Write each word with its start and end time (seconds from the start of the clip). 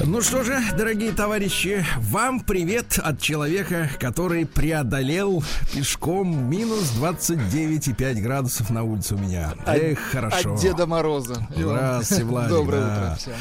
Ну 0.00 0.20
что 0.20 0.42
же, 0.42 0.58
дорогие 0.76 1.12
товарищи, 1.12 1.84
вам 1.98 2.40
привет 2.40 2.98
от 2.98 3.20
человека, 3.20 3.88
который 4.00 4.46
преодолел 4.46 5.44
пешком 5.72 6.50
минус 6.50 6.92
29,5 6.98 8.20
градусов 8.20 8.70
на 8.70 8.82
улице 8.82 9.14
у 9.14 9.18
меня. 9.18 9.52
Эх, 9.66 9.98
хорошо. 9.98 10.54
От 10.54 10.60
Деда 10.60 10.86
Мороза. 10.86 11.46
Здравствуйте, 11.54 12.24
Владик. 12.28 12.50
Доброе 12.50 12.80
да. 12.80 12.86
утро 12.96 13.16
всем. 13.18 13.34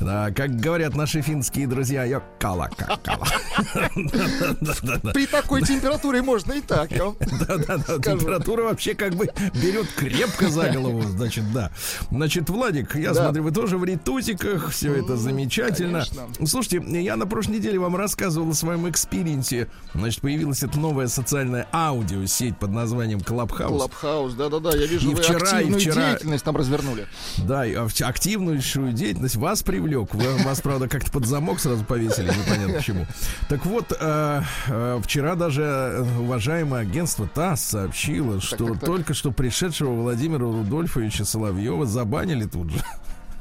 Да, 0.00 0.30
как 0.30 0.54
говорят 0.54 0.94
наши 0.94 1.22
финские 1.22 1.66
друзья, 1.66 2.04
йоккала, 2.04 2.70
какала. 2.76 3.26
При 5.12 5.26
такой 5.26 5.62
температуре 5.62 6.22
можно 6.22 6.52
и 6.52 6.60
так. 6.60 6.92
я 6.92 7.12
Да-да-да, 7.48 7.98
температура 7.98 8.62
вообще 8.62 8.94
как 8.94 9.14
бы 9.14 9.28
берет 9.54 9.88
крепко 9.96 10.48
за 10.48 10.70
голову, 10.70 11.02
значит, 11.02 11.52
да. 11.52 11.72
Значит, 12.10 12.48
Владик, 12.48 12.94
я 12.94 13.12
смотрю, 13.12 13.42
вы 13.42 13.50
тоже 13.50 13.76
в 13.76 13.84
рейтузиках, 13.84 14.70
все 14.70 14.94
это 14.94 15.16
замечательно. 15.16 15.87
Конечно. 15.92 16.46
Слушайте, 16.46 16.82
я 17.02 17.16
на 17.16 17.26
прошлой 17.26 17.56
неделе 17.56 17.78
вам 17.78 17.96
рассказывал 17.96 18.50
о 18.50 18.54
своем 18.54 18.88
experience 18.88 19.55
е. 19.55 19.68
Значит, 19.94 20.20
появилась 20.20 20.62
эта 20.62 20.78
новая 20.78 21.08
социальная 21.08 21.66
аудиосеть 21.72 22.56
под 22.58 22.70
названием 22.70 23.18
Clubhouse. 23.20 23.68
Клабхаус, 23.76 24.34
да-да-да, 24.34 24.76
я 24.76 24.86
вижу, 24.86 25.10
И 25.10 25.14
вы 25.14 25.22
вчера, 25.22 25.38
и 25.38 25.54
активную 25.56 25.80
вчера- 25.80 26.10
деятельность 26.10 26.44
там 26.44 26.56
развернули. 26.56 27.06
Да, 27.38 27.66
и 27.66 27.74
активнейшую 27.74 28.92
деятельность 28.92 29.36
вас 29.36 29.62
привлек. 29.62 30.14
Вы- 30.14 30.36
Вас, 30.44 30.60
правда, 30.60 30.88
как-то 30.88 31.10
под 31.10 31.26
замок 31.26 31.60
сразу 31.60 31.84
повесили, 31.84 32.28
непонятно 32.28 32.74
почему. 32.74 33.06
Так 33.48 33.66
вот, 33.66 33.92
э, 33.98 34.42
э, 34.68 35.00
вчера 35.02 35.34
даже 35.34 35.62
э, 35.62 36.02
уважаемое 36.20 36.82
агентство 36.82 37.26
ТАСС 37.28 37.60
сообщило, 37.62 38.40
что 38.40 38.66
так, 38.68 38.74
так. 38.80 38.84
только 38.84 39.14
что 39.14 39.30
пришедшего 39.32 39.92
Владимира 39.92 40.40
Рудольфовича 40.44 41.24
Соловьева 41.24 41.86
забанили 41.86 42.44
тут 42.44 42.70
же. 42.70 42.82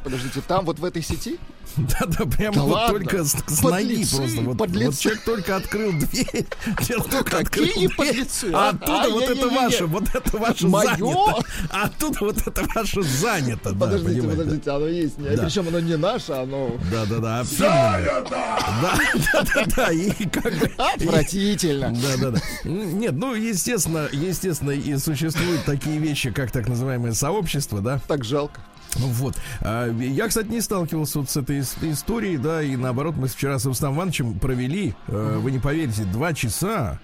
Подождите, 0.07 0.41
там 0.47 0.63
вот 0.65 0.79
в 0.79 0.85
этой 0.85 1.01
сети? 1.01 1.37
Да-да, 1.75 2.25
прямо 2.25 2.55
Да 2.55 2.61
вот 2.61 2.71
ладно? 2.73 2.99
только 2.99 3.23
с, 3.25 3.31
с 3.45 3.61
ноги 3.61 4.05
просто. 4.05 4.41
Вот, 4.41 4.57
вот 4.57 4.97
человек 4.97 5.23
только 5.25 5.55
открыл 5.57 5.91
дверь. 5.91 6.45
Человек 6.87 7.09
только 7.11 7.37
открыл 7.39 7.67
дверь, 7.67 8.25
А 8.53 8.69
а? 8.69 8.69
оттуда 8.69 9.09
вот 9.11 9.23
это 9.23 9.49
ваше, 9.49 9.85
вот 9.85 10.03
это 10.15 10.37
ваше 10.37 10.69
занято. 10.69 11.43
А 11.69 11.83
оттуда 11.83 12.17
вот 12.21 12.47
это 12.47 12.63
ваше 12.73 13.03
занято. 13.03 13.73
да, 13.73 13.79
Подождите, 13.79 14.21
подождите, 14.27 14.71
оно 14.71 14.87
есть. 14.87 15.17
Да. 15.17 15.43
Причем 15.43 15.67
оно 15.67 15.79
не 15.81 15.97
наше, 15.97 16.31
оно 16.31 16.71
Да, 16.89 17.05
да, 17.05 17.17
да, 17.19 17.43
фирменное. 17.43 18.23
Да, 18.29 18.99
да, 19.33 19.43
да, 19.43 19.65
да, 19.75 19.91
и 19.91 20.11
как 20.29 20.53
бы. 20.57 20.71
отвратительно. 20.77 21.91
Да, 21.91 22.17
да, 22.17 22.31
да. 22.31 22.39
Нет, 22.63 23.13
ну, 23.13 23.33
естественно, 23.35 24.07
естественно, 24.11 24.71
и 24.71 24.97
существуют 24.97 25.65
такие 25.65 25.99
вещи, 25.99 26.31
как 26.31 26.51
так 26.51 26.67
называемое 26.67 27.13
сообщество, 27.13 27.81
да. 27.81 27.99
Так 28.07 28.23
жалко. 28.23 28.61
Ну 28.99 29.07
Вот. 29.07 29.35
А, 29.61 29.89
Я, 29.91 30.27
кстати, 30.27 30.47
не 30.47 30.61
сталкивался 30.61 31.19
вот 31.19 31.29
с 31.29 31.37
этой 31.37 31.59
ис- 31.59 31.91
историей, 31.91 32.37
да, 32.37 32.61
и 32.63 32.75
наоборот, 32.75 33.15
мы 33.17 33.27
вчера 33.27 33.59
с 33.59 33.65
Рустам 33.65 33.95
Ивановичем 33.95 34.39
провели, 34.39 34.95
э, 35.07 35.37
вы 35.41 35.51
не 35.51 35.59
поверите, 35.59 36.03
два 36.05 36.33
часа. 36.33 36.99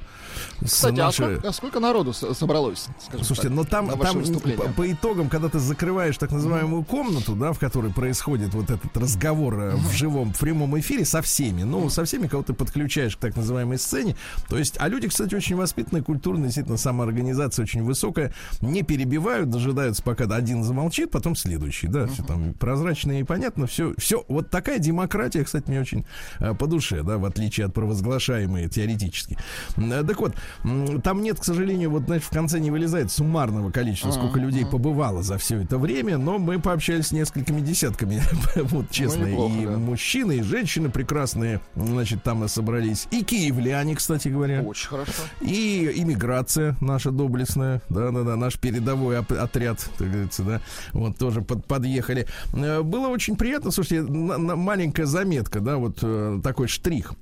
Кстати, 0.64 1.00
а 1.00 1.06
нашей- 1.06 1.26
сколько, 1.36 1.48
а 1.50 1.54
сколько 1.54 1.80
народу 1.80 2.14
со- 2.14 2.34
собралось? 2.34 2.88
Слушайте, 3.22 3.44
так, 3.44 3.52
но 3.52 3.64
там, 3.64 3.88
ваше 3.88 4.02
там 4.02 4.18
выступление? 4.20 4.70
по, 4.76 4.92
итогам, 4.92 5.30
когда 5.30 5.50
ты 5.50 5.60
закрываешь 5.60 6.18
так 6.18 6.32
называемую 6.32 6.84
комнату, 6.84 7.36
да, 7.36 7.54
в 7.54 7.60
которой 7.60 7.92
происходит 7.92 8.54
вот 8.54 8.70
этот 8.70 8.96
разговор 8.98 9.60
э, 9.60 9.76
в 9.76 9.92
живом, 9.92 10.34
в 10.34 10.40
прямом 10.40 10.78
эфире 10.80 11.06
со 11.06 11.22
всеми, 11.22 11.64
ну, 11.64 11.90
со 11.90 12.06
всеми, 12.06 12.28
кого 12.28 12.44
ты 12.44 12.54
подключаешь 12.54 13.16
к 13.16 13.20
так 13.20 13.36
называемой 13.36 13.78
сцене. 13.78 14.16
То 14.50 14.58
есть, 14.58 14.76
а 14.80 14.88
люди, 14.88 15.08
кстати, 15.08 15.36
очень 15.36 15.56
воспитанные, 15.56 16.04
культурные, 16.04 16.46
действительно, 16.46 16.78
самоорганизация 16.78 17.64
очень 17.64 17.84
высокая, 17.84 18.34
не 18.62 18.84
перебивают, 18.84 19.50
дожидаются, 19.50 20.04
пока 20.04 20.24
один 20.26 20.64
замолчит, 20.64 21.12
потом 21.12 21.36
следующий, 21.36 21.88
да, 21.88 22.08
все 22.08 22.24
там 22.24 22.54
прозрачно 22.54 23.20
и 23.20 23.24
понятно, 23.24 23.68
все, 23.68 23.94
все, 23.98 24.24
вот 24.28 24.50
такая 24.50 24.80
демократия, 24.80 25.44
кстати, 25.44 25.70
мне 25.70 25.82
очень 25.82 26.06
э, 26.40 26.54
по 26.54 26.68
душе, 26.68 27.04
да, 27.04 27.18
в 27.18 27.26
отличие 27.26 27.66
от 27.68 27.74
провозглашаемой 27.74 28.70
теоретически. 28.70 29.38
Э, 29.78 30.04
Так 30.04 30.20
вот, 30.24 31.02
там 31.04 31.22
нет, 31.22 31.40
к 31.40 31.44
сожалению, 31.44 31.90
вот, 31.92 32.04
знаешь, 32.04 32.24
в 32.24 32.30
конце 32.30 32.60
не 32.60 32.72
вылезает 32.72 33.12
суммарного 33.12 33.72
количества, 33.72 34.12
сколько 34.12 34.40
людей 34.40 34.66
побывало 34.66 35.24
за 35.24 35.38
все 35.38 35.62
это 35.62 35.78
время, 35.78 36.18
но 36.18 36.38
мы 36.38 36.60
пообщались 36.60 37.08
с 37.08 37.12
несколькими 37.12 37.62
десятками, 37.62 38.22
вот 38.56 38.90
честно, 38.90 39.26
неплохо, 39.26 39.54
и 39.56 39.66
да. 39.66 39.78
мужчины, 39.78 40.38
и 40.38 40.42
женщины 40.42 40.90
прекрасные, 40.90 41.62
значит, 41.76 42.24
там 42.24 42.48
собрались, 42.48 43.08
и 43.12 43.24
киевляне, 43.24 43.96
кстати 43.96 44.28
говоря. 44.28 44.62
Очень 44.62 44.90
хорошо. 44.90 45.12
И 45.42 45.92
иммиграция 45.96 46.76
наша 46.82 47.12
доблестная, 47.12 47.82
да-да-да, 47.90 48.36
наш 48.36 48.58
передовой 48.60 49.18
отряд, 49.20 49.88
так 49.98 50.10
говорится, 50.12 50.44
да, 50.44 50.62
вот 50.92 51.18
тоже 51.18 51.42
под, 51.42 51.66
подъехали. 51.66 52.28
Э, 52.54 52.82
Было 52.82 53.08
очень 53.08 53.36
приятно, 53.36 53.72
слушайте, 53.72 54.02
на- 54.02 54.38
на- 54.38 54.56
маленькая 54.56 55.06
заметка, 55.06 55.60
да, 55.60 55.78
вот 55.78 56.00
э, 56.02 56.40
такой 56.44 56.68
штрих. 56.68 57.14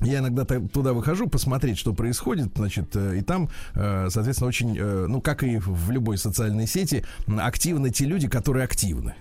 Я 0.00 0.20
иногда 0.20 0.44
туда 0.44 0.92
выхожу 0.92 1.28
посмотреть, 1.28 1.78
что 1.78 1.92
происходит, 1.92 2.50
значит, 2.54 2.94
э, 2.94 3.18
и 3.18 3.20
там, 3.20 3.48
э, 3.74 4.08
соответственно, 4.10 4.48
очень, 4.48 4.76
э, 4.78 5.06
ну, 5.08 5.20
как 5.20 5.42
и 5.42 5.58
в 5.58 5.90
любой 5.90 6.18
социальной 6.18 6.68
сети, 6.68 7.04
активны 7.26 7.90
те 7.90 8.04
люди, 8.04 8.28
которые 8.28 8.64
активны. 8.64 9.14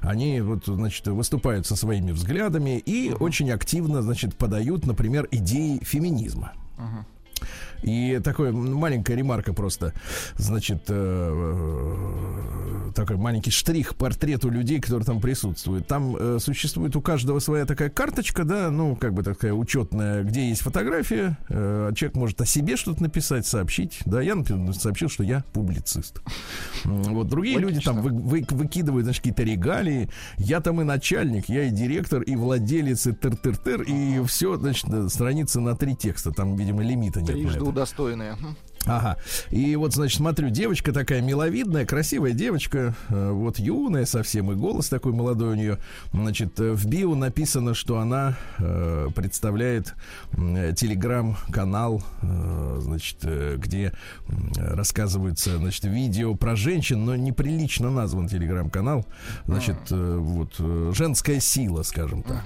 Они 0.00 0.40
вот, 0.40 0.64
значит, 0.64 1.06
выступают 1.08 1.66
со 1.66 1.76
своими 1.76 2.12
взглядами 2.12 2.78
и 2.78 3.12
очень 3.12 3.50
активно, 3.50 4.00
значит, 4.00 4.34
подают, 4.34 4.86
например, 4.86 5.28
идеи 5.30 5.80
феминизма. 5.82 6.52
И 7.84 8.18
такая 8.24 8.50
маленькая 8.50 9.14
ремарка 9.14 9.52
просто, 9.52 9.92
значит, 10.36 10.84
э, 10.88 10.94
э, 12.88 12.92
такой 12.94 13.16
маленький 13.16 13.50
штрих 13.50 13.90
к 13.90 13.94
портрету 13.94 14.48
людей, 14.48 14.80
которые 14.80 15.04
там 15.04 15.20
присутствуют. 15.20 15.86
Там 15.86 16.16
э, 16.18 16.38
существует 16.40 16.96
у 16.96 17.02
каждого 17.02 17.38
своя 17.40 17.66
такая 17.66 17.90
карточка, 17.90 18.44
да, 18.44 18.70
ну, 18.70 18.96
как 18.96 19.12
бы 19.12 19.22
такая 19.22 19.52
учетная, 19.52 20.22
где 20.22 20.48
есть 20.48 20.62
фотография, 20.62 21.36
э, 21.50 21.92
человек 21.94 22.16
может 22.16 22.40
о 22.40 22.46
себе 22.46 22.76
что-то 22.76 23.02
написать, 23.02 23.46
сообщить. 23.46 23.98
Да, 24.06 24.22
я, 24.22 24.34
например, 24.34 24.72
сообщил, 24.74 25.08
что 25.10 25.22
я 25.22 25.44
публицист. 25.52 26.20
Вот 26.84 27.28
другие 27.28 27.58
люди 27.58 27.80
там 27.80 28.00
вы- 28.00 28.10
вы- 28.12 28.46
выкидывают, 28.50 29.04
значит, 29.04 29.20
какие-то 29.22 29.42
регалии. 29.42 30.08
Я 30.38 30.60
там 30.60 30.80
и 30.80 30.84
начальник, 30.84 31.48
я 31.48 31.64
и 31.64 31.70
директор, 31.70 32.22
и 32.22 32.34
владелец, 32.34 33.06
и 33.06 33.10
тыр-тыр-тыр, 33.12 33.82
и 33.82 34.24
все, 34.24 34.56
значит, 34.56 34.88
э, 34.88 35.08
страницы 35.08 35.60
на 35.60 35.76
три 35.76 35.94
текста. 35.94 36.30
Там, 36.30 36.56
видимо, 36.56 36.82
лимита 36.82 37.20
нет. 37.20 37.32
Трижды 37.32 37.73
Хм. 38.36 38.56
Ага. 38.86 39.16
И 39.50 39.76
вот, 39.76 39.94
значит, 39.94 40.18
смотрю, 40.18 40.50
девочка 40.50 40.92
такая 40.92 41.22
миловидная, 41.22 41.86
красивая 41.86 42.32
девочка, 42.32 42.94
э, 43.08 43.30
вот 43.30 43.58
юная 43.58 44.04
совсем, 44.04 44.52
и 44.52 44.54
голос 44.54 44.88
такой 44.88 45.12
молодой 45.12 45.52
у 45.52 45.54
нее. 45.54 45.78
Значит, 46.12 46.60
э, 46.60 46.72
в 46.72 46.86
био 46.86 47.14
написано, 47.14 47.74
что 47.74 47.98
она 47.98 48.36
э, 48.58 49.08
представляет 49.14 49.94
э, 50.32 50.74
телеграм-канал, 50.76 52.02
э, 52.22 52.78
значит, 52.80 53.18
э, 53.22 53.56
где 53.56 53.92
м, 54.28 54.52
рассказывается, 54.56 55.56
значит, 55.56 55.84
видео 55.84 56.34
про 56.34 56.54
женщин, 56.54 57.04
но 57.04 57.16
неприлично 57.16 57.90
назван 57.90 58.28
телеграм-канал. 58.28 59.06
Значит, 59.46 59.76
э, 59.90 60.16
вот, 60.18 60.54
женская 60.94 61.40
сила, 61.40 61.82
скажем 61.82 62.22
так. 62.22 62.42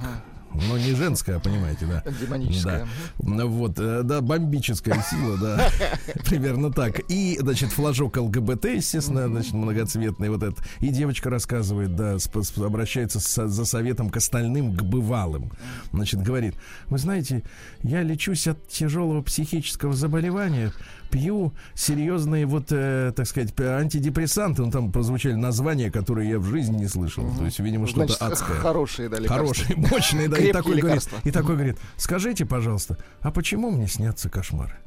Но 0.54 0.78
не 0.78 0.94
женская, 0.94 1.38
понимаете, 1.38 1.86
да. 1.86 2.03
Демоническая. 2.20 2.81
Да. 2.81 2.88
Ну 3.20 3.48
Вот, 3.48 3.78
э, 3.78 4.03
да, 4.03 4.20
бомбическая 4.20 5.03
сила, 5.09 5.36
да. 5.38 5.70
Примерно 6.26 6.72
так. 6.72 7.00
И, 7.09 7.38
значит, 7.41 7.70
флажок 7.70 8.16
ЛГБТ, 8.16 8.64
естественно, 8.66 9.28
значит, 9.28 9.52
многоцветный 9.52 10.31
вот 10.31 10.43
этот. 10.43 10.64
И 10.81 10.88
девочка 10.88 11.31
рассказывает, 11.31 11.94
да, 11.94 12.17
обращается 12.64 13.20
со- 13.20 13.49
за 13.49 13.64
советом 13.64 14.11
к 14.11 14.17
остальным, 14.17 14.75
к 14.76 14.82
бывалым. 14.82 15.52
Значит, 15.93 16.23
говорит, 16.23 16.55
вы 16.87 16.99
знаете, 16.99 17.43
я 17.82 18.02
лечусь 18.02 18.46
от 18.49 18.69
тяжелого 18.69 19.23
психического 19.23 19.94
заболевания, 19.94 20.73
пью 21.10 21.52
серьезные 21.75 22.46
вот, 22.46 22.66
э, 22.70 23.12
так 23.14 23.26
сказать, 23.26 23.58
антидепрессанты. 23.58 24.62
Ну, 24.62 24.70
там 24.70 24.93
прозвучали 24.93 25.34
названия, 25.34 25.90
которые 25.90 26.31
я 26.31 26.38
в 26.38 26.44
жизни 26.44 26.78
не 26.78 26.88
слышал. 26.88 27.25
То 27.37 27.44
есть, 27.44 27.58
видимо, 27.58 27.87
что-то 27.87 28.14
адское. 28.14 28.56
хорошие, 28.58 29.08
да, 29.08 29.19
лекарства. 29.19 29.55
Хорошие, 29.55 29.76
мощные, 29.76 30.28
да, 30.28 30.38
и 30.38 30.52
такой, 30.52 30.78
говорит, 30.78 31.08
и 31.25 31.31
такой 31.31 31.55
говорит, 31.56 31.78
скажите, 31.96 32.44
пожалуйста, 32.44 32.99
а 33.20 33.31
почему 33.31 33.70
мне 33.70 33.88
снятся 33.88 34.28
кошмары? 34.28 34.78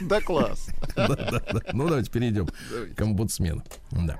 Да 0.00 0.20
класс. 0.20 0.68
Да, 0.96 1.08
да, 1.08 1.42
да. 1.52 1.60
Ну, 1.72 1.88
давайте 1.88 2.10
перейдем 2.10 2.48
к 2.96 3.00
омбудсмену. 3.00 3.62
Да. 3.90 4.18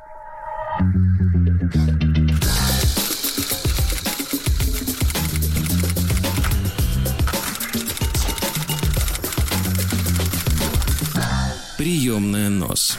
Приемная 12.73 12.97
нос. 12.97 12.99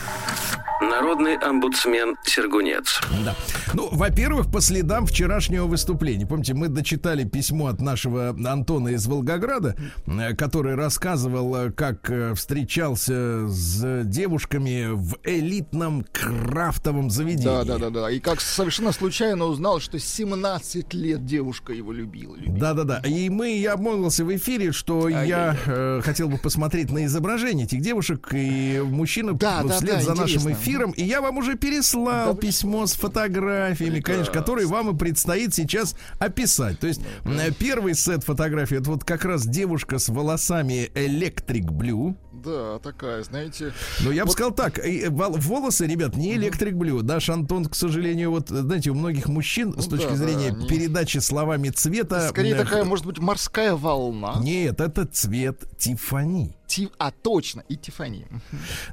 Народный 1.03 1.35
омбудсмен 1.35 2.15
Сергунец. 2.23 3.01
Да. 3.25 3.35
Ну, 3.73 3.89
во-первых, 3.91 4.49
по 4.49 4.61
следам 4.61 5.05
вчерашнего 5.05 5.65
выступления. 5.65 6.25
Помните, 6.25 6.53
мы 6.53 6.69
дочитали 6.69 7.25
письмо 7.25 7.67
от 7.67 7.81
нашего 7.81 8.29
Антона 8.29 8.87
из 8.89 9.05
Волгограда, 9.05 9.75
э, 10.05 10.33
который 10.33 10.75
рассказывал, 10.75 11.55
э, 11.57 11.71
как 11.71 12.09
э, 12.09 12.33
встречался 12.35 13.49
с 13.49 14.05
девушками 14.05 14.91
в 14.93 15.17
элитном 15.25 16.05
крафтовом 16.13 17.09
заведении. 17.09 17.43
Да, 17.43 17.65
да, 17.65 17.77
да, 17.77 17.89
да. 17.89 18.09
И 18.09 18.21
как 18.21 18.39
совершенно 18.39 18.93
случайно 18.93 19.43
узнал, 19.43 19.81
что 19.81 19.99
17 19.99 20.93
лет 20.93 21.25
девушка 21.25 21.73
его 21.73 21.91
любила. 21.91 22.37
любила. 22.37 22.57
Да, 22.57 22.73
да, 22.73 22.83
да. 22.85 23.01
И 23.05 23.27
мы, 23.27 23.57
я 23.57 23.73
обмолвился 23.73 24.23
в 24.23 24.33
эфире, 24.33 24.71
что 24.71 25.09
я 25.09 25.57
э, 25.65 25.99
хотел 26.01 26.29
бы 26.29 26.37
посмотреть 26.37 26.91
на 26.91 27.03
изображение 27.03 27.65
этих 27.65 27.81
девушек, 27.81 28.29
и 28.33 28.81
мужчина 28.81 29.33
Да, 29.33 29.59
ну, 29.63 29.67
да, 29.67 29.75
вслед 29.75 29.95
да, 29.95 30.01
за 30.01 30.15
нашим 30.15 30.41
интересно. 30.43 30.63
эфиром, 30.63 30.92
и 30.95 31.03
я 31.03 31.21
вам 31.21 31.37
уже 31.37 31.55
переслал 31.55 32.33
Да, 32.33 32.39
письмо 32.39 32.85
с 32.85 32.93
фотографиями, 32.93 33.99
конечно, 33.99 34.33
которые 34.33 34.67
вам 34.67 34.95
и 34.95 34.97
предстоит 34.97 35.53
сейчас 35.53 35.95
описать. 36.19 36.79
То 36.79 36.87
есть 36.87 37.01
э, 37.25 37.51
первый 37.57 37.95
сет 37.95 38.23
фотографий, 38.23 38.75
это 38.75 38.89
вот 38.91 39.03
как 39.03 39.25
раз 39.25 39.45
девушка 39.45 39.99
с 39.99 40.09
волосами 40.09 40.91
Electric 40.95 41.65
Blue. 41.65 42.15
Да, 42.31 42.79
такая, 42.79 43.23
знаете. 43.23 43.71
Но 44.01 44.11
я 44.11 44.25
бы 44.25 44.31
сказал 44.31 44.51
так, 44.51 44.79
э, 44.79 45.09
вол- 45.09 45.37
волосы, 45.37 45.85
ребят, 45.87 46.15
не 46.17 46.35
Electric 46.35 46.73
Blue. 46.73 47.01
Да, 47.01 47.19
Шантон, 47.19 47.65
к 47.65 47.75
сожалению, 47.75 48.31
вот, 48.31 48.49
знаете, 48.49 48.89
у 48.89 48.95
многих 48.95 49.27
мужчин 49.27 49.73
с 49.73 49.85
Ну 49.85 49.91
точки 49.91 50.09
да, 50.09 50.15
зрения 50.15 50.51
да, 50.51 50.67
передачи 50.67 51.19
словами 51.19 51.69
цвета... 51.69 52.29
Скорее 52.29 52.55
э, 52.55 52.57
такая, 52.57 52.83
может 52.83 53.05
быть, 53.05 53.19
морская 53.19 53.75
волна. 53.75 54.35
Нет, 54.41 54.81
это 54.81 55.05
цвет 55.05 55.63
Тифани. 55.77 56.55
Ти- 56.75 56.89
А, 56.97 57.11
точно, 57.11 57.63
и 57.69 57.75
Тифани. 57.75 58.25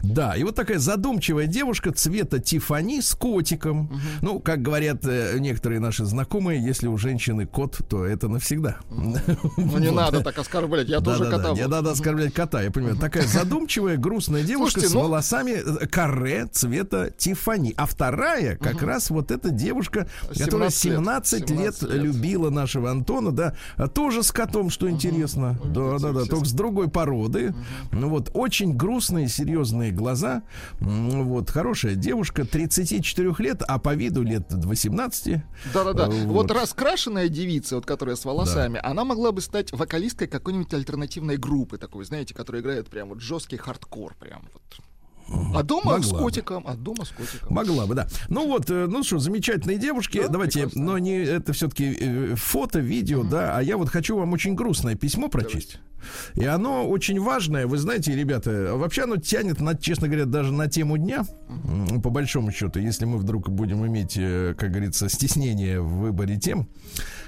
Да, 0.02 0.36
и 0.36 0.44
вот 0.44 0.54
такая 0.54 0.78
задумчивая 0.78 1.46
девушка 1.46 1.92
цвета 1.92 2.38
Тифани 2.38 3.00
с 3.00 3.14
котиком. 3.14 3.90
Ну, 4.20 4.38
как 4.38 4.60
говорят 4.60 5.06
э, 5.06 5.38
некоторые 5.38 5.80
наши 5.80 6.04
знакомые, 6.04 6.62
если 6.62 6.88
у 6.88 6.98
женщины 6.98 7.46
кот, 7.46 7.78
то 7.88 8.04
это 8.04 8.28
навсегда. 8.28 8.76
Ну 8.90 9.78
не 9.78 9.90
надо 9.90 10.20
так 10.20 10.36
оскорблять, 10.38 10.88
я 10.88 11.00
тоже 11.00 11.30
кота. 11.30 11.52
Не 11.52 11.66
надо 11.66 11.92
оскорблять 11.92 12.34
кота, 12.34 12.62
я 12.62 12.70
понимаю. 12.70 12.96
Такая 12.96 13.26
задумчивая, 13.26 13.96
грустная 13.96 14.42
девушка 14.42 14.80
с 14.80 14.92
ну- 14.92 15.00
волосами 15.00 15.52
э, 15.52 15.86
каре 15.86 16.46
цвета 16.52 17.10
Тифани. 17.16 17.72
А 17.78 17.86
вторая, 17.86 18.56
как 18.56 18.82
раз 18.82 19.08
вот 19.08 19.30
эта 19.30 19.50
девушка, 19.50 20.06
которая 20.36 20.68
17 20.68 21.40
лет. 21.40 21.48
17 21.48 21.50
лет 21.50 21.74
17 21.76 21.82
лет. 21.82 22.02
любила 22.02 22.50
нашего 22.50 22.90
Антона, 22.90 23.32
да, 23.32 23.56
а 23.76 23.88
тоже 23.88 24.22
с 24.22 24.32
котом, 24.32 24.68
что 24.68 24.90
интересно. 24.90 25.58
Да, 25.64 25.98
да, 25.98 26.12
да, 26.12 26.24
только 26.26 26.44
с 26.46 26.52
другой 26.52 26.90
породы. 26.90 27.54
Ну 27.92 28.08
вот, 28.08 28.30
очень 28.34 28.76
грустные, 28.76 29.28
серьезные 29.28 29.90
глаза. 29.92 30.42
М, 30.80 31.24
Вот, 31.24 31.50
хорошая 31.50 31.94
девушка, 31.94 32.44
34 32.44 33.34
лет, 33.38 33.62
а 33.66 33.78
по 33.78 33.94
виду 33.94 34.22
лет 34.22 34.46
18. 34.50 35.42
Да-да-да. 35.74 36.06
Э, 36.06 36.26
Вот 36.26 36.50
раскрашенная 36.50 37.28
девица, 37.28 37.76
вот 37.76 37.86
которая 37.86 38.16
с 38.16 38.24
волосами, 38.24 38.80
она 38.82 39.04
могла 39.04 39.32
бы 39.32 39.40
стать 39.40 39.72
вокалисткой 39.72 40.28
какой-нибудь 40.28 40.72
альтернативной 40.74 41.36
группы 41.36 41.78
такой, 41.78 42.04
знаете, 42.04 42.34
которая 42.34 42.62
играет 42.62 42.88
прям 42.88 43.08
вот 43.10 43.20
жесткий 43.20 43.56
хардкор, 43.56 44.14
прям 44.18 44.42
вот. 44.52 44.62
А 45.54 45.62
дома 45.62 45.92
Могла 45.92 46.02
с 46.02 46.10
бы. 46.12 46.18
котиком, 46.18 46.64
а 46.66 46.74
дома 46.74 47.04
с 47.04 47.10
котиком. 47.10 47.54
Могла 47.54 47.86
бы, 47.86 47.94
да. 47.94 48.08
Ну 48.28 48.46
вот, 48.48 48.68
э, 48.70 48.86
ну 48.88 49.02
что, 49.04 49.18
замечательные 49.18 49.78
девушки. 49.78 50.18
Да, 50.22 50.28
Давайте, 50.28 50.60
прекрасно. 50.60 50.82
но 50.82 50.98
не 50.98 51.18
это 51.18 51.52
все-таки 51.52 52.34
фото, 52.34 52.80
видео, 52.80 53.22
да. 53.22 53.56
А 53.56 53.62
я 53.62 53.76
вот 53.76 53.88
хочу 53.90 54.16
вам 54.16 54.32
очень 54.32 54.54
грустное 54.54 54.94
письмо 54.96 55.28
прочесть. 55.28 55.78
И 56.34 56.44
оно 56.46 56.88
очень 56.88 57.20
важное, 57.20 57.66
вы 57.66 57.76
знаете, 57.76 58.16
ребята, 58.16 58.70
вообще 58.74 59.02
оно 59.02 59.16
тянет, 59.18 59.60
на, 59.60 59.76
честно 59.76 60.08
говоря, 60.08 60.24
даже 60.24 60.50
на 60.50 60.66
тему 60.66 60.96
дня, 60.96 61.26
м, 61.66 62.00
по 62.00 62.08
большому 62.08 62.50
счету, 62.52 62.80
если 62.80 63.04
мы 63.04 63.18
вдруг 63.18 63.50
будем 63.50 63.86
иметь, 63.86 64.14
э, 64.16 64.54
как 64.56 64.70
говорится, 64.70 65.10
стеснение 65.10 65.78
в 65.82 65.98
выборе 65.98 66.38
тем, 66.38 66.68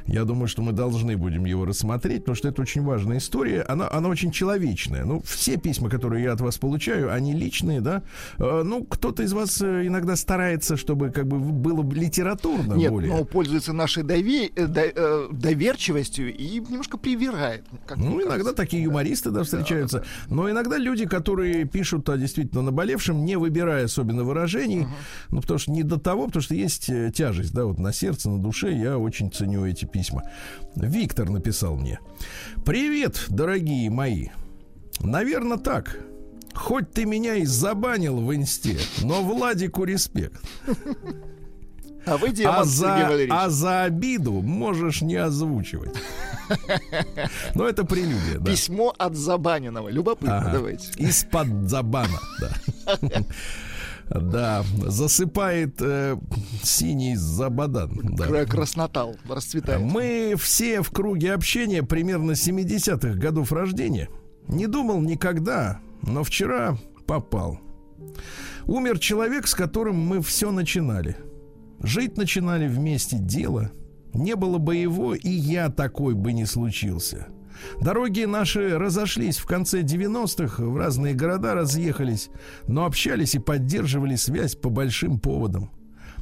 я 0.07 0.25
думаю, 0.25 0.49
что 0.49 0.63
мы 0.63 0.73
должны 0.73 1.17
будем 1.17 1.45
его 1.45 1.65
рассмотреть, 1.65 2.21
потому 2.21 2.37
что 2.37 2.49
это 2.49 2.63
очень 2.63 2.83
важная 2.83 3.19
история, 3.19 3.63
она, 3.63 3.89
она 3.91 4.09
очень 4.09 4.31
человечная. 4.31 5.05
Ну, 5.05 5.21
все 5.25 5.57
письма, 5.57 5.89
которые 5.91 6.25
я 6.25 6.33
от 6.33 6.41
вас 6.41 6.59
получаю, 6.59 7.13
они 7.13 7.35
личные, 7.35 7.81
да. 7.81 8.03
Э, 8.39 8.63
Ну, 8.65 8.85
кто-то 8.85 9.23
из 9.23 9.33
вас 9.33 9.61
э, 9.63 9.87
иногда 9.87 10.17
старается, 10.17 10.77
чтобы 10.77 11.11
как 11.11 11.27
бы 11.27 11.39
было 11.39 11.83
бы 11.83 11.95
литературно 11.95 12.75
Нет, 12.75 12.91
более. 12.91 13.13
но 13.13 13.25
пользуется 13.25 13.73
нашей 13.73 14.03
дове- 14.03 14.51
э, 14.55 14.67
до- 14.67 15.29
доверчивостью 15.33 16.35
и 16.35 16.61
немножко 16.61 16.97
привирает. 16.99 17.65
как 17.87 17.99
Ну, 17.99 18.17
иногда 18.21 18.31
кажется. 18.31 18.55
такие 18.55 18.83
юмористы, 18.83 19.31
да, 19.31 19.43
встречаются. 19.43 20.05
Но 20.29 20.51
иногда 20.51 20.79
люди, 20.79 21.07
которые 21.07 21.65
пишут 21.65 22.09
о 22.09 22.17
действительно 22.17 22.63
наболевшем, 22.63 23.25
не 23.25 23.37
выбирая 23.37 23.85
особенно 23.85 24.25
выражений, 24.25 24.87
ну, 25.31 25.41
потому 25.41 25.59
что 25.59 25.71
не 25.73 25.83
до 25.83 25.99
того, 25.99 26.27
потому 26.27 26.43
что 26.43 26.55
есть 26.55 26.91
тяжесть, 27.15 27.53
да, 27.53 27.65
вот 27.67 27.79
на 27.79 27.93
сердце, 27.93 28.31
на 28.31 28.39
душе, 28.39 28.73
я 28.73 28.99
очень 28.99 29.31
ценю 29.31 29.67
эти 29.67 29.85
письма. 29.93 30.25
Виктор 30.75 31.31
написал 31.31 31.77
мне. 31.77 32.01
Привет, 32.65 33.27
дорогие 33.29 33.91
мои. 33.91 34.29
Наверное, 35.01 35.59
так. 35.59 35.99
Хоть 36.55 36.91
ты 36.91 37.05
меня 37.07 37.37
и 37.37 37.45
забанил 37.45 38.21
в 38.21 38.35
инсте, 38.35 38.79
но 39.03 39.23
Владику 39.23 39.85
респект. 39.85 40.43
А 42.05 42.17
вы 42.17 42.31
А 42.31 42.33
демон, 42.33 42.67
Сергей 42.67 43.29
за, 43.29 43.45
а 43.45 43.49
за 43.49 43.83
обиду 43.85 44.33
можешь 44.33 45.03
не 45.03 45.15
озвучивать. 45.15 45.95
Но 47.55 47.69
это 47.69 47.85
прелюдия, 47.85 48.39
да. 48.41 48.51
Письмо 48.51 48.93
от 48.99 49.15
забаненного. 49.15 49.89
Любопытно, 49.89 50.39
Ага. 50.39 50.51
давайте. 50.53 50.91
Из-под 50.97 51.47
забана, 51.71 52.19
да. 52.41 52.99
Да, 54.15 54.63
засыпает 54.87 55.81
э, 55.81 56.17
синий 56.63 57.17
забадан. 57.17 57.99
Да. 58.17 58.27
Кра- 58.27 58.45
Краснотал 58.47 59.17
расцветает. 59.29 59.81
Мы 59.81 60.35
все 60.39 60.83
в 60.83 60.91
круге 60.91 61.33
общения 61.33 61.83
примерно 61.83 62.33
70-х 62.33 63.15
годов 63.19 63.53
рождения. 63.53 64.09
Не 64.49 64.67
думал 64.67 65.01
никогда, 65.01 65.81
но 66.03 66.25
вчера 66.25 66.77
попал. 67.07 67.61
Умер 68.67 68.99
человек, 68.99 69.47
с 69.47 69.55
которым 69.55 69.97
мы 69.99 70.21
все 70.21 70.51
начинали. 70.51 71.17
Жить 71.81 72.17
начинали 72.17 72.69
вместе 72.69 73.17
дело. 73.19 73.73
Не 74.15 74.37
было 74.37 74.59
бы 74.59 74.77
его, 74.77 75.15
и 75.15 75.31
я 75.31 75.71
такой 75.71 76.15
бы 76.15 76.33
не 76.33 76.45
случился. 76.45 77.29
Дороги 77.81 78.25
наши 78.25 78.79
разошлись 78.79 79.39
в 79.39 79.47
конце 79.47 79.83
90-х, 79.83 80.63
в 80.65 80.77
разные 80.77 81.15
города 81.15 81.55
разъехались, 81.55 82.31
но 82.67 82.85
общались 82.85 83.35
и 83.35 83.39
поддерживали 83.39 84.17
связь 84.17 84.55
по 84.55 84.71
большим 84.71 85.19
поводам. 85.19 85.71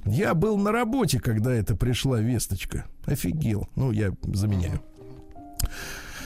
Я 0.05 0.35
был 0.35 0.57
на 0.57 0.73
работе, 0.73 1.21
когда 1.21 1.53
это 1.53 1.77
пришла 1.77 2.21
весточка. 2.21 2.87
Офигел. 3.05 3.69
Ну, 3.77 3.91
я 3.91 4.13
заменяю. 4.23 4.81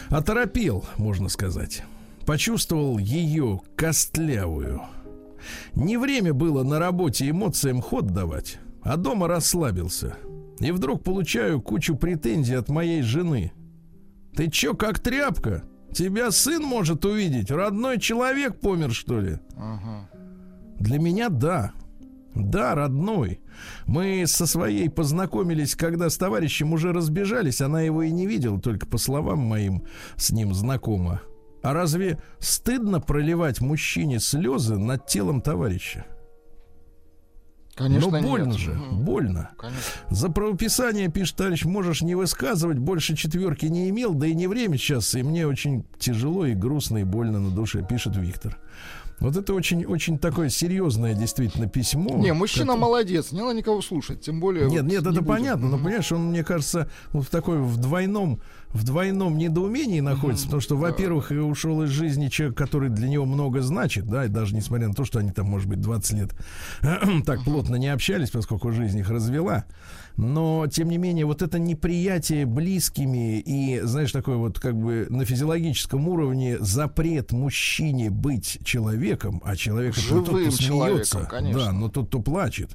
Оторопел, 0.09 0.85
можно 0.97 1.29
сказать. 1.29 1.83
Почувствовал 2.25 2.99
ее 2.99 3.61
костлявую. 3.77 4.83
Не 5.75 5.97
время 5.97 6.33
было 6.33 6.63
на 6.63 6.79
работе 6.79 7.29
эмоциям 7.29 7.83
ход 7.83 8.07
давать, 8.07 8.59
а 8.83 8.97
дома 8.97 9.29
расслабился. 9.29 10.17
И 10.61 10.71
вдруг 10.71 11.03
получаю 11.03 11.61
кучу 11.61 11.97
претензий 11.97 12.55
от 12.55 12.69
моей 12.69 13.03
жены. 13.03 13.53
Ты 14.37 14.51
чё, 14.51 14.75
как 14.75 14.99
тряпка? 14.99 15.65
Тебя 15.93 16.31
сын 16.31 16.63
может 16.63 17.05
увидеть? 17.05 17.51
Родной 17.51 18.01
человек 18.01 18.59
помер, 18.59 18.93
что 18.93 19.21
ли? 19.21 19.39
Ага. 19.57 20.11
Для 20.81 20.99
меня 20.99 21.29
да. 21.29 21.73
Да, 22.35 22.75
родной. 22.75 23.41
Мы 23.87 24.25
со 24.27 24.47
своей 24.47 24.91
познакомились, 24.91 25.77
когда 25.77 26.11
с 26.11 26.17
товарищем 26.17 26.73
уже 26.73 26.93
разбежались. 26.93 27.61
Она 27.61 27.83
его 27.83 28.03
и 28.03 28.11
не 28.11 28.27
видела, 28.27 28.61
только 28.61 28.87
по 28.87 28.99
словам 28.99 29.39
моим 29.39 29.85
с 30.17 30.31
ним 30.31 30.53
знакома. 30.53 31.23
А 31.63 31.73
разве 31.73 32.21
стыдно 32.41 33.01
проливать 33.01 33.61
мужчине 33.61 34.19
слезы 34.19 34.77
над 34.77 35.07
телом 35.07 35.41
товарища? 35.41 36.07
Конечно, 37.75 38.11
Но 38.11 38.19
нет. 38.19 38.27
больно 38.29 38.57
же, 38.59 38.73
Мгм. 38.73 39.05
больно. 39.05 39.51
Конечно. 39.59 39.83
За 40.11 40.29
правописание, 40.29 41.09
пишет 41.09 41.37
товарищ, 41.37 41.65
можешь 41.65 42.03
не 42.03 42.15
высказывать, 42.15 42.79
больше 42.79 43.17
четверки 43.17 43.67
не 43.67 43.89
имел, 43.91 44.15
да 44.15 44.27
и 44.29 44.35
не 44.35 44.47
время 44.47 44.77
сейчас, 44.79 45.15
и 45.15 45.23
мне 45.23 45.47
очень 45.47 45.85
тяжело 45.99 46.47
и 46.47 46.55
грустно 46.55 46.99
и 46.99 47.05
больно 47.05 47.41
на 47.41 47.51
душе, 47.51 47.85
пишет 47.89 48.17
Виктор. 48.17 48.59
Вот 49.25 49.37
это 49.37 49.55
очень, 49.55 49.87
очень 49.87 50.19
такое 50.19 50.51
серьезное 50.51 51.15
действительно 51.15 51.67
письмо. 51.67 52.15
Не, 52.19 52.35
мужчина 52.35 52.67
которое- 52.75 52.81
молодец, 52.83 53.33
не 53.33 53.41
надо 53.41 53.55
никого 53.55 53.81
слушать, 53.81 54.21
тем 54.21 54.39
более... 54.39 54.65
Нет, 54.65 54.83
вот 54.83 54.83
нет, 54.83 54.91
не 54.91 54.97
это 54.97 55.11
будем. 55.11 55.25
понятно, 55.25 55.69
но 55.71 55.79
понимаешь, 55.79 56.13
он, 56.13 56.27
мне 56.27 56.45
кажется, 56.45 56.91
вот 57.13 57.25
в 57.25 57.31
такой 57.31 57.59
в 57.59 57.79
двойном, 57.79 58.43
в 58.69 58.85
двойном 58.85 59.39
недоумении 59.39 60.01
находится, 60.01 60.45
потому 60.45 60.61
что, 60.61 60.77
во-первых, 60.77 61.33
и 61.33 61.37
ушел 61.37 61.83
из 61.85 61.89
жизни 61.89 62.29
человек, 62.29 62.59
который 62.59 62.91
для 62.91 63.09
него 63.09 63.25
много 63.25 63.63
значит, 63.63 64.07
да, 64.07 64.27
и 64.27 64.29
даже 64.29 64.55
несмотря 64.55 64.89
на 64.89 64.95
то, 64.95 65.07
что 65.07 65.21
они 65.21 65.33
там, 65.33 65.47
может 65.47 65.69
быть, 65.69 65.81
20 65.81 66.13
лет 66.19 66.31
так 67.25 67.45
плотно 67.45 67.77
не 67.77 67.89
общались, 67.89 68.31
поскольку 68.31 68.73
жизнь 68.73 68.99
их 68.99 69.09
развела. 69.09 69.65
Но, 70.17 70.67
тем 70.69 70.89
не 70.89 70.99
менее, 70.99 71.27
вот 71.27 71.43
это 71.43 71.59
неприятие 71.59 72.47
близкими 72.47 73.41
и, 73.41 73.81
знаешь, 73.81 74.13
такой 74.13 74.37
вот 74.37 74.61
как 74.61 74.77
бы 74.77 75.07
на 75.11 75.25
физиологическом 75.25 76.09
уровне 76.09 76.57
запрет 76.61 77.33
мужчине 77.33 78.11
быть 78.11 78.59
человеком, 78.65 79.15
человеком, 79.25 79.41
а 79.45 79.57
человек 79.57 79.95
Живым 79.95 80.25
тот, 80.25 80.41
кто 80.41 80.57
человеком, 80.57 81.05
смеется, 81.05 81.29
конечно. 81.31 81.61
да, 81.61 81.73
но 81.73 81.89
тот, 81.89 82.09
кто 82.09 82.21
плачет. 82.21 82.71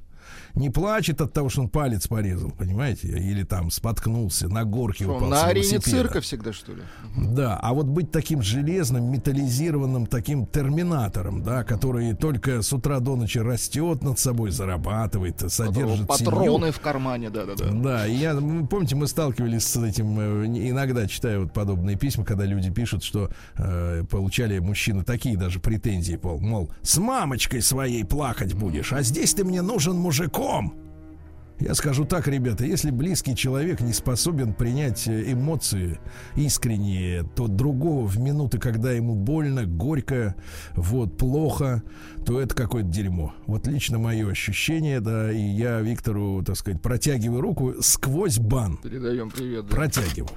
Не 0.56 0.70
плачет 0.70 1.22
от 1.22 1.34
того, 1.34 1.50
что 1.50 1.62
он 1.62 1.70
палец 1.70 2.08
порезал, 2.08 2.52
понимаете, 2.52 3.08
или 3.08 3.44
там 3.44 3.72
споткнулся, 3.72 4.48
на 4.48 4.64
горке 4.66 5.04
Что, 5.04 5.16
упал 5.18 5.30
на 5.30 5.46
арене 5.46 5.80
цирка 5.80 6.22
всегда, 6.22 6.54
что 6.54 6.74
ли? 6.74 6.82
Да, 7.18 7.58
а 7.62 7.74
вот 7.74 7.86
быть 7.86 8.12
таким 8.12 8.42
железным, 8.42 9.12
металлизированным, 9.12 10.06
таким 10.08 10.46
терминатором, 10.46 11.44
да, 11.44 11.64
который 11.64 12.14
только 12.16 12.62
с 12.62 12.74
утра 12.74 13.00
до 13.00 13.16
ночи 13.16 13.38
растет 13.40 14.04
над 14.04 14.20
собой, 14.20 14.52
зарабатывает, 14.52 15.40
содержит 15.52 16.08
Патроны 16.08 16.58
семью. 16.60 16.74
в 16.74 16.80
кармане, 16.80 17.30
да-да-да. 17.30 17.70
Да, 17.72 18.08
и 18.08 18.16
я, 18.16 18.32
м, 18.32 18.68
помните, 18.68 18.96
мы 18.96 19.08
сталкивались 19.08 19.66
с 19.66 19.78
этим, 19.78 20.20
э, 20.20 20.46
иногда 20.48 21.08
читаю 21.08 21.44
вот 21.44 21.54
подобные 21.54 21.96
письма, 21.98 22.26
когда 22.26 22.46
люди 22.46 22.72
пишут, 22.72 23.04
что 23.04 23.30
э, 23.58 24.04
получали 24.10 24.60
мужчины 24.60 25.04
такие 25.04 25.38
даже 25.38 25.60
претензии, 25.60 26.16
пол, 26.16 26.40
мол, 26.40 26.72
с 26.82 26.98
мамочкой 26.98 27.62
своей 27.62 28.04
плакать 28.04 28.54
будешь, 28.54 28.94
а 28.94 29.02
здесь 29.02 29.34
ты 29.34 29.44
мне 29.44 29.62
нужен 29.62 29.96
мужиком. 30.40 30.74
Я 31.60 31.76
скажу 31.76 32.06
так, 32.06 32.28
ребята, 32.30 32.64
если 32.64 32.90
близкий 32.90 33.36
человек 33.36 33.82
не 33.82 33.92
способен 33.92 34.54
принять 34.54 35.10
э, 35.10 35.34
эмоции 35.34 36.00
искренние, 36.38 37.24
то 37.36 37.50
другого 37.50 38.08
в 38.08 38.18
минуты, 38.18 38.60
когда 38.60 38.94
ему 38.94 39.14
больно, 39.14 39.66
горько, 39.66 40.36
вот, 40.74 41.18
плохо, 41.18 41.84
то 42.26 42.40
это 42.40 42.56
какое-то 42.56 42.88
дерьмо. 42.88 43.34
Вот 43.46 43.68
лично 43.68 44.00
мое 44.00 44.32
ощущение, 44.32 45.02
да, 45.02 45.34
и 45.34 45.42
я 45.42 45.82
Виктору, 45.82 46.42
так 46.46 46.56
сказать, 46.56 46.82
протягиваю 46.82 47.42
руку 47.42 47.74
сквозь 47.82 48.40
бан. 48.40 48.78
Передаем 48.78 49.30
привет. 49.30 49.66
да. 49.66 49.76
Протягиваю. 49.76 50.30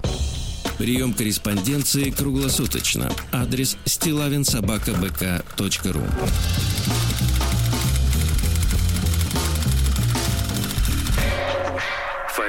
Прием 0.77 1.15
корреспонденции 1.15 2.11
круглосуточно. 2.11 3.13
Адрес 3.31 3.79
стилавинсобакабк.ру 3.85 6.03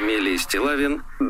Фамилия 0.04 0.38
Стилавин 0.38 1.02
2 1.22 1.30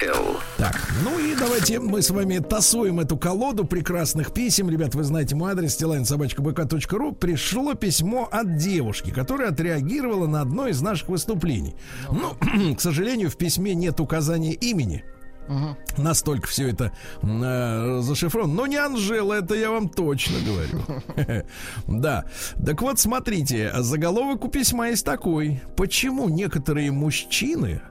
Л. 0.00 0.36
Так, 0.58 0.80
ну 1.02 1.18
и 1.18 1.34
давайте 1.34 1.80
мы 1.80 2.02
с 2.02 2.10
вами 2.10 2.38
тасуем 2.38 3.00
эту 3.00 3.16
колоду 3.16 3.64
прекрасных 3.64 4.32
писем. 4.32 4.70
Ребят, 4.70 4.94
вы 4.94 5.02
знаете 5.02 5.34
мой 5.34 5.50
адрес 5.50 5.76
stilainsobachkabk.ru. 5.76 7.16
Пришло 7.16 7.74
письмо 7.74 8.28
от 8.30 8.58
девушки, 8.58 9.10
которая 9.10 9.48
отреагировала 9.48 10.28
на 10.28 10.42
одно 10.42 10.68
из 10.68 10.80
наших 10.80 11.08
выступлений. 11.08 11.74
Ну, 12.08 12.74
к 12.76 12.80
сожалению, 12.80 13.28
в 13.28 13.36
письме 13.36 13.74
нет 13.74 13.98
указания 13.98 14.52
имени. 14.52 15.04
Мгм. 15.48 15.76
Настолько 15.96 16.46
все 16.46 16.68
это 16.68 16.92
э, 17.22 18.00
зашифровано. 18.02 18.54
Но 18.54 18.66
не 18.68 18.76
Анжела, 18.76 19.34
это 19.34 19.56
я 19.56 19.72
вам 19.72 19.88
точно 19.88 20.36
говорю. 20.46 21.44
Да. 21.88 22.24
Так 22.64 22.82
вот, 22.82 23.00
смотрите, 23.00 23.72
заголовок 23.78 24.44
у 24.44 24.48
письма 24.48 24.90
есть 24.90 25.04
такой. 25.04 25.60
Почему 25.76 26.28
некоторые 26.28 26.92
мужчины 26.92 27.82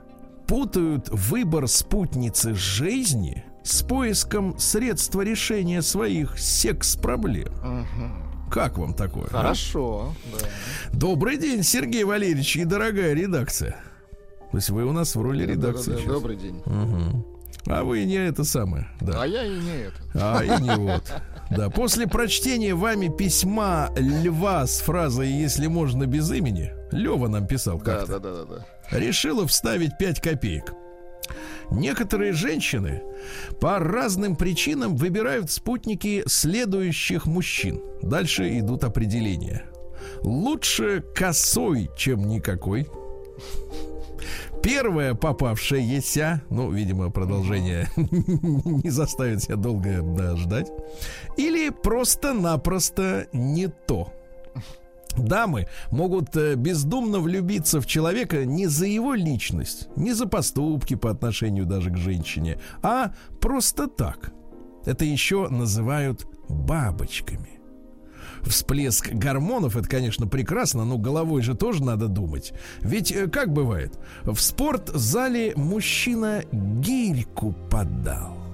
путают 0.46 1.08
выбор 1.10 1.68
спутницы 1.68 2.54
жизни 2.54 3.44
с 3.62 3.82
поиском 3.82 4.58
средства 4.58 5.22
решения 5.22 5.82
своих 5.82 6.38
секс-проблем? 6.38 7.52
Как 8.50 8.78
вам 8.78 8.94
такое? 8.94 9.26
а? 9.26 9.38
Хорошо, 9.38 10.14
да. 10.32 10.46
Добрый 10.92 11.36
день, 11.36 11.62
Сергей 11.62 12.04
Валерьевич 12.04 12.56
и 12.56 12.64
дорогая 12.64 13.12
редакция. 13.12 13.76
То 14.52 14.58
есть 14.58 14.70
вы 14.70 14.84
у 14.84 14.92
нас 14.92 15.16
в 15.16 15.20
роли 15.20 15.44
редакции 15.44 15.90
Да-да-да, 15.90 16.02
сейчас. 16.02 16.12
Добрый 16.14 16.36
день. 16.36 16.62
Мгм. 16.64 17.26
А 17.66 17.82
вы 17.82 18.04
не 18.04 18.14
это 18.14 18.44
самое, 18.44 18.86
да. 19.00 19.22
А 19.22 19.26
я 19.26 19.42
и 19.42 19.58
не 19.58 19.76
это. 19.76 19.96
А 20.14 20.44
и 20.44 20.62
не 20.62 20.76
вот. 20.76 21.02
Да, 21.50 21.68
после 21.68 22.06
прочтения 22.06 22.74
вами 22.74 23.08
письма 23.08 23.90
Льва 23.96 24.66
с 24.66 24.80
фразой 24.80 25.28
«Если 25.28 25.66
можно 25.66 26.06
без 26.06 26.30
имени», 26.30 26.72
Лева 26.92 27.26
нам 27.28 27.46
писал 27.46 27.78
Да, 27.78 27.84
как-то, 27.84 28.18
да, 28.18 28.18
да, 28.18 28.44
да, 28.44 28.56
да. 28.56 28.66
Решила 28.90 29.46
вставить 29.46 29.98
5 29.98 30.20
копеек. 30.20 30.74
Некоторые 31.70 32.32
женщины 32.32 33.02
по 33.60 33.78
разным 33.78 34.36
причинам 34.36 34.96
выбирают 34.96 35.50
спутники 35.50 36.22
следующих 36.26 37.26
мужчин. 37.26 37.82
Дальше 38.02 38.58
идут 38.58 38.84
определения. 38.84 39.64
Лучше 40.22 41.04
косой, 41.14 41.90
чем 41.96 42.28
никакой. 42.28 42.86
Первая 44.62 45.14
попавшаяся, 45.14 46.42
ну, 46.50 46.70
видимо, 46.70 47.10
продолжение 47.10 47.88
не 47.96 48.90
заставит 48.90 49.42
себя 49.42 49.56
долго 49.56 50.02
да, 50.02 50.36
ждать, 50.36 50.70
или 51.36 51.70
просто-напросто 51.70 53.28
не 53.32 53.68
то. 53.68 54.12
Дамы 55.16 55.66
могут 55.90 56.36
э, 56.36 56.54
бездумно 56.54 57.20
влюбиться 57.20 57.80
в 57.80 57.86
человека 57.86 58.44
не 58.44 58.66
за 58.66 58.86
его 58.86 59.14
личность, 59.14 59.88
не 59.96 60.12
за 60.12 60.26
поступки 60.26 60.94
по 60.94 61.10
отношению 61.10 61.66
даже 61.66 61.90
к 61.90 61.96
женщине, 61.96 62.60
а 62.82 63.12
просто 63.40 63.86
так. 63.86 64.32
Это 64.84 65.04
еще 65.04 65.48
называют 65.48 66.26
бабочками. 66.48 67.60
Всплеск 68.42 69.12
гормонов 69.12 69.76
это, 69.76 69.88
конечно, 69.88 70.28
прекрасно, 70.28 70.84
но 70.84 70.98
головой 70.98 71.42
же 71.42 71.54
тоже 71.54 71.82
надо 71.82 72.06
думать. 72.06 72.52
Ведь 72.80 73.10
э, 73.10 73.26
как 73.26 73.52
бывает, 73.52 73.98
в 74.22 74.38
спортзале 74.38 75.54
мужчина 75.56 76.42
гирьку 76.52 77.54
подал. 77.70 78.45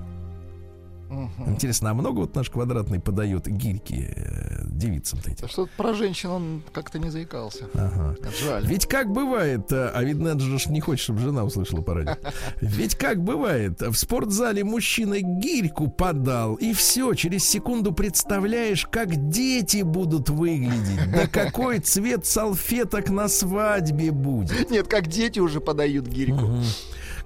Мгм. 1.12 1.50
Интересно, 1.52 1.90
а 1.90 1.94
много 1.94 2.20
вот 2.20 2.34
наш 2.34 2.48
квадратный 2.48 2.98
подает 2.98 3.46
гирьки 3.46 4.06
э, 4.08 4.64
девицам-то 4.64 5.30
этим? 5.30 5.46
Что-то 5.48 5.70
про 5.76 5.92
женщин 5.92 6.30
он 6.30 6.62
как-то 6.72 6.98
не 6.98 7.10
заикался. 7.10 7.66
Ага. 7.74 8.16
Жаль. 8.42 8.66
Ведь 8.66 8.86
как 8.86 9.12
бывает, 9.12 9.70
э, 9.72 9.90
а 9.94 10.02
видно, 10.02 10.38
же 10.38 10.70
не 10.70 10.80
хочет, 10.80 11.04
чтобы 11.04 11.20
жена 11.20 11.44
услышала 11.44 11.82
по 11.82 11.94
радио. 11.94 12.16
Ведь 12.60 12.94
как 12.94 13.22
бывает, 13.22 13.80
в 13.82 13.94
спортзале 13.94 14.64
мужчина 14.64 15.20
гирьку 15.20 15.88
подал, 15.88 16.54
и 16.54 16.72
все, 16.72 17.12
через 17.14 17.44
секунду 17.44 17.92
представляешь, 17.92 18.86
как 18.86 19.28
дети 19.28 19.82
будут 19.82 20.30
выглядеть, 20.30 21.10
да 21.12 21.26
какой 21.26 21.78
цвет 21.80 22.24
салфеток 22.24 23.10
на 23.10 23.28
свадьбе 23.28 24.10
будет. 24.12 24.70
Нет, 24.70 24.88
как 24.88 25.08
дети 25.08 25.40
уже 25.40 25.60
подают 25.60 26.06
гирьку. 26.06 26.46
Мгм. 26.46 26.64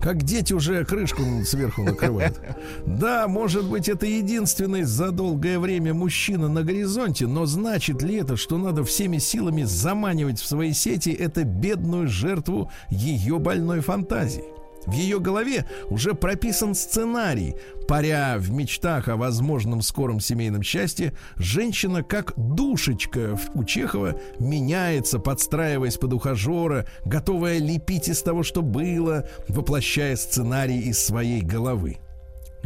Как 0.00 0.22
дети 0.22 0.52
уже 0.52 0.84
крышку 0.84 1.22
сверху 1.44 1.82
накрывают. 1.82 2.40
Да, 2.86 3.28
может 3.28 3.64
быть, 3.64 3.88
это 3.88 4.06
единственный 4.06 4.82
за 4.82 5.10
долгое 5.10 5.58
время 5.58 5.94
мужчина 5.94 6.48
на 6.48 6.62
горизонте, 6.62 7.26
но 7.26 7.46
значит 7.46 8.02
ли 8.02 8.16
это, 8.16 8.36
что 8.36 8.58
надо 8.58 8.84
всеми 8.84 9.18
силами 9.18 9.64
заманивать 9.64 10.40
в 10.40 10.46
свои 10.46 10.72
сети 10.72 11.10
эту 11.10 11.44
бедную 11.44 12.08
жертву 12.08 12.70
ее 12.88 13.38
больной 13.38 13.80
фантазии? 13.80 14.55
В 14.86 14.92
ее 14.92 15.20
голове 15.20 15.66
уже 15.90 16.14
прописан 16.14 16.74
сценарий. 16.74 17.56
Паря 17.88 18.36
в 18.38 18.50
мечтах 18.50 19.08
о 19.08 19.16
возможном 19.16 19.82
скором 19.82 20.20
семейном 20.20 20.62
счастье, 20.62 21.12
женщина, 21.36 22.02
как 22.02 22.32
душечка 22.36 23.38
у 23.54 23.64
Чехова, 23.64 24.20
меняется, 24.38 25.18
подстраиваясь 25.18 25.96
под 25.96 26.12
ухажера, 26.12 26.86
готовая 27.04 27.58
лепить 27.58 28.08
из 28.08 28.22
того, 28.22 28.42
что 28.42 28.62
было, 28.62 29.28
воплощая 29.48 30.16
сценарий 30.16 30.80
из 30.80 30.98
своей 30.98 31.40
головы. 31.42 31.98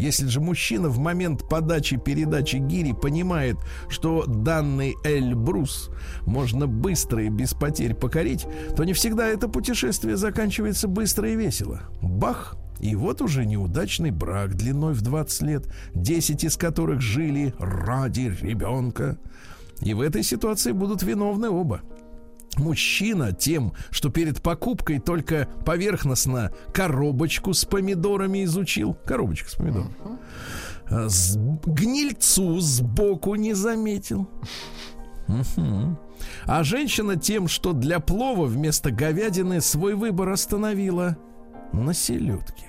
Если 0.00 0.28
же 0.28 0.40
мужчина 0.40 0.88
в 0.88 0.98
момент 0.98 1.46
подачи 1.46 1.98
передачи 1.98 2.56
гири 2.56 2.92
понимает, 2.92 3.58
что 3.90 4.24
данный 4.24 4.94
Эльбрус 5.04 5.90
можно 6.22 6.66
быстро 6.66 7.22
и 7.22 7.28
без 7.28 7.52
потерь 7.52 7.92
покорить, 7.92 8.46
то 8.74 8.84
не 8.84 8.94
всегда 8.94 9.26
это 9.26 9.46
путешествие 9.46 10.16
заканчивается 10.16 10.88
быстро 10.88 11.28
и 11.28 11.36
весело. 11.36 11.82
Бах! 12.00 12.56
И 12.80 12.96
вот 12.96 13.20
уже 13.20 13.44
неудачный 13.44 14.10
брак 14.10 14.54
длиной 14.54 14.94
в 14.94 15.02
20 15.02 15.42
лет, 15.42 15.64
10 15.94 16.44
из 16.44 16.56
которых 16.56 17.02
жили 17.02 17.52
ради 17.58 18.34
ребенка. 18.40 19.18
И 19.82 19.92
в 19.92 20.00
этой 20.00 20.22
ситуации 20.22 20.72
будут 20.72 21.02
виновны 21.02 21.50
оба. 21.50 21.82
Мужчина 22.56 23.32
тем, 23.32 23.72
что 23.90 24.10
перед 24.10 24.42
покупкой 24.42 24.98
только 24.98 25.48
поверхностно 25.64 26.52
коробочку 26.72 27.54
с 27.54 27.64
помидорами 27.64 28.44
изучил. 28.44 28.94
Коробочка 29.04 29.48
с 29.50 29.54
помидорами. 29.54 29.94
А 30.88 31.08
с- 31.08 31.36
гнильцу 31.64 32.58
сбоку 32.60 33.36
не 33.36 33.54
заметил. 33.54 34.28
Мгм. 35.28 35.96
А 36.44 36.64
женщина 36.64 37.16
тем, 37.16 37.46
что 37.48 37.72
для 37.72 38.00
плова 38.00 38.46
вместо 38.46 38.90
говядины 38.90 39.60
свой 39.60 39.94
выбор 39.94 40.28
остановила 40.30 41.16
на 41.72 41.94
селедке. 41.94 42.66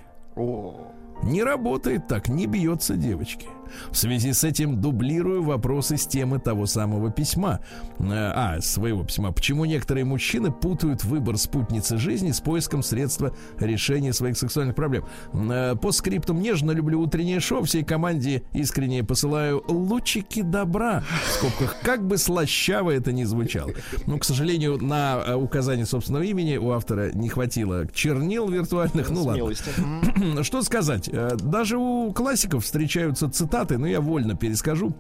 Не 1.24 1.44
работает 1.44 2.08
так, 2.08 2.30
не 2.30 2.46
бьется 2.46 2.96
девочки. 2.96 3.48
В 3.92 3.98
связи 3.98 4.34
с 4.34 4.44
этим 4.44 4.80
дублирую 4.82 5.44
вопросы 5.44 5.98
с 5.98 6.06
темы 6.06 6.40
того 6.40 6.66
самого 6.66 7.12
письма. 7.12 7.62
Э, 8.00 8.32
а, 8.34 8.62
своего 8.62 9.04
письма. 9.04 9.32
Почему 9.32 9.66
некоторые 9.66 10.06
мужчины 10.06 10.51
путают 10.51 11.04
выбор 11.04 11.38
спутницы 11.38 11.98
жизни 11.98 12.32
с 12.32 12.40
поиском 12.40 12.84
средства 12.84 13.34
решения 13.60 14.13
своих 14.13 14.38
сексуальных 14.38 14.75
проблем? 14.75 15.06
Э, 15.34 15.75
по 15.75 15.92
скриптам 15.92 16.42
нежно 16.42 16.72
люблю 16.72 17.01
утреннее 17.01 17.40
шоу. 17.40 17.63
Всей 17.63 17.84
команде 17.84 18.44
искренне 18.54 19.04
посылаю 19.04 19.63
лучики 19.68 20.42
добра. 20.42 21.04
В 21.25 21.32
скобках, 21.32 21.78
как 21.84 22.06
бы 22.06 22.18
слащаво 22.18 22.92
это 22.92 23.12
ни 23.12 23.24
звучало. 23.24 23.72
Но, 24.08 24.18
к 24.18 24.24
сожалению, 24.24 24.78
на 24.78 25.22
э, 25.25 25.36
указание 25.36 25.86
собственного 25.86 26.24
имени 26.24 26.58
у 26.58 26.72
автора 26.72 27.12
не 27.13 27.30
хватило 27.30 27.88
чернил 27.94 28.50
виртуальных. 28.50 29.10
Ну 29.10 29.24
ладно. 29.24 30.44
Что 30.44 30.62
сказать? 30.62 31.10
Даже 31.38 31.78
у 31.78 32.12
классиков 32.13 32.63
встречаются 32.63 33.30
цитаты, 33.30 33.61
но 33.70 33.88
я 33.88 34.01
вольно 34.01 34.36
перескажу 34.36 34.96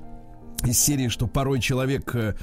из 0.63 0.79
серии, 0.79 1.07
что 1.07 1.27
порой 1.27 1.59
человек 1.59 2.15
э, 2.15 2.35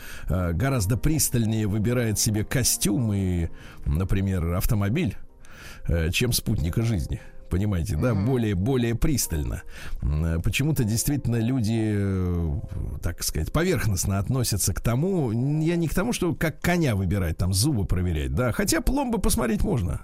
гораздо 0.52 0.96
пристальнее 0.96 1.66
выбирает 1.66 2.18
себе 2.18 2.44
костюм 2.44 3.12
и, 3.12 3.48
например, 3.86 4.54
автомобиль, 4.54 5.16
чем 6.12 6.32
спутника 6.32 6.82
жизни 6.82 7.20
понимаете, 7.48 7.96
да, 7.96 8.10
mm-hmm. 8.10 8.26
более, 8.26 8.54
более 8.54 8.94
пристально. 8.94 9.62
Почему-то 10.44 10.84
действительно 10.84 11.36
люди, 11.36 11.94
э, 11.96 12.60
так 13.02 13.22
сказать, 13.24 13.52
поверхностно 13.52 14.18
относятся 14.18 14.72
к 14.72 14.80
тому, 14.80 15.32
я 15.32 15.76
не 15.76 15.88
к 15.88 15.94
тому, 15.94 16.12
что 16.12 16.34
как 16.34 16.60
коня 16.60 16.94
выбирать, 16.94 17.36
там 17.36 17.52
зубы 17.52 17.84
проверять, 17.84 18.34
да, 18.34 18.52
хотя 18.52 18.80
пломбы 18.80 19.18
посмотреть 19.18 19.62
можно. 19.64 20.02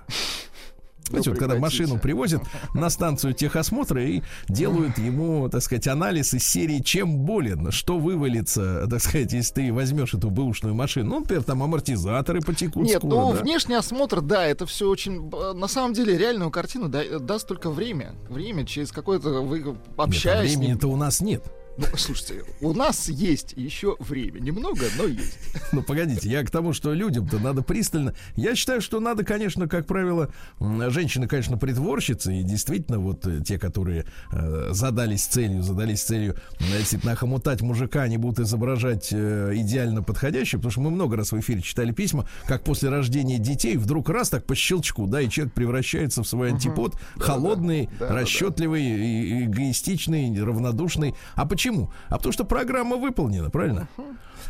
Знаете, 1.09 1.31
вот 1.31 1.39
когда 1.39 1.57
машину 1.57 1.99
привозят 1.99 2.43
на 2.73 2.91
станцию 2.91 3.35
техосмотра 3.35 4.03
и 4.05 4.23
делают 4.49 4.99
ему, 4.99 5.49
так 5.49 5.63
сказать, 5.63 5.87
анализ 5.87 6.35
из 6.35 6.47
серии 6.47 6.81
«Чем 6.81 7.19
болен?», 7.19 7.71
что 7.71 7.99
вывалится, 7.99 8.87
так 8.89 9.01
сказать, 9.01 9.33
если 9.33 9.55
ты 9.55 9.73
возьмешь 9.73 10.15
эту 10.15 10.31
бэушную 10.31 10.75
машину. 10.75 11.11
Ну, 11.11 11.21
например, 11.21 11.43
там 11.45 11.63
амортизаторы 11.63 12.41
потекут 12.41 12.87
Нет, 12.87 12.99
скоро, 12.99 13.15
ну, 13.15 13.33
да? 13.33 13.43
внешний 13.43 13.75
осмотр, 13.75 14.21
да, 14.21 14.45
это 14.47 14.67
все 14.67 14.89
очень... 14.89 15.31
На 15.55 15.69
самом 15.69 15.93
деле, 15.93 16.17
реальную 16.17 16.51
картину 16.51 16.89
да, 16.89 17.03
даст 17.19 17.47
только 17.47 17.71
время. 17.71 18.15
Время, 18.29 18.65
через 18.65 18.93
какое-то 18.93 19.43
вы 19.43 19.77
общаетесь... 19.97 20.55
А 20.55 20.59
времени-то 20.59 20.89
у 20.89 20.97
нас 20.97 21.21
нет. 21.21 21.45
Ну, 21.77 21.87
слушайте, 21.97 22.45
у 22.61 22.73
нас 22.73 23.09
есть 23.09 23.53
еще 23.57 23.97
время. 23.99 24.39
Немного, 24.39 24.83
но 24.97 25.05
есть. 25.05 25.39
Ну, 25.73 25.83
погодите, 25.83 26.29
я 26.29 26.45
к 26.45 26.51
тому, 26.51 26.73
что 26.73 26.93
людям-то 26.93 27.41
надо 27.41 27.63
пристально. 27.63 28.15
Я 28.37 28.55
считаю, 28.55 28.81
что 28.81 29.01
надо, 29.01 29.25
конечно, 29.25 29.67
как 29.67 29.87
правило, 29.87 30.31
женщины, 30.61 31.27
конечно, 31.27 31.59
притворщицы, 31.59 32.37
и 32.37 32.43
действительно, 32.45 33.01
вот 33.01 33.27
э, 33.27 33.41
те, 33.45 33.59
которые 33.59 34.07
э, 34.31 34.69
задались 34.71 35.25
целью, 35.25 35.63
задались 35.63 36.03
целью, 36.03 36.37
действительно, 36.61 37.13
охомутать 37.13 37.61
мужика, 37.61 38.03
они 38.03 38.19
будут 38.19 38.41
изображать 38.41 39.09
э, 39.11 39.53
идеально 39.55 40.03
подходящего, 40.03 40.61
потому 40.61 40.71
что 40.71 40.81
мы 40.81 40.91
много 40.93 41.17
раз 41.17 41.33
в 41.33 41.41
эфире 41.41 41.61
читали 41.61 41.91
письма, 41.91 42.29
как 42.47 42.63
после 42.63 42.89
рождения 42.89 43.39
детей 43.39 43.77
вдруг 43.77 44.11
раз 44.11 44.31
так 44.31 44.45
по 44.45 44.55
щелчку, 44.55 45.09
да, 45.09 45.21
и 45.21 45.29
человек 45.29 45.55
превращается 45.55 46.23
в 46.23 46.29
свой 46.29 46.51
антипод, 46.51 46.95
угу. 46.95 47.01
холодный, 47.17 47.89
да, 47.99 48.09
да, 48.09 48.15
расчетливый, 48.15 48.85
да, 48.85 48.97
да. 48.97 49.45
эгоистичный, 49.45 50.41
равнодушный. 50.41 51.17
А 51.35 51.47
почему? 51.47 51.64
Почему? 51.65 51.91
А 52.11 52.19
потому 52.19 52.35
что 52.35 52.45
программа 52.45 52.99
выполнена, 52.99 53.49
правильно? 53.49 53.89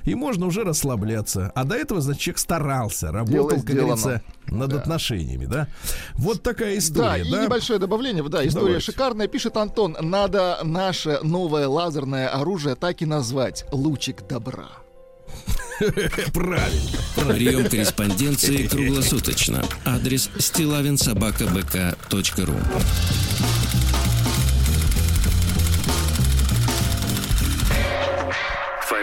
И 0.03 0.17
можно 0.17 0.47
уже 0.47 0.65
расслабляться. 0.65 1.53
А 1.55 1.63
до 1.63 1.77
этого, 1.77 2.01
значит, 2.01 2.23
человек 2.23 2.41
старался, 2.41 3.13
работал, 3.13 3.51
Дело 3.51 3.51
как 3.51 3.63
говорится, 3.63 4.21
над 4.49 4.71
да. 4.71 4.79
отношениями, 4.79 5.47
да? 5.47 5.69
Вот 6.15 6.43
такая 6.43 6.77
история, 6.77 7.23
да? 7.23 7.31
да? 7.31 7.43
и 7.43 7.45
небольшое 7.47 7.79
добавление, 7.79 8.29
да, 8.29 8.45
история 8.45 8.67
Давайте. 8.67 8.87
шикарная. 8.87 9.29
Пишет 9.29 9.57
Антон, 9.57 9.97
надо 10.01 10.59
наше 10.65 11.21
новое 11.23 11.69
лазерное 11.69 12.31
оружие 12.31 12.75
так 12.75 13.01
и 13.01 13.07
назвать. 13.07 13.65
Лучик 13.71 14.27
добра. 14.27 14.71
Правильно. 16.35 16.99
Прием 17.29 17.69
корреспонденции 17.69 18.67
круглосуточно. 18.67 19.63
Адрес 19.85 20.31
стилавинсобакабк.ру 20.37 22.57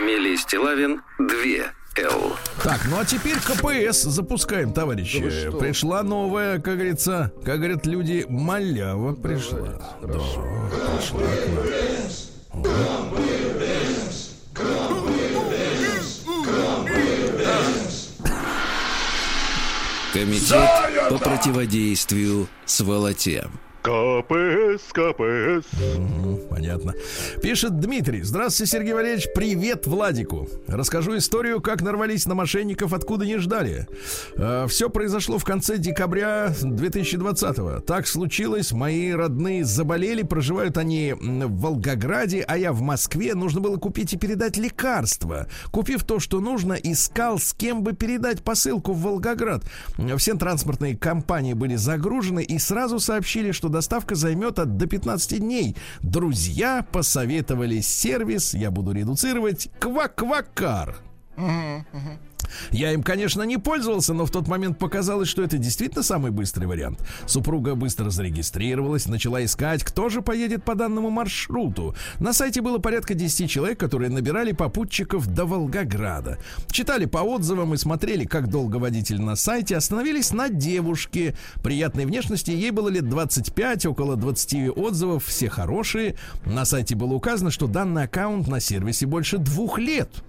Фамилия 0.01 0.35
Стилавин 0.35 1.01
2 1.19 1.27
Л. 1.97 2.35
Так, 2.63 2.81
ну 2.89 2.97
а 2.99 3.05
теперь 3.05 3.35
КПС 3.35 4.01
запускаем, 4.01 4.73
товарищи. 4.73 5.51
Да 5.51 5.57
пришла 5.57 6.01
новая, 6.01 6.59
как 6.59 6.77
говорится, 6.77 7.31
как 7.45 7.59
говорят 7.59 7.85
люди, 7.85 8.25
малява 8.27 9.13
пришла. 9.13 9.79
да, 10.01 10.07
пришла 10.07 11.21
к 11.21 11.47
нам. 12.55 13.11
Комитет 20.13 20.69
по 21.11 21.19
противодействию 21.19 22.47
сволоте. 22.65 23.47
КПС, 23.81 24.93
КПС. 24.93 25.65
Угу, 25.97 26.41
понятно. 26.51 26.93
Пишет 27.41 27.79
Дмитрий. 27.79 28.21
Здравствуйте, 28.21 28.71
Сергей 28.71 28.93
Валерьевич. 28.93 29.29
Привет 29.33 29.87
Владику. 29.87 30.47
Расскажу 30.67 31.17
историю, 31.17 31.61
как 31.61 31.81
нарвались 31.81 32.27
на 32.27 32.35
мошенников, 32.35 32.93
откуда 32.93 33.25
не 33.25 33.37
ждали. 33.37 33.87
Э, 34.35 34.67
все 34.69 34.91
произошло 34.91 35.39
в 35.39 35.45
конце 35.45 35.79
декабря 35.79 36.53
2020-го. 36.61 37.79
Так 37.79 38.05
случилось, 38.05 38.71
мои 38.71 39.13
родные 39.13 39.65
заболели, 39.65 40.21
проживают 40.21 40.77
они 40.77 41.13
в 41.13 41.61
Волгограде, 41.61 42.45
а 42.47 42.59
я 42.59 42.73
в 42.73 42.81
Москве. 42.81 43.33
Нужно 43.33 43.61
было 43.61 43.77
купить 43.77 44.13
и 44.13 44.17
передать 44.17 44.57
лекарства. 44.57 45.47
Купив 45.71 46.03
то, 46.03 46.19
что 46.19 46.39
нужно, 46.39 46.73
искал, 46.73 47.39
с 47.39 47.51
кем 47.53 47.81
бы 47.81 47.93
передать 47.93 48.43
посылку 48.43 48.93
в 48.93 49.01
Волгоград. 49.01 49.63
Все 50.17 50.35
транспортные 50.35 50.95
компании 50.95 51.53
были 51.53 51.77
загружены 51.77 52.43
и 52.43 52.59
сразу 52.59 52.99
сообщили, 52.99 53.51
что 53.51 53.70
доставка 53.71 54.15
займет 54.15 54.59
от 54.59 54.77
до 54.77 54.87
15 54.87 55.39
дней. 55.39 55.75
Друзья 56.01 56.85
посоветовали 56.91 57.81
сервис, 57.81 58.53
я 58.53 58.71
буду 58.71 58.91
редуцировать, 58.91 59.69
Кваквакар. 59.79 60.97
Uh-huh, 61.37 61.83
uh-huh. 61.93 62.17
Я 62.71 62.91
им, 62.91 63.03
конечно, 63.03 63.43
не 63.43 63.57
пользовался, 63.57 64.13
но 64.13 64.25
в 64.25 64.31
тот 64.31 64.47
момент 64.47 64.77
показалось, 64.77 65.27
что 65.27 65.43
это 65.43 65.57
действительно 65.57 66.03
самый 66.03 66.31
быстрый 66.31 66.65
вариант. 66.65 66.99
Супруга 67.25 67.75
быстро 67.75 68.09
зарегистрировалась, 68.09 69.07
начала 69.07 69.43
искать, 69.43 69.83
кто 69.83 70.09
же 70.09 70.21
поедет 70.21 70.63
по 70.63 70.75
данному 70.75 71.09
маршруту. 71.09 71.95
На 72.19 72.33
сайте 72.33 72.61
было 72.61 72.77
порядка 72.77 73.13
10 73.13 73.49
человек, 73.49 73.79
которые 73.79 74.09
набирали 74.09 74.51
попутчиков 74.51 75.27
до 75.27 75.45
Волгограда. 75.45 76.37
Читали 76.71 77.05
по 77.05 77.19
отзывам 77.19 77.73
и 77.73 77.77
смотрели, 77.77 78.25
как 78.25 78.49
долго 78.49 78.77
водитель 78.77 79.21
на 79.21 79.35
сайте. 79.35 79.75
Остановились 79.75 80.31
на 80.31 80.49
девушке 80.49 81.35
приятной 81.63 82.05
внешности. 82.05 82.51
Ей 82.51 82.71
было 82.71 82.89
лет 82.89 83.07
25, 83.09 83.87
около 83.87 84.15
20 84.15 84.77
отзывов, 84.77 85.25
все 85.25 85.49
хорошие. 85.49 86.15
На 86.45 86.65
сайте 86.65 86.95
было 86.95 87.13
указано, 87.13 87.51
что 87.51 87.67
данный 87.67 88.03
аккаунт 88.03 88.47
на 88.47 88.59
сервисе 88.59 89.05
больше 89.05 89.37
двух 89.37 89.79
лет. 89.79 90.23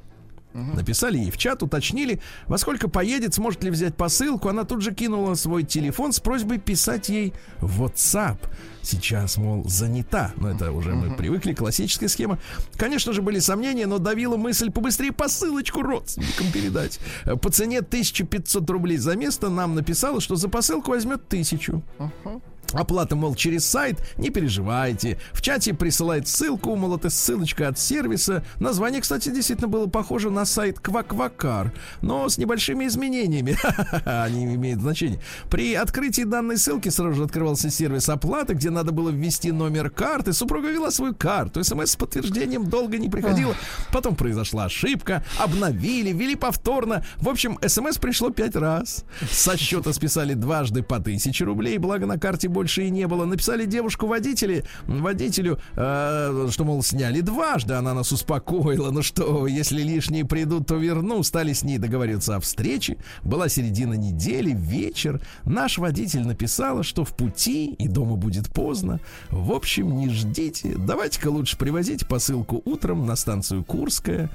Угу. 0.54 0.76
Написали 0.76 1.18
ей 1.18 1.30
в 1.30 1.38
чат, 1.38 1.62
уточнили, 1.62 2.20
во 2.46 2.58
сколько 2.58 2.88
поедет, 2.88 3.34
сможет 3.34 3.64
ли 3.64 3.70
взять 3.70 3.96
посылку. 3.96 4.48
Она 4.48 4.64
тут 4.64 4.82
же 4.82 4.94
кинула 4.94 5.34
свой 5.34 5.62
телефон 5.64 6.12
с 6.12 6.20
просьбой 6.20 6.58
писать 6.58 7.08
ей 7.08 7.32
в 7.58 7.82
WhatsApp. 7.82 8.38
Сейчас, 8.82 9.36
мол, 9.36 9.64
занята. 9.66 10.32
Но 10.36 10.50
это 10.50 10.72
уже 10.72 10.94
мы 10.94 11.14
привыкли, 11.14 11.54
классическая 11.54 12.08
схема. 12.08 12.38
Конечно 12.76 13.12
же, 13.12 13.22
были 13.22 13.38
сомнения, 13.38 13.86
но 13.86 13.98
давила 13.98 14.36
мысль 14.36 14.70
побыстрее 14.70 15.12
посылочку 15.12 15.82
родственникам 15.82 16.50
передать. 16.52 16.98
По 17.40 17.50
цене 17.50 17.78
1500 17.78 18.68
рублей 18.70 18.96
за 18.96 19.16
место 19.16 19.48
нам 19.48 19.74
написала, 19.74 20.20
что 20.20 20.34
за 20.36 20.48
посылку 20.48 20.90
возьмет 20.90 21.28
тысячу. 21.28 21.82
Uh-huh. 21.98 22.42
Оплата, 22.72 23.16
мол, 23.16 23.34
через 23.34 23.66
сайт, 23.66 24.02
не 24.16 24.30
переживайте. 24.30 25.18
В 25.32 25.42
чате 25.42 25.74
присылает 25.74 26.26
ссылку, 26.26 26.74
мол, 26.76 26.96
это 26.96 27.10
ссылочка 27.10 27.68
от 27.68 27.78
сервиса. 27.78 28.44
Название, 28.60 29.00
кстати, 29.00 29.28
действительно 29.30 29.68
было 29.68 29.86
похоже 29.86 30.30
на 30.30 30.44
сайт 30.44 30.78
Кваквакар, 30.80 31.72
но 32.00 32.28
с 32.28 32.38
небольшими 32.38 32.86
изменениями. 32.86 33.56
Они 34.04 34.44
имеют 34.54 34.80
значение. 34.80 35.20
При 35.50 35.74
открытии 35.74 36.22
данной 36.22 36.56
ссылки 36.56 36.88
сразу 36.88 37.14
же 37.14 37.24
открывался 37.24 37.70
сервис 37.70 38.08
оплаты, 38.08 38.54
где 38.54 38.70
надо 38.70 38.92
было 38.92 39.10
ввести 39.10 39.52
номер 39.52 39.90
карты. 39.90 40.32
Супруга 40.32 40.70
ввела 40.70 40.90
свою 40.90 41.14
карту. 41.14 41.62
СМС 41.62 41.92
с 41.92 41.96
подтверждением 41.96 42.68
долго 42.68 42.98
не 42.98 43.08
приходило. 43.08 43.54
Потом 43.92 44.16
произошла 44.16 44.64
ошибка. 44.64 45.24
Обновили, 45.38 46.12
ввели 46.12 46.36
повторно. 46.36 47.04
В 47.16 47.28
общем, 47.28 47.58
СМС 47.66 47.98
пришло 47.98 48.30
пять 48.30 48.56
раз. 48.56 49.04
Со 49.30 49.56
счета 49.56 49.92
списали 49.92 50.34
дважды 50.34 50.82
по 50.82 51.00
тысяче 51.00 51.44
рублей, 51.44 51.78
благо 51.78 52.06
на 52.06 52.18
карте 52.18 52.48
больше 52.52 52.86
и 52.86 52.90
не 52.90 53.06
было. 53.06 53.24
Написали 53.24 53.64
девушку 53.64 54.06
водители, 54.06 54.64
водителю, 54.86 55.58
э, 55.74 56.48
что, 56.50 56.64
мол, 56.64 56.82
сняли 56.82 57.20
дважды. 57.20 57.74
Она 57.74 57.94
нас 57.94 58.12
успокоила. 58.12 58.90
Ну 58.90 59.02
что, 59.02 59.46
если 59.46 59.82
лишние 59.82 60.24
придут, 60.24 60.68
то 60.68 60.76
верну. 60.76 61.22
Стали 61.22 61.52
с 61.52 61.62
ней 61.62 61.78
договариваться 61.78 62.36
о 62.36 62.40
встрече. 62.40 62.98
Была 63.22 63.48
середина 63.48 63.94
недели, 63.94 64.52
вечер. 64.52 65.20
Наш 65.44 65.78
водитель 65.78 66.26
написала, 66.26 66.82
что 66.82 67.04
в 67.04 67.16
пути 67.16 67.72
и 67.72 67.88
дома 67.88 68.16
будет 68.16 68.48
поздно. 68.52 69.00
В 69.30 69.52
общем, 69.52 69.96
не 69.96 70.08
ждите. 70.08 70.74
Давайте-ка 70.76 71.28
лучше 71.28 71.56
привозить 71.56 72.06
посылку 72.06 72.62
утром 72.64 73.06
на 73.06 73.16
станцию 73.16 73.64
Курская. 73.64 74.30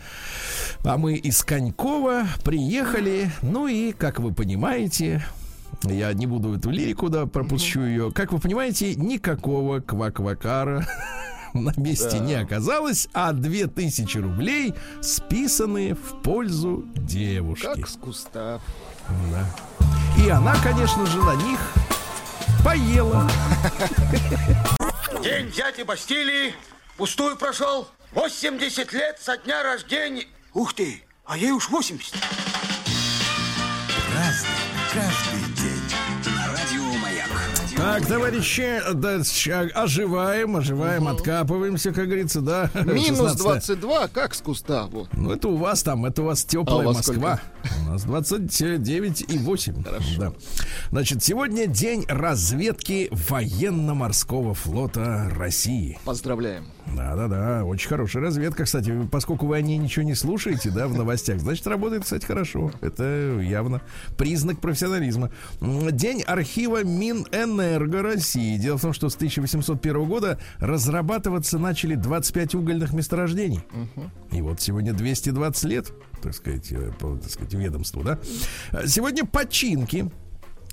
А 0.84 0.98
мы 0.98 1.16
из 1.16 1.44
Конькова 1.44 2.28
приехали. 2.44 3.32
Ну 3.42 3.68
и, 3.68 3.92
как 3.92 4.20
вы 4.20 4.34
понимаете, 4.34 5.24
я 5.84 6.14
не 6.14 6.26
буду 6.28 6.56
эту 6.58 6.70
лирику, 6.70 7.10
да, 7.10 7.26
пропущу 7.26 7.82
ее. 7.82 8.12
Как 8.12 8.32
вы 8.32 8.40
понимаете, 8.40 8.96
никакого 8.96 9.80
кваквакара 9.80 10.86
на 11.54 11.74
месте 11.78 12.12
Да. 12.14 12.20
не 12.20 12.34
оказалось, 12.34 13.08
а 13.14 13.32
2000 13.34 14.18
рублей 14.18 14.74
списаны 15.02 15.94
в 15.96 16.22
пользу 16.22 16.86
девушки. 16.96 17.66
Как 17.66 17.88
с 17.88 17.96
куста. 17.98 18.60
Да. 19.32 19.46
И 20.24 20.30
она, 20.30 20.56
конечно 20.64 21.06
же, 21.06 21.22
на 21.22 21.36
них 21.36 21.60
поела. 22.64 23.30
День 25.24 25.52
дяди 25.52 25.84
Бастилии 25.84 26.54
пустую 26.98 27.38
прошел. 27.38 27.88
80 28.14 28.94
лет 28.94 29.20
со 29.22 29.38
дня 29.38 29.64
рождения. 29.64 30.26
Ух 30.54 30.74
ты, 30.74 31.04
а 31.26 31.38
ей 31.38 31.52
уж 31.52 31.70
80. 31.70 32.16
Так, 37.88 38.06
товарищи, 38.06 38.82
да, 38.96 39.22
оживаем, 39.82 40.58
оживаем, 40.58 41.08
откапываемся, 41.08 41.94
как 41.94 42.08
говорится, 42.08 42.42
да. 42.42 42.70
Минус 42.76 43.32
16. 43.32 43.80
22, 43.80 44.08
как 44.10 44.36
с 44.36 44.42
куста. 44.42 44.88
Вот. 44.88 45.08
Ну, 45.14 45.32
это 45.32 45.48
у 45.48 45.56
вас 45.56 45.84
там, 45.84 46.04
это 46.04 46.22
у 46.22 46.26
вас 46.26 46.44
теплая 46.44 46.80
А 46.80 46.82
у 46.82 46.84
вас 46.84 46.98
Москва. 47.08 47.40
У 47.86 47.90
нас 47.90 48.04
29 48.04 49.34
и 49.34 49.38
8. 49.38 49.84
Да. 50.18 50.34
Значит, 50.92 51.24
сегодня 51.24 51.66
день 51.66 52.04
разведки 52.10 53.08
военно-морского 53.10 54.54
флота 54.54 55.32
России. 55.38 55.98
Поздравляем. 56.04 56.66
Да-да-да, 56.96 57.64
очень 57.66 57.90
хорошая 57.90 58.24
разведка, 58.24 58.64
кстати, 58.66 58.94
поскольку 59.12 59.46
вы 59.46 59.58
о 59.58 59.62
ней 59.62 59.78
ничего 59.78 60.04
не 60.04 60.16
слушаете, 60.16 60.70
да, 60.70 60.88
в 60.88 60.96
новостях, 60.96 61.40
значит, 61.40 61.68
работает, 61.68 62.04
кстати, 62.04 62.26
хорошо. 62.26 62.72
Это 62.82 63.40
явно 63.42 63.82
признак 64.18 64.60
профессионализма. 64.60 65.32
День 65.62 66.22
архива 66.22 66.84
Минэнерго 66.84 68.02
России. 68.02 68.58
Дело 68.58 68.78
в 68.78 68.82
том, 68.82 68.94
что 68.94 69.10
с 69.10 69.16
1801 69.16 70.06
года 70.06 70.40
разрабатываться 70.60 71.60
начали 71.60 71.96
25 71.96 72.56
угольных 72.56 72.94
месторождений. 72.94 73.62
И 74.32 74.42
вот 74.42 74.62
сегодня 74.62 74.94
220 74.94 75.64
лет, 75.66 75.92
так 76.22 76.34
сказать, 76.34 76.72
э, 76.72 76.92
по, 77.00 77.16
так 77.16 77.30
сказать, 77.30 77.54
ведомству, 77.54 78.04
да. 78.04 78.20
Сегодня 78.86 79.26
починки. 79.26 80.12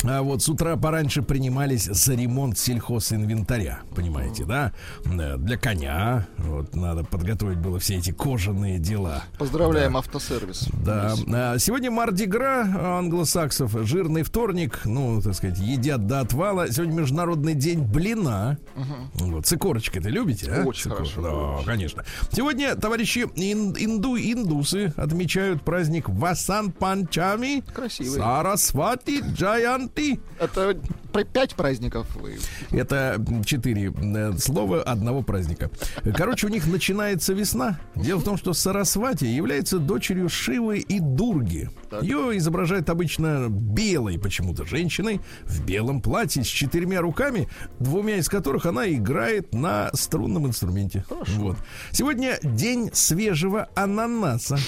А 0.07 0.21
вот 0.23 0.43
с 0.43 0.49
утра 0.51 0.77
пораньше 0.77 1.23
принимались 1.23 1.85
за 1.85 2.15
ремонт 2.15 2.59
сельхозинвентаря, 2.59 3.81
понимаете, 3.95 4.45
да? 4.45 4.73
Э, 5.07 5.37
Для 5.39 5.57
коня. 5.57 6.27
Вот 6.37 6.75
надо 6.77 7.05
подготовить 7.05 7.57
было 7.59 7.79
все 7.79 7.97
эти 7.97 8.11
кожаные 8.13 8.79
дела. 8.79 9.23
Поздравляем 9.39 9.97
автосервис. 9.97 10.69
Да. 10.85 11.15
А 11.29 11.59
Сегодня 11.59 11.91
Мардигра 11.91 12.99
англосаксов, 12.99 13.73
жирный 13.87 14.25
вторник, 14.25 14.81
ну, 14.85 15.23
так 15.23 15.35
сказать, 15.35 15.59
едят 15.59 16.07
до 16.07 16.21
отвала. 16.21 16.69
Сегодня 16.71 17.01
Международный 17.01 17.55
день 17.55 17.81
блина. 17.81 18.59
Вот, 19.15 19.47
с 19.47 19.53
икорочкой 19.55 20.03
ты 20.03 20.11
любите, 20.11 20.51
а? 20.53 20.65
Очень 20.67 20.83
С 20.83 20.87
икор- 20.87 20.97
хорошо, 20.97 21.23
Да, 21.23 21.33
очень. 21.33 21.67
конечно. 21.67 22.05
Сегодня, 22.31 22.75
товарищи 22.77 23.21
ин- 23.37 23.75
инду, 23.79 24.17
индусы 24.19 24.93
отмечают 24.99 25.63
праздник 25.63 26.11
Васан 26.11 26.73
Панчами. 26.73 27.61
Красивый. 27.73 28.19
Сарасвати 28.19 29.23
Джаянти. 29.85 30.21
Это 30.39 30.77
пять 31.33 31.55
праздников. 31.55 32.07
Это 32.71 33.25
четыре 33.45 33.93
э, 33.93 34.33
слова 34.39 34.83
одного 34.83 35.23
праздника. 35.23 35.71
Короче, 36.15 36.47
у 36.47 36.51
них 36.51 36.67
начинается 36.67 37.33
весна. 37.33 37.79
Дело 37.95 38.19
в 38.19 38.25
том, 38.25 38.37
что 38.37 38.53
Сарасвати 38.53 39.25
является 39.25 39.79
дочерью 39.79 40.29
Шивы 40.29 40.79
и 40.79 41.01
Дурги. 41.01 41.71
Ее 42.03 42.37
изображают 42.37 42.91
обычно 42.91 43.49
белой 43.49 44.19
почему-то 44.19 44.65
женщиной 44.65 45.21
в 45.45 45.65
белом 45.65 46.01
платье 46.01 46.43
с 46.43 46.47
четырьмя 46.49 47.01
руками, 47.01 47.49
двумя 47.79 48.17
из 48.17 48.29
которых 48.29 48.67
она 48.67 48.91
играет 48.91 49.55
на 49.55 49.91
струнном 49.95 50.47
инструменте. 50.47 51.05
Вот. 51.09 51.57
Сегодня 51.93 52.39
день 52.43 52.91
свежего 52.93 53.69
ананаса. 53.75 54.59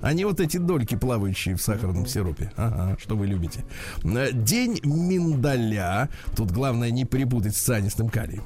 А 0.00 0.12
не 0.12 0.24
вот 0.24 0.40
эти 0.40 0.56
дольки, 0.58 0.96
плавающие 0.96 1.54
в 1.56 1.62
сахарном 1.62 2.06
сиропе. 2.06 2.52
Ага, 2.56 2.96
что 3.00 3.16
вы 3.16 3.26
любите. 3.26 3.64
Э, 4.04 4.30
День 4.32 4.80
миндаля. 4.84 6.08
Тут 6.36 6.50
главное 6.52 6.90
не 6.90 7.04
перепутать 7.04 7.56
с 7.56 7.60
цианистым 7.60 8.08
калием. 8.08 8.44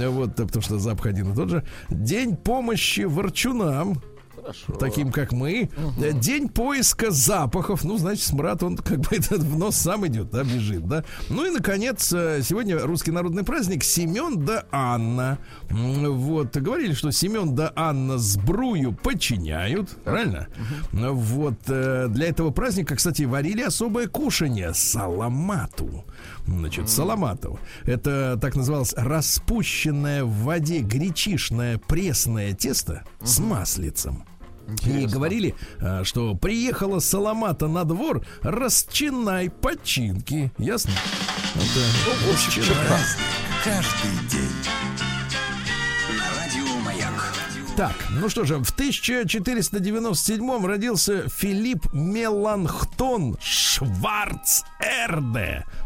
Э, 0.00 0.08
Вот, 0.08 0.38
э, 0.38 0.46
потому 0.46 0.62
что 0.62 0.78
запах 0.78 1.06
один 1.06 1.32
и 1.32 1.34
тот 1.36 1.50
же. 1.50 1.64
День 1.90 2.36
помощи 2.36 3.00
ворчунам. 3.02 4.00
Хорошо. 4.42 4.72
Таким, 4.72 5.12
как 5.12 5.30
мы. 5.32 5.70
Э, 6.02 6.12
День 6.12 6.48
поиска 6.48 7.12
запахов. 7.12 7.84
Ну, 7.84 7.96
значит, 7.96 8.24
смрад, 8.24 8.62
он 8.64 8.76
как 8.76 8.98
бы 8.98 9.08
этот 9.16 9.38
в 9.38 9.56
нос 9.56 9.76
сам 9.76 10.04
идет, 10.08 10.30
да, 10.30 10.42
бежит, 10.42 10.86
да. 10.88 11.04
Ну 11.28 11.46
и, 11.46 11.50
наконец, 11.50 12.12
э, 12.12 12.40
сегодня 12.42 12.80
русский 12.80 13.12
народный 13.12 13.44
праздник 13.44 13.84
Семен 13.84 14.44
да 14.44 14.66
Анна. 14.72 15.38
Вот, 15.70 16.56
говорили, 16.56 16.92
что 16.92 17.12
Семен 17.12 17.54
да 17.54 17.72
Анна 17.76 18.18
сбрую 18.18 18.92
подчиняют, 18.92 19.90
правильно? 20.02 20.48
Вот, 20.90 21.58
э, 21.68 22.08
для 22.08 22.26
этого 22.26 22.50
праздника, 22.50 22.96
кстати, 22.96 23.22
варили 23.22 23.62
особое 23.62 24.08
кушанье 24.08 24.74
саламату. 24.74 26.04
Значит, 26.46 26.88
саламату. 26.88 27.60
Это 27.84 28.36
так 28.40 28.56
называлось 28.56 28.92
распущенное 28.96 30.24
в 30.24 30.32
воде 30.42 30.80
гречишное 30.80 31.78
пресное 31.78 32.54
тесто 32.54 33.04
с 33.22 33.38
маслицем. 33.38 34.24
И 34.84 35.06
говорили, 35.06 35.54
а, 35.80 36.04
что 36.04 36.34
приехала 36.34 36.98
Саламата 37.00 37.68
на 37.68 37.84
двор, 37.84 38.24
расчинай 38.42 39.50
починки. 39.50 40.52
Ясно? 40.58 40.92
Это 41.54 41.80
расчинай. 42.30 42.68
Каждый 43.64 44.28
день. 44.30 44.50
На 46.18 46.24
радио 46.38 46.66
Маяк. 46.84 47.32
Так, 47.76 47.94
ну 48.10 48.28
что 48.28 48.44
же, 48.44 48.58
в 48.58 48.70
1497 48.70 50.66
родился 50.66 51.28
Филипп 51.28 51.86
Меланхтон 51.94 53.36
Шварцерде. 53.40 54.84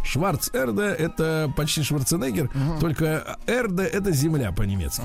Шварцерде 0.04 0.82
это 0.82 1.52
почти 1.56 1.82
Шварценеггер, 1.84 2.50
только 2.80 3.38
Эрде 3.46 3.84
это 3.84 4.10
земля 4.10 4.50
по-немецки. 4.52 5.02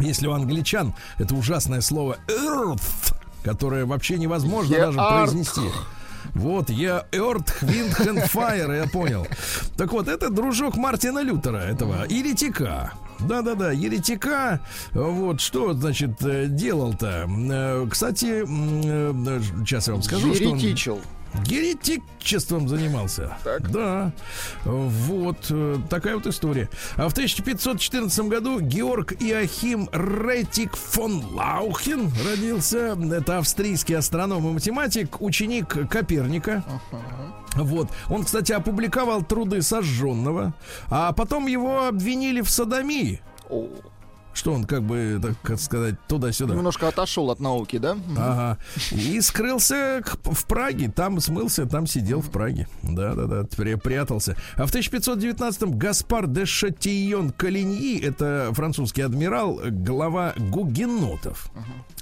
Если 0.00 0.26
у 0.26 0.32
англичан 0.32 0.94
это 1.18 1.34
ужасное 1.34 1.80
слово 1.80 2.16
earth, 2.28 3.14
которое 3.42 3.84
вообще 3.86 4.16
невозможно 4.18 4.76
даже 4.76 4.98
произнести. 4.98 5.60
Вот, 6.34 6.68
я 6.70 7.06
Earth, 7.12 7.50
Wind 7.62 7.96
and 8.06 8.30
Fire, 8.30 8.76
я 8.76 8.86
понял. 8.86 9.26
Так 9.76 9.90
вот, 9.92 10.06
это 10.06 10.28
дружок 10.30 10.76
Мартина 10.76 11.20
Лютера, 11.22 11.56
этого, 11.58 12.04
еретика. 12.08 12.92
Да-да-да, 13.20 13.70
еретика. 13.72 14.60
Вот, 14.92 15.40
что, 15.40 15.72
значит, 15.72 16.22
э, 16.22 16.46
делал-то? 16.46 17.26
Э, 17.28 17.86
Кстати, 17.90 18.42
м, 18.44 19.24
э, 19.26 19.40
сейчас 19.64 19.88
я 19.88 19.94
вам 19.94 20.02
скажу, 20.02 20.34
что 20.34 20.50
он... 20.50 20.58
Еретичил. 21.46 22.02
Еретичеством 22.20 22.68
занимался. 22.68 23.36
Так. 23.42 23.70
Да. 23.70 24.12
Вот 24.64 25.46
э, 25.50 25.76
такая 25.88 26.16
вот 26.16 26.26
история. 26.26 26.68
А 26.96 27.08
в 27.08 27.12
1514 27.12 28.20
году 28.26 28.60
Георг 28.60 29.12
Иохим 29.20 29.88
Ретик 29.92 30.76
фон 30.76 31.24
Лаухен 31.32 32.10
родился. 32.26 32.96
Это 33.12 33.38
австрийский 33.38 33.94
астроном 33.96 34.48
и 34.48 34.52
математик, 34.52 35.20
ученик 35.20 35.88
Коперника. 35.88 36.62
Вот. 37.54 37.88
Он, 38.08 38.24
кстати, 38.24 38.52
опубликовал 38.52 39.22
труды 39.22 39.62
сожженного, 39.62 40.54
а 40.88 41.12
потом 41.12 41.46
его 41.46 41.86
обвинили 41.86 42.42
в 42.42 42.50
садомии. 42.50 43.20
Что 44.40 44.54
он 44.54 44.64
как 44.64 44.82
бы, 44.84 45.20
так 45.44 45.60
сказать, 45.60 45.96
туда-сюда. 46.08 46.54
Немножко 46.54 46.88
отошел 46.88 47.30
от 47.30 47.40
науки, 47.40 47.76
да? 47.76 47.98
Ага. 48.16 48.58
И 48.90 49.20
скрылся 49.20 50.02
в 50.24 50.46
Праге. 50.46 50.90
Там 50.90 51.20
смылся, 51.20 51.66
там 51.66 51.86
сидел 51.86 52.22
в 52.22 52.30
Праге. 52.30 52.66
Да-да-да, 52.82 53.44
прятался. 53.76 54.36
А 54.56 54.64
в 54.64 54.74
1519-м 54.74 55.76
Гаспар 55.76 56.26
де 56.26 56.46
Шатийон 56.46 57.32
Калиньи, 57.32 58.02
это 58.02 58.48
французский 58.52 59.02
адмирал, 59.02 59.60
глава 59.62 60.32
гугенотов. 60.38 61.50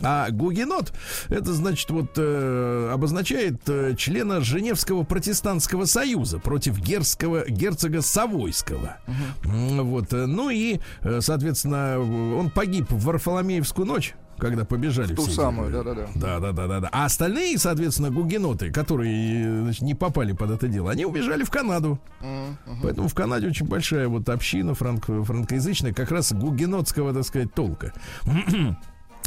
А 0.01 0.31
гугенот, 0.31 0.93
это 1.29 1.53
значит 1.53 1.91
вот 1.91 2.13
э, 2.19 2.91
обозначает 2.95 3.69
э, 3.69 3.97
члена 3.99 4.43
Женевского 4.43 5.03
протестантского 5.03 5.87
союза 5.87 6.39
против 6.39 6.79
герского, 6.79 7.49
герцога 7.49 8.01
Савойского. 8.01 8.99
Uh-huh. 9.09 9.83
Вот. 9.83 10.13
Э, 10.13 10.27
ну 10.27 10.51
и, 10.51 10.79
соответственно, 11.19 11.97
он 12.37 12.51
погиб 12.51 12.91
в 12.91 13.05
Варфоломеевскую 13.05 13.87
ночь 13.87 14.15
когда 14.39 14.65
побежали 14.65 15.15
ту 15.15 15.23
все. 15.23 15.33
самую, 15.33 15.73
да-да-да. 15.73 16.09
Да-да-да-да. 16.15 16.89
А 16.93 17.05
остальные, 17.05 17.59
соответственно, 17.59 18.11
гугеноты, 18.11 18.71
которые 18.71 19.63
значит, 19.63 19.83
не 19.83 19.95
попали 19.95 20.33
под 20.33 20.53
это 20.53 20.69
дело, 20.69 20.91
они 20.91 21.05
убежали 21.05 21.45
в 21.45 21.51
Канаду. 21.51 21.99
Uh-huh. 22.21 22.77
Поэтому 22.83 23.09
в 23.09 23.15
Канаде 23.15 23.49
очень 23.49 23.67
большая 23.67 24.09
вот 24.09 24.29
община 24.29 24.73
франко- 24.73 25.25
франкоязычная, 25.25 25.93
как 25.93 26.11
раз 26.11 26.33
гугенотского, 26.33 27.13
так 27.13 27.25
сказать, 27.25 27.53
толка. 27.53 27.93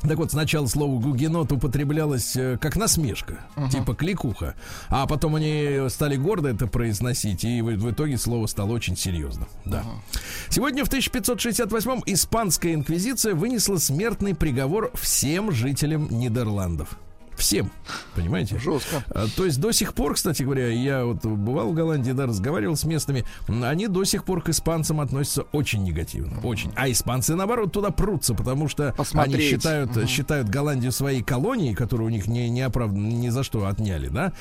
Так 0.02 0.18
вот, 0.18 0.32
сначала 0.32 0.66
слово 0.66 1.00
гугенот 1.00 1.52
употреблялось 1.52 2.36
э, 2.36 2.58
как 2.60 2.76
насмешка, 2.76 3.38
uh-huh. 3.56 3.70
типа 3.70 3.94
кликуха. 3.94 4.56
А 4.90 5.06
потом 5.06 5.36
они 5.36 5.88
стали 5.90 6.16
гордо 6.16 6.50
это 6.50 6.66
произносить, 6.68 7.44
и 7.44 7.62
в, 7.62 7.68
в 7.68 7.92
итоге 7.92 8.18
слово 8.18 8.48
стало 8.48 8.72
очень 8.72 8.98
серьезным. 8.98 9.48
Да. 9.66 9.82
Uh-huh. 9.82 10.20
Сегодня 10.50 10.86
в 10.86 10.90
1568-м 10.90 12.04
испанская 12.08 12.74
инквизиция 12.74 13.36
вынесла 13.36 13.78
смертный 13.78 14.34
приговор 14.34 14.92
всем 14.96 15.52
жителям 15.52 16.08
Нидерландов. 16.10 16.98
Всем, 17.42 17.72
понимаете? 18.16 18.60
Жестко. 18.60 19.04
А, 19.10 19.26
то 19.36 19.46
есть 19.46 19.60
до 19.60 19.72
сих 19.72 19.96
пор, 19.96 20.14
кстати 20.14 20.44
говоря, 20.44 20.68
я 20.68 21.06
вот 21.06 21.26
бывал 21.26 21.72
в 21.72 21.74
Голландии, 21.74 22.12
да, 22.12 22.28
разговаривал 22.28 22.76
с 22.76 22.84
местными, 22.84 23.26
они 23.48 23.88
до 23.88 24.04
сих 24.04 24.26
пор 24.26 24.44
к 24.44 24.50
испанцам 24.50 25.02
относятся 25.02 25.42
очень 25.52 25.84
негативно, 25.84 26.40
очень. 26.44 26.72
А 26.76 26.90
испанцы, 26.92 27.34
наоборот, 27.34 27.72
туда 27.72 27.90
прутся, 27.90 28.36
потому 28.36 28.68
что 28.68 28.94
Посмотреть. 28.96 29.36
они 29.36 29.50
считают, 29.50 29.98
угу. 29.98 30.06
считают 30.06 30.50
Голландию 30.50 30.92
своей 30.92 31.24
колонией, 31.24 31.74
которую 31.74 32.08
у 32.08 32.12
них 32.12 32.28
не, 32.28 32.48
не 32.48 32.62
оправданно 32.62 33.08
ни 33.08 33.30
за 33.30 33.42
что 33.42 33.66
отняли, 33.66 34.10
да? 34.10 34.34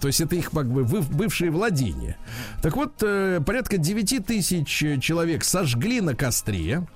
То 0.00 0.06
есть 0.06 0.22
это 0.22 0.34
их 0.34 0.50
как 0.50 0.70
бы 0.70 0.84
бывшие 0.84 1.50
владения. 1.50 2.16
Так 2.62 2.74
вот, 2.74 2.94
э, 3.02 3.42
порядка 3.44 3.76
9 3.76 4.24
тысяч 4.24 4.68
человек 5.02 5.44
сожгли 5.44 6.00
на 6.00 6.14
костре, 6.14 6.86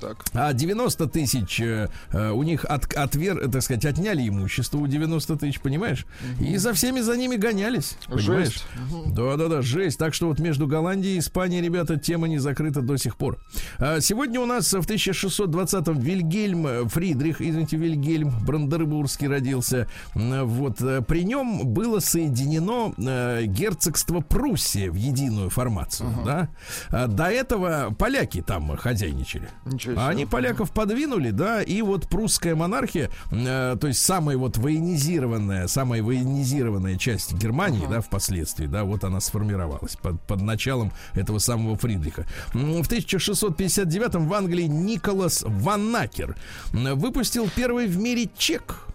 так. 0.00 0.24
А 0.32 0.52
90 0.52 1.06
тысяч 1.08 1.60
э, 1.60 1.88
э, 2.12 2.30
у 2.30 2.42
них 2.42 2.64
от, 2.64 2.92
отвер, 2.94 3.50
так 3.50 3.62
сказать, 3.62 3.84
отняли 3.84 4.28
имущество 4.28 4.78
у 4.78 4.86
90 4.86 5.36
тысяч, 5.36 5.60
понимаешь? 5.60 6.06
Угу. 6.38 6.44
И 6.44 6.56
за 6.56 6.72
всеми 6.72 7.00
за 7.00 7.16
ними 7.16 7.36
гонялись. 7.36 7.96
Понимаешь? 8.08 8.62
Да-да-да, 9.06 9.62
жесть. 9.62 9.98
Так 9.98 10.14
что 10.14 10.28
вот 10.28 10.38
между 10.38 10.66
Голландией 10.66 11.16
и 11.16 11.18
Испанией, 11.18 11.62
ребята, 11.62 11.98
тема 11.98 12.28
не 12.28 12.38
закрыта 12.38 12.80
до 12.80 12.96
сих 12.96 13.16
пор. 13.16 13.38
А 13.78 14.00
сегодня 14.00 14.40
у 14.40 14.46
нас 14.46 14.72
в 14.72 14.80
1620-м 14.80 15.98
Вильгельм 15.98 16.88
Фридрих, 16.88 17.40
извините, 17.40 17.76
Вильгельм 17.76 18.32
Брандербургский 18.44 19.28
родился. 19.28 19.86
Вот 20.14 20.80
э, 20.80 21.02
при 21.02 21.24
нем 21.24 21.66
было 21.66 22.00
соединено 22.00 22.94
э, 22.96 23.44
герцогство 23.44 24.20
Пруссия 24.20 24.90
в 24.90 24.94
единую 24.94 25.50
формацию, 25.50 26.10
uh 26.10 26.24
да? 26.24 26.48
А 26.88 27.06
до 27.06 27.24
этого 27.24 27.94
поляки 27.98 28.42
там 28.42 28.76
хозяйничали. 28.76 29.48
Ничего 29.64 29.89
Ничего 29.92 30.06
Они 30.06 30.26
поляков 30.26 30.70
подвинули, 30.70 31.30
да, 31.30 31.62
и 31.62 31.82
вот 31.82 32.08
прусская 32.08 32.54
монархия, 32.54 33.10
э, 33.30 33.76
то 33.80 33.86
есть 33.86 34.00
самая 34.00 34.36
вот 34.36 34.56
военизированная, 34.58 35.66
самая 35.68 36.02
военизированная 36.02 36.96
часть 36.96 37.32
Германии, 37.34 37.86
uh-huh. 37.86 37.90
да, 37.90 38.00
впоследствии, 38.00 38.66
да, 38.66 38.84
вот 38.84 39.04
она 39.04 39.20
сформировалась 39.20 39.96
под, 39.96 40.20
под 40.22 40.40
началом 40.42 40.92
этого 41.14 41.38
самого 41.38 41.76
Фридриха. 41.76 42.26
В 42.52 42.86
1659 42.86 44.14
в 44.14 44.34
Англии 44.34 44.64
Николас 44.64 45.44
Ваннакер 45.46 46.36
выпустил 46.72 47.48
первый 47.54 47.86
в 47.86 47.98
мире 47.98 48.28
чек 48.36 48.86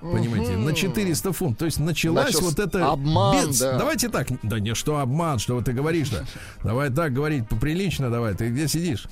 Понимаете, 0.00 0.54
угу. 0.54 0.62
на 0.62 0.74
400 0.74 1.32
фунтов. 1.32 1.58
То 1.58 1.64
есть 1.64 1.80
началась 1.80 2.26
Начался 2.26 2.44
вот 2.44 2.58
это... 2.58 2.90
Обман, 2.90 3.48
без... 3.48 3.58
да. 3.58 3.78
Давайте 3.78 4.08
так. 4.08 4.28
Да 4.42 4.60
не 4.60 4.74
что 4.74 4.98
обман, 4.98 5.38
что 5.38 5.54
вот 5.54 5.64
ты 5.64 5.72
говоришь-то. 5.72 6.24
Давай 6.62 6.90
так 6.90 7.12
говорить 7.12 7.48
поприлично, 7.48 8.10
давай. 8.10 8.34
Ты 8.34 8.50
где 8.50 8.68
сидишь? 8.68 9.08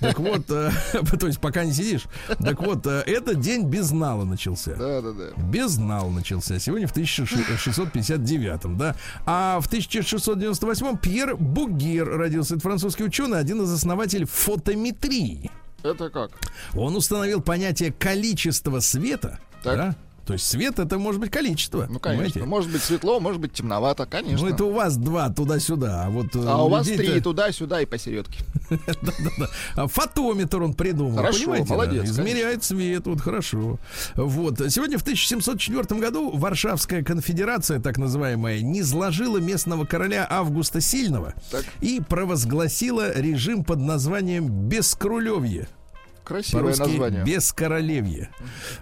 Так 0.00 0.18
вот, 0.18 0.50
э, 0.50 0.70
то 1.20 1.26
есть 1.26 1.40
пока 1.40 1.64
не 1.64 1.72
сидишь. 1.72 2.04
Так 2.38 2.60
вот, 2.60 2.86
э, 2.86 3.02
этот 3.06 3.40
день 3.40 3.66
без 3.66 3.90
нала 3.90 4.24
начался. 4.24 4.74
Да, 4.76 5.02
да, 5.02 5.12
да. 5.12 5.42
Без 5.42 5.76
нала 5.76 6.10
начался. 6.10 6.58
Сегодня 6.58 6.86
в 6.86 6.92
1659, 6.92 8.76
да. 8.78 8.96
А 9.26 9.60
в 9.60 9.66
1698 9.66 10.96
Пьер 10.98 11.36
Бугер 11.36 12.08
родился. 12.08 12.54
Это 12.54 12.62
французский 12.62 13.04
ученый, 13.04 13.38
один 13.38 13.62
из 13.62 13.72
основателей 13.72 14.24
фотометрии. 14.24 15.50
Это 15.82 16.10
как? 16.10 16.30
Он 16.74 16.96
установил 16.96 17.40
понятие 17.40 17.92
количества 17.92 18.80
света, 18.80 19.38
так. 19.62 19.76
да, 19.76 19.96
то 20.26 20.34
есть 20.34 20.46
свет 20.46 20.78
это 20.78 20.98
может 20.98 21.20
быть 21.20 21.30
количество. 21.30 21.86
Ну, 21.88 21.98
конечно. 21.98 22.24
Понимаете? 22.24 22.44
Может 22.44 22.70
быть 22.72 22.82
светло, 22.82 23.20
может 23.20 23.40
быть 23.40 23.52
темновато, 23.52 24.06
конечно. 24.06 24.46
Ну, 24.46 24.54
это 24.54 24.64
у 24.64 24.72
вас 24.72 24.96
два 24.96 25.30
туда-сюда. 25.30 26.04
А, 26.04 26.10
вот 26.10 26.34
э, 26.34 26.44
а 26.46 26.64
у 26.64 26.68
вас 26.68 26.86
три 26.86 27.20
туда-сюда 27.20 27.80
и 27.80 27.86
посередке. 27.86 28.44
А 29.74 29.86
фотометр 29.86 30.62
он 30.62 30.74
придумал. 30.74 31.16
Хорошо, 31.16 31.54
молодец. 31.64 32.04
Измеряет 32.04 32.62
свет, 32.62 33.06
вот 33.06 33.20
хорошо. 33.20 33.78
Вот. 34.14 34.58
Сегодня 34.70 34.98
в 34.98 35.02
1704 35.02 36.00
году 36.00 36.30
Варшавская 36.36 37.02
конфедерация, 37.02 37.80
так 37.80 37.98
называемая, 37.98 38.60
не 38.60 38.82
сложила 38.82 39.38
местного 39.38 39.84
короля 39.84 40.26
Августа 40.28 40.80
Сильного 40.80 41.34
и 41.80 42.00
провозгласила 42.00 43.18
режим 43.18 43.64
под 43.64 43.80
названием 43.80 44.48
Бескрулевье. 44.48 45.68
Красивое 46.30 46.76
название. 46.76 47.24
Без 47.24 47.52
королевья. 47.52 48.30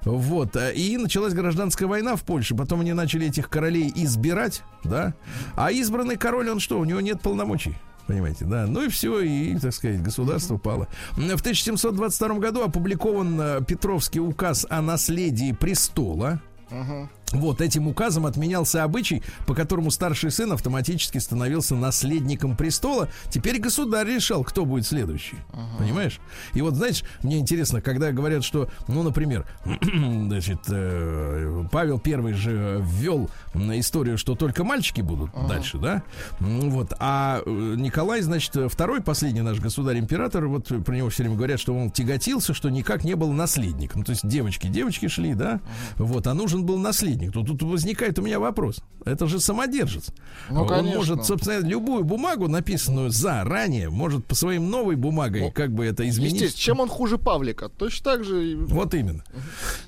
Вот. 0.04 0.54
А, 0.54 0.70
и 0.70 0.98
началась 0.98 1.32
гражданская 1.32 1.88
война 1.88 2.14
в 2.14 2.22
Польше. 2.22 2.54
Потом 2.54 2.80
они 2.80 2.92
начали 2.92 3.26
этих 3.26 3.48
королей 3.48 3.90
избирать, 3.94 4.62
да. 4.84 5.14
А 5.56 5.72
избранный 5.72 6.16
король, 6.16 6.50
он 6.50 6.60
что? 6.60 6.78
У 6.78 6.84
него 6.84 7.00
нет 7.00 7.22
полномочий. 7.22 7.74
Понимаете, 8.06 8.44
да. 8.44 8.66
Ну 8.66 8.82
и 8.82 8.88
все, 8.88 9.20
и, 9.20 9.58
так 9.58 9.72
сказать, 9.72 10.02
государство 10.02 10.58
пало. 10.58 10.88
В 11.12 11.40
1722 11.40 12.34
году 12.34 12.64
опубликован 12.64 13.40
э, 13.40 13.60
Петровский 13.66 14.20
указ 14.20 14.66
о 14.68 14.82
наследии 14.82 15.52
престола. 15.52 16.42
Uh-huh. 16.70 17.08
Вот 17.32 17.60
этим 17.60 17.86
указом 17.88 18.26
отменялся 18.26 18.84
обычай, 18.84 19.22
по 19.46 19.54
которому 19.54 19.90
старший 19.90 20.30
сын 20.30 20.52
автоматически 20.52 21.18
становился 21.18 21.74
наследником 21.74 22.56
престола. 22.56 23.08
Теперь 23.28 23.60
государь 23.60 24.06
решал, 24.06 24.44
кто 24.44 24.64
будет 24.64 24.86
следующий. 24.86 25.36
Ага. 25.52 25.78
Понимаешь? 25.78 26.20
И 26.54 26.62
вот, 26.62 26.74
знаешь, 26.74 27.04
мне 27.22 27.38
интересно, 27.38 27.82
когда 27.82 28.12
говорят, 28.12 28.44
что, 28.44 28.70
ну, 28.86 29.02
например, 29.02 29.46
значит, 29.82 30.60
э, 30.68 31.64
Павел 31.70 31.98
Первый 31.98 32.32
же 32.32 32.82
ввел 32.82 33.28
историю, 33.54 34.16
что 34.16 34.34
только 34.34 34.64
мальчики 34.64 35.02
будут 35.02 35.30
ага. 35.34 35.48
дальше, 35.48 35.78
да? 35.78 36.02
Вот. 36.40 36.94
А 36.98 37.42
э, 37.44 37.74
Николай, 37.76 38.22
значит, 38.22 38.56
второй, 38.70 39.02
последний 39.02 39.42
наш 39.42 39.60
государь-император, 39.60 40.46
вот 40.46 40.68
про 40.84 40.96
него 40.96 41.10
все 41.10 41.24
время 41.24 41.36
говорят, 41.36 41.60
что 41.60 41.76
он 41.76 41.90
тяготился, 41.90 42.54
что 42.54 42.70
никак 42.70 43.04
не 43.04 43.16
был 43.16 43.32
наследник. 43.32 43.94
Ну, 43.94 44.04
то 44.04 44.12
есть 44.12 44.26
девочки, 44.26 44.66
девочки 44.68 45.08
шли, 45.08 45.34
да? 45.34 45.60
Ага. 45.96 46.04
Вот. 46.04 46.26
А 46.26 46.34
нужен 46.34 46.64
был 46.64 46.78
наследник 46.78 47.17
наследник, 47.18 47.32
то 47.32 47.42
тут 47.42 47.62
возникает 47.62 48.18
у 48.18 48.22
меня 48.22 48.38
вопрос. 48.38 48.80
Это 49.04 49.26
же 49.26 49.40
самодержец. 49.40 50.10
Ну, 50.50 50.62
Он 50.62 50.68
конечно. 50.68 50.96
может, 50.96 51.24
собственно, 51.24 51.66
любую 51.66 52.04
бумагу, 52.04 52.48
написанную 52.48 53.10
заранее, 53.10 53.90
может 53.90 54.24
по 54.26 54.34
своим 54.34 54.70
новой 54.70 54.96
бумагой 54.96 55.42
ну, 55.42 55.52
как 55.52 55.72
бы 55.72 55.86
это 55.86 56.08
изменить. 56.08 56.54
чем 56.56 56.80
он 56.80 56.88
хуже 56.88 57.18
Павлика? 57.18 57.68
Точно 57.68 58.12
так 58.12 58.24
же. 58.24 58.56
Вот 58.68 58.94
именно. 58.94 59.24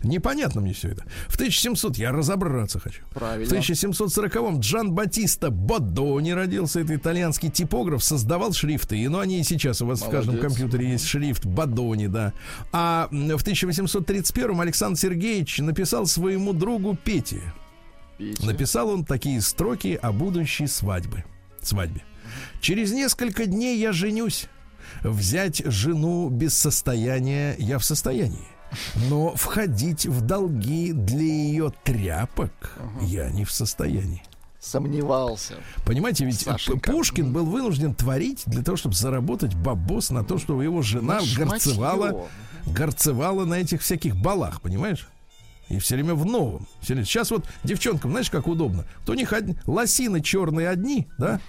Непонятно 0.03 0.61
мне 0.61 0.73
все 0.73 0.89
это. 0.89 1.05
В 1.29 1.35
1700 1.35 1.97
я 1.99 2.13
разобраться 2.13 2.79
хочу. 2.79 3.03
Правильно. 3.13 3.47
В 3.47 3.59
1740-м 3.59 4.61
Джан 4.61 4.93
Батиста 4.93 5.51
Бодони 5.51 6.31
родился. 6.33 6.81
Это 6.81 6.95
итальянский 6.95 7.51
типограф, 7.51 8.03
создавал 8.03 8.53
шрифты. 8.53 8.99
И, 8.99 9.09
ну, 9.09 9.19
они 9.19 9.41
и 9.41 9.45
сейчас 9.45 9.83
у 9.83 9.87
вас 9.87 10.01
Молодец. 10.01 10.25
в 10.25 10.29
каждом 10.29 10.41
компьютере 10.41 10.91
есть 10.93 11.07
шрифт 11.07 11.45
Бодони, 11.45 12.07
да. 12.07 12.33
А 12.73 13.09
в 13.11 13.15
1831-м 13.15 14.61
Александр 14.61 14.99
Сергеевич 14.99 15.59
написал 15.59 16.07
своему 16.07 16.53
другу 16.53 16.97
песню 17.03 17.20
Пети. 17.21 17.41
Петя. 18.17 18.47
Написал 18.47 18.89
он 18.89 19.05
такие 19.05 19.41
строки 19.41 19.99
о 20.01 20.13
будущей 20.13 20.67
свадьбе. 20.67 21.25
свадьбе. 21.61 22.03
Через 22.61 22.93
несколько 22.93 23.47
дней 23.47 23.79
я 23.79 23.93
женюсь. 23.93 24.47
Взять 25.03 25.63
жену 25.67 26.29
без 26.31 26.57
состояния 26.57 27.55
я 27.59 27.79
в 27.79 27.85
состоянии. 27.85 28.49
Но 29.09 29.35
входить 29.35 30.07
в 30.07 30.23
долги 30.23 30.93
для 30.93 31.23
ее 31.23 31.73
тряпок 31.85 32.79
я 33.03 33.29
не 33.31 33.45
в 33.45 33.51
состоянии. 33.51 34.23
Сомневался. 34.61 35.55
Понимаете, 35.87 36.25
ведь 36.25 36.41
Сашенька. 36.41 36.93
Пушкин 36.93 37.33
был 37.33 37.47
вынужден 37.47 37.95
творить 37.95 38.43
для 38.47 38.63
того, 38.63 38.77
чтобы 38.77 38.95
заработать 38.95 39.55
бабос 39.55 40.11
на 40.11 40.23
то, 40.23 40.39
чтобы 40.39 40.65
его 40.65 40.83
жена 40.83 41.21
На 41.21 41.45
горцевала, 41.45 42.29
горцевала 42.67 43.45
на 43.45 43.55
этих 43.55 43.81
всяких 43.81 44.17
балах, 44.17 44.61
понимаешь? 44.61 45.09
И 45.71 45.79
все 45.79 45.95
время 45.95 46.15
в 46.15 46.27
новом. 46.27 46.67
Сейчас 46.83 47.31
вот 47.31 47.47
девчонкам, 47.65 48.11
знаешь, 48.11 48.29
как 48.29 48.47
удобно. 48.49 48.85
То 49.07 49.13
у 49.13 49.15
них 49.15 49.33
одни- 49.33 49.55
лосины 49.67 50.21
черные 50.21 50.69
одни, 50.69 51.07
да? 51.17 51.41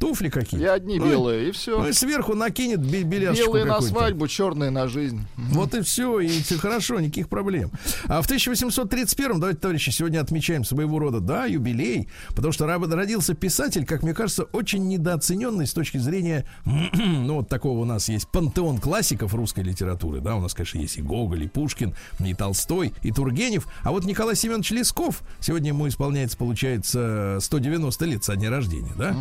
Туфли 0.00 0.30
какие. 0.30 0.60
И 0.62 0.64
одни 0.64 0.98
Ну 0.98 1.06
и- 1.06 1.10
белые, 1.10 1.48
и 1.50 1.52
все. 1.52 1.78
Ну 1.78 1.86
и 1.86 1.92
сверху 1.92 2.34
накинет 2.34 2.80
бе- 2.80 3.02
беляшечку 3.02 3.48
Белые 3.52 3.66
на 3.66 3.80
свадьбу, 3.82 4.26
черные 4.28 4.70
на 4.70 4.88
жизнь. 4.88 5.20
Вот 5.36 5.74
и 5.74 5.82
все, 5.82 6.18
и 6.20 6.28
всё 6.28 6.58
хорошо, 6.58 6.98
никаких 7.00 7.28
проблем. 7.28 7.70
А 8.06 8.22
в 8.22 8.24
1831, 8.26 9.38
давайте, 9.38 9.60
товарищи, 9.60 9.90
сегодня 9.90 10.20
отмечаем 10.20 10.64
своего 10.64 10.98
рода, 10.98 11.20
да, 11.20 11.44
юбилей, 11.44 12.08
потому 12.34 12.52
что 12.52 12.66
родился 12.66 13.34
писатель, 13.34 13.84
как 13.84 14.02
мне 14.02 14.14
кажется, 14.14 14.44
очень 14.44 14.88
недооцененный 14.88 15.66
с 15.66 15.74
точки 15.74 15.98
зрения, 15.98 16.46
ну, 16.64 17.34
вот 17.36 17.48
такого 17.50 17.80
у 17.80 17.84
нас 17.84 18.08
есть 18.08 18.26
пантеон 18.28 18.78
классиков 18.78 19.34
русской 19.34 19.62
литературы, 19.62 20.20
да, 20.20 20.34
у 20.36 20.40
нас, 20.40 20.54
конечно, 20.54 20.78
есть 20.78 20.96
и 20.96 21.02
Гоголь, 21.02 21.44
и 21.44 21.48
Пушкин, 21.48 21.94
и 22.24 22.32
Толстой, 22.32 22.94
и 23.02 23.12
Тургенев, 23.12 23.66
а 23.82 23.90
вот 23.90 24.04
Николай 24.06 24.34
Семенович 24.34 24.70
Лесков, 24.70 25.20
сегодня 25.40 25.68
ему 25.68 25.86
исполняется, 25.88 26.38
получается, 26.38 27.36
190 27.42 28.04
лет 28.06 28.24
со 28.24 28.34
дня 28.36 28.48
рождения, 28.48 28.94
да, 28.96 29.14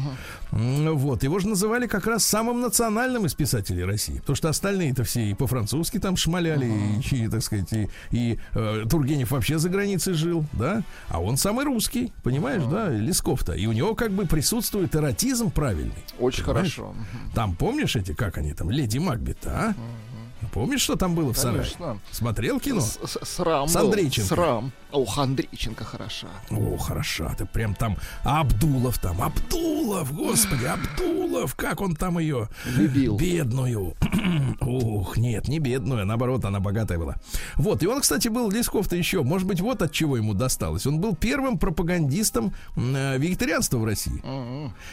М, 0.51 0.68
вот, 0.95 1.23
его 1.23 1.39
же 1.39 1.47
называли 1.47 1.87
как 1.87 2.07
раз 2.07 2.25
самым 2.25 2.61
национальным 2.61 3.25
из 3.25 3.33
писателей 3.33 3.83
России, 3.83 4.19
потому 4.19 4.35
что 4.35 4.49
остальные-то 4.49 5.03
все 5.03 5.29
и 5.29 5.33
по-французски 5.33 5.99
там 5.99 6.15
шмаляли, 6.17 6.99
и, 7.11 7.15
и, 7.15 7.27
так 7.27 7.41
сказать, 7.41 7.71
и, 7.73 7.89
и, 8.11 8.39
э, 8.53 8.85
Тургенев 8.89 9.31
вообще 9.31 9.57
за 9.57 9.69
границей 9.69 10.13
жил, 10.13 10.45
да, 10.53 10.83
а 11.09 11.21
он 11.21 11.37
самый 11.37 11.65
русский, 11.65 12.13
понимаешь, 12.23 12.63
да, 12.63 12.89
Лесков-то, 12.89 13.53
и 13.53 13.65
у 13.65 13.71
него 13.71 13.95
как 13.95 14.11
бы 14.11 14.25
присутствует 14.25 14.95
эротизм 14.95 15.51
правильный. 15.51 15.93
Очень 16.19 16.43
Понимаешь? 16.43 16.75
хорошо. 16.75 16.95
Там, 17.33 17.55
помнишь 17.55 17.95
эти, 17.95 18.13
как 18.13 18.37
они 18.37 18.53
там, 18.53 18.69
Леди 18.69 18.97
Макбет, 18.97 19.45
а? 19.45 19.73
Помнишь, 20.53 20.81
что 20.81 20.95
там 20.95 21.15
было 21.15 21.33
в 21.33 21.37
сарае? 21.37 21.65
Смотрел 22.11 22.59
кино? 22.59 22.81
С- 22.81 22.99
Срам. 23.23 23.67
С. 23.67 23.75
Андрейченко. 23.75 24.27
Срам. 24.35 24.71
Ох, 24.91 25.17
Андрейченко 25.19 25.83
хороша. 25.83 26.27
О, 26.49 26.77
хороша, 26.77 27.33
ты 27.37 27.45
прям 27.45 27.75
там 27.75 27.95
Абдулов 28.23 28.97
там, 28.97 29.21
Абдулов, 29.21 30.11
господи, 30.15 30.65
Абдулов, 30.65 31.53
как 31.55 31.81
он 31.81 31.95
там 31.95 32.17
ее 32.17 32.49
Любил. 32.65 33.15
бедную. 33.17 33.95
Ух, 34.61 35.17
нет, 35.17 35.47
не 35.47 35.59
бедную, 35.59 36.01
а 36.01 36.05
наоборот, 36.05 36.43
она 36.45 36.59
богатая 36.59 36.97
была. 36.97 37.15
Вот, 37.55 37.83
и 37.83 37.87
он, 37.87 38.01
кстати, 38.01 38.27
был 38.29 38.49
Лесков-то 38.49 38.95
еще, 38.95 39.21
может 39.23 39.47
быть, 39.47 39.61
вот 39.61 39.81
от 39.83 39.91
чего 39.91 40.17
ему 40.17 40.33
досталось. 40.33 40.87
Он 40.87 40.99
был 40.99 41.15
первым 41.15 41.59
пропагандистом 41.59 42.53
э, 42.75 43.17
вегетарианства 43.19 43.77
в 43.77 43.85
России. 43.85 44.23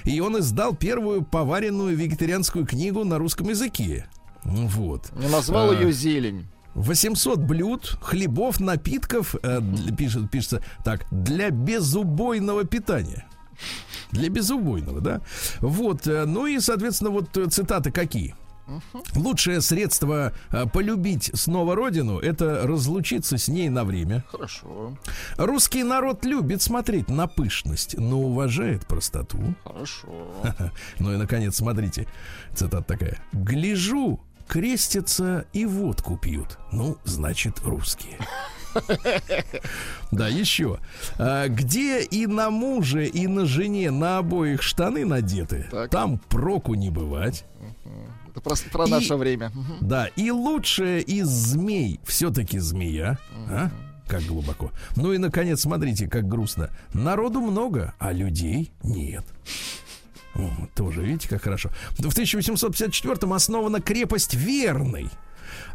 И 0.05 0.21
он 0.21 0.39
издал 0.39 0.75
первую 0.75 1.23
поваренную 1.23 1.97
вегетарианскую 1.97 2.67
книгу 2.67 3.03
на 3.05 3.19
русском 3.19 3.49
языке. 3.49 4.07
Вот. 4.47 5.13
Не 5.17 5.29
назвал 5.29 5.71
А, 5.71 5.75
ее 5.75 5.93
зелень. 5.93 6.47
800 6.75 7.39
блюд, 7.41 7.99
хлебов, 8.01 8.61
напитков, 8.61 9.35
э, 9.43 9.61
пишет, 9.97 10.31
пишется 10.31 10.63
так, 10.85 11.07
для 11.11 11.51
безубойного 11.51 12.65
питания. 12.65 13.27
Для 14.13 14.29
безубойного, 14.29 15.01
да? 15.01 15.21
Вот, 15.61 16.07
э, 16.07 16.27
ну 16.27 16.47
и, 16.47 16.61
соответственно, 16.61 17.11
вот 17.11 17.35
э, 17.37 17.47
цитаты 17.47 17.91
какие? 17.91 18.35
Лучшее 19.15 19.61
средство 19.61 20.33
э, 20.51 20.67
полюбить 20.67 21.31
снова 21.35 21.75
родину 21.77 22.19
это 22.19 22.67
разлучиться 22.67 23.39
с 23.39 23.47
ней 23.49 23.69
на 23.69 23.85
время. 23.85 24.25
Хорошо. 24.31 24.97
Русский 25.39 25.85
народ 25.85 26.25
любит 26.25 26.63
смотреть 26.63 27.09
на 27.09 27.27
пышность, 27.29 27.97
но 27.97 28.21
уважает 28.21 28.87
простоту. 28.87 29.39
Хорошо. 29.65 30.09
Ну 30.99 31.13
и, 31.13 31.17
наконец, 31.17 31.57
смотрите, 31.57 32.07
цитата 32.55 32.83
такая. 32.83 33.19
«Гляжу, 33.33 34.21
крестятся 34.47 35.47
и 35.53 35.67
водку 35.67 36.17
пьют. 36.17 36.59
Ну, 36.73 36.97
значит, 37.05 37.61
русские». 37.65 38.19
Да, 40.11 40.29
еще. 40.29 40.79
А, 41.19 41.49
Где 41.49 42.03
и 42.03 42.27
на 42.27 42.51
муже, 42.51 43.07
и 43.07 43.27
на 43.27 43.47
жене 43.47 43.91
на 43.91 44.19
обоих 44.19 44.63
штаны 44.63 45.05
надеты, 45.05 45.67
там 45.91 46.19
проку 46.19 46.75
не 46.75 46.91
бывать. 46.91 47.45
Это 48.31 48.41
про, 48.41 48.55
про 48.71 48.87
наше 48.87 49.17
время. 49.17 49.51
Да, 49.81 50.09
и 50.09 50.31
лучшая 50.31 51.01
из 51.01 51.27
змей 51.29 52.01
все-таки 52.05 52.59
змея. 52.59 53.19
А? 53.49 53.71
Как 54.07 54.23
глубоко. 54.23 54.73
Ну 54.95 55.13
и, 55.13 55.19
наконец, 55.19 55.63
смотрите, 55.63 56.07
как 56.07 56.29
грустно. 56.29 56.71
Народу 56.93 57.41
много, 57.41 57.95
а 57.99 58.13
людей 58.13 58.73
нет. 58.83 59.25
О, 60.39 60.67
тоже, 60.75 61.03
видите, 61.03 61.29
как 61.29 61.43
хорошо. 61.43 61.71
В 61.93 62.01
1854-м 62.01 63.33
основана 63.33 63.81
крепость 63.81 64.35
Верный. 64.35 65.09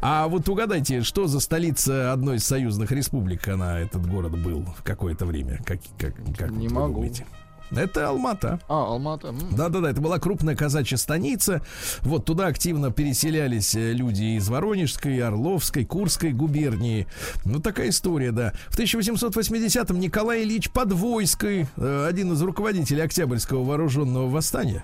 А 0.02 0.28
вот 0.28 0.48
угадайте, 0.50 1.02
что 1.02 1.28
за 1.28 1.40
столица 1.40 2.12
одной 2.12 2.38
из 2.38 2.46
союзных 2.46 2.92
республик 2.92 3.48
она, 3.48 3.80
этот 3.80 4.06
город 4.08 4.38
был 4.38 4.66
в 4.78 4.84
какое-то 4.84 5.26
время? 5.26 5.60
Как, 5.66 5.80
как, 5.98 6.14
как 6.38 6.52
Не 6.52 6.68
вот 6.68 6.76
могу. 6.76 6.94
думаете? 6.96 7.26
Это 7.76 8.10
Алмата. 8.10 8.60
А, 8.68 8.86
Алмата. 8.86 9.34
Да-да-да, 9.52 9.92
это 9.92 10.02
была 10.02 10.20
крупная 10.20 10.56
казачья 10.56 10.98
станица. 10.98 11.62
Вот 12.02 12.26
туда 12.26 12.48
активно 12.48 12.92
переселялись 12.92 13.76
э, 13.76 13.94
люди 13.94 14.38
из 14.38 14.50
Воронежской, 14.50 15.20
Орловской, 15.20 15.86
Курской 15.86 16.32
губернии. 16.32 17.08
Ну, 17.46 17.60
такая 17.60 17.90
история, 17.90 18.32
да. 18.32 18.54
В 18.70 18.78
1880-м 18.78 20.00
Николай 20.00 20.44
Ильич 20.44 20.70
Подвойский, 20.70 21.68
э, 21.78 22.06
один 22.08 22.34
из 22.34 22.42
руководителей 22.42 23.02
Октябрьского 23.02 23.64
вооруженного 23.64 24.28
восстания, 24.30 24.84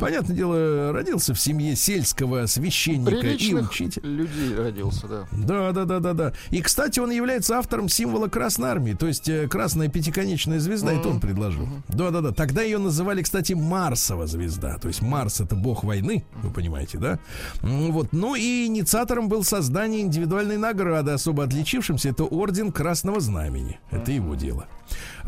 понятное 0.00 0.36
дело, 0.36 0.92
родился 0.92 1.34
в 1.34 1.40
семье 1.40 1.76
сельского 1.76 2.46
священника 2.46 3.16
и 3.16 3.20
Приличных 3.20 3.70
учителя. 3.70 4.08
людей 4.08 4.54
родился, 4.54 5.06
да. 5.06 5.26
Да, 5.32 5.72
да, 5.72 5.84
да, 5.84 6.00
да, 6.00 6.12
да. 6.12 6.32
И, 6.50 6.60
кстати, 6.62 7.00
он 7.00 7.10
является 7.10 7.58
автором 7.58 7.88
символа 7.88 8.28
Красной 8.28 8.68
Армии, 8.70 8.94
то 8.94 9.06
есть 9.06 9.28
э, 9.28 9.48
красная 9.48 9.88
пятиконечная 9.88 10.60
звезда, 10.60 10.92
это 10.92 11.08
он 11.08 11.20
предложил. 11.20 11.68
Да, 11.88 12.10
да, 12.10 12.20
да. 12.20 12.32
Тогда 12.32 12.62
ее 12.62 12.78
называли, 12.78 13.22
кстати, 13.22 13.52
Марсова 13.52 14.26
звезда. 14.26 14.78
То 14.78 14.88
есть 14.88 15.02
Марс 15.02 15.40
это 15.40 15.56
бог 15.56 15.84
войны, 15.84 16.24
вы 16.42 16.50
понимаете, 16.50 16.98
да? 16.98 17.18
Вот. 17.62 18.12
Ну 18.12 18.34
и 18.34 18.66
инициатором 18.66 19.28
был 19.28 19.44
создание 19.44 20.00
индивидуальной 20.02 20.56
награды, 20.56 21.12
особо 21.12 21.44
отличившимся. 21.44 22.08
Это 22.10 22.24
орден 22.24 22.72
Красного 22.72 23.20
Знамени. 23.20 23.78
Это 23.90 24.12
его 24.12 24.34
дело. 24.34 24.66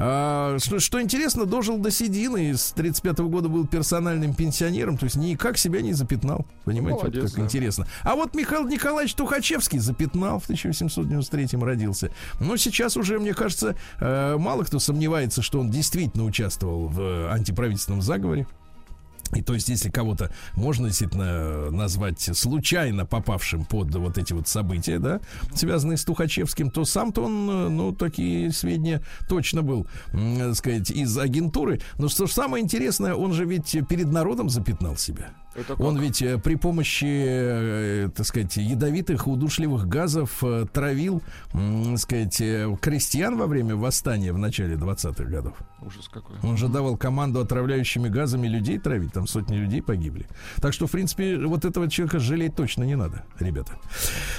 А, 0.00 0.56
что, 0.60 0.78
что 0.78 1.02
интересно, 1.02 1.44
дожил 1.44 1.78
до 1.78 1.90
седины, 1.90 2.50
и 2.50 2.54
с 2.54 2.70
35 2.72 3.18
года 3.18 3.48
был 3.48 3.66
персональным 3.66 4.32
пенсионером, 4.32 4.96
то 4.96 5.04
есть 5.04 5.16
никак 5.16 5.58
себя 5.58 5.82
не 5.82 5.92
запятнал. 5.92 6.46
Понимаете, 6.64 7.02
вот 7.02 7.14
Молодец, 7.14 7.30
как 7.32 7.40
да. 7.40 7.44
интересно. 7.44 7.86
А 8.04 8.14
вот 8.14 8.34
Михаил 8.34 8.66
Николаевич 8.68 9.14
Тухачевский 9.14 9.80
запятнал 9.80 10.38
в 10.38 10.44
1893 10.44 11.58
родился. 11.60 12.12
Но 12.38 12.56
сейчас 12.56 12.96
уже, 12.96 13.18
мне 13.18 13.34
кажется, 13.34 13.74
э, 13.98 14.36
мало 14.38 14.62
кто 14.62 14.78
сомневается, 14.78 15.42
что 15.42 15.58
он 15.58 15.70
действительно 15.70 16.24
участвовал 16.24 16.86
в 16.86 17.00
э, 17.00 17.28
антиправительственном 17.30 18.00
заговоре. 18.00 18.46
И 19.34 19.42
то 19.42 19.54
есть, 19.54 19.68
если 19.68 19.90
кого-то 19.90 20.30
можно 20.54 20.88
действительно 20.88 21.70
назвать 21.70 22.20
случайно 22.20 23.06
попавшим 23.06 23.64
под 23.64 23.94
вот 23.94 24.18
эти 24.18 24.32
вот 24.32 24.48
события, 24.48 24.98
да, 24.98 25.20
связанные 25.54 25.96
с 25.96 26.04
Тухачевским, 26.04 26.70
то 26.70 26.84
сам-то 26.84 27.24
он, 27.24 27.50
э, 27.50 27.68
ну, 27.68 27.92
такие 27.92 28.52
сведения 28.52 29.02
точно 29.28 29.62
был, 29.62 29.86
так 30.12 30.54
сказать, 30.54 30.90
из 30.90 31.16
агентуры. 31.18 31.80
Но 31.98 32.08
что 32.08 32.26
ж 32.26 32.30
самое 32.30 32.64
интересное, 32.64 33.14
он 33.14 33.32
же 33.32 33.44
ведь 33.44 33.76
перед 33.88 34.10
народом 34.10 34.48
запятнал 34.48 34.96
себя. 34.96 35.30
Он 35.78 35.98
ведь 35.98 36.22
э, 36.22 36.38
при 36.38 36.56
помощи, 36.56 37.06
э, 37.06 38.08
так 38.14 38.26
сказать, 38.26 38.56
ядовитых 38.56 39.26
удушливых 39.26 39.86
газов 39.86 40.42
э, 40.42 40.66
травил, 40.72 41.22
так 41.52 41.98
сказать, 41.98 42.42
крестьян 42.80 43.36
во 43.36 43.46
время 43.46 43.76
восстания 43.76 44.32
в 44.32 44.38
начале 44.38 44.76
20-х 44.76 45.24
годов. 45.24 45.54
Ужас 45.80 46.08
какой. 46.08 46.36
Он 46.42 46.56
же 46.56 46.68
давал 46.68 46.96
команду 46.96 47.40
отравляющими 47.40 48.08
газами 48.08 48.48
людей 48.48 48.78
травить, 48.78 49.12
там 49.12 49.26
сотни 49.26 49.56
людей 49.56 49.80
погибли. 49.80 50.26
Так 50.60 50.72
что, 50.72 50.86
в 50.86 50.90
принципе, 50.90 51.38
вот 51.38 51.64
этого 51.64 51.88
человека 51.88 52.18
жалеть 52.18 52.56
точно 52.56 52.82
не 52.82 52.96
надо, 52.96 53.24
ребята. 53.38 53.78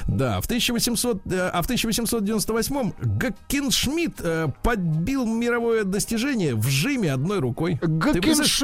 Да, 0.08 0.41
в 0.41 0.45
1800, 0.45 1.25
э, 1.27 1.49
а 1.53 1.62
в 1.62 1.69
1898-м 1.69 2.93
Гаккеншмидт 2.99 4.21
э, 4.21 4.47
подбил 4.63 5.25
мировое 5.25 5.86
достижение 5.86 6.55
в 6.55 6.67
жиме 6.67 7.13
одной 7.13 7.39
рукой. 7.39 7.77
Представляешь, 7.77 8.63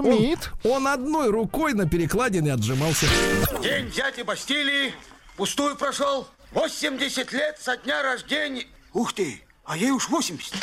он-? 0.63 0.71
Он, 0.71 0.87
одной 0.87 1.29
рукой 1.29 1.73
на 1.73 1.87
перекладине 2.45 2.53
отжимался. 2.53 3.07
День 3.61 3.89
дяди 3.91 4.21
Бастилии 4.21 4.93
пустую 5.35 5.75
прошел. 5.75 6.27
80 6.51 7.31
лет 7.33 7.57
со 7.59 7.77
дня 7.77 8.01
рождения. 8.01 8.65
Ух 8.93 9.13
ты, 9.13 9.41
а 9.65 9.75
ей 9.75 9.91
уж 9.91 10.09
80. 10.09 10.53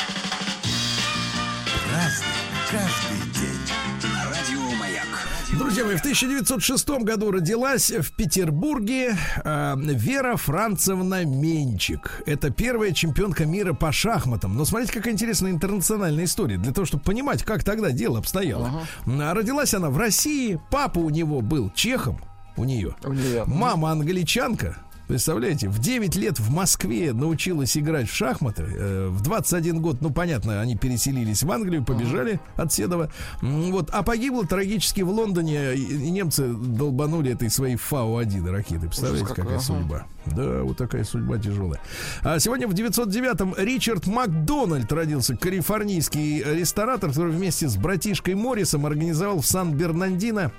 Друзья 5.73 5.87
мои, 5.87 5.97
в 5.97 6.01
1906 6.01 6.87
году 7.01 7.31
родилась 7.31 7.89
в 7.89 8.11
Петербурге 8.15 9.17
э, 9.43 9.75
Вера 9.75 10.35
Францевна 10.35 11.25
Менчик. 11.25 12.21
Это 12.27 12.51
первая 12.51 12.91
чемпионка 12.91 13.47
мира 13.47 13.73
по 13.73 13.91
шахматам. 13.91 14.55
Но 14.55 14.65
смотрите, 14.65 14.93
какая 14.93 15.15
интересная 15.15 15.49
интернациональная 15.49 16.25
история. 16.25 16.57
Для 16.57 16.73
того, 16.73 16.85
чтобы 16.85 17.03
понимать, 17.03 17.41
как 17.41 17.63
тогда 17.63 17.89
дело 17.89 18.19
обстояло. 18.19 18.85
А, 19.07 19.33
Родилась 19.33 19.73
она 19.73 19.89
в 19.89 19.97
России. 19.97 20.61
Папа 20.69 20.99
у 20.99 21.09
него 21.09 21.41
был 21.41 21.71
чехом. 21.71 22.21
У 22.55 22.65
нее. 22.65 22.95
У 23.03 23.11
неё. 23.11 23.45
Мама 23.47 23.89
англичанка. 23.89 24.77
Представляете, 25.07 25.69
в 25.69 25.79
9 25.79 26.15
лет 26.15 26.39
в 26.39 26.51
Москве 26.51 27.13
научилась 27.13 27.77
играть 27.77 28.09
в 28.09 28.13
шахматы. 28.13 28.63
Э, 28.63 29.07
В 29.09 29.21
21 29.21 29.81
год, 29.81 30.01
ну, 30.01 30.11
понятно, 30.11 30.61
они 30.61 30.75
переселились 30.75 31.43
в 31.43 31.51
Англию, 31.51 31.83
побежали 31.83 32.39
от 32.55 32.71
Седова. 32.71 33.11
Вот, 33.41 33.89
а 33.91 34.03
погибла 34.03 34.45
трагически 34.45 35.01
в 35.01 35.09
Лондоне. 35.09 35.75
И 35.75 35.93
и 36.03 36.09
немцы 36.09 36.47
долбанули 36.47 37.31
этой 37.31 37.49
своей 37.49 37.75
Фау-1 37.75 38.49
ракеты. 38.49 38.87
Представляете, 38.87 39.25
какой, 39.25 39.43
какая 39.43 39.57
ага. 39.57 39.63
судьба? 39.63 40.05
Да, 40.25 40.63
вот 40.63 40.77
такая 40.77 41.03
судьба 41.03 41.37
тяжелая. 41.37 41.81
А 42.21 42.39
сегодня 42.39 42.67
в 42.67 42.73
909-м 42.73 43.55
Ричард 43.57 44.07
Макдональд 44.07 44.91
родился, 44.91 45.35
калифорнийский 45.35 46.43
ресторатор, 46.43 47.09
который 47.09 47.33
вместе 47.33 47.67
с 47.67 47.75
братишкой 47.77 48.35
Моррисом 48.35 48.85
организовал 48.85 49.41
в 49.41 49.45
Сан-Бернандино 49.45 50.51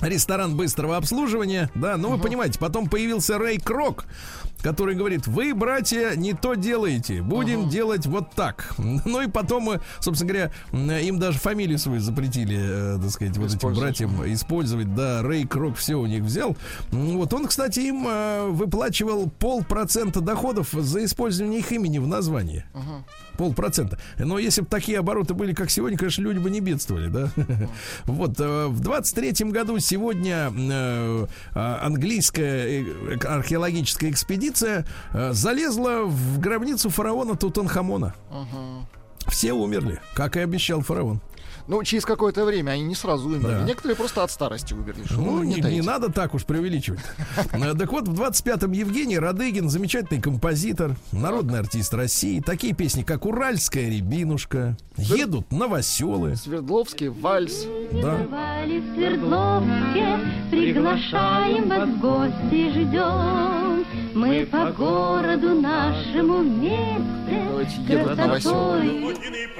ресторан 0.00 0.56
быстрого 0.56 0.96
обслуживания, 0.96 1.70
да, 1.74 1.96
ну 1.96 2.10
вы 2.10 2.18
понимаете, 2.18 2.58
потом 2.58 2.88
появился 2.88 3.38
Рэй 3.38 3.58
Крок, 3.58 4.06
который 4.62 4.94
говорит, 4.94 5.26
вы, 5.26 5.54
братья, 5.54 6.14
не 6.16 6.32
то 6.32 6.54
делаете, 6.54 7.22
будем 7.22 7.68
делать 7.68 8.06
вот 8.06 8.34
так. 8.34 8.74
Ну 9.08 9.22
и 9.22 9.28
потом, 9.28 9.70
э, 9.70 9.80
собственно 10.00 10.50
говоря, 10.72 10.98
им 11.00 11.18
даже 11.18 11.38
фамилию 11.38 11.78
свою 11.78 12.00
запретили, 12.00 12.58
э, 12.96 12.98
так 13.00 13.10
сказать, 13.10 13.36
вот 13.36 13.54
этим 13.54 13.74
братьям 13.74 14.32
использовать, 14.32 14.94
да, 14.94 15.22
Рэй 15.22 15.46
Крок 15.46 15.76
все 15.76 15.94
у 15.94 16.06
них 16.06 16.22
взял. 16.22 16.56
Вот 16.90 17.32
он, 17.32 17.46
кстати, 17.46 17.80
им 17.80 18.06
э, 18.06 18.48
выплачивал 18.48 19.30
полпроцента 19.30 20.20
доходов 20.20 20.70
за 20.72 21.04
использование 21.04 21.60
их 21.60 21.72
имени 21.72 21.98
в 21.98 22.06
названии. 22.06 22.64
Полпроцента. 23.38 23.98
Но 24.18 24.36
если 24.40 24.62
бы 24.62 24.66
такие 24.66 24.98
обороты 24.98 25.32
были, 25.32 25.54
как 25.54 25.70
сегодня, 25.70 25.96
конечно, 25.96 26.22
люди 26.22 26.40
бы 26.40 26.50
не 26.50 26.60
бедствовали, 26.60 27.08
да? 27.08 27.30
Вот, 28.06 28.40
э, 28.40 28.66
в 28.66 28.80
23-м 28.80 29.50
году 29.50 29.78
сегодня 29.78 30.52
э, 30.52 31.26
а, 31.54 31.80
английская 31.82 32.82
э, 32.82 33.16
археологическая 33.24 34.10
экспедиция 34.10 34.84
залезла 35.12 36.02
в 36.02 36.40
гробницу 36.40 36.90
фараона 36.90 37.36
Тутанхамона. 37.36 38.14
Все 39.28 39.52
умерли, 39.52 40.00
как 40.14 40.36
и 40.36 40.40
обещал 40.40 40.80
фараон. 40.80 41.20
Ну, 41.68 41.84
через 41.84 42.06
какое-то 42.06 42.46
время 42.46 42.70
они 42.72 42.82
не 42.82 42.94
сразу 42.94 43.28
умерли. 43.28 43.42
Да. 43.42 43.62
Некоторые 43.64 43.94
просто 43.94 44.24
от 44.24 44.30
старости 44.30 44.72
умерли. 44.72 45.02
Ну, 45.10 45.42
не, 45.42 45.60
не 45.60 45.82
надо 45.82 46.10
так 46.10 46.32
уж 46.34 46.44
преувеличивать. 46.44 47.00
Э, 47.52 47.74
Так 47.74 47.92
вот, 47.92 48.08
в 48.08 48.18
25-м 48.18 48.72
Евгений 48.72 49.18
Радыгин, 49.18 49.68
замечательный 49.68 50.20
композитор, 50.22 50.96
народный 51.12 51.58
артист 51.58 51.92
России. 51.92 52.40
Такие 52.40 52.72
песни, 52.74 53.02
как 53.02 53.26
«Уральская 53.26 53.90
рябинушка», 53.90 54.78
«Едут 54.96 55.52
новоселы». 55.52 56.36
Свердловский 56.36 57.08
вальс. 57.08 57.66
Да. 57.92 58.16
Свердловске, 58.94 60.18
приглашаем 60.50 61.68
вас 61.68 61.88
в 61.88 62.00
гости, 62.00 62.70
ждем. 62.70 63.84
Мы 64.14 64.46
по 64.46 64.72
городу 64.72 65.60
нашему 65.60 66.38
вместе 66.38 68.02
красотой 68.04 69.08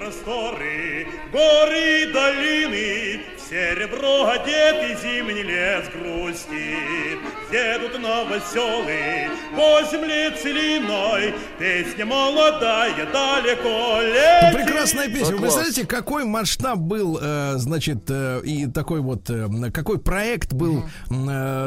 просторы, 0.08 1.06
горы 1.32 1.97
и 1.98 2.12
долины, 2.12 3.20
в 3.36 3.48
серебро 3.48 4.28
одетый 4.28 4.96
зимний 5.02 5.42
лес 5.42 5.86
грустит. 5.92 7.18
Едут 7.50 8.00
новоселы 8.00 9.30
по 9.56 9.82
земле 9.90 10.30
целиной, 10.30 11.34
песня 11.58 12.06
молодая 12.06 12.94
далеко 13.06 14.00
летит. 14.02 14.64
Прекрасная 14.64 15.08
песня. 15.08 15.34
Вы 15.34 15.42
представляете, 15.42 15.86
какой 15.86 16.24
масштаб 16.24 16.78
был, 16.78 17.18
э, 17.20 17.54
значит, 17.56 18.04
э, 18.08 18.40
и 18.44 18.66
такой 18.66 19.00
вот, 19.00 19.30
э, 19.30 19.48
какой 19.72 19.98
проект 19.98 20.52
был 20.52 20.84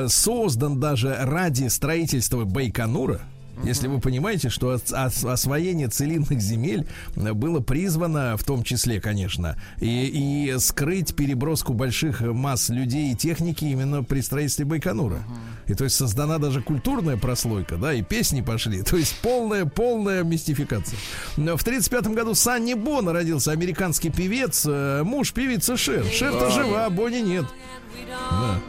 создан 0.08 0.80
даже 0.80 1.16
ради 1.20 1.68
строительства 1.68 2.46
Байконура? 2.46 3.22
Если 3.64 3.88
вы 3.88 4.00
понимаете, 4.00 4.50
что 4.50 4.70
ос- 4.70 4.92
ос- 4.92 5.24
освоение 5.26 5.88
целинных 5.88 6.42
земель 6.42 6.88
было 7.16 7.60
призвано, 7.60 8.36
в 8.38 8.44
том 8.44 8.64
числе, 8.64 9.00
конечно, 9.00 9.56
и, 9.80 10.48
и 10.48 10.60
скрыть 10.60 11.16
переброску 11.16 11.74
больших 11.74 12.22
масс 12.22 12.70
людей 12.70 13.12
и 13.12 13.16
техники 13.16 13.66
именно 13.66 14.04
при 14.04 14.22
строительстве 14.22 14.66
Байконура. 14.66 15.20
И 15.68 15.74
то 15.74 15.84
есть 15.84 15.96
создана 15.96 16.38
даже 16.38 16.62
культурная 16.62 17.18
прослойка, 17.18 17.76
да, 17.78 17.94
и 17.94 18.02
песни 18.02 18.42
пошли. 18.42 18.82
То 18.92 18.98
есть 18.98 19.16
полная, 19.22 19.66
полная 19.66 20.24
мистификация. 20.24 20.98
Но 21.38 21.56
В 21.58 21.62
1935 21.62 22.08
году 22.16 22.34
Санни 22.36 22.74
Бона 22.74 23.14
родился, 23.14 23.52
американский 23.52 24.10
певец, 24.10 24.66
э, 24.68 25.04
муж 25.04 25.34
певицы 25.34 25.78
Шер. 25.78 26.04
Шер-то 26.06 26.50
жива, 26.50 26.86
а 26.86 26.90
Бонни 26.90 27.20
нет. 27.20 27.46
Да. 28.10 28.60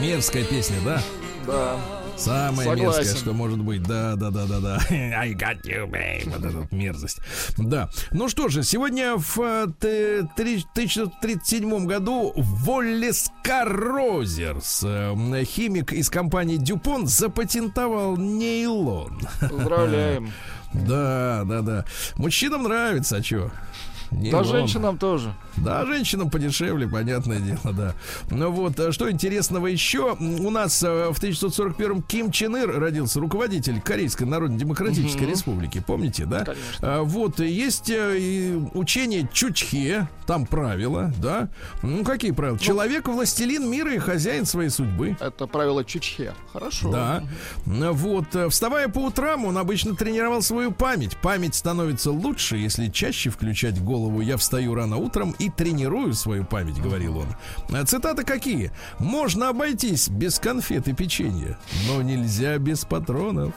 Мерзкая 0.00 0.44
песня, 0.44 0.76
да? 0.84 1.02
Да. 1.46 1.76
Самое 2.18 2.68
Согласен. 2.70 2.82
мерзкое, 3.00 3.16
что 3.16 3.32
может 3.32 3.58
быть. 3.60 3.82
Да, 3.82 4.16
да, 4.16 4.30
да, 4.30 4.46
да, 4.46 4.60
да. 4.60 4.78
I 4.90 5.32
got 5.34 5.62
you, 5.64 5.88
babe. 5.88 6.28
Вот 6.30 6.44
эта 6.44 6.56
вот 6.58 6.72
мерзость. 6.72 7.20
Да. 7.56 7.88
Ну 8.10 8.28
что 8.28 8.48
же, 8.48 8.62
сегодня 8.64 9.14
в 9.16 9.38
э, 9.40 9.66
т- 9.78 10.28
три- 10.36 10.64
1937 10.72 11.86
году 11.86 12.32
Воллес 12.36 13.30
Каррозерс, 13.42 14.82
э, 14.84 15.44
химик 15.44 15.92
из 15.92 16.10
компании 16.10 16.56
Дюпон, 16.56 17.06
запатентовал 17.06 18.16
нейлон. 18.16 19.20
Поздравляем. 19.40 20.32
Да, 20.74 21.44
да, 21.46 21.62
да. 21.62 21.84
Мужчинам 22.16 22.64
нравится, 22.64 23.16
а 23.16 23.22
чё? 24.10 24.16
Да 24.16 24.20
Нейлон. 24.22 24.44
женщинам 24.44 24.98
тоже. 24.98 25.34
Да, 25.56 25.84
женщинам 25.86 26.30
подешевле, 26.30 26.86
понятное 26.88 27.40
дело, 27.40 27.72
да. 27.72 27.94
Ну 28.30 28.50
вот, 28.50 28.78
а 28.78 28.92
что 28.92 29.10
интересного 29.10 29.66
еще? 29.66 30.14
У 30.18 30.50
нас 30.50 30.82
э, 30.82 31.10
в 31.10 31.20
1941-м 31.22 32.02
Ким 32.02 32.30
Чен 32.30 32.56
Ир 32.56 32.78
родился, 32.78 33.20
руководитель 33.20 33.80
Корейской 33.80 34.24
Народно-Демократической 34.24 35.24
Республики, 35.24 35.82
помните, 35.84 36.24
да? 36.26 36.44
Конечно. 36.44 36.78
А, 36.82 37.02
Вот, 37.02 37.40
и 37.40 37.48
есть 37.48 37.90
э, 37.90 38.56
учение 38.74 39.28
Чучхе, 39.32 40.08
там 40.26 40.46
правила, 40.46 41.12
да? 41.18 41.48
Ну, 41.82 42.04
какие 42.04 42.30
правила? 42.30 42.58
Человек 42.58 43.08
властелин 43.08 43.68
мира 43.68 43.92
и 43.94 43.98
хозяин 43.98 44.46
своей 44.46 44.70
судьбы. 44.70 45.16
Это 45.20 45.46
правило 45.46 45.84
Чучхе. 45.84 46.34
Хорошо. 46.52 46.92
Да. 46.92 47.22
Ну 47.66 47.92
Вот, 47.92 48.34
э, 48.36 48.48
вставая 48.48 48.88
по 48.88 49.00
утрам, 49.00 49.44
он 49.44 49.58
обычно 49.58 49.96
тренировал 49.96 50.40
свою 50.42 50.70
память. 50.70 51.16
Память 51.16 51.54
становится 51.56 52.12
лучше, 52.12 52.56
если 52.56 52.88
чаще 52.88 53.30
включать 53.30 53.82
голову 53.82 53.97
«Я 54.20 54.36
встаю 54.36 54.74
рано 54.74 54.96
утром 54.96 55.34
и 55.38 55.50
тренирую 55.50 56.14
свою 56.14 56.44
память»,— 56.44 56.80
говорил 56.82 57.18
он. 57.18 57.26
А 57.70 57.84
Цитаты 57.84 58.24
какие? 58.24 58.72
«Можно 58.98 59.48
обойтись 59.50 60.08
без 60.08 60.38
конфет 60.38 60.88
и 60.88 60.92
печенья, 60.92 61.58
но 61.86 62.02
нельзя 62.02 62.58
без 62.58 62.84
патронов». 62.84 63.52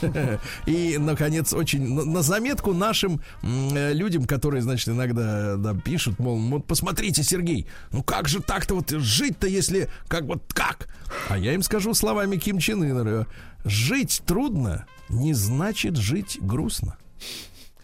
И, 0.66 0.96
наконец, 0.98 1.52
очень 1.52 1.94
на- 1.94 2.22
заметку 2.22 2.72
нашим 2.72 3.20
э, 3.42 3.92
людям, 3.92 4.24
которые, 4.24 4.62
значит, 4.62 4.88
иногда 4.88 5.56
да, 5.56 5.74
пишут, 5.74 6.18
мол, 6.18 6.38
вот 6.38 6.66
посмотрите, 6.66 7.22
Сергей, 7.22 7.66
ну 7.90 8.02
как 8.02 8.28
же 8.28 8.40
так-то 8.40 8.74
вот 8.74 8.90
жить-то, 8.90 9.46
если 9.46 9.88
как 10.08 10.24
вот 10.24 10.42
как? 10.52 10.88
А 11.28 11.36
я 11.36 11.54
им 11.54 11.62
скажу 11.62 11.94
словами 11.94 12.36
Ким 12.36 12.58
Чен 12.58 12.82
Ына, 12.82 13.26
жить 13.64 14.22
трудно 14.26 14.86
не 15.08 15.34
значит 15.34 15.96
жить 15.96 16.38
грустно. 16.40 16.96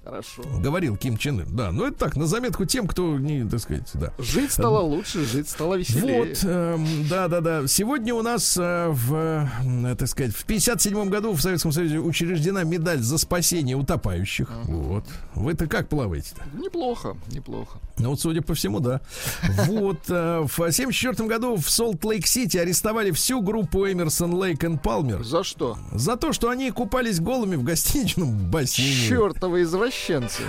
Хорошо. 0.08 0.42
Говорил 0.62 0.96
Ким 0.96 1.18
Чен 1.18 1.40
Ын. 1.40 1.46
Да, 1.50 1.70
ну 1.70 1.84
это 1.84 1.98
так, 1.98 2.16
на 2.16 2.26
заметку 2.26 2.64
тем, 2.64 2.86
кто 2.86 3.18
не, 3.18 3.46
так 3.46 3.60
сказать, 3.60 3.90
да. 3.92 4.10
Жить 4.18 4.52
стало 4.52 4.80
лучше, 4.80 5.22
жить 5.26 5.50
стало 5.50 5.74
веселее. 5.74 6.20
Вот, 6.20 6.44
эм, 6.44 7.08
да, 7.10 7.28
да, 7.28 7.42
да. 7.42 7.66
Сегодня 7.66 8.14
у 8.14 8.22
нас 8.22 8.56
э, 8.56 8.88
в, 8.88 9.14
э, 9.14 9.96
так 9.96 10.08
сказать, 10.08 10.34
в 10.34 10.44
57 10.46 11.10
году 11.10 11.32
в 11.32 11.42
Советском 11.42 11.72
Союзе 11.72 11.98
учреждена 11.98 12.64
медаль 12.64 13.00
за 13.00 13.18
спасение 13.18 13.76
утопающих. 13.76 14.48
Вот. 14.64 15.04
Вы-то 15.34 15.66
как 15.66 15.90
плаваете-то? 15.90 16.42
Неплохо, 16.58 17.14
неплохо. 17.30 17.78
Ну 17.98 18.10
вот, 18.10 18.20
судя 18.20 18.40
по 18.40 18.54
всему, 18.54 18.80
да. 18.80 19.02
Вот, 19.66 19.98
э, 20.08 20.46
в 20.48 20.72
74 20.72 21.28
году 21.28 21.56
в 21.56 21.68
Солт-Лейк-Сити 21.68 22.56
арестовали 22.56 23.10
всю 23.10 23.42
группу 23.42 23.86
Эмерсон, 23.86 24.32
Лейк 24.32 24.64
и 24.64 24.74
Палмер 24.78 25.22
За 25.22 25.44
что? 25.44 25.76
за 25.92 26.16
то, 26.16 26.32
что 26.32 26.48
они 26.48 26.70
купались 26.70 27.20
голыми 27.20 27.56
в 27.56 27.62
гостиничном 27.62 28.50
бассейне. 28.50 29.08
Чертовы 29.08 29.62
извращенцы. 29.62 29.97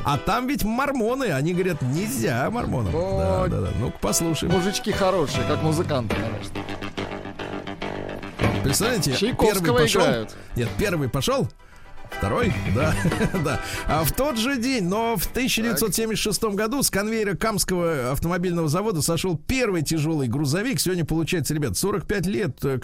А 0.06 0.18
там 0.18 0.48
ведь 0.48 0.64
мормоны, 0.64 1.32
они 1.32 1.54
говорят, 1.54 1.82
нельзя 1.82 2.50
мормонам. 2.50 2.92
Да, 2.92 3.48
да, 3.48 3.62
да. 3.62 3.70
Ну-ка 3.80 3.98
послушаем. 4.00 4.54
Мужички 4.54 4.92
хорошие, 4.92 5.44
как 5.48 5.62
музыканты, 5.64 6.16
конечно. 6.16 6.62
Представляете, 8.64 9.16
первый 9.36 9.74
пошел. 9.74 10.02
играют. 10.02 10.36
Нет, 10.56 10.70
первый 10.78 11.10
пошел. 11.10 11.48
Второй? 12.12 12.54
Да, 12.76 12.94
да. 13.44 13.62
А 13.88 14.04
в 14.04 14.12
тот 14.12 14.38
же 14.38 14.58
день, 14.58 14.84
но 14.86 15.16
в 15.16 15.26
1976 15.28 16.44
году 16.56 16.84
с 16.84 16.90
конвейера 16.90 17.36
Камского 17.36 18.12
автомобильного 18.12 18.68
завода 18.68 19.02
сошел 19.02 19.38
первый 19.38 19.84
тяжелый 19.84 20.28
грузовик. 20.28 20.80
Сегодня 20.80 21.06
получается, 21.06 21.54
ребят, 21.54 21.78
45 21.78 22.26
лет 22.26 22.66
э, 22.66 22.78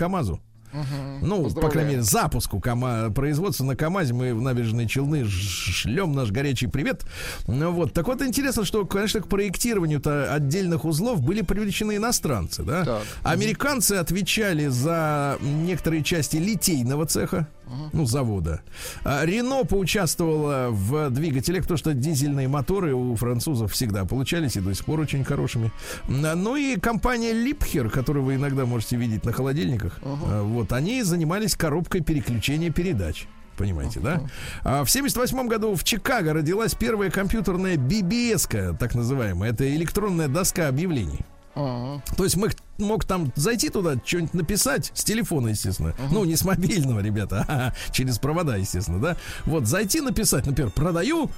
КАМАЗу. 0.75 1.25
Ну, 1.25 1.49
по 1.61 1.69
крайней 1.69 1.91
мере, 1.91 2.01
запуску 2.01 2.59
КАМА, 2.59 3.11
производства 3.11 3.63
на 3.63 3.75
КАМАЗе 3.75 4.13
мы 4.13 4.33
в 4.33 4.41
набережные 4.41 4.87
Челны 4.87 5.25
шлем 5.25 6.13
наш 6.13 6.31
горячий 6.31 6.67
привет. 6.67 7.05
Ну 7.47 7.71
вот, 7.71 7.93
так 7.93 8.07
вот 8.07 8.21
интересно, 8.21 8.65
что, 8.65 8.85
конечно, 8.85 9.21
к 9.21 9.27
проектированию-то 9.27 10.33
отдельных 10.33 10.85
узлов 10.85 11.21
были 11.21 11.41
привлечены 11.41 11.97
иностранцы, 11.97 12.63
да? 12.63 12.85
Так. 12.85 13.03
Американцы 13.23 13.93
отвечали 13.93 14.67
за 14.67 15.37
некоторые 15.41 16.03
части 16.03 16.37
литейного 16.37 17.05
цеха, 17.05 17.47
ну, 17.93 18.05
завода. 18.05 18.61
А 19.03 19.25
Рено 19.25 19.63
поучаствовала 19.63 20.69
в 20.69 21.09
двигателях, 21.09 21.63
потому 21.63 21.77
что 21.77 21.93
дизельные 21.93 22.47
моторы 22.47 22.93
у 22.93 23.15
французов 23.15 23.71
всегда 23.73 24.05
получались 24.05 24.55
и 24.55 24.59
до 24.59 24.73
сих 24.73 24.85
пор 24.85 24.99
очень 24.99 25.23
хорошими. 25.23 25.71
М, 26.07 26.21
Ну 26.43 26.55
и 26.55 26.77
компания 26.79 27.33
Липхер, 27.33 27.89
которую 27.89 28.25
вы 28.25 28.35
иногда 28.35 28.65
можете 28.65 28.97
видеть 28.97 29.25
на 29.25 29.31
холодильниках, 29.31 29.99
а, 30.03 30.43
вот, 30.43 30.71
они 30.73 31.03
занимались 31.03 31.55
коробкой 31.55 32.01
переключения 32.01 32.69
передач. 32.71 33.27
Понимаете, 33.57 34.01
да? 34.01 34.21
А 34.63 34.83
в 34.83 34.89
78 34.91 35.47
году 35.47 35.75
в 35.75 35.83
Чикаго 35.85 36.33
родилась 36.33 36.75
первая 36.75 37.09
компьютерная 37.09 37.77
BBS, 37.77 38.75
так 38.77 38.95
называемая. 38.95 39.51
Это 39.51 39.73
электронная 39.75 40.27
доска 40.27 40.67
объявлений. 40.67 41.21
Ага. 41.55 42.01
То 42.17 42.23
есть 42.23 42.35
мы 42.35 42.49
мог 42.77 43.05
там 43.05 43.31
зайти 43.35 43.69
туда, 43.69 43.95
что-нибудь 44.03 44.33
написать 44.33 44.91
с 44.93 45.03
телефона, 45.03 45.49
естественно. 45.49 45.93
Ну, 46.11 46.25
не 46.25 46.35
с 46.35 46.43
мобильного, 46.43 46.99
ребята, 46.99 47.45
а 47.47 47.73
через 47.91 48.19
провода, 48.19 48.57
естественно, 48.57 48.99
да. 48.99 49.17
Вот 49.45 49.65
зайти 49.65 50.01
написать, 50.01 50.45
например, 50.45 50.71
продаю, 50.71 51.31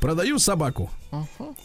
продаю 0.00 0.38
собаку. 0.38 0.90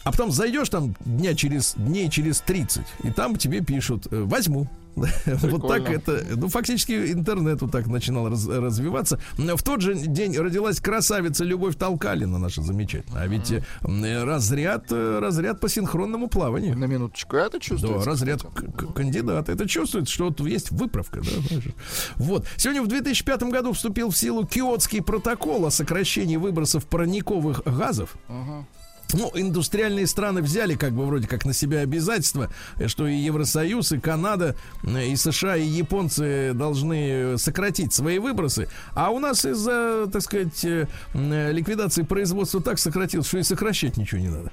А 0.04 0.10
потом 0.10 0.32
зайдешь 0.32 0.68
там 0.70 0.94
дня 1.04 1.34
через, 1.34 1.74
дней 1.76 2.08
через 2.08 2.40
30, 2.40 2.82
и 3.04 3.10
там 3.10 3.36
тебе 3.36 3.60
пишут, 3.60 4.06
э, 4.10 4.22
возьму. 4.22 4.68
Вот 4.94 5.68
так 5.68 5.88
это, 5.90 6.24
ну, 6.36 6.48
фактически 6.48 7.12
интернет 7.12 7.62
вот 7.62 7.70
так 7.72 7.86
начинал 7.86 8.28
раз- 8.28 8.46
развиваться. 8.46 9.18
Но 9.38 9.56
В 9.56 9.62
тот 9.62 9.80
же 9.80 9.94
день 9.94 10.36
родилась 10.36 10.80
красавица 10.80 11.44
Любовь 11.44 11.76
Толкалина, 11.76 12.38
наша 12.38 12.62
замечательная. 12.62 13.22
А 13.22 13.26
ведь 13.26 13.52
разряд, 13.82 14.90
разряд 14.92 15.60
по 15.60 15.68
синхронному 15.68 16.28
плаванию. 16.28 16.76
На 16.76 16.84
минуточку, 16.86 17.36
это 17.36 17.52
Да, 17.52 17.60
чувствуется. 17.60 18.08
разряд 18.08 18.42
кстати. 18.42 18.66
к- 18.70 18.76
к- 18.76 18.92
кандидата. 18.94 19.52
Это 19.52 19.68
чувствуется, 19.68 20.12
что 20.12 20.24
вот 20.26 20.40
есть 20.40 20.70
выправка. 20.70 21.20
Да, 21.20 21.60
вот. 22.16 22.46
Сегодня 22.56 22.82
в 22.82 22.88
2005 22.88 23.50
году 23.50 23.72
вступил 23.72 24.10
в 24.10 24.16
силу 24.16 24.46
Киотский 24.46 25.02
протокол 25.02 25.66
о 25.66 25.70
сокращении 25.70 26.36
выбросов 26.36 26.86
парниковых 26.86 27.62
газов. 27.64 28.14
Ну, 29.12 29.30
индустриальные 29.34 30.06
страны 30.06 30.42
взяли 30.42 30.74
как 30.74 30.92
бы 30.92 31.04
вроде 31.06 31.28
как 31.28 31.44
на 31.44 31.52
себя 31.52 31.80
обязательства, 31.80 32.50
э, 32.78 32.88
что 32.88 33.06
и 33.06 33.16
Евросоюз, 33.16 33.92
и 33.92 33.98
Канада, 33.98 34.56
э, 34.84 35.08
и 35.08 35.16
США, 35.16 35.56
и 35.56 35.66
японцы 35.66 36.52
должны 36.54 37.36
сократить 37.38 37.92
свои 37.92 38.18
выбросы. 38.18 38.68
А 38.94 39.10
у 39.10 39.18
нас 39.18 39.44
из-за, 39.44 40.06
так 40.12 40.22
сказать, 40.22 40.64
э, 40.64 40.88
э, 41.14 41.52
ликвидации 41.52 42.02
производства 42.02 42.62
так 42.62 42.78
сократилось, 42.78 43.26
что 43.26 43.38
и 43.38 43.42
сокращать 43.42 43.96
ничего 43.96 44.20
не 44.20 44.28
надо. 44.28 44.52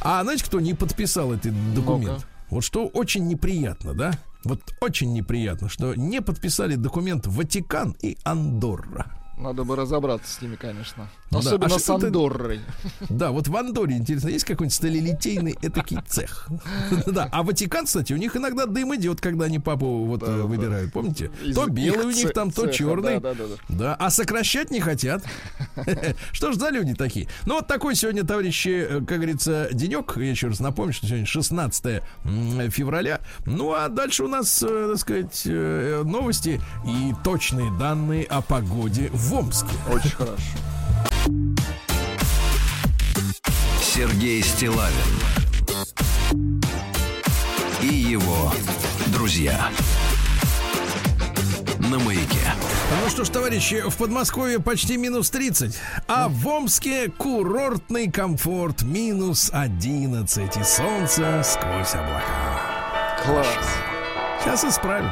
А 0.00 0.22
знаете, 0.22 0.44
кто 0.44 0.60
не 0.60 0.74
подписал 0.74 1.32
этот 1.32 1.74
документ? 1.74 2.26
Вот 2.50 2.64
что 2.64 2.86
очень 2.86 3.26
неприятно, 3.28 3.94
да? 3.94 4.12
Вот 4.44 4.60
очень 4.80 5.12
неприятно, 5.12 5.68
что 5.68 5.94
не 5.94 6.20
подписали 6.20 6.74
документ 6.74 7.26
Ватикан 7.26 7.96
и 8.02 8.18
Андорра. 8.24 9.21
Надо 9.36 9.64
бы 9.64 9.76
разобраться 9.76 10.32
с 10.32 10.42
ними, 10.42 10.56
конечно. 10.56 11.08
Ну 11.30 11.40
да, 11.40 11.48
Особенно 11.48 11.74
а 11.74 11.78
с 11.78 11.88
Андоррой. 11.88 12.60
Да, 13.08 13.30
вот 13.30 13.48
в 13.48 13.56
Андоре, 13.56 13.96
интересно, 13.96 14.28
есть 14.28 14.44
какой-нибудь 14.44 14.74
сталелитейный 14.74 15.56
этакий 15.62 15.98
цех? 16.06 16.48
Да, 17.06 17.28
а 17.32 17.42
Ватикан, 17.42 17.86
кстати, 17.86 18.12
у 18.12 18.16
них 18.16 18.36
иногда 18.36 18.66
дым 18.66 18.94
идет, 18.94 19.20
когда 19.20 19.46
они 19.46 19.58
папу 19.58 20.04
вот 20.04 20.22
э, 20.22 20.42
выбирают, 20.42 20.92
помните? 20.92 21.30
То 21.54 21.66
белый 21.66 22.06
у 22.06 22.10
них 22.10 22.32
там, 22.32 22.50
то 22.50 22.66
черный. 22.68 23.20
да, 23.20 23.34
да, 23.34 23.44
да, 23.46 23.54
Да, 23.68 23.94
а 23.94 24.10
сокращать 24.10 24.70
не 24.70 24.80
хотят. 24.80 25.24
Что 26.32 26.52
ж 26.52 26.56
за 26.56 26.68
люди 26.68 26.94
такие? 26.94 27.28
Ну, 27.46 27.56
вот 27.56 27.66
такой 27.66 27.94
сегодня, 27.94 28.24
товарищи, 28.24 28.86
э, 28.88 28.98
как 29.00 29.18
говорится, 29.18 29.68
денек. 29.72 30.16
Я 30.16 30.30
еще 30.30 30.48
раз 30.48 30.60
напомню, 30.60 30.92
что 30.92 31.06
сегодня 31.06 31.26
16 31.26 32.02
м, 32.24 32.70
февраля. 32.70 33.20
Ну, 33.46 33.72
а 33.72 33.88
дальше 33.88 34.24
у 34.24 34.28
нас, 34.28 34.62
э, 34.62 34.88
так 34.90 34.98
сказать, 34.98 35.42
новости 35.46 36.60
и 36.86 37.14
точные 37.24 37.72
данные 37.78 38.24
о 38.24 38.42
погоде 38.42 39.08
в 39.12 39.21
Омске. 39.30 39.74
Очень 39.90 40.10
хорошо. 40.10 40.42
Сергей 43.82 44.42
Стилавин 44.42 44.94
и 47.82 47.86
его 47.94 48.52
друзья 49.08 49.68
на 51.78 51.98
маяке. 51.98 52.54
Ну 53.02 53.10
что 53.10 53.24
ж, 53.24 53.28
товарищи, 53.28 53.82
в 53.86 53.96
Подмосковье 53.96 54.60
почти 54.60 54.96
минус 54.96 55.30
30, 55.30 55.78
а 56.08 56.28
в 56.28 56.46
Омске 56.46 57.10
курортный 57.10 58.10
комфорт 58.10 58.82
минус 58.82 59.50
11 59.52 60.56
и 60.56 60.64
солнце 60.64 61.42
сквозь 61.44 61.94
облака. 61.94 63.22
Класс. 63.24 63.46
Сейчас 64.42 64.64
исправим. 64.64 65.10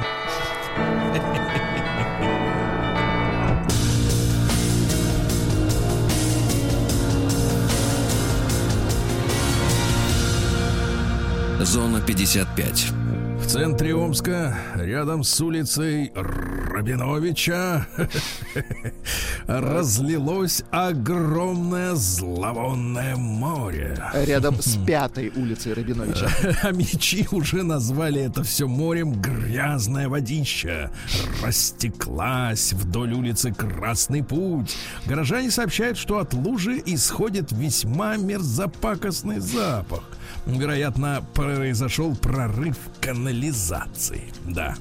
Зона 11.64 12.00
55. 12.00 12.92
В 13.38 13.46
центре 13.46 13.94
Омска, 13.94 14.56
рядом 14.76 15.22
с 15.22 15.40
улицей 15.40 16.10
Рабиновича, 16.14 17.86
разлилось 19.46 20.62
огромное 20.70 21.94
зловонное 21.96 23.16
море. 23.16 24.02
Рядом 24.14 24.60
с 24.60 24.76
пятой 24.86 25.32
улицей 25.36 25.74
Рабиновича. 25.74 26.28
А 26.62 26.70
мечи 26.70 27.28
уже 27.30 27.62
назвали 27.62 28.22
это 28.22 28.42
все 28.42 28.66
морем 28.66 29.20
грязная 29.20 30.08
водища. 30.08 30.90
Растеклась 31.42 32.72
вдоль 32.72 33.12
улицы 33.12 33.52
Красный 33.52 34.22
Путь. 34.22 34.76
Горожане 35.04 35.50
сообщают, 35.50 35.98
что 35.98 36.20
от 36.20 36.32
лужи 36.32 36.80
исходит 36.86 37.52
весьма 37.52 38.16
мерзопакостный 38.16 39.40
запах. 39.40 40.04
Вероятно, 40.46 41.24
произошел 41.34 42.14
прорыв 42.16 42.76
канализации. 43.00 44.24
Да. 44.46 44.74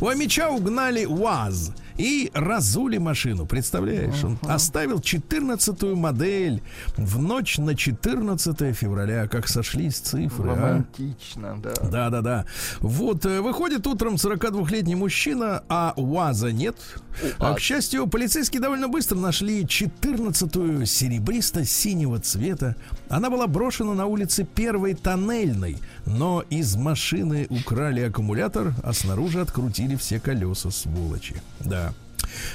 У 0.00 0.08
Амича 0.08 0.50
угнали 0.50 1.04
УАЗ 1.06 1.72
и 1.98 2.30
разули 2.34 2.96
машину. 2.98 3.46
Представляешь, 3.46 4.24
он 4.24 4.38
оставил 4.42 4.98
14-ю 4.98 5.94
модель 5.94 6.62
в 6.96 7.20
ночь 7.20 7.58
на 7.58 7.74
14 7.74 8.74
февраля, 8.76 9.28
как 9.28 9.46
сошлись 9.46 9.98
цифры. 9.98 10.50
а? 10.50 10.54
Романтично, 10.54 11.58
да. 11.62 11.74
Да, 11.82 12.10
да, 12.10 12.20
да. 12.22 12.46
Вот, 12.80 13.26
э, 13.26 13.40
выходит 13.40 13.86
утром 13.86 14.14
42-летний 14.14 14.94
мужчина, 14.94 15.62
а 15.68 15.92
УАЗа 15.96 16.50
нет. 16.50 16.76
А, 17.38 17.54
к 17.54 17.60
счастью, 17.60 18.06
полицейские 18.06 18.62
довольно 18.62 18.88
быстро 18.88 19.16
нашли 19.18 19.62
14-ю 19.62 20.86
серебристо-синего 20.86 22.18
цвета. 22.20 22.74
Она 23.12 23.28
была 23.28 23.46
брошена 23.46 23.92
на 23.92 24.06
улице 24.06 24.42
Первой 24.42 24.94
Тоннельной, 24.94 25.76
но 26.06 26.42
из 26.48 26.76
машины 26.76 27.46
украли 27.50 28.00
аккумулятор, 28.00 28.72
а 28.82 28.94
снаружи 28.94 29.38
открутили 29.38 29.96
все 29.96 30.18
колеса, 30.18 30.70
сволочи. 30.70 31.36
Да. 31.60 31.92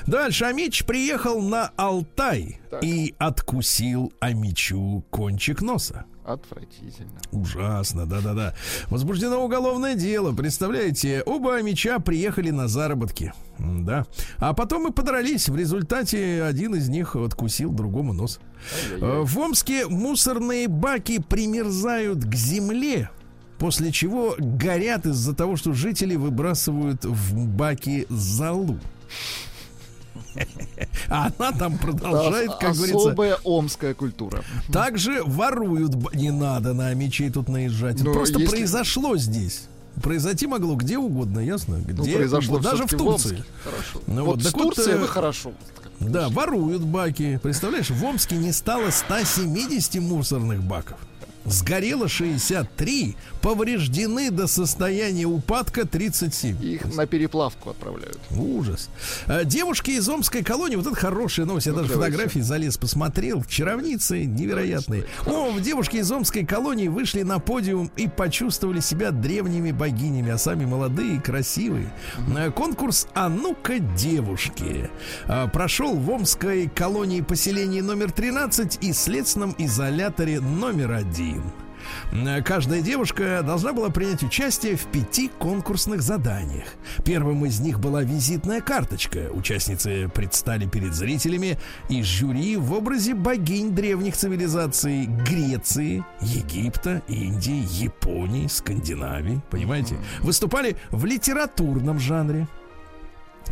Дальше 0.07 0.45
Амич 0.45 0.83
приехал 0.83 1.43
на 1.43 1.71
Алтай 1.75 2.59
и 2.81 3.13
откусил 3.19 4.11
Амичу 4.19 5.03
кончик 5.11 5.61
носа. 5.61 6.05
Отвратительно. 6.27 7.21
Ужасно, 7.31 8.05
да-да-да. 8.05 8.53
Возбуждено 8.89 9.41
уголовное 9.41 9.95
дело. 9.95 10.33
Представляете, 10.33 11.23
оба 11.25 11.61
меча 11.61 11.99
приехали 11.99 12.49
на 12.49 12.67
заработки. 12.67 13.31
Да. 13.57 14.05
А 14.37 14.53
потом 14.53 14.89
и 14.89 14.91
подрались. 14.91 15.47
В 15.47 15.55
результате 15.55 16.43
один 16.43 16.75
из 16.75 16.89
них 16.89 17.15
откусил 17.15 17.71
другому 17.71 18.11
нос. 18.11 18.41
Э, 18.99 19.21
В 19.23 19.39
Омске 19.39 19.87
мусорные 19.87 20.67
баки 20.67 21.21
примерзают 21.21 22.25
к 22.25 22.35
земле. 22.35 23.09
После 23.57 23.93
чего 23.93 24.35
горят 24.37 25.05
из-за 25.05 25.33
того, 25.33 25.55
что 25.55 25.71
жители 25.71 26.17
выбрасывают 26.17 27.05
в 27.05 27.47
баки 27.47 28.05
золу. 28.09 28.77
А 31.09 31.31
она 31.37 31.51
там 31.51 31.77
продолжает, 31.77 32.51
как 32.59 32.75
говорится, 32.75 32.97
Особая 32.97 33.37
омская 33.43 33.93
культура. 33.93 34.43
также 34.71 35.23
воруют. 35.23 36.13
Не 36.13 36.31
надо 36.31 36.73
на 36.73 36.93
мечей 36.93 37.29
тут 37.29 37.47
наезжать. 37.49 38.01
Но 38.03 38.13
Просто 38.13 38.39
если- 38.39 38.55
произошло 38.55 39.15
здесь. 39.17 39.67
Произойти 40.03 40.45
могло 40.45 40.75
где 40.75 40.97
угодно, 40.97 41.39
ясно? 41.39 41.77
Ну, 41.77 42.03
Где 42.03 42.15
произошло 42.17 42.55
угодно. 42.57 42.69
даже 42.71 42.83
в 42.85 42.89
Турции. 42.89 43.29
Омске. 43.37 43.43
Хорошо. 43.63 44.01
Ну 44.05 44.25
вот 44.25 44.35
вот, 44.35 44.41
с 44.43 44.45
так 44.53 44.63
вот, 44.63 44.77
э, 44.79 44.97
вы 44.97 45.07
хорошо. 45.07 45.51
Да, 45.99 46.29
воруют 46.29 46.83
баки. 46.83 47.39
Представляешь, 47.41 47.89
в 47.89 48.03
Омске 48.05 48.35
не 48.35 48.51
стало 48.51 48.91
170 48.91 49.99
мусорных 49.99 50.61
баков. 50.61 50.97
Сгорело 51.47 52.07
63, 52.07 53.15
повреждены 53.41 54.31
до 54.31 54.47
состояния 54.47 55.25
упадка 55.25 55.87
37. 55.87 56.63
Их 56.63 56.95
на 56.95 57.07
переплавку 57.07 57.71
отправляют. 57.71 58.19
Ужас. 58.31 58.89
А, 59.25 59.43
девушки 59.43 59.91
из 59.91 60.07
Омской 60.07 60.43
колонии, 60.43 60.75
вот 60.75 60.87
это 60.87 60.95
хорошая 60.95 61.45
новость, 61.45 61.67
я 61.67 61.73
ну, 61.73 61.79
даже 61.79 61.93
фотографии 61.93 62.27
фотографии 62.27 62.39
залез, 62.39 62.77
посмотрел, 62.77 63.43
чаровницы 63.43 64.23
невероятные. 64.23 65.05
О, 65.25 65.57
девушки 65.59 65.97
из 65.97 66.11
Омской 66.11 66.45
колонии 66.45 66.87
вышли 66.87 67.23
на 67.23 67.39
подиум 67.39 67.91
и 67.95 68.07
почувствовали 68.07 68.79
себя 68.79 69.11
древними 69.11 69.71
богинями, 69.71 70.31
а 70.31 70.37
сами 70.37 70.65
молодые 70.65 71.17
и 71.17 71.19
красивые. 71.19 71.91
А, 72.35 72.51
конкурс 72.51 73.07
«А 73.13 73.29
ну-ка, 73.29 73.79
девушки» 73.79 74.89
а, 75.25 75.47
прошел 75.47 75.95
в 75.95 76.09
Омской 76.09 76.69
колонии 76.73 77.21
поселении 77.21 77.81
номер 77.81 78.11
13 78.11 78.79
и 78.81 78.93
следственном 78.93 79.55
изоляторе 79.57 80.39
номер 80.39 80.91
один. 80.91 81.36
Рим. 81.37 82.43
Каждая 82.43 82.81
девушка 82.81 83.41
должна 83.45 83.71
была 83.71 83.89
принять 83.89 84.23
участие 84.23 84.75
в 84.75 84.85
пяти 84.87 85.29
конкурсных 85.39 86.01
заданиях. 86.01 86.67
Первым 87.05 87.45
из 87.45 87.59
них 87.59 87.79
была 87.79 88.03
визитная 88.03 88.61
карточка. 88.61 89.29
Участницы 89.31 90.09
предстали 90.13 90.65
перед 90.65 90.93
зрителями 90.93 91.57
и 91.89 92.03
жюри 92.03 92.57
в 92.57 92.73
образе 92.73 93.13
богинь 93.13 93.73
древних 93.73 94.17
цивилизаций 94.17 95.05
Греции, 95.05 96.03
Египта, 96.21 97.01
Индии, 97.07 97.65
Японии, 97.83 98.47
Скандинавии. 98.47 99.41
Понимаете? 99.49 99.97
Выступали 100.19 100.75
в 100.91 101.05
литературном 101.05 101.99
жанре. 101.99 102.47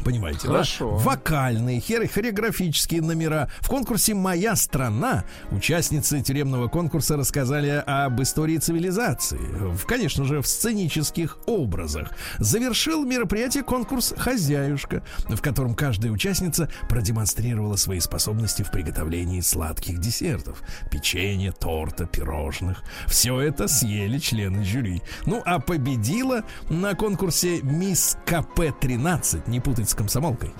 Понимаете, 0.03 0.47
Хорошо. 0.47 0.97
да? 0.97 1.03
Вокальные, 1.03 1.81
хор- 1.81 2.07
хореографические 2.07 3.01
номера. 3.01 3.49
В 3.61 3.67
конкурсе 3.67 4.13
«Моя 4.13 4.55
страна» 4.55 5.23
участницы 5.51 6.21
тюремного 6.21 6.67
конкурса 6.67 7.17
рассказали 7.17 7.83
об 7.85 8.21
истории 8.21 8.57
цивилизации. 8.57 9.37
В, 9.37 9.85
конечно 9.85 10.25
же, 10.25 10.41
в 10.41 10.47
сценических 10.47 11.37
образах. 11.45 12.09
Завершил 12.39 13.05
мероприятие 13.05 13.63
конкурс 13.63 14.13
«Хозяюшка», 14.17 15.03
в 15.29 15.41
котором 15.41 15.75
каждая 15.75 16.11
участница 16.11 16.69
продемонстрировала 16.89 17.75
свои 17.75 17.99
способности 17.99 18.63
в 18.63 18.71
приготовлении 18.71 19.41
сладких 19.41 19.99
десертов. 19.99 20.61
Печенье, 20.91 21.51
торта, 21.51 22.05
пирожных. 22.05 22.83
Все 23.07 23.39
это 23.41 23.67
съели 23.67 24.17
члены 24.19 24.63
жюри. 24.63 25.01
Ну, 25.25 25.41
а 25.45 25.59
победила 25.59 26.43
на 26.69 26.93
конкурсе 26.95 27.61
«Мисс 27.61 28.17
КП-13», 28.25 29.43
не 29.49 29.59
путать 29.59 29.84
с 29.89 29.93
комсомолкой. 29.93 30.51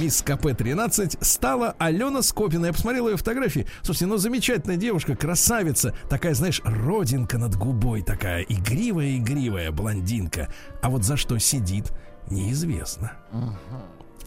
«Мисс 0.00 0.22
КП-13» 0.22 1.18
стала 1.20 1.74
Алена 1.78 2.22
Скопина. 2.22 2.66
Я 2.66 2.72
посмотрел 2.72 3.08
ее 3.08 3.16
фотографии. 3.16 3.66
Слушайте, 3.82 4.06
ну 4.06 4.16
замечательная 4.16 4.76
девушка, 4.76 5.16
красавица. 5.16 5.94
Такая, 6.08 6.34
знаешь, 6.34 6.60
родинка 6.64 7.38
над 7.38 7.56
губой. 7.56 8.02
Такая 8.02 8.42
игривая-игривая 8.42 9.70
блондинка. 9.72 10.52
А 10.82 10.90
вот 10.90 11.04
за 11.04 11.16
что 11.16 11.38
сидит, 11.38 11.92
неизвестно. 12.30 13.12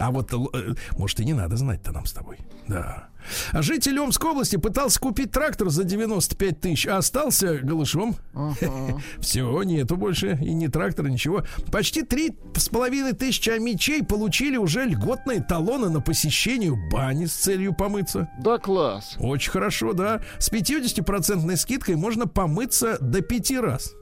А 0.01 0.09
вот, 0.09 0.33
э, 0.33 0.73
может, 0.97 1.19
и 1.19 1.25
не 1.25 1.33
надо 1.33 1.57
знать-то 1.57 1.91
нам 1.91 2.05
с 2.05 2.11
тобой. 2.11 2.37
Да. 2.67 3.09
Житель 3.53 3.99
Омской 3.99 4.31
области 4.31 4.55
пытался 4.55 4.99
купить 4.99 5.31
трактор 5.31 5.69
за 5.69 5.83
95 5.83 6.59
тысяч, 6.59 6.87
а 6.87 6.97
остался 6.97 7.59
голышом. 7.59 8.15
Все, 9.19 9.61
нету 9.61 9.95
больше 9.95 10.39
и 10.41 10.53
не 10.53 10.69
трактора, 10.69 11.07
ничего. 11.07 11.43
Почти 11.71 12.01
три 12.01 12.35
с 12.55 12.67
половиной 12.69 13.13
тысячи 13.13 13.51
мечей 13.59 14.03
получили 14.03 14.57
уже 14.57 14.85
льготные 14.85 15.41
талоны 15.41 15.89
на 15.89 16.01
посещение 16.01 16.73
бани 16.91 17.25
с 17.25 17.33
целью 17.33 17.75
помыться. 17.75 18.27
Да, 18.39 18.57
класс. 18.57 19.15
Очень 19.19 19.51
хорошо, 19.51 19.93
да. 19.93 20.21
С 20.39 20.51
50% 20.51 21.55
скидкой 21.57 21.95
можно 21.95 22.27
помыться 22.27 22.97
до 22.99 23.21
пяти 23.21 23.59
раз. 23.59 23.93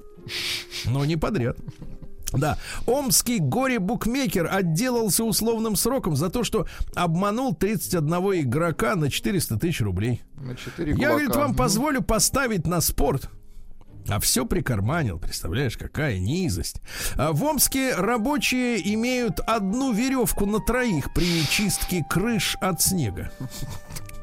Но 0.85 1.03
не 1.03 1.17
подряд. 1.17 1.57
Да, 2.31 2.57
омский 2.85 3.39
горе-букмекер 3.39 4.47
отделался 4.51 5.23
условным 5.23 5.75
сроком 5.75 6.15
за 6.15 6.29
то, 6.29 6.43
что 6.43 6.67
обманул 6.95 7.55
31 7.55 8.41
игрока 8.41 8.95
на 8.95 9.09
400 9.09 9.57
тысяч 9.57 9.81
рублей. 9.81 10.21
На 10.35 10.55
4 10.55 10.93
Я, 10.93 11.09
говорит, 11.09 11.35
вам 11.35 11.55
позволю 11.55 12.01
поставить 12.01 12.67
на 12.67 12.81
спорт. 12.81 13.29
А 14.07 14.19
все 14.19 14.45
прикарманил, 14.45 15.19
представляешь, 15.19 15.77
какая 15.77 16.17
низость. 16.17 16.81
А 17.15 17.31
в 17.31 17.43
Омске 17.43 17.93
рабочие 17.95 18.93
имеют 18.95 19.39
одну 19.39 19.91
веревку 19.93 20.45
на 20.45 20.59
троих 20.59 21.13
при 21.13 21.43
чистке 21.47 22.03
крыш 22.09 22.57
от 22.59 22.81
снега. 22.81 23.31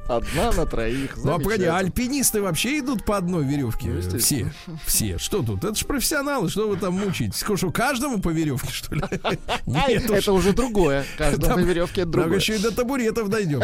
Одна 0.09 0.53
на 0.53 0.67
троих. 0.67 1.17
Ну 1.17 1.35
а 1.35 1.39
погоди, 1.39 1.65
альпинисты 1.65 2.41
вообще 2.43 2.79
идут 2.79 3.05
по 3.05 3.17
одной 3.17 3.45
веревке? 3.45 3.89
Ну, 3.89 4.19
все, 4.19 4.53
все. 4.87 5.19
Что 5.19 5.43
тут? 5.43 5.65
Это 5.65 5.75
же 5.75 5.85
профессионалы, 5.85 6.49
что 6.49 6.69
вы 6.69 6.77
там 6.77 6.95
мучаетесь? 6.95 7.43
Что, 7.57 7.71
каждому 7.71 8.21
по 8.21 8.31
веревке, 8.31 8.73
что 8.73 8.95
ли? 8.95 9.03
Нет. 9.67 10.11
Это 10.11 10.33
уже 10.33 10.53
другое. 10.53 11.05
Каждому 11.17 11.57
на 11.57 11.61
веревке 11.61 12.03
это 12.03 12.11
другое. 12.11 12.39
еще 12.39 12.57
и 12.57 12.59
до 12.59 12.71
табуретов 12.75 13.29
дойдем. 13.29 13.63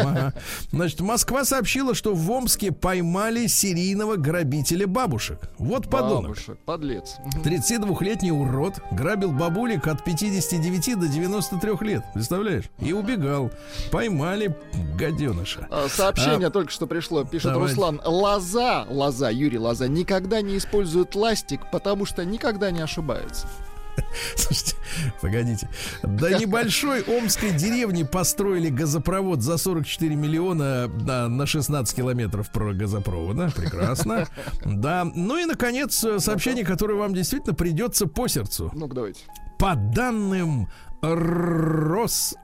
Значит, 0.71 1.01
Москва 1.01 1.45
сообщила, 1.45 1.95
что 1.95 2.13
в 2.13 2.31
Омске 2.31 2.71
поймали 2.71 3.47
серийного 3.47 4.15
грабителя 4.15 4.87
бабушек. 4.87 5.39
Вот 5.57 5.89
подонок. 5.89 6.31
Бабушек, 6.31 6.57
подлец. 6.65 7.15
Мгм. 7.25 7.41
32-летний 7.41 8.31
урод 8.31 8.79
грабил 8.91 9.31
бабулек 9.31 9.87
от 9.87 10.03
59 10.03 10.99
до 10.99 11.07
93 11.07 11.71
лет. 11.81 12.03
Представляешь? 12.13 12.65
И 12.79 12.93
убегал. 12.93 13.51
Поймали 13.91 14.55
гаденыша. 14.97 15.67
А, 15.69 15.87
Сообщение 16.33 16.49
только 16.49 16.71
что 16.71 16.87
пришло. 16.87 17.23
Пишет 17.23 17.53
Давайте. 17.53 17.75
Руслан. 17.75 18.01
Лоза, 18.05 18.85
Лоза, 18.89 19.29
Юрий 19.29 19.59
Лоза, 19.59 19.87
никогда 19.87 20.41
не 20.41 20.57
использует 20.57 21.15
ластик, 21.15 21.61
потому 21.71 22.05
что 22.05 22.25
никогда 22.25 22.71
не 22.71 22.81
ошибается. 22.81 23.47
Слушайте, 24.35 24.75
погодите. 25.21 25.69
До 26.03 26.37
небольшой 26.37 27.03
омской 27.03 27.51
деревни 27.51 28.03
построили 28.03 28.69
газопровод 28.69 29.41
за 29.41 29.57
44 29.57 30.15
миллиона 30.15 30.87
на, 30.87 31.27
на 31.27 31.45
16 31.45 31.95
километров 31.95 32.51
про 32.51 32.73
газопровода. 32.73 33.51
Прекрасно. 33.55 34.27
Да. 34.65 35.05
Ну 35.13 35.37
и, 35.37 35.45
наконец, 35.45 36.03
э, 36.03 36.19
сообщение, 36.19 36.65
которое 36.65 36.95
вам 36.95 37.13
действительно 37.13 37.53
придется 37.53 38.07
по 38.07 38.27
сердцу. 38.27 38.71
Ну-ка, 38.73 38.95
давайте. 38.95 39.21
По 39.57 39.75
данным 39.75 40.69
Росалкоголь 41.03 42.37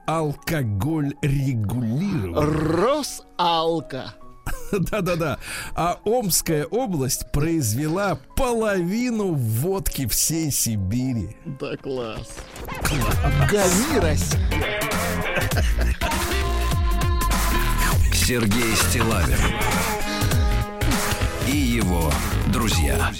регулирования. 1.22 2.76
Росалка. 2.76 4.14
Да-да-да. 4.70 5.38
А 5.74 5.98
Омская 6.04 6.66
область 6.66 7.32
произвела 7.32 8.18
половину 8.36 9.32
водки 9.32 10.06
всей 10.06 10.50
Сибири. 10.52 11.38
Да 11.58 11.74
класс. 11.78 12.36
Гони, 13.50 13.98
Россия. 13.98 14.40
Сергей 18.12 18.76
Стилавин 18.76 19.38
и 21.48 21.56
его 21.56 22.12
друзья. 22.52 23.10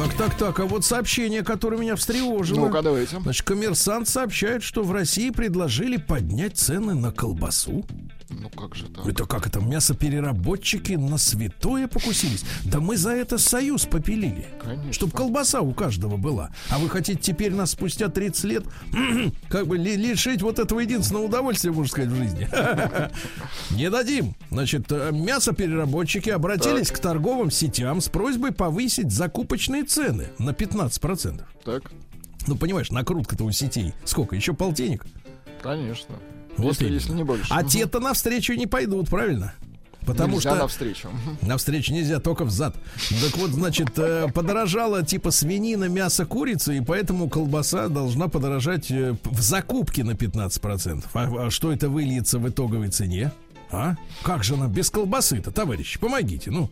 Так, 0.00 0.14
так, 0.14 0.34
так, 0.34 0.60
а 0.60 0.64
вот 0.64 0.82
сообщение, 0.82 1.42
которое 1.42 1.76
меня 1.76 1.94
встревожило. 1.94 2.68
Ну-ка, 2.68 2.80
давайте. 2.80 3.20
Значит, 3.20 3.44
коммерсант 3.44 4.08
сообщает, 4.08 4.62
что 4.62 4.82
в 4.82 4.92
России 4.92 5.28
предложили 5.28 5.98
поднять 5.98 6.56
цены 6.56 6.94
на 6.94 7.12
колбасу. 7.12 7.84
Ну 8.30 8.48
как 8.48 8.74
же 8.74 8.86
так? 8.88 9.06
Это 9.06 9.24
как 9.26 9.46
это, 9.46 9.60
мясопереработчики 9.60 10.92
на 10.92 11.18
святое 11.18 11.88
покусились? 11.88 12.44
Да 12.64 12.80
мы 12.80 12.96
за 12.96 13.10
это 13.10 13.38
союз 13.38 13.86
попилили. 13.86 14.46
Конечно. 14.62 14.92
Чтоб 14.92 15.12
колбаса 15.12 15.60
у 15.60 15.72
каждого 15.72 16.16
была. 16.16 16.50
А 16.70 16.78
вы 16.78 16.88
хотите 16.88 17.20
теперь 17.20 17.52
нас 17.52 17.72
спустя 17.72 18.08
30 18.08 18.44
лет 18.44 18.64
как 19.48 19.66
бы 19.66 19.76
ли- 19.76 19.96
лишить 19.96 20.42
вот 20.42 20.58
этого 20.58 20.80
единственного 20.80 21.24
удовольствия, 21.26 21.70
можно 21.72 21.88
сказать, 21.90 22.10
в 22.10 22.16
жизни? 22.16 22.48
Не 23.76 23.90
дадим. 23.90 24.34
Значит, 24.50 24.90
э, 24.90 25.10
мясопереработчики 25.12 26.30
обратились 26.30 26.90
к 26.90 26.98
торговым 26.98 27.50
сетям 27.50 28.00
с 28.00 28.08
просьбой 28.08 28.52
повысить 28.52 29.10
закупочные 29.10 29.84
цены 29.84 30.28
на 30.38 30.50
15%. 30.50 31.42
Так, 31.64 31.90
Ну, 32.46 32.56
понимаешь, 32.56 32.90
накрутка-то 32.90 33.44
у 33.44 33.50
сетей. 33.50 33.92
Сколько? 34.04 34.36
Еще 34.36 34.54
полтинник? 34.54 35.04
конечно. 35.62 36.14
Вот 36.60 36.80
если, 36.80 36.92
если 36.92 37.12
не 37.12 37.24
больше. 37.24 37.46
А 37.50 37.60
Мгм. 37.60 37.68
те-то 37.68 38.00
навстречу 38.00 38.54
не 38.54 38.66
пойдут, 38.66 39.08
правильно? 39.08 39.54
Потому 40.06 40.36
Нельзя 40.36 40.50
что 40.52 40.58
навстречу. 40.60 41.08
Навстречу 41.42 41.92
нельзя, 41.92 42.20
только 42.20 42.44
в 42.44 42.50
зад. 42.50 42.74
Так 43.22 43.36
вот, 43.36 43.50
значит, 43.50 43.90
э, 43.98 44.28
подорожала 44.32 45.04
типа 45.04 45.30
свинина, 45.30 45.84
мясо, 45.88 46.24
курица, 46.24 46.72
и 46.72 46.80
поэтому 46.80 47.28
колбаса 47.28 47.88
должна 47.88 48.28
подорожать 48.28 48.90
э, 48.90 49.14
в 49.24 49.40
закупке 49.42 50.02
на 50.02 50.12
15%. 50.12 51.04
А, 51.12 51.46
а 51.46 51.50
что 51.50 51.70
это 51.70 51.90
выльется 51.90 52.38
в 52.38 52.48
итоговой 52.48 52.88
цене? 52.88 53.30
А? 53.70 53.94
Как 54.22 54.42
же 54.42 54.54
она 54.54 54.66
без 54.68 54.90
колбасы-то, 54.90 55.52
товарищи? 55.52 55.98
Помогите, 56.00 56.50
ну. 56.50 56.70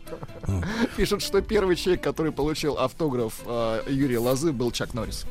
Пишут, 0.96 1.22
что 1.22 1.40
первый 1.42 1.76
человек, 1.76 2.02
который 2.02 2.32
получил 2.32 2.76
автограф 2.78 3.34
э, 3.46 3.82
Юрия 3.88 4.18
Лозы, 4.18 4.52
был 4.52 4.72
Чак 4.72 4.94
Норрис. 4.94 5.26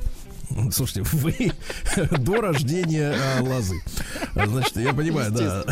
Слушайте, 0.72 1.04
вы 1.14 1.52
до 2.20 2.42
рождения 2.42 3.14
э, 3.16 3.42
лозы. 3.42 3.76
Значит, 4.34 4.78
я 4.78 4.94
понимаю, 4.94 5.32
да. 5.32 5.64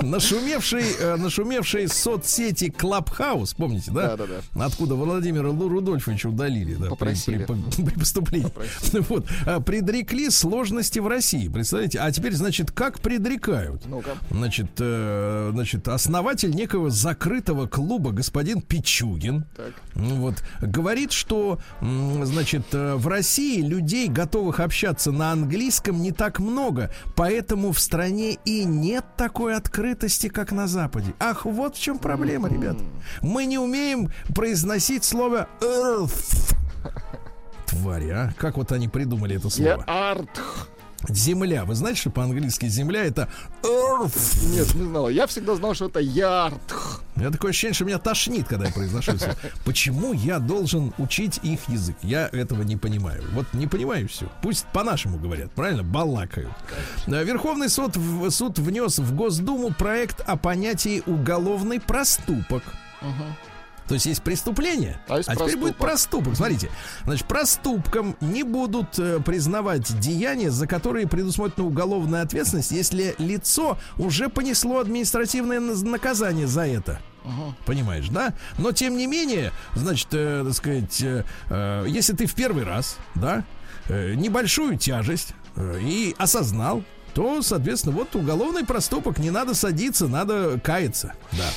Нашумевший, 0.00 0.84
э, 0.98 1.16
нашумевший 1.16 1.88
соцсети 1.88 2.70
Клабхаус, 2.70 3.54
помните, 3.54 3.90
да? 3.90 4.16
Да, 4.16 4.26
да, 4.26 4.40
да. 4.54 4.64
Откуда 4.66 4.94
Владимира 4.94 5.44
Рудольфовича 5.50 6.28
удалили, 6.28 6.74
да, 6.74 6.88
Попросили. 6.90 7.44
При, 7.44 7.54
при- 7.54 7.84
при 7.84 7.98
поступлении. 7.98 8.48
Вот. 9.08 9.26
А, 9.46 9.60
Предрекли 9.60 10.30
сложности 10.30 10.98
в 10.98 11.06
России. 11.06 11.48
Представляете? 11.48 11.98
А 12.00 12.10
теперь, 12.10 12.32
значит, 12.34 12.70
как 12.70 13.00
предрекают? 13.00 13.82
Ну-ка. 13.86 14.10
Значит, 14.30 14.70
э, 14.78 15.50
значит, 15.52 15.88
основатель 15.88 16.50
некого 16.54 16.90
закрытого 16.90 17.66
клуба 17.66 18.10
господин 18.12 18.60
Пичугин 18.62 19.44
Так. 19.56 19.72
ну 19.94 20.16
вот, 20.16 20.42
говорит, 20.60 21.12
что, 21.12 21.58
значит, 21.80 22.66
э, 22.72 22.94
в 22.94 23.06
России 23.08 23.60
людей, 23.62 24.08
готовых 24.24 24.60
общаться 24.60 25.12
на 25.12 25.32
английском, 25.32 26.00
не 26.00 26.10
так 26.10 26.38
много, 26.38 26.90
поэтому 27.14 27.72
в 27.72 27.78
стране 27.78 28.38
и 28.46 28.64
нет 28.64 29.04
такой 29.18 29.54
открытости, 29.54 30.28
как 30.28 30.50
на 30.50 30.66
Западе. 30.66 31.12
Ах, 31.20 31.44
вот 31.44 31.76
в 31.76 31.80
чем 31.80 31.98
проблема, 31.98 32.48
ребят. 32.48 32.78
Мы 33.20 33.44
не 33.44 33.58
умеем 33.58 34.10
произносить 34.34 35.04
слово 35.04 35.46
earth. 35.60 36.56
Твари, 37.66 38.08
а? 38.08 38.32
Как 38.38 38.56
вот 38.56 38.72
они 38.72 38.88
придумали 38.88 39.36
это 39.36 39.48
Я 39.48 39.50
слово? 39.50 39.84
Земля. 41.08 41.64
Вы 41.64 41.74
знаете, 41.74 42.00
что 42.00 42.10
по-английски 42.10 42.66
земля 42.66 43.04
это 43.04 43.28
earth? 43.62 44.46
Нет, 44.50 44.74
не 44.74 44.84
знал. 44.84 45.08
Я 45.08 45.26
всегда 45.26 45.54
знал, 45.54 45.74
что 45.74 45.86
это 45.86 46.00
ярд. 46.00 46.60
У 47.16 47.20
меня 47.20 47.30
такое 47.30 47.50
ощущение, 47.50 47.74
что 47.74 47.84
меня 47.84 47.98
тошнит, 47.98 48.48
когда 48.48 48.66
я 48.66 48.72
произношу 48.72 49.12
это. 49.12 49.36
Почему 49.64 50.12
я 50.12 50.38
должен 50.38 50.92
учить 50.98 51.38
их 51.42 51.68
язык? 51.68 51.96
Я 52.02 52.28
этого 52.32 52.62
не 52.62 52.76
понимаю. 52.76 53.22
Вот 53.32 53.46
не 53.52 53.66
понимаю 53.66 54.08
все. 54.08 54.30
Пусть 54.42 54.66
по-нашему 54.72 55.18
говорят, 55.18 55.52
правильно? 55.52 55.82
Балакают. 55.82 56.52
Э, 57.06 57.24
Верховный 57.24 57.68
суд, 57.68 57.96
суд 58.30 58.58
внес 58.58 58.98
в 58.98 59.14
Госдуму 59.14 59.72
проект 59.72 60.20
о 60.26 60.36
понятии 60.36 61.02
уголовный 61.06 61.80
проступок. 61.80 62.62
То 63.88 63.94
есть 63.94 64.06
есть 64.06 64.22
преступление, 64.22 64.98
А 65.08 65.18
есть 65.18 65.30
теперь 65.30 65.56
будет 65.56 65.76
проступок. 65.76 66.36
Смотрите, 66.36 66.70
значит, 67.04 67.26
проступком 67.26 68.16
не 68.20 68.42
будут 68.42 68.98
э, 68.98 69.20
признавать 69.20 69.98
деяния, 70.00 70.50
за 70.50 70.66
которые 70.66 71.06
предусмотрена 71.06 71.68
уголовная 71.68 72.22
ответственность, 72.22 72.70
если 72.70 73.14
лицо 73.18 73.78
уже 73.98 74.28
понесло 74.28 74.78
административное 74.78 75.60
наказание 75.60 76.46
за 76.46 76.66
это. 76.66 76.98
Понимаешь, 77.66 78.08
да? 78.08 78.34
Но 78.58 78.72
тем 78.72 78.96
не 78.96 79.06
менее, 79.06 79.52
значит, 79.74 80.08
э, 80.12 80.44
так 80.46 80.54
сказать, 80.54 81.02
э, 81.02 81.24
э, 81.50 81.84
если 81.88 82.14
ты 82.14 82.26
в 82.26 82.34
первый 82.34 82.64
раз, 82.64 82.96
да, 83.14 83.44
э, 83.88 84.14
небольшую 84.14 84.78
тяжесть 84.78 85.34
э, 85.56 85.78
и 85.80 86.14
осознал, 86.18 86.84
то, 87.14 87.42
соответственно, 87.42 87.94
вот 87.94 88.14
уголовный 88.16 88.64
проступок, 88.64 89.18
не 89.18 89.30
надо 89.30 89.54
садиться, 89.54 90.08
надо 90.08 90.58
каяться, 90.58 91.14
да. 91.32 91.48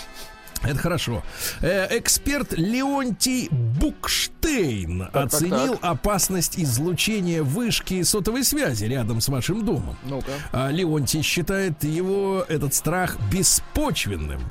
Это 0.63 0.77
хорошо. 0.79 1.23
Э, 1.61 1.87
эксперт 1.97 2.53
Леонтий 2.53 3.49
Букштейн 3.51 5.09
так, 5.11 5.25
оценил 5.25 5.75
так. 5.75 5.91
опасность 5.91 6.59
излучения 6.59 7.43
вышки 7.43 8.03
сотовой 8.03 8.43
связи 8.43 8.85
рядом 8.85 9.21
с 9.21 9.29
вашим 9.29 9.65
домом. 9.65 9.97
Ну-ка. 10.05 10.31
А 10.51 10.69
Леонтий 10.69 11.21
считает 11.21 11.83
его 11.83 12.45
этот 12.47 12.73
страх 12.73 13.17
беспочвенным. 13.31 14.41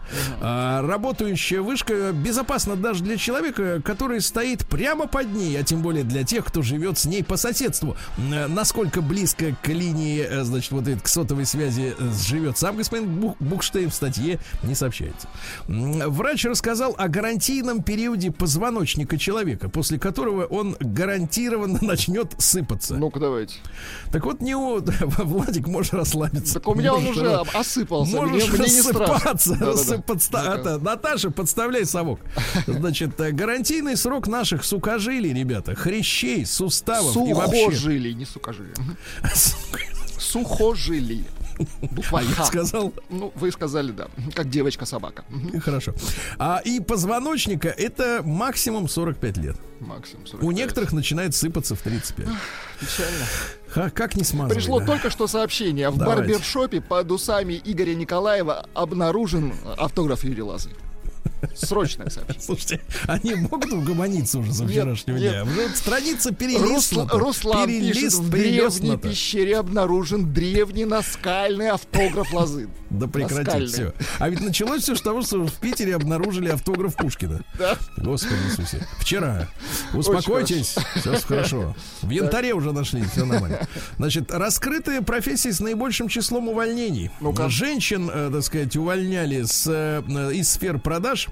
А, 0.40 0.82
работающая 0.82 1.60
вышка 1.60 2.12
безопасна 2.12 2.76
даже 2.76 3.02
для 3.02 3.16
человека, 3.16 3.80
который 3.82 4.20
стоит 4.20 4.66
прямо 4.66 5.06
под 5.06 5.32
ней, 5.32 5.58
а 5.58 5.62
тем 5.62 5.82
более 5.82 6.04
для 6.04 6.24
тех, 6.24 6.44
кто 6.44 6.62
живет 6.62 6.98
с 6.98 7.04
ней 7.04 7.24
по 7.24 7.36
соседству. 7.36 7.96
Э, 8.18 8.46
Насколько 8.46 9.00
близко 9.02 9.56
к 9.62 9.68
линии, 9.68 10.24
э, 10.26 10.44
значит, 10.44 10.72
вот 10.72 10.86
этой 10.88 11.00
к 11.00 11.08
сотовой 11.08 11.46
связи 11.46 11.94
живет 12.26 12.58
сам 12.58 12.76
господин 12.76 13.34
Букштейн 13.40 13.90
в 13.90 13.94
статье 13.94 14.38
не 14.62 14.74
сообщается. 14.74 15.28
Врач 16.06 16.44
рассказал 16.44 16.94
о 16.98 17.08
гарантийном 17.08 17.82
периоде 17.82 18.30
позвоночника 18.30 19.18
человека, 19.18 19.68
после 19.68 19.98
которого 19.98 20.44
он 20.46 20.76
гарантированно 20.80 21.78
начнет 21.82 22.34
сыпаться. 22.38 22.94
Ну-ка, 22.96 23.20
давайте. 23.20 23.54
Так 24.12 24.24
вот, 24.24 24.40
не 24.40 24.54
у... 24.54 24.80
Владик, 25.00 25.66
можешь 25.68 25.92
расслабиться. 25.92 26.54
Так 26.54 26.68
у 26.68 26.74
меня 26.74 26.94
он 26.94 27.02
Можешь 27.02 27.16
уже 27.22 27.26
ра- 27.26 27.34
об- 27.40 27.48
осыпался. 27.56 28.20
Мне, 28.22 28.32
Можешь 28.32 28.48
мне 28.52 28.58
не 28.58 28.64
рассыпаться. 28.64 29.54
Рассып- 29.60 30.04
подста- 30.04 30.42
Ну-ка. 30.44 30.58
это, 30.60 30.78
Наташа, 30.78 31.30
подставляй 31.30 31.84
совок. 31.86 32.20
Значит, 32.66 33.20
э, 33.20 33.32
гарантийный 33.32 33.96
срок 33.96 34.26
наших 34.28 34.64
сухожилий, 34.64 35.32
ребята, 35.32 35.74
хрящей, 35.74 36.44
суставов 36.46 37.16
и 37.16 37.32
вообще... 37.32 37.64
Сухожилий, 37.66 38.14
не 38.14 38.24
сукожилий. 38.24 38.74
Сухожилий. 40.18 41.24
Буква 41.90 42.20
А 42.20 42.22
я 42.22 42.44
сказал, 42.44 42.92
Ну, 43.08 43.32
вы 43.34 43.50
сказали, 43.52 43.92
да. 43.92 44.08
Как 44.34 44.48
девочка-собака. 44.50 45.24
Хорошо. 45.62 45.94
А 46.38 46.60
и 46.64 46.80
позвоночника 46.80 47.68
это 47.68 48.22
максимум 48.24 48.88
45 48.88 49.36
лет. 49.38 49.56
Максимум 49.80 50.24
У 50.24 50.28
45. 50.28 50.56
некоторых 50.56 50.92
начинает 50.92 51.34
сыпаться 51.34 51.74
в 51.74 51.80
35. 51.80 52.26
Печально. 52.80 53.24
Ха, 53.68 53.90
как 53.90 54.16
не 54.16 54.24
смазывай, 54.24 54.54
Пришло 54.56 54.80
да. 54.80 54.86
только 54.86 55.10
что 55.10 55.26
сообщение. 55.26 55.90
В 55.90 55.98
Давайте. 55.98 56.22
барбершопе 56.22 56.80
под 56.80 57.10
усами 57.12 57.60
Игоря 57.64 57.94
Николаева 57.94 58.66
обнаружен 58.74 59.52
автограф 59.76 60.24
Юрия 60.24 60.44
Лазы. 60.44 60.70
Срочное 61.54 62.10
сообщение. 62.10 62.42
Слушайте, 62.42 62.80
они 63.06 63.34
могут 63.34 63.72
угомониться 63.72 64.38
уже 64.38 64.52
за 64.52 64.66
вчерашнего 64.66 65.16
нет. 65.16 65.32
дня. 65.32 65.44
Уже 65.44 65.74
страница 65.74 66.32
перелистнута. 66.32 67.18
Руслан 67.18 67.68
пишет, 67.68 68.14
в 68.14 68.30
древней 68.30 68.96
пещере 68.96 69.58
обнаружен 69.58 70.32
древний 70.32 70.84
наскальный 70.84 71.70
автограф 71.70 72.32
Лозы. 72.32 72.68
Да 72.90 73.06
прекрати 73.06 73.66
все. 73.66 73.92
А 74.18 74.28
ведь 74.28 74.40
началось 74.40 74.82
все 74.82 74.94
с 74.94 75.00
того, 75.00 75.22
что 75.22 75.44
в 75.46 75.52
Питере 75.54 75.94
обнаружили 75.94 76.48
автограф 76.48 76.96
Пушкина. 76.96 77.42
Да. 77.58 77.76
Господи 77.96 78.38
Иисусе. 78.48 78.86
Вчера. 78.98 79.48
Успокойтесь. 79.92 80.76
Все 80.96 81.18
хорошо. 81.20 81.74
В 82.02 82.10
янтаре 82.10 82.54
уже 82.54 82.72
нашли. 82.72 83.02
Все 83.12 83.24
нормально. 83.24 83.66
Значит, 83.96 84.32
раскрытые 84.32 85.02
профессии 85.02 85.50
с 85.50 85.60
наибольшим 85.60 86.08
числом 86.08 86.48
увольнений. 86.48 87.10
Женщин, 87.48 88.10
э, 88.12 88.30
так 88.32 88.42
сказать, 88.42 88.76
увольняли 88.76 89.42
с, 89.42 89.66
э, 89.66 90.32
из 90.34 90.50
сфер 90.50 90.78
продаж. 90.78 91.28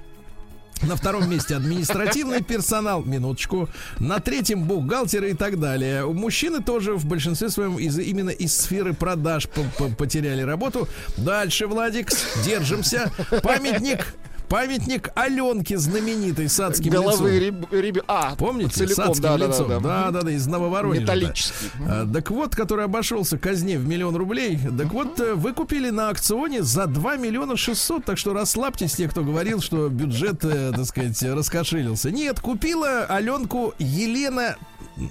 На 0.81 0.95
втором 0.95 1.29
месте 1.29 1.55
административный 1.55 2.43
персонал, 2.43 3.03
минуточку. 3.03 3.69
На 3.99 4.19
третьем 4.19 4.63
бухгалтеры 4.65 5.31
и 5.31 5.33
так 5.33 5.59
далее. 5.59 6.05
Мужчины 6.05 6.61
тоже 6.61 6.93
в 6.93 7.05
большинстве 7.05 7.49
своем 7.49 7.77
из, 7.79 7.97
именно 7.97 8.29
из 8.29 8.55
сферы 8.55 8.93
продаж 8.93 9.47
по- 9.47 9.63
по- 9.77 9.89
потеряли 9.95 10.41
работу. 10.41 10.87
Дальше, 11.17 11.67
Владик, 11.67 12.09
держимся. 12.43 13.11
Памятник. 13.41 14.05
Памятник 14.49 15.09
Аленке 15.15 15.77
знаменитой 15.77 16.47
с 16.49 16.59
адским 16.59 16.91
Головы 16.91 17.31
лицом. 17.31 17.65
ребят. 17.71 18.05
А, 18.07 18.35
Помните? 18.35 18.71
целиком, 18.71 18.95
с 19.05 19.09
адским 19.09 19.23
да, 19.23 19.37
да, 19.37 19.47
лицом. 19.47 19.67
да, 19.69 19.79
Да, 19.79 20.11
да, 20.11 20.21
да, 20.21 20.31
из 20.31 20.45
Нововоронежа. 20.47 21.05
да. 21.05 21.15
Металлический. 21.15 21.71
А, 21.87 22.07
Так 22.11 22.31
вот, 22.31 22.55
который 22.55 22.85
обошелся 22.85 23.37
казне 23.37 23.77
в 23.77 23.87
миллион 23.87 24.15
рублей. 24.15 24.59
Так 24.77 24.91
вот, 24.93 25.19
э, 25.19 25.33
вы 25.33 25.53
купили 25.53 25.89
на 25.89 26.09
аукционе 26.09 26.63
за 26.63 26.87
2 26.87 27.17
миллиона 27.17 27.57
600. 27.57 28.05
Так 28.05 28.17
что 28.17 28.33
расслабьтесь, 28.33 28.93
те, 28.93 29.07
кто 29.07 29.23
говорил, 29.23 29.61
что 29.61 29.89
бюджет, 29.89 30.43
э, 30.45 30.71
так 30.75 30.85
сказать, 30.85 31.21
раскошелился. 31.23 32.11
Нет, 32.11 32.39
купила 32.39 33.05
Аленку 33.05 33.73
Елена... 33.79 34.55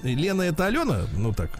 Елена 0.02 0.42
это 0.42 0.66
Алена? 0.66 1.02
Ну 1.16 1.32
так. 1.32 1.50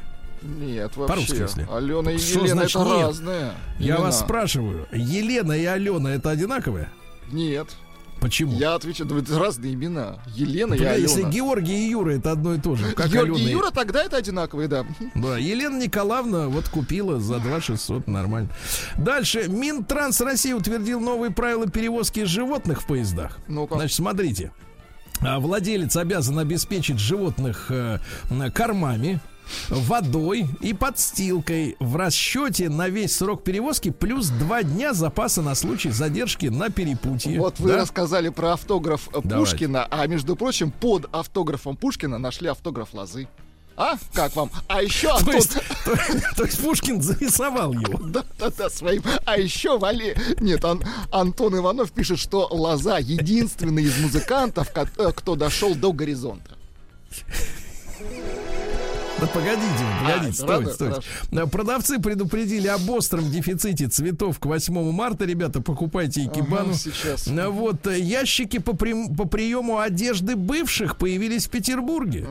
Нет, 0.42 0.92
По-русски, 0.92 1.30
вообще. 1.38 1.42
если. 1.62 1.68
Алена 1.74 2.12
и 2.12 2.18
Что 2.18 2.40
Елена 2.40 2.54
значит 2.54 2.76
это 2.76 2.84
нет? 2.90 3.06
разные. 3.06 3.52
Я 3.78 3.86
имена. 3.94 4.00
вас 4.00 4.20
спрашиваю, 4.20 4.86
Елена 4.92 5.52
и 5.52 5.64
Алена 5.64 6.08
это 6.14 6.30
одинаковые? 6.30 6.88
Нет. 7.32 7.68
Почему? 8.20 8.52
Я 8.58 8.74
отвечаю, 8.74 9.08
да 9.08 9.18
это 9.18 9.38
разные 9.38 9.74
имена. 9.74 10.18
Елена 10.34 10.68
и 10.74 10.78
Например, 10.78 10.92
Алена. 10.94 11.08
если 11.08 11.30
Георгий 11.30 11.86
и 11.86 11.90
Юра 11.90 12.12
это 12.12 12.32
одно 12.32 12.54
и 12.54 12.58
то 12.58 12.74
же. 12.74 12.92
Как 12.92 13.10
Георгий 13.10 13.32
Алена 13.34 13.48
и 13.50 13.52
Юра, 13.52 13.70
тогда 13.70 14.02
это 14.02 14.16
одинаковые, 14.16 14.66
да. 14.68 14.86
Да, 15.14 15.36
Елена 15.36 15.82
Николаевна 15.82 16.48
вот 16.48 16.68
купила 16.68 17.20
за 17.20 17.38
2 17.38 17.60
600, 17.60 18.06
нормально. 18.06 18.48
Дальше. 18.96 19.48
Минтранс 19.48 20.20
России 20.22 20.52
утвердил 20.52 21.00
новые 21.00 21.32
правила 21.32 21.68
перевозки 21.68 22.24
животных 22.24 22.82
в 22.82 22.86
поездах. 22.86 23.38
Ну-ка. 23.46 23.74
Значит, 23.74 23.96
смотрите. 23.96 24.52
А, 25.20 25.38
Владелец 25.38 25.96
обязан 25.96 26.38
обеспечить 26.38 26.98
животных 26.98 27.66
э, 27.70 27.98
кормами, 28.54 29.20
водой 29.68 30.46
и 30.60 30.72
подстилкой 30.72 31.76
в 31.80 31.96
расчете 31.96 32.68
на 32.68 32.88
весь 32.88 33.16
срок 33.16 33.44
перевозки 33.44 33.90
плюс 33.90 34.28
два 34.28 34.62
дня 34.62 34.92
запаса 34.94 35.42
на 35.42 35.54
случай 35.54 35.90
задержки 35.90 36.46
на 36.46 36.70
перепутье. 36.70 37.38
Вот 37.38 37.58
вы 37.60 37.70
Да? 37.70 37.76
рассказали 37.78 38.28
про 38.30 38.54
автограф 38.54 39.08
э, 39.08 39.20
Давайте. 39.22 39.36
Пушкина, 39.52 39.86
а 39.90 40.06
между 40.06 40.36
прочим, 40.36 40.70
под 40.70 41.06
автографом 41.14 41.76
Пушкина 41.76 42.18
нашли 42.18 42.48
автограф 42.48 42.94
Лозы. 42.94 43.28
А? 43.76 43.96
Как 44.12 44.36
вам? 44.36 44.50
А 44.68 44.82
еще 44.82 45.08
То 45.24 45.32
есть, 45.32 45.54
то, 45.84 45.96
то 46.36 46.44
есть 46.44 46.62
Пушкин 46.62 47.02
зарисовал 47.02 47.72
его. 47.72 47.98
Да, 48.06 48.24
да, 48.38 48.50
да, 48.56 48.70
своим. 48.70 49.02
А 49.24 49.36
еще 49.36 49.78
Вали... 49.78 50.14
Нет, 50.40 50.64
Ан- 50.64 50.82
Антон 51.10 51.56
Иванов 51.56 51.90
пишет, 51.90 52.20
что 52.20 52.46
Лоза 52.50 52.98
единственный 52.98 53.82
из 53.82 53.98
музыкантов, 53.98 54.68
э, 54.76 55.12
кто 55.12 55.34
дошел 55.34 55.74
до 55.74 55.92
горизонта. 55.92 56.54
Погодите, 59.32 59.84
погодите, 60.02 60.42
А, 60.42 60.44
стойте, 60.44 60.72
стойте. 60.72 60.94
хорошо. 60.94 61.08
Э, 61.32 61.46
Продавцы 61.46 61.98
предупредили 61.98 62.66
об 62.68 62.88
остром 62.90 63.30
дефиците 63.30 63.88
цветов 63.88 64.38
к 64.38 64.46
8 64.46 64.92
марта. 64.92 65.24
Ребята, 65.24 65.60
покупайте 65.60 66.24
икебану. 66.24 66.70
Ага, 66.70 66.74
сейчас. 66.74 67.26
Э, 67.28 67.48
Вот, 67.48 67.86
э, 67.86 67.98
ящики 68.00 68.58
по, 68.58 68.74
прим- 68.74 69.14
по 69.14 69.24
приему 69.26 69.78
одежды 69.78 70.36
бывших 70.36 70.96
появились 70.96 71.46
в 71.46 71.50
Петербурге. 71.50 72.26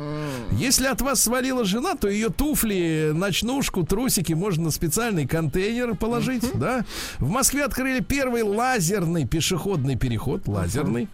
Если 0.51 0.85
от 0.87 1.01
вас 1.01 1.21
свалила 1.21 1.65
жена, 1.65 1.95
то 1.95 2.07
ее 2.07 2.29
туфли, 2.29 3.11
ночнушку, 3.13 3.83
трусики 3.83 4.33
можно 4.33 4.65
на 4.65 4.71
специальный 4.71 5.25
контейнер 5.27 5.95
положить, 5.95 6.45
да? 6.55 6.85
В 7.19 7.29
Москве 7.29 7.63
открыли 7.65 7.99
первый 8.01 8.43
лазерный 8.43 9.25
пешеходный 9.25 9.95
переход, 9.95 10.47
лазерный. 10.47 11.07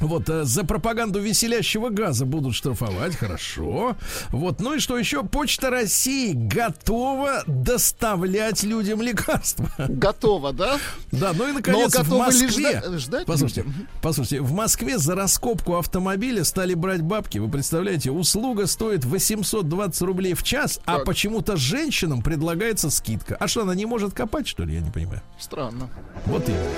Вот, 0.00 0.28
э, 0.28 0.42
за 0.42 0.64
пропаганду 0.64 1.20
веселящего 1.20 1.88
газа 1.88 2.26
будут 2.26 2.56
штрафовать, 2.56 3.14
хорошо. 3.14 3.96
Вот, 4.30 4.60
ну 4.60 4.74
и 4.74 4.78
что 4.80 4.98
еще? 4.98 5.22
Почта 5.22 5.70
России 5.70 6.32
готова 6.32 7.44
доставлять 7.46 8.64
людям 8.64 9.00
лекарства. 9.00 9.70
Готово, 9.78 10.52
да? 10.52 10.78
Да, 11.12 11.32
ну 11.32 11.48
и 11.48 11.52
наконец 11.52 11.94
в 11.96 12.10
ли 12.12 12.18
Москве. 12.18 12.82
жда- 12.84 12.98
ждать 12.98 13.26
послушайте, 13.26 13.64
послушайте, 14.02 14.40
в 14.40 14.52
Москве 14.52 14.98
за 14.98 15.14
раскопку 15.14 15.76
автомобиля 15.76 16.42
стали 16.42 16.74
брать 16.74 17.02
бабки. 17.02 17.38
Вы 17.38 17.48
представляете, 17.48 18.10
услуга 18.10 18.66
стоит 18.66 19.04
820 19.04 20.02
рублей 20.02 20.34
в 20.34 20.42
час, 20.42 20.80
а 20.84 20.96
Так. 20.96 21.04
почему-то 21.04 21.56
женщинам 21.56 22.22
предлагается 22.22 22.90
скидка. 22.90 23.36
А 23.38 23.46
что, 23.46 23.62
она 23.62 23.76
не 23.76 23.86
может 23.86 24.14
копать, 24.14 24.48
что 24.48 24.64
ли? 24.64 24.74
Я 24.74 24.80
не 24.80 24.90
понимаю. 24.90 25.22
Странно. 25.38 25.88
Вот 26.26 26.48
именно. 26.48 26.70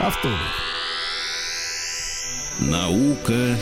Автограф. 0.00 0.38
Наука 2.58 3.56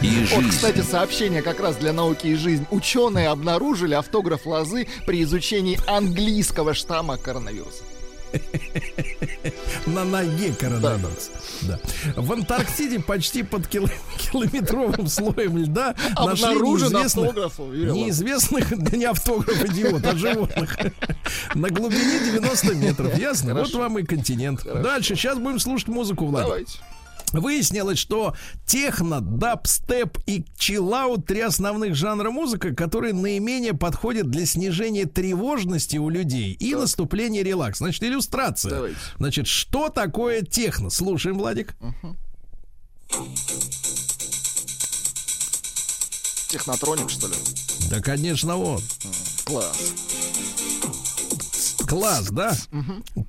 и 0.00 0.08
Вот, 0.20 0.28
жизнь. 0.42 0.48
кстати, 0.50 0.80
сообщение 0.82 1.42
как 1.42 1.60
раз 1.60 1.76
для 1.76 1.92
науки 1.92 2.26
и 2.28 2.34
жизни. 2.34 2.66
Ученые 2.70 3.28
обнаружили 3.28 3.94
автограф 3.94 4.46
лозы 4.46 4.86
при 5.06 5.22
изучении 5.22 5.78
английского 5.88 6.74
штамма 6.74 7.16
коронавируса. 7.18 7.82
На 9.86 10.04
ноге 10.04 10.54
коронавирус. 10.58 11.30
Да. 11.62 11.78
В 12.16 12.32
Антарктиде 12.32 12.98
почти 12.98 13.42
под 13.42 13.66
кило- 13.66 13.90
километровым 14.18 15.06
слоем 15.06 15.58
льда 15.58 15.94
нашли 16.16 16.46
Обнаружен 16.46 16.92
неизвестных, 16.94 17.34
неизвестных, 17.94 18.78
да 18.78 18.96
не 18.96 19.04
автограф, 19.04 19.62
идиот, 19.66 20.04
а 20.06 20.16
животных. 20.16 20.78
На 21.54 21.68
глубине 21.68 22.20
90 22.24 22.74
метров. 22.74 23.16
Ясно? 23.18 23.54
Вот 23.54 23.72
вам 23.74 23.98
и 23.98 24.02
континент. 24.02 24.64
Дальше. 24.64 25.14
Сейчас 25.14 25.38
будем 25.38 25.58
слушать 25.58 25.88
музыку, 25.88 26.24
Влад. 26.26 26.44
Давайте. 26.44 26.78
Выяснилось, 27.32 27.98
что 27.98 28.36
техно, 28.66 29.20
дабстеп 29.20 30.18
и 30.26 30.44
чиллаут 30.56 31.26
три 31.26 31.40
основных 31.40 31.94
жанра 31.94 32.30
музыка, 32.30 32.74
которые 32.74 33.14
наименее 33.14 33.74
подходят 33.74 34.30
для 34.30 34.46
снижения 34.46 35.06
тревожности 35.06 35.96
у 35.96 36.08
людей 36.08 36.52
и 36.52 36.74
наступления 36.74 37.42
релакс. 37.42 37.78
Значит, 37.78 38.02
иллюстрация. 38.04 38.70
Давайте. 38.70 38.98
Значит, 39.18 39.46
что 39.46 39.88
такое 39.88 40.42
техно? 40.42 40.90
Слушаем, 40.90 41.38
Владик. 41.38 41.74
Технотроник, 46.48 47.08
что 47.08 47.28
ли? 47.28 47.34
Да, 47.90 48.00
конечно, 48.00 48.56
вот. 48.56 48.82
Класс. 49.44 49.92
Класс, 51.92 52.30
да? 52.30 52.52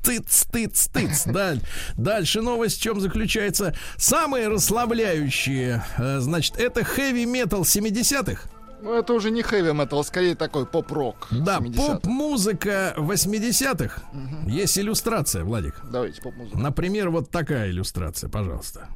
Тыц, 0.03 0.45
тыц, 0.51 0.87
тыц. 0.87 1.25
Даль- 1.25 1.61
Дальше 1.97 2.41
новость 2.41 2.79
в 2.79 2.81
чем 2.81 2.99
заключается? 3.01 3.75
Самые 3.97 4.47
расслабляющие, 4.47 5.83
э, 5.97 6.19
значит, 6.19 6.57
это 6.57 6.83
хэви-метал 6.83 7.63
70-х. 7.63 8.49
Ну, 8.81 8.93
это 8.99 9.13
уже 9.13 9.31
не 9.31 9.41
хэви 9.43 9.71
метал, 9.73 10.03
скорее 10.03 10.35
такой 10.35 10.65
поп-рок. 10.65 11.27
Да, 11.31 11.59
70-х. 11.59 11.93
поп-музыка 11.95 12.93
80-х. 12.97 14.01
Есть 14.45 14.77
иллюстрация, 14.77 15.43
Владик. 15.45 15.81
Давайте 15.89 16.21
поп-музыку. 16.21 16.57
Например, 16.59 17.09
вот 17.09 17.29
такая 17.31 17.69
иллюстрация, 17.69 18.29
пожалуйста. 18.29 18.89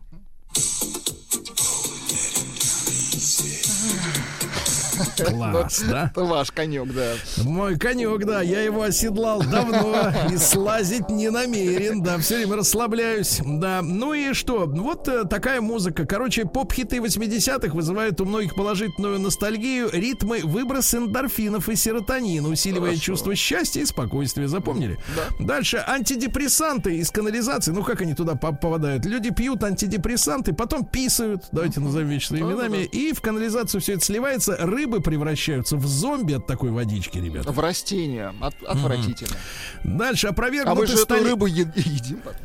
Класс, 5.17 5.83
да? 5.89 6.11
Это 6.11 6.23
ваш 6.23 6.51
конек, 6.51 6.93
да. 6.93 7.13
Мой 7.43 7.77
конек, 7.77 8.25
да, 8.25 8.41
я 8.41 8.61
его 8.61 8.81
оседлал 8.83 9.41
давно 9.41 10.11
и 10.31 10.37
слазить 10.37 11.09
не 11.09 11.29
намерен, 11.29 12.01
да, 12.01 12.17
все 12.17 12.37
время 12.37 12.57
расслабляюсь, 12.57 13.41
да. 13.43 13.81
Ну 13.81 14.13
и 14.13 14.33
что, 14.33 14.65
вот 14.65 15.07
э, 15.07 15.23
такая 15.25 15.61
музыка. 15.61 16.05
Короче, 16.05 16.45
поп-хиты 16.45 16.97
80-х 16.97 17.73
вызывают 17.75 18.19
у 18.21 18.25
многих 18.25 18.55
положительную 18.55 19.19
ностальгию, 19.19 19.89
ритмы, 19.91 20.41
выброс 20.43 20.93
эндорфинов 20.93 21.69
и 21.69 21.75
серотонина, 21.75 22.47
усиливая 22.49 22.95
чувство 22.97 23.35
счастья 23.35 23.81
и 23.81 23.85
спокойствия, 23.85 24.47
запомнили? 24.47 24.97
Дальше, 25.39 25.83
антидепрессанты 25.87 26.97
из 26.97 27.11
канализации, 27.11 27.71
ну 27.71 27.83
как 27.83 28.01
они 28.01 28.13
туда 28.13 28.35
по- 28.35 28.51
попадают? 28.51 29.05
Люди 29.05 29.31
пьют 29.33 29.63
антидепрессанты, 29.63 30.53
потом 30.53 30.85
писают, 30.85 31.43
давайте 31.51 31.79
назовем 31.79 32.07
вещи 32.09 32.27
своими 32.27 32.45
именами, 32.51 32.83
и 32.85 33.13
в 33.13 33.21
канализацию 33.21 33.81
все 33.81 33.93
это 33.93 34.05
сливается, 34.05 34.57
рыбы 34.88 35.01
превращаются 35.01 35.75
в 35.75 35.85
зомби 35.85 36.33
от 36.33 36.47
такой 36.47 36.71
водички, 36.71 37.17
ребята. 37.17 37.51
В 37.51 37.59
растения. 37.59 38.33
От- 38.39 38.63
отвратительно. 38.63 39.35
Дальше 39.83 40.27
А 40.27 40.29
мы 40.29 40.33
опровергнуты 40.33 40.88
же 40.88 40.93
эту 40.93 41.01
стали- 41.03 41.23
рыбу 41.23 41.45
е- 41.45 41.71
едим 41.75 42.17
потом. 42.23 42.41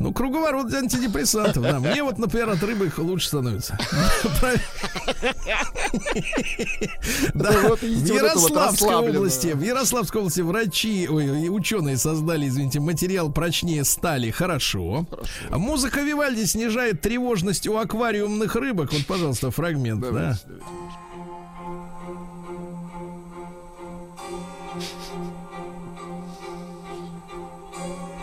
Ну, 0.00 0.12
круговорот 0.14 0.72
антидепрессантов, 0.72 1.62
да. 1.62 1.78
Мне 1.78 2.02
вот, 2.02 2.18
например, 2.18 2.48
от 2.50 2.62
рыбы 2.62 2.86
их 2.86 2.98
лучше 2.98 3.28
становится. 3.28 3.78
Да, 7.34 7.50
вот 7.68 7.80
в 7.80 7.84
эту 7.84 8.14
Ярославской 8.14 8.94
области, 8.94 9.48
в 9.48 9.62
Ярославской 9.62 10.20
области 10.22 10.40
врачи, 10.40 11.04
и 11.04 11.48
ученые 11.48 11.96
создали, 11.98 12.48
извините, 12.48 12.80
материал 12.80 13.30
прочнее 13.30 13.84
стали. 13.84 14.30
Хорошо. 14.30 15.06
Музыка 15.50 16.00
Вивальди 16.00 16.44
снижает 16.46 17.02
тревожность 17.02 17.68
у 17.68 17.76
аквариумных 17.76 18.54
рыбок. 18.56 18.92
Вот, 18.92 19.06
пожалуйста, 19.06 19.50
фрагмент, 19.50 20.00
да. 20.00 20.38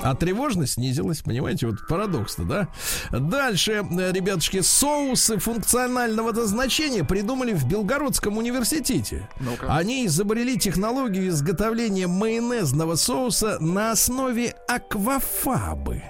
А 0.03 0.15
тревожность 0.15 0.73
снизилась, 0.73 1.21
понимаете, 1.21 1.67
вот 1.67 1.87
парадокс-то, 1.87 2.43
да? 2.43 2.67
Дальше, 3.11 3.83
э, 3.89 4.11
ребятушки, 4.11 4.61
соусы 4.61 5.37
функционального 5.37 6.31
назначения 6.31 7.03
придумали 7.03 7.53
в 7.53 7.67
Белгородском 7.67 8.37
университете. 8.37 9.27
Ну-ка. 9.39 9.75
Они 9.75 10.05
изобрели 10.05 10.57
технологию 10.57 11.29
изготовления 11.29 12.07
майонезного 12.07 12.95
соуса 12.95 13.57
на 13.59 13.91
основе 13.91 14.55
аквафабы. 14.67 16.03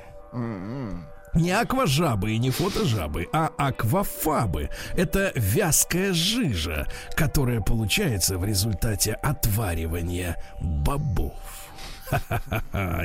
Не 1.33 1.51
акважабы 1.51 2.31
и 2.31 2.39
не 2.39 2.49
фотожабы, 2.49 3.27
а 3.31 3.51
аквафабы. 3.57 4.69
Это 4.95 5.31
вязкая 5.35 6.11
жижа, 6.13 6.87
которая 7.15 7.61
получается 7.61 8.37
в 8.37 8.45
результате 8.45 9.13
отваривания 9.13 10.41
бобов. 10.59 11.33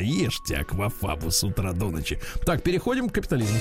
Ешьте 0.01 0.57
аквафабу 0.57 1.31
с 1.31 1.45
утра 1.45 1.73
до 1.73 1.91
ночи. 1.91 2.19
Так, 2.45 2.63
переходим 2.63 3.09
к 3.09 3.15
капитализму. 3.15 3.59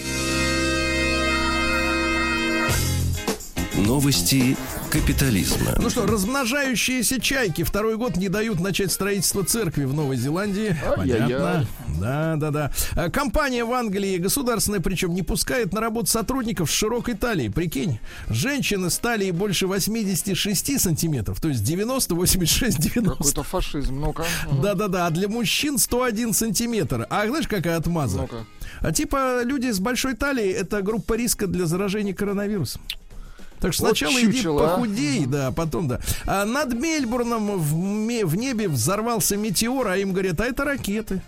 Новости 3.86 4.56
капитализма. 4.92 5.76
Ну 5.80 5.90
что, 5.90 6.06
размножающиеся 6.06 7.20
чайки 7.20 7.64
второй 7.64 7.98
год 7.98 8.16
не 8.16 8.30
дают 8.30 8.60
начать 8.60 8.92
строительство 8.92 9.44
церкви 9.44 9.86
в 9.86 9.94
Новой 9.94 10.18
Зеландии. 10.18 10.78
Понятно. 10.96 11.66
Да, 12.00 12.36
да, 12.38 12.52
да. 12.52 12.72
А 12.96 13.10
Компания 13.10 13.66
в 13.66 13.74
Англии 13.74 14.18
государственная, 14.18 14.80
причем 14.80 15.14
не 15.14 15.24
пускает 15.24 15.74
на 15.74 15.82
работу 15.82 16.08
сотрудников 16.08 16.70
с 16.70 16.74
широкой 16.74 17.16
талией. 17.16 17.52
Прикинь, 17.52 18.00
женщины 18.30 18.90
с 18.90 18.98
талией 18.98 19.32
больше 19.32 19.68
86 19.68 20.80
сантиметров, 20.80 21.42
то 21.42 21.50
есть 21.50 21.64
90, 21.64 22.14
86, 22.14 22.80
90. 22.80 23.18
Какой-то 23.18 23.44
фашизм. 23.44 24.00
Ну-ка. 24.00 24.26
Да-да-да, 24.62 25.08
а 25.08 25.10
для 25.10 25.28
мужчин 25.28 25.78
101 25.78 26.34
сантиметр. 26.34 27.08
А 27.10 27.26
знаешь, 27.26 27.48
какая 27.48 27.78
отмаза? 27.78 28.18
Ну-ка. 28.18 28.46
А 28.82 28.92
типа 28.92 29.44
люди 29.44 29.72
с 29.72 29.80
большой 29.80 30.14
талией 30.16 30.52
это 30.52 30.82
группа 30.82 31.16
риска 31.16 31.48
для 31.48 31.66
заражения 31.66 32.14
коронавирусом. 32.14 32.82
Так 33.62 33.74
что 33.74 33.84
Вот 33.84 33.98
сначала 33.98 34.20
иди 34.20 34.34
чучело, 34.34 34.66
а. 34.66 34.76
похудей, 34.76 35.26
да, 35.28 35.48
а 35.48 35.52
потом 35.52 35.88
да. 35.88 36.00
А 36.26 36.46
над 36.46 36.74
Мельбурном 36.74 37.60
в, 37.60 38.26
в 38.26 38.36
небе 38.36 38.68
взорвался 38.68 39.38
метеор, 39.38 39.88
а 39.88 39.98
им 39.98 40.14
говорят, 40.14 40.42
а 40.42 40.46
это 40.46 40.66
ракеты. 40.66 41.22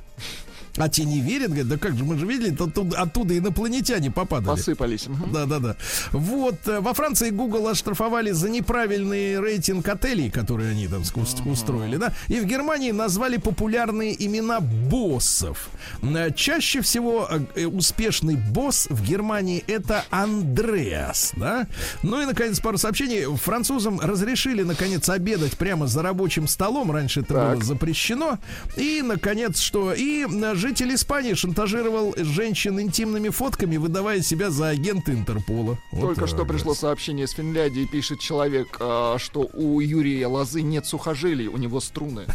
А 0.77 0.89
те 0.89 1.05
не 1.05 1.21
верят, 1.21 1.49
говорят, 1.49 1.67
да 1.67 1.77
как 1.77 1.95
же, 1.97 2.03
мы 2.03 2.17
же 2.17 2.25
видели, 2.25 2.53
оттуда, 2.59 2.97
оттуда 2.99 3.37
инопланетяне 3.37 4.09
попадали. 4.11 4.57
Посыпались. 4.57 5.07
Мгм. 5.07 5.31
Да, 5.31 5.45
да, 5.45 5.59
да. 5.59 5.75
Вот 6.11 6.67
э, 6.67 6.79
во 6.79 6.93
Франции 6.93 7.29
Google 7.29 7.67
оштрафовали 7.67 8.31
за 8.31 8.49
неправильный 8.49 9.39
рейтинг 9.39 9.87
отелей, 9.87 10.31
которые 10.31 10.71
они 10.71 10.87
там 10.87 11.03
устроили, 11.45 11.97
да. 11.97 12.13
И 12.27 12.39
в 12.39 12.45
Германии 12.45 12.91
назвали 12.91 13.37
популярные 13.37 14.15
имена 14.25 14.59
боссов. 14.61 15.69
Э, 16.01 16.31
Чаще 16.35 16.81
всего 16.81 17.29
э, 17.55 17.65
успешный 17.67 18.35
босс 18.35 18.87
в 18.89 19.03
Германии 19.03 19.63
это 19.67 20.03
Андреас, 20.09 21.33
да. 21.35 21.67
Ну 22.01 22.21
и 22.21 22.25
наконец 22.25 22.59
пару 22.59 22.77
сообщений. 22.77 23.25
Французам 23.37 23.99
разрешили 23.99 24.63
наконец 24.63 25.07
обедать 25.09 25.57
прямо 25.57 25.87
за 25.87 26.01
рабочим 26.01 26.47
столом. 26.47 26.91
Раньше 26.91 27.21
это 27.21 27.33
Так. 27.33 27.53
было 27.55 27.63
запрещено. 27.63 28.39
И 28.75 29.01
наконец 29.03 29.59
что? 29.59 29.93
И 29.93 30.25
житель 30.63 30.95
Испании 30.95 31.33
шантажировал 31.33 32.15
женщин 32.17 32.79
интимными 32.79 33.27
фотками, 33.27 33.75
выдавая 33.75 34.21
себя 34.21 34.49
за 34.49 34.69
агента 34.69 35.11
Интерпола. 35.11 35.77
Вот 35.91 36.15
Только 36.15 36.25
что 36.25 36.37
вот. 36.37 36.47
пришло 36.47 36.73
сообщение 36.73 37.25
из 37.25 37.31
Финляндии, 37.31 37.83
пишет 37.83 38.21
человек, 38.21 38.77
а, 38.79 39.17
что 39.19 39.49
у 39.53 39.81
Юрия 39.81 40.25
Лозы 40.27 40.61
нет 40.61 40.85
сухожилий, 40.85 41.47
у 41.47 41.57
него 41.57 41.81
струны. 41.81 42.27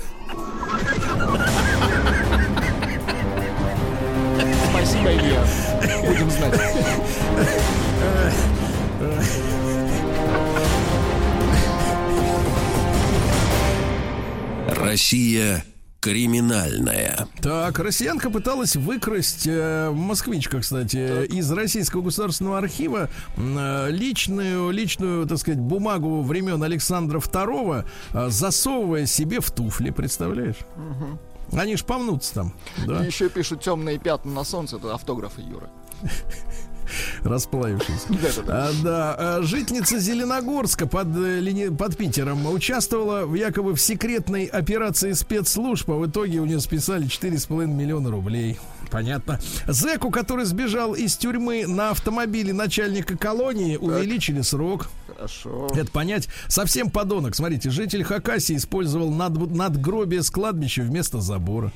Спасибо, 4.71 5.11
Илья. 5.11 5.47
Будем 6.07 6.31
знать. 6.31 6.61
Россия 14.69 15.65
криминальная. 16.01 17.27
Так, 17.41 17.79
россиянка 17.79 18.31
пыталась 18.31 18.77
выкрасть, 18.77 19.47
э, 19.47 19.91
москвичка, 19.91 20.61
кстати, 20.61 21.27
из 21.27 21.51
Российского 21.51 22.03
государственного 22.03 22.59
архива 22.59 23.11
э, 23.37 23.91
личную, 23.91 24.71
личную, 24.71 25.27
так 25.27 25.39
сказать, 25.39 25.59
бумагу 25.59 26.23
времен 26.23 26.63
Александра 26.63 27.19
II, 27.19 27.85
э, 28.13 28.29
засовывая 28.31 29.07
себе 29.07 29.41
в 29.41 29.51
туфли, 29.51 29.91
представляешь? 29.91 30.59
Они 31.53 31.77
ж 31.77 31.85
помнутся 31.85 32.35
там, 32.35 32.55
да, 32.87 33.03
И 33.03 33.07
еще 33.07 33.31
пишут 33.31 33.63
темные 33.63 33.99
пятна 33.99 34.33
на 34.33 34.45
солнце, 34.45 34.77
это 34.77 34.95
автографы 34.95 35.41
Юры. 35.41 35.69
расплавившиеся. 37.23 38.07
Да-да-да. 38.09 38.69
А, 38.69 38.73
да, 38.83 39.17
а, 39.19 39.43
житница 39.43 39.99
Зеленогорска 39.99 40.87
под, 40.87 41.09
э, 41.17 41.71
под 41.71 41.97
Питером 41.97 42.47
участвовала 42.47 43.27
в 43.27 43.35
якобы 43.35 43.75
в 43.75 43.81
секретной 43.81 44.47
операции 44.47 45.13
спецслужб, 45.13 45.91
а 45.91 45.95
в 45.95 46.07
итоге 46.07 46.41
у 46.41 46.47
нее 46.47 46.61
списали 46.61 47.07
4,5 47.07 47.67
миллиона 47.67 48.11
рублей. 48.11 48.59
Понятно. 48.91 49.39
Зеку, 49.67 50.11
который 50.11 50.45
сбежал 50.45 50.95
из 50.95 51.17
тюрьмы 51.17 51.67
на 51.67 51.91
автомобиле 51.91 52.53
начальника 52.53 53.17
колонии, 53.17 53.77
увеличили 53.77 54.41
срок. 54.41 54.89
Хорошо. 55.07 55.69
Это 55.75 55.91
понять. 55.91 56.29
Совсем 56.47 56.91
подонок. 56.91 57.35
Смотрите, 57.35 57.71
житель 57.71 58.05
Хакасии 58.05 58.57
использовал 58.57 59.11
над, 59.11 59.55
надгробие 59.55 60.23
с 60.23 60.31
кладбища 60.31 60.83
вместо 60.83 61.21
забора. 61.21 61.73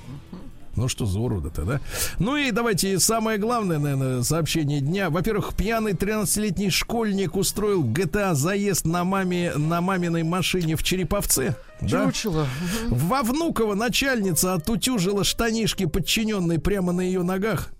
Ну 0.74 0.88
что 0.88 1.04
за 1.04 1.20
урода-то, 1.20 1.64
да? 1.64 1.80
Ну 2.18 2.36
и 2.36 2.50
давайте 2.50 2.98
самое 2.98 3.38
главное, 3.38 3.78
наверное, 3.78 4.22
сообщение 4.22 4.80
дня. 4.80 5.10
Во-первых, 5.10 5.54
пьяный 5.54 5.92
13-летний 5.92 6.70
школьник 6.70 7.36
устроил 7.36 7.84
GTA 7.84 8.34
заезд 8.34 8.86
на 8.86 9.04
маме 9.04 9.52
на 9.54 9.80
маминой 9.80 10.22
машине 10.22 10.76
в 10.76 10.82
Череповце. 10.82 11.56
Да? 11.82 12.06
Чучело. 12.06 12.46
Во 12.88 13.22
Внуково 13.22 13.74
начальница 13.74 14.54
отутюжила 14.54 15.24
штанишки 15.24 15.84
подчиненной 15.86 16.58
прямо 16.58 16.92
на 16.92 17.00
ее 17.02 17.22
ногах. 17.22 17.70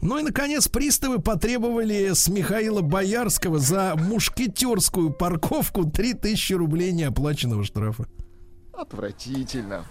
Ну 0.00 0.18
и, 0.18 0.22
наконец, 0.22 0.68
приставы 0.68 1.18
потребовали 1.18 2.12
с 2.14 2.28
Михаила 2.28 2.80
Боярского 2.80 3.58
за 3.58 3.94
мушкетерскую 3.96 5.10
парковку 5.12 5.84
3000 5.84 6.54
рублей 6.54 6.92
неоплаченного 6.92 7.64
штрафа. 7.64 8.06
Отвратительно. 8.72 9.84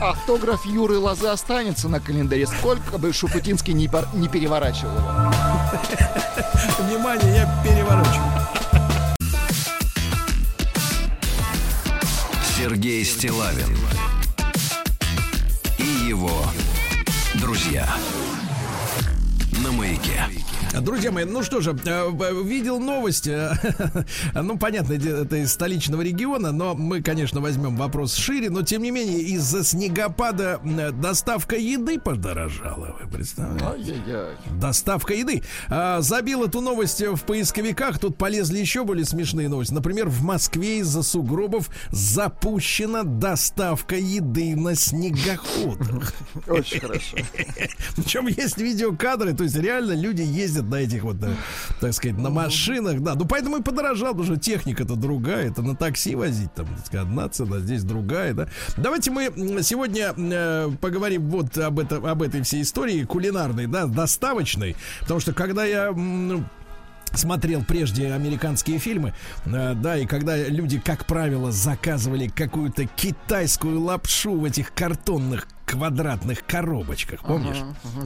Автограф 0.00 0.64
Юры 0.66 0.98
Лозы 0.98 1.28
останется 1.28 1.88
на 1.88 2.00
календаре, 2.00 2.46
сколько 2.46 2.98
бы 2.98 3.12
Шупутинский 3.12 3.72
не, 3.72 3.88
пор- 3.88 4.08
не 4.14 4.28
переворачивал 4.28 4.92
его. 4.96 5.32
Внимание, 6.80 7.36
я 7.36 7.62
переворачиваю. 7.64 8.32
Сергей 12.56 13.04
Стилавин 13.04 13.76
и 15.78 15.82
его 16.08 16.44
друзья 17.34 17.88
на 19.64 19.72
маяке. 19.72 20.24
Друзья 20.80 21.12
мои, 21.12 21.24
ну 21.24 21.42
что 21.42 21.60
же, 21.60 21.76
э, 21.84 22.42
видел 22.44 22.80
новость, 22.80 23.28
ну, 24.34 24.58
понятно, 24.58 24.94
это 24.94 25.36
из 25.36 25.52
столичного 25.52 26.02
региона, 26.02 26.50
но 26.50 26.74
мы, 26.74 27.02
конечно, 27.02 27.40
возьмем 27.40 27.76
вопрос 27.76 28.14
шире, 28.14 28.48
но, 28.50 28.62
тем 28.62 28.82
не 28.82 28.90
менее, 28.90 29.20
из-за 29.20 29.64
снегопада 29.64 30.60
доставка 30.92 31.56
еды 31.56 31.98
подорожала, 31.98 32.96
вы 33.00 33.10
представляете? 33.10 33.96
Доставка 34.60 35.14
еды. 35.14 35.42
А, 35.68 36.00
забил 36.00 36.44
эту 36.44 36.60
новость 36.60 37.00
в 37.00 37.22
поисковиках. 37.22 37.98
Тут 37.98 38.16
полезли 38.16 38.58
еще 38.58 38.84
более 38.84 39.04
смешные 39.04 39.48
новости. 39.48 39.72
Например, 39.74 40.08
в 40.08 40.22
Москве 40.22 40.78
из-за 40.78 41.02
сугробов 41.02 41.70
запущена 41.90 43.02
доставка 43.02 43.96
еды 43.96 44.56
на 44.56 44.74
снегоходах. 44.74 46.14
Очень 46.48 46.80
хорошо. 46.80 47.16
Причем 47.96 48.26
есть 48.26 48.58
видеокадры, 48.58 49.34
то 49.34 49.44
есть 49.44 49.56
реально 49.56 49.92
люди 49.92 50.22
ездят 50.22 50.61
на 50.68 50.76
этих 50.76 51.02
вот, 51.02 51.16
э, 51.22 51.34
так 51.80 51.92
сказать, 51.92 52.18
на 52.18 52.30
машинах, 52.30 53.00
да. 53.00 53.14
Ну 53.14 53.24
поэтому 53.24 53.58
и 53.58 53.62
подорожал, 53.62 54.12
потому 54.12 54.24
что 54.24 54.36
техника-то 54.36 54.96
другая, 54.96 55.50
это 55.50 55.62
на 55.62 55.76
такси 55.76 56.14
возить, 56.14 56.52
там, 56.54 56.66
так 56.66 56.86
сказать, 56.86 57.06
одна 57.06 57.28
цена, 57.28 57.58
здесь 57.58 57.82
другая, 57.84 58.34
да. 58.34 58.48
Давайте 58.76 59.10
мы 59.10 59.30
сегодня 59.62 60.14
э, 60.16 60.70
поговорим 60.80 61.28
вот 61.28 61.56
об, 61.58 61.78
это, 61.78 61.96
об 61.96 62.22
этой 62.22 62.42
всей 62.42 62.62
истории 62.62 63.04
кулинарной, 63.04 63.66
да, 63.66 63.86
доставочной, 63.86 64.76
потому 65.00 65.20
что 65.20 65.32
когда 65.32 65.64
я 65.64 65.86
м, 65.88 66.46
смотрел 67.14 67.64
прежде 67.64 68.12
американские 68.12 68.78
фильмы, 68.78 69.14
э, 69.44 69.74
да, 69.74 69.96
и 69.96 70.06
когда 70.06 70.36
люди, 70.36 70.78
как 70.78 71.06
правило, 71.06 71.52
заказывали 71.52 72.28
какую-то 72.28 72.86
китайскую 72.86 73.80
лапшу 73.80 74.32
в 74.38 74.44
этих 74.44 74.72
картонных 74.72 75.46
квадратных 75.64 76.44
коробочках, 76.46 77.22
помнишь? 77.22 77.58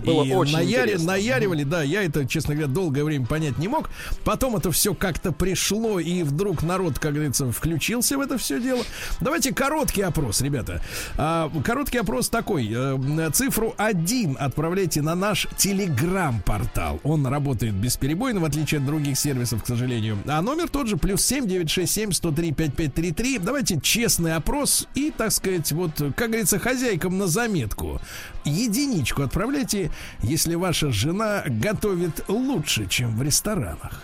Было 0.04 0.24
и 0.24 0.32
очень 0.32 0.56
наяри- 0.56 0.82
интересно. 0.84 1.06
наяривали, 1.06 1.64
да, 1.64 1.82
я 1.82 2.02
это, 2.02 2.26
честно 2.26 2.54
говоря, 2.54 2.72
долгое 2.72 3.04
время 3.04 3.26
понять 3.26 3.58
не 3.58 3.68
мог. 3.68 3.90
Потом 4.24 4.56
это 4.56 4.70
все 4.70 4.94
как-то 4.94 5.32
пришло, 5.32 5.98
и 6.00 6.22
вдруг 6.22 6.62
народ, 6.62 6.98
как 6.98 7.14
говорится, 7.14 7.50
включился 7.50 8.16
в 8.16 8.20
это 8.20 8.38
все 8.38 8.60
дело. 8.60 8.82
Давайте 9.20 9.52
короткий 9.54 10.02
опрос, 10.02 10.40
ребята. 10.40 10.82
А, 11.16 11.50
короткий 11.64 11.98
опрос 11.98 12.28
такой. 12.28 12.70
Э, 12.72 13.30
Цифру 13.32 13.74
1 13.76 14.36
отправляйте 14.38 15.02
на 15.02 15.14
наш 15.14 15.46
телеграм-портал. 15.56 17.00
Он 17.02 17.26
работает 17.26 17.74
бесперебойно, 17.74 18.40
в 18.40 18.44
отличие 18.44 18.78
от 18.80 18.86
других 18.86 19.18
сервисов, 19.18 19.62
к 19.62 19.66
сожалению. 19.66 20.18
А 20.26 20.40
номер 20.42 20.68
тот 20.68 20.86
же, 20.88 20.96
плюс 20.96 21.22
7 21.24 21.46
967 21.46 22.12
103 22.12 22.52
5533. 22.52 23.38
Давайте 23.38 23.80
честный 23.80 24.34
опрос 24.34 24.86
и, 24.94 25.12
так 25.16 25.32
сказать, 25.32 25.70
вот, 25.72 25.92
как 26.16 26.28
говорится, 26.28 26.58
хозяйкам 26.58 27.18
на 27.18 27.26
заметку. 27.46 28.00
Единичку 28.44 29.22
отправляйте, 29.22 29.90
если 30.22 30.54
ваша 30.54 30.90
жена 30.90 31.44
готовит 31.46 32.24
лучше, 32.28 32.86
чем 32.88 33.16
в 33.16 33.22
ресторанах. 33.22 34.02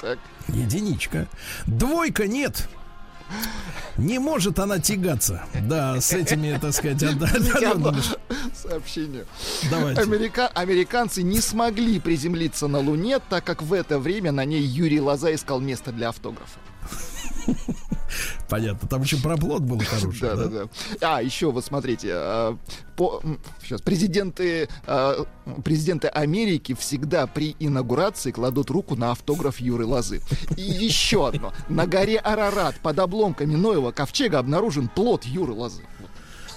Так. 0.00 0.18
Единичка. 0.48 1.26
Двойка 1.66 2.26
нет. 2.26 2.68
Не 3.98 4.18
может 4.18 4.58
она 4.58 4.78
тягаться. 4.78 5.44
Да, 5.62 6.00
с 6.00 6.12
этими, 6.12 6.58
так 6.58 6.72
сказать, 6.72 7.02
Сообщение. 8.54 9.26
Давайте. 9.70 10.00
Америка... 10.00 10.48
Американцы 10.48 11.22
не 11.22 11.40
смогли 11.40 12.00
приземлиться 12.00 12.66
на 12.66 12.78
Луне, 12.78 13.18
так 13.18 13.44
как 13.44 13.62
в 13.62 13.74
это 13.74 13.98
время 13.98 14.32
на 14.32 14.44
ней 14.46 14.62
Юрий 14.62 15.00
Лоза 15.00 15.34
искал 15.34 15.60
место 15.60 15.92
для 15.92 16.08
автографа. 16.08 16.58
Понятно. 18.48 18.88
Там 18.88 19.02
еще 19.02 19.16
проплот 19.18 19.62
был 19.62 19.80
хороший. 19.84 20.20
Да, 20.20 20.36
да, 20.36 20.46
да. 20.46 20.68
А, 21.00 21.22
еще 21.22 21.50
вот 21.50 21.64
смотрите, 21.64 22.10
а, 22.12 22.58
по, 22.96 23.22
сейчас, 23.62 23.80
президенты, 23.80 24.68
а, 24.86 25.24
президенты 25.64 26.08
Америки 26.08 26.74
всегда 26.74 27.26
при 27.26 27.56
инаугурации 27.58 28.30
кладут 28.30 28.70
руку 28.70 28.96
на 28.96 29.12
автограф 29.12 29.60
Юры 29.60 29.86
Лозы. 29.86 30.20
И 30.56 30.62
еще 30.62 31.28
одно. 31.28 31.52
На 31.68 31.86
горе 31.86 32.18
Арарат 32.18 32.76
под 32.80 32.98
обломками 32.98 33.54
Ноева 33.54 33.92
ковчега 33.92 34.38
обнаружен 34.38 34.88
плод 34.88 35.24
Юры 35.24 35.52
Лозы. 35.52 35.82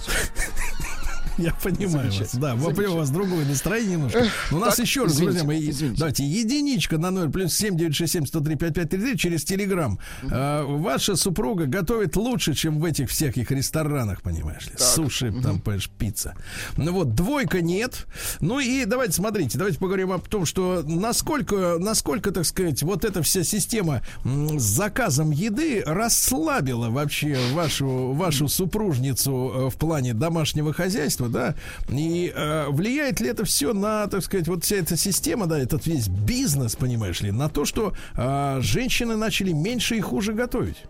Я 1.38 1.52
понимаю 1.54 2.12
вас. 2.12 2.34
Да, 2.34 2.54
у 2.54 2.96
вас 2.96 3.10
другое 3.10 3.44
настроение 3.44 3.96
немножко. 3.96 4.26
Но 4.50 4.58
у 4.58 4.60
нас 4.60 4.78
еще 4.78 5.04
раз, 5.04 5.16
друзья 5.16 5.44
мои, 5.44 5.72
давайте, 5.96 6.24
единичка 6.24 6.98
на 6.98 7.10
0 7.10 7.30
плюс 7.30 7.54
7 7.54 7.76
967 7.76 8.26
103 8.26 8.56
5533 8.56 9.18
через 9.18 9.44
Телеграм. 9.44 9.98
А, 10.30 10.64
Ваша 10.64 11.16
супруга 11.16 11.66
готовит 11.66 12.16
лучше, 12.16 12.54
чем 12.54 12.78
в 12.78 12.84
этих 12.84 13.10
всяких 13.10 13.50
ресторанах, 13.50 14.22
понимаешь 14.22 14.66
ли. 14.66 14.72
Суши, 14.76 15.32
там, 15.42 15.60
понимаешь, 15.60 15.90
пицца. 15.98 16.34
Ну 16.76 16.92
вот, 16.92 17.14
двойка 17.14 17.60
нет. 17.60 18.06
Ну 18.40 18.60
и 18.60 18.84
давайте, 18.84 19.14
смотрите, 19.14 19.58
давайте 19.58 19.78
поговорим 19.78 20.12
о 20.12 20.18
том, 20.18 20.46
что 20.46 20.82
насколько, 20.84 21.76
насколько, 21.78 22.30
так 22.30 22.44
сказать, 22.44 22.82
вот 22.82 23.04
эта 23.04 23.22
вся 23.22 23.44
система 23.44 24.02
с 24.24 24.62
заказом 24.62 25.30
еды 25.30 25.82
расслабила 25.84 26.90
вообще 26.90 27.36
вашу, 27.52 28.12
вашу 28.12 28.48
супружницу 28.48 29.52
э, 29.54 29.70
в 29.70 29.76
плане 29.76 30.14
домашнего 30.14 30.72
хозяйства, 30.72 31.23
да, 31.28 31.54
и 31.88 32.32
э, 32.34 32.66
влияет 32.68 33.20
ли 33.20 33.28
это 33.28 33.44
все 33.44 33.72
на, 33.72 34.06
так 34.06 34.22
сказать, 34.22 34.48
вот 34.48 34.64
вся 34.64 34.76
эта 34.76 34.96
система, 34.96 35.46
да, 35.46 35.58
этот 35.58 35.86
весь 35.86 36.08
бизнес, 36.08 36.76
понимаешь 36.76 37.20
ли, 37.20 37.30
на 37.30 37.48
то, 37.48 37.64
что 37.64 37.94
э, 38.16 38.58
женщины 38.60 39.16
начали 39.16 39.52
меньше 39.52 39.96
и 39.96 40.00
хуже 40.00 40.32
готовить? 40.32 40.84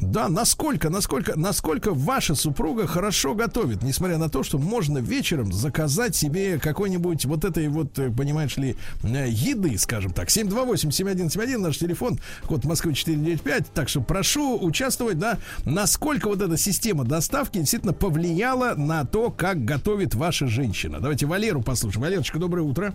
Да, 0.00 0.28
насколько, 0.28 0.90
насколько, 0.90 1.38
насколько 1.38 1.92
ваша 1.92 2.34
супруга 2.34 2.86
хорошо 2.86 3.34
готовит, 3.34 3.82
несмотря 3.82 4.18
на 4.18 4.28
то, 4.28 4.42
что 4.42 4.58
можно 4.58 4.98
вечером 4.98 5.52
заказать 5.52 6.14
себе 6.14 6.58
какой-нибудь 6.58 7.24
вот 7.24 7.44
этой 7.44 7.68
вот, 7.68 7.98
э, 7.98 8.10
понимаешь 8.10 8.56
ли, 8.56 8.76
э, 9.02 9.26
еды, 9.28 9.76
скажем 9.78 10.12
так. 10.12 10.28
728-7171, 10.28 11.58
наш 11.58 11.78
телефон, 11.78 12.18
код 12.46 12.64
Москвы 12.64 12.94
495. 12.94 13.72
Так 13.72 13.88
что 13.88 14.00
прошу 14.00 14.58
участвовать, 14.58 15.18
да, 15.18 15.38
насколько 15.64 16.28
вот 16.28 16.42
эта 16.42 16.56
система 16.56 17.04
доставки 17.04 17.58
действительно 17.58 17.92
повлияла 17.92 18.74
на 18.74 19.04
то, 19.04 19.30
как 19.30 19.64
готовит 19.64 20.14
ваша 20.14 20.46
женщина. 20.46 21.00
Давайте 21.00 21.26
Валеру 21.26 21.62
послушаем. 21.62 22.02
Валерочка, 22.02 22.38
доброе 22.38 22.62
утро. 22.62 22.94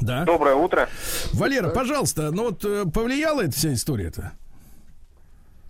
Да. 0.00 0.24
Доброе 0.24 0.56
утро. 0.56 0.88
Валера, 1.32 1.68
пожалуйста, 1.68 2.30
ну 2.32 2.44
вот 2.44 2.64
э, 2.64 2.84
повлияла 2.92 3.42
эта 3.42 3.52
вся 3.52 3.72
история-то? 3.72 4.32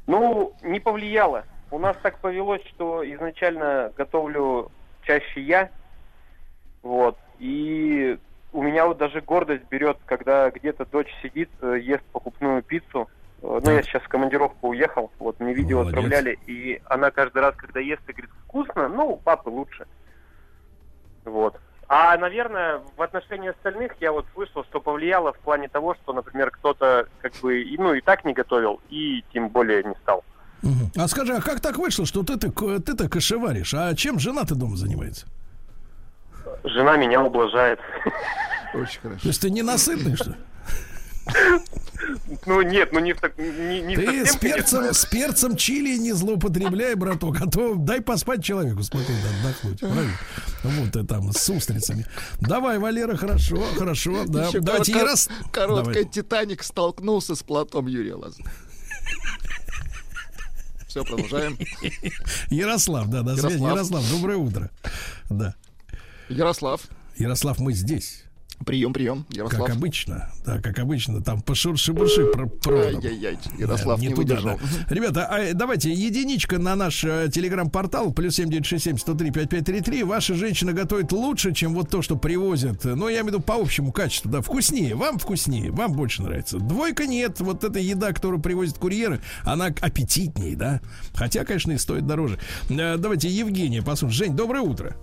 Ну, 0.06 0.54
не 0.62 0.80
повлияло. 0.80 1.44
У 1.70 1.78
нас 1.78 1.96
так 2.02 2.18
повелось, 2.18 2.62
что 2.66 3.02
изначально 3.14 3.92
готовлю 3.96 4.70
чаще 5.04 5.40
я. 5.40 5.70
Вот. 6.82 7.16
И 7.38 8.18
у 8.52 8.62
меня 8.62 8.86
вот 8.86 8.98
даже 8.98 9.20
гордость 9.20 9.64
берет, 9.70 9.98
когда 10.04 10.50
где-то 10.50 10.84
дочь 10.86 11.12
сидит, 11.22 11.48
э, 11.62 11.78
ест 11.80 12.04
покупную 12.12 12.62
пиццу. 12.62 13.08
Э, 13.42 13.60
Ну, 13.64 13.70
я 13.70 13.82
сейчас 13.82 14.02
в 14.02 14.08
командировку 14.08 14.68
уехал, 14.68 15.10
вот 15.18 15.40
мне 15.40 15.54
видео 15.54 15.78
Молодец. 15.78 15.94
отправляли, 15.98 16.38
и 16.46 16.80
она 16.84 17.10
каждый 17.10 17.40
раз, 17.42 17.54
когда 17.56 17.80
ест, 17.80 18.02
и 18.08 18.12
говорит, 18.12 18.30
вкусно, 18.44 18.88
ну, 18.88 19.12
у 19.12 19.16
папы 19.16 19.48
лучше. 19.50 19.86
Вот. 21.24 21.58
А, 21.94 22.16
наверное, 22.16 22.80
в 22.96 23.02
отношении 23.02 23.50
остальных 23.50 23.92
я 24.00 24.12
вот 24.12 24.24
слышал, 24.32 24.64
что 24.64 24.80
повлияло 24.80 25.34
в 25.34 25.38
плане 25.40 25.68
того, 25.68 25.94
что, 26.02 26.14
например, 26.14 26.50
кто-то 26.50 27.06
как 27.20 27.34
бы, 27.42 27.60
и, 27.60 27.76
ну, 27.76 27.92
и 27.92 28.00
так 28.00 28.24
не 28.24 28.32
готовил, 28.32 28.80
и 28.88 29.22
тем 29.34 29.50
более 29.50 29.82
не 29.84 29.94
стал. 30.02 30.24
А 30.96 31.06
скажи, 31.06 31.34
а 31.36 31.42
как 31.42 31.60
так 31.60 31.76
вышло, 31.76 32.06
что 32.06 32.22
ты-то, 32.22 32.50
ко- 32.50 32.78
ты-то 32.80 33.10
кошеваришь? 33.10 33.74
А 33.74 33.94
чем 33.94 34.18
жена-то 34.18 34.54
дома 34.54 34.76
занимается? 34.76 35.26
Жена 36.64 36.96
меня 36.96 37.22
ублажает. 37.22 37.78
Очень 38.72 39.00
хорошо. 39.02 39.20
То 39.20 39.28
есть 39.28 39.42
ты 39.42 39.50
ненасытный, 39.50 40.16
что 40.16 40.30
ли? 40.30 40.36
Ну, 42.46 42.62
нет, 42.62 42.92
ну 42.92 42.98
не, 42.98 43.14
так- 43.14 43.38
не, 43.38 43.80
не 43.80 43.94
Ты 43.96 44.04
совсем, 44.06 44.26
с 44.26 44.36
перцем, 44.36 44.78
конечно. 44.80 44.92
с 44.94 45.04
перцем 45.06 45.56
чили 45.56 45.96
не 45.96 46.12
злоупотребляй, 46.12 46.94
браток, 46.96 47.40
а 47.40 47.46
то 47.48 47.74
дай 47.76 48.00
поспать 48.00 48.44
человеку 48.44 48.82
спокойно 48.82 49.20
отдохнуть. 49.40 49.80
Правильно? 49.80 50.12
Вот 50.64 50.96
и 50.96 51.06
там 51.06 51.32
с 51.32 51.48
устрицами. 51.48 52.06
Давай, 52.40 52.78
Валера, 52.78 53.16
хорошо, 53.16 53.62
хорошо. 53.78 54.24
Да. 54.26 54.48
Еще 54.48 54.60
Давайте 54.60 54.92
коротко- 54.92 54.98
Ярос... 55.06 55.28
Короткая 55.52 55.94
Давай. 55.94 56.08
Титаник 56.10 56.62
столкнулся 56.64 57.36
с 57.36 57.42
плотом 57.42 57.86
Юрия 57.86 58.14
Лазаря. 58.14 58.50
Все, 60.88 61.04
продолжаем. 61.04 61.56
Ярослав, 62.50 63.08
да, 63.08 63.22
связи. 63.22 63.54
Ярослав. 63.54 63.70
Ярослав, 63.72 64.10
доброе 64.10 64.36
утро. 64.38 64.70
Да. 65.30 65.54
Ярослав. 66.28 66.82
Ярослав, 67.16 67.58
мы 67.60 67.72
здесь. 67.72 68.24
Прием, 68.64 68.92
прием. 68.92 69.26
Ярослав. 69.30 69.66
Как 69.66 69.76
обычно. 69.76 70.30
Да, 70.44 70.58
как 70.60 70.78
обычно. 70.78 71.22
Там 71.22 71.40
пошурши-бурши 71.42 72.26
про 72.26 72.46
проводом. 72.46 72.96
Ай-яй-яй, 73.04 73.38
Ярослав 73.58 74.00
Да, 74.00 74.06
не, 74.06 74.14
туда, 74.14 74.34
выдержал. 74.36 74.58
да. 74.88 74.94
Ребята, 74.94 75.26
а, 75.26 75.54
давайте 75.54 75.92
единичка 75.92 76.58
на 76.58 76.74
наш 76.76 77.04
э, 77.04 77.28
телеграм-портал 77.32 78.12
плюс 78.12 78.34
7967 78.36 78.98
103 78.98 79.30
5533. 79.30 80.02
Ваша 80.04 80.34
женщина 80.34 80.72
готовит 80.72 81.12
лучше, 81.12 81.52
чем 81.52 81.74
вот 81.74 81.90
то, 81.90 82.02
что 82.02 82.16
привозят. 82.16 82.84
Но 82.84 83.08
я 83.08 83.16
имею 83.20 83.24
в 83.24 83.28
виду 83.28 83.40
по 83.40 83.54
общему 83.54 83.92
качеству, 83.92 84.30
да, 84.30 84.40
вкуснее. 84.40 84.94
Вам 84.94 85.18
вкуснее, 85.18 85.70
вам 85.70 85.92
больше 85.92 86.22
нравится. 86.22 86.58
Двойка 86.58 87.06
нет. 87.06 87.40
Вот 87.40 87.64
эта 87.64 87.78
еда, 87.78 88.12
которую 88.12 88.40
привозят 88.40 88.78
курьеры, 88.78 89.20
она 89.44 89.66
аппетитнее, 89.66 90.56
да. 90.56 90.80
Хотя, 91.14 91.44
конечно, 91.44 91.72
и 91.72 91.78
стоит 91.78 92.06
дороже. 92.06 92.38
Э, 92.68 92.96
Давайте 92.96 93.28
Евгения 93.28 93.82
послушаем. 93.82 94.12
Жень, 94.12 94.36
доброе 94.36 94.60
утро. 94.62 94.96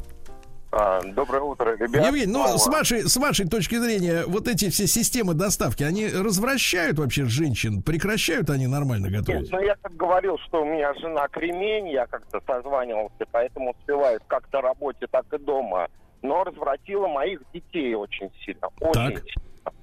А, 0.71 1.01
доброе 1.01 1.41
утро, 1.41 1.75
ребят. 1.75 2.05
Евгений, 2.05 2.31
ну, 2.31 2.45
с 2.57 2.67
вашей, 2.67 3.01
с 3.09 3.17
вашей 3.17 3.47
точки 3.47 3.75
зрения, 3.75 4.23
вот 4.27 4.47
эти 4.47 4.69
все 4.69 4.85
системы 4.85 5.33
доставки, 5.33 5.81
они 5.81 6.07
развращают 6.07 6.99
вообще 6.99 7.25
женщин? 7.25 7.81
Прекращают 7.81 8.51
они 8.51 8.67
нормально 8.67 9.07
Нет, 9.07 9.25
готовить? 9.25 9.51
ну 9.51 9.59
я 9.61 9.75
как 9.81 9.95
говорил, 9.95 10.37
что 10.37 10.61
у 10.61 10.65
меня 10.65 10.93
жена 10.95 11.27
кремень, 11.27 11.89
я 11.89 12.05
как-то 12.05 12.39
созванивался, 12.45 13.25
поэтому 13.31 13.71
успеваю 13.71 14.19
как 14.27 14.47
то 14.47 14.61
работе, 14.61 15.07
так 15.07 15.25
и 15.33 15.39
дома. 15.39 15.87
Но 16.21 16.43
развратила 16.43 17.07
моих 17.07 17.41
детей 17.51 17.95
очень 17.95 18.29
сильно. 18.45 18.67
Очень 18.79 19.15
Так. 19.15 19.23
сильно. 19.23 19.73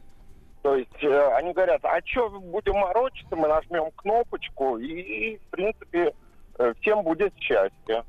То 0.63 0.77
есть 0.77 1.03
э, 1.03 1.29
они 1.35 1.53
говорят, 1.53 1.85
а 1.85 1.99
что 2.05 2.29
будем 2.29 2.75
морочиться, 2.75 3.35
мы 3.35 3.49
нажмем 3.49 3.91
кнопочку, 3.97 4.79
и, 4.79 5.37
в 5.39 5.51
принципе, 5.51 6.13
э, 6.59 6.75
всем 6.81 7.03
будет 7.03 7.33
счастье. 7.41 8.05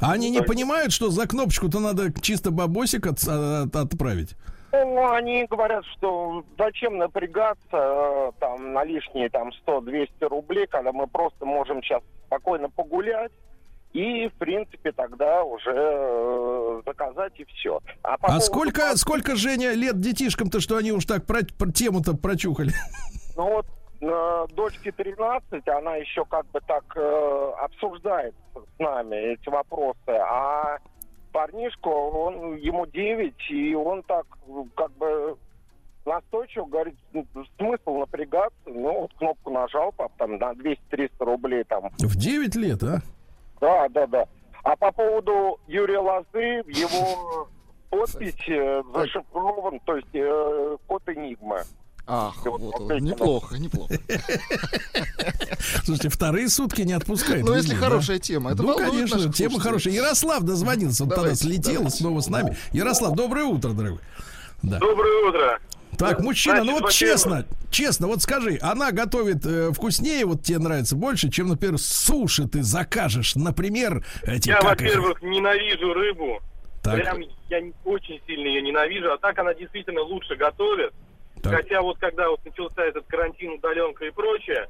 А 0.00 0.12
они 0.12 0.30
не 0.30 0.42
понимают, 0.42 0.92
что 0.92 1.10
за 1.10 1.26
кнопочку-то 1.26 1.80
надо 1.80 2.12
чисто 2.20 2.50
бабосик 2.50 3.06
от- 3.06 3.26
от- 3.26 3.74
отправить? 3.74 4.36
Ну, 4.70 5.10
они 5.10 5.46
говорят, 5.46 5.84
что 5.96 6.44
зачем 6.58 6.98
напрягаться 6.98 7.58
э, 7.72 8.32
там 8.38 8.74
на 8.74 8.84
лишние 8.84 9.30
там 9.30 9.50
100-200 9.66 10.08
рублей, 10.28 10.66
когда 10.66 10.92
мы 10.92 11.06
просто 11.06 11.46
можем 11.46 11.82
сейчас 11.82 12.02
спокойно 12.26 12.68
погулять 12.68 13.32
и, 13.94 14.28
в 14.28 14.34
принципе, 14.34 14.92
тогда 14.92 15.42
уже 15.42 15.72
э, 15.74 16.82
заказать 16.84 17.32
и 17.40 17.44
все. 17.46 17.80
по 18.02 18.12
А 18.12 18.18
поводу 18.18 18.40
сколько, 18.42 18.96
сколько, 18.98 19.36
Женя, 19.36 19.72
лет 19.72 19.98
детишкам-то, 20.00 20.60
что 20.60 20.76
они 20.76 20.92
уж 20.92 21.06
так 21.06 21.24
про, 21.24 21.40
про 21.58 21.72
тему-то 21.72 22.14
прочухали? 22.14 22.72
Ну 23.36 23.44
вот 23.48 23.66
дочке 24.00 24.92
13, 24.92 25.66
она 25.68 25.96
еще 25.96 26.24
как 26.24 26.46
бы 26.50 26.60
так 26.60 26.84
э, 26.96 27.52
обсуждает 27.60 28.34
с 28.54 28.78
нами 28.78 29.34
эти 29.34 29.48
вопросы, 29.48 29.96
а 30.08 30.78
парнишку, 31.32 31.90
он, 31.90 32.56
ему 32.56 32.86
9, 32.86 33.34
и 33.50 33.74
он 33.74 34.02
так 34.04 34.26
э, 34.46 34.62
как 34.76 34.92
бы 34.92 35.36
настойчиво 36.04 36.66
говорит, 36.66 36.96
«Ну, 37.12 37.26
смысл 37.58 37.98
напрягаться, 37.98 38.56
ну 38.66 39.02
вот 39.02 39.12
кнопку 39.14 39.50
нажал, 39.50 39.92
пап, 39.92 40.12
там 40.16 40.38
на 40.38 40.52
200-300 40.52 41.10
рублей 41.20 41.64
там. 41.64 41.90
В 41.98 42.16
9 42.16 42.54
лет, 42.56 42.82
а? 42.82 43.00
Да, 43.60 43.88
да, 43.88 44.06
да. 44.06 44.24
А 44.64 44.76
по 44.76 44.90
поводу 44.92 45.58
Юрия 45.66 45.98
Лозы, 45.98 46.62
его 46.66 47.48
подпись 47.90 48.48
э, 48.48 48.82
зашифрован, 48.94 49.80
то 49.80 49.96
есть 49.96 50.14
э, 50.14 50.76
код 50.86 51.02
Энигмы. 51.08 51.62
Ах, 52.10 52.34
Вот, 52.46 52.60
вот, 52.60 52.74
вот 52.78 53.00
неплохо, 53.00 53.58
неплохо. 53.58 53.94
Слушайте, 55.84 56.08
вторые 56.08 56.48
сутки 56.48 56.80
не 56.80 56.94
отпускает. 56.94 57.44
Ну, 57.44 57.54
если 57.54 57.74
хорошая 57.74 58.18
тема, 58.18 58.52
это 58.52 58.62
ну, 58.62 58.76
конечно, 58.76 59.30
тема 59.30 59.60
хорошая. 59.60 59.92
Ярослав 59.92 60.42
дозвонился, 60.42 61.04
он 61.04 61.10
тогда 61.10 61.34
слетел 61.34 61.90
снова 61.90 62.20
с 62.20 62.28
нами. 62.28 62.56
Ярослав, 62.72 63.14
доброе 63.14 63.44
утро, 63.44 63.70
дорогой. 63.70 64.00
Доброе 64.62 65.28
утро. 65.28 65.58
Так, 65.98 66.20
мужчина, 66.20 66.62
ну 66.64 66.78
Значит, 66.78 66.80
вот 66.80 66.82
во-первых- 66.84 66.94
честно, 66.94 67.46
честно, 67.70 68.06
вот 68.06 68.22
скажи, 68.22 68.58
она 68.62 68.92
готовит 68.92 69.44
э, 69.44 69.72
вкуснее, 69.72 70.24
вот 70.26 70.42
тебе 70.44 70.58
нравится 70.58 70.94
больше, 70.94 71.28
чем, 71.30 71.48
например, 71.48 71.78
суши 71.78 72.46
ты 72.46 72.62
закажешь, 72.62 73.34
например, 73.34 74.04
эти 74.22 74.48
Я, 74.48 74.60
как 74.60 74.80
их? 74.80 74.88
во-первых, 74.94 75.22
ненавижу 75.22 75.92
рыбу. 75.92 76.40
Так, 76.82 76.94
Прям 76.94 77.18
я 77.50 77.58
очень 77.84 78.20
сильно 78.26 78.46
ее 78.46 78.62
ненавижу, 78.62 79.12
а 79.12 79.18
так 79.18 79.38
она 79.40 79.52
действительно 79.54 80.02
лучше 80.02 80.36
готовит. 80.36 80.92
Так. 81.38 81.54
Хотя 81.54 81.82
вот 81.82 81.98
когда 81.98 82.28
вот 82.28 82.44
начался 82.44 82.84
этот 82.84 83.06
карантин, 83.06 83.52
удаленка 83.52 84.04
и 84.04 84.10
прочее, 84.10 84.68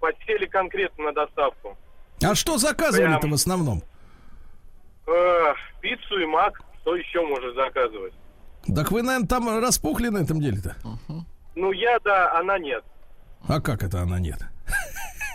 подсели 0.00 0.46
конкретно 0.46 1.04
на 1.04 1.12
доставку. 1.12 1.76
А 2.22 2.34
что 2.34 2.58
заказывали-то 2.58 3.20
Прям. 3.20 3.30
в 3.32 3.34
основном? 3.34 3.82
Эх, 5.06 5.56
пиццу 5.80 6.20
и 6.20 6.26
мак, 6.26 6.60
что 6.80 6.96
еще 6.96 7.20
можешь 7.26 7.54
заказывать? 7.54 8.14
Так 8.74 8.90
вы, 8.90 9.02
наверное, 9.02 9.28
там 9.28 9.60
распухли 9.60 10.08
на 10.08 10.18
этом 10.18 10.40
деле-то? 10.40 10.76
Ну 11.54 11.72
я 11.72 11.98
да, 12.00 12.32
она 12.38 12.58
нет. 12.58 12.82
А 13.46 13.60
как 13.60 13.82
это 13.82 14.00
она 14.00 14.18
нет? 14.18 14.38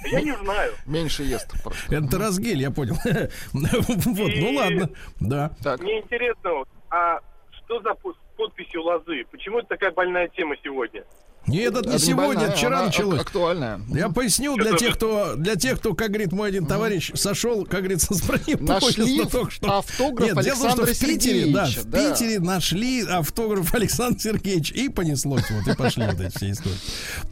Я 0.06 0.22
не 0.22 0.36
знаю. 0.38 0.74
Меньше 0.86 1.24
ест. 1.24 1.52
просто. 1.62 1.94
Это 1.96 2.18
разгель, 2.18 2.62
я 2.62 2.72
понял. 2.72 2.96
Вот, 3.54 4.32
ну 4.36 4.52
ладно, 4.54 4.90
да. 5.20 5.52
Так, 5.62 5.82
Мне 5.82 6.00
интересно, 6.00 6.52
вот, 6.54 6.70
а 6.90 7.20
что 7.52 7.82
за 7.82 7.94
подписью 8.40 8.84
лозы? 8.84 9.26
Почему 9.30 9.60
это 9.60 9.68
такая 9.68 9.92
больная 9.92 10.30
тема 10.30 10.56
сегодня? 10.64 11.04
Нет, 11.50 11.76
это 11.76 11.90
не 11.90 11.96
это 11.96 12.06
сегодня, 12.06 12.36
больная, 12.40 12.52
вчера 12.56 12.86
началось. 12.86 13.20
ак- 13.20 13.28
Актуальная. 13.28 13.82
Я 13.90 14.10
поясню 14.10 14.56
для 14.56 14.74
тех, 14.78 14.96
кто, 14.96 15.36
для 15.36 15.56
тех, 15.56 15.80
кто, 15.80 15.94
как 15.94 16.10
говорит 16.10 16.32
мой 16.32 16.50
один 16.50 16.66
товарищ, 16.66 17.12
сошел, 17.16 17.66
как 17.66 17.80
говорится, 17.82 18.14
с 18.14 18.22
бронепоезда 18.22 18.64
Нашли 18.74 19.26
только 19.26 19.52
что. 19.52 19.78
автограф 19.78 20.36
Нет, 20.36 20.44
дело 20.44 20.56
в 20.56 20.62
том, 20.62 20.72
что 20.72 20.84
Александра 20.84 20.94
в 20.94 21.00
Питере, 21.00 21.54
да, 21.54 21.66
в 21.66 21.84
да. 21.86 22.12
Питере 22.14 22.40
нашли 22.40 23.02
автограф 23.04 23.74
Александра 23.74 24.20
Сергеевича 24.20 24.74
и 24.76 24.90
понеслось, 24.90 25.44
вот, 25.50 25.68
и 25.74 25.76
пошли 25.76 26.06
вот 26.06 26.20
эти 26.20 26.36
все 26.36 26.52
истории. 26.52 26.78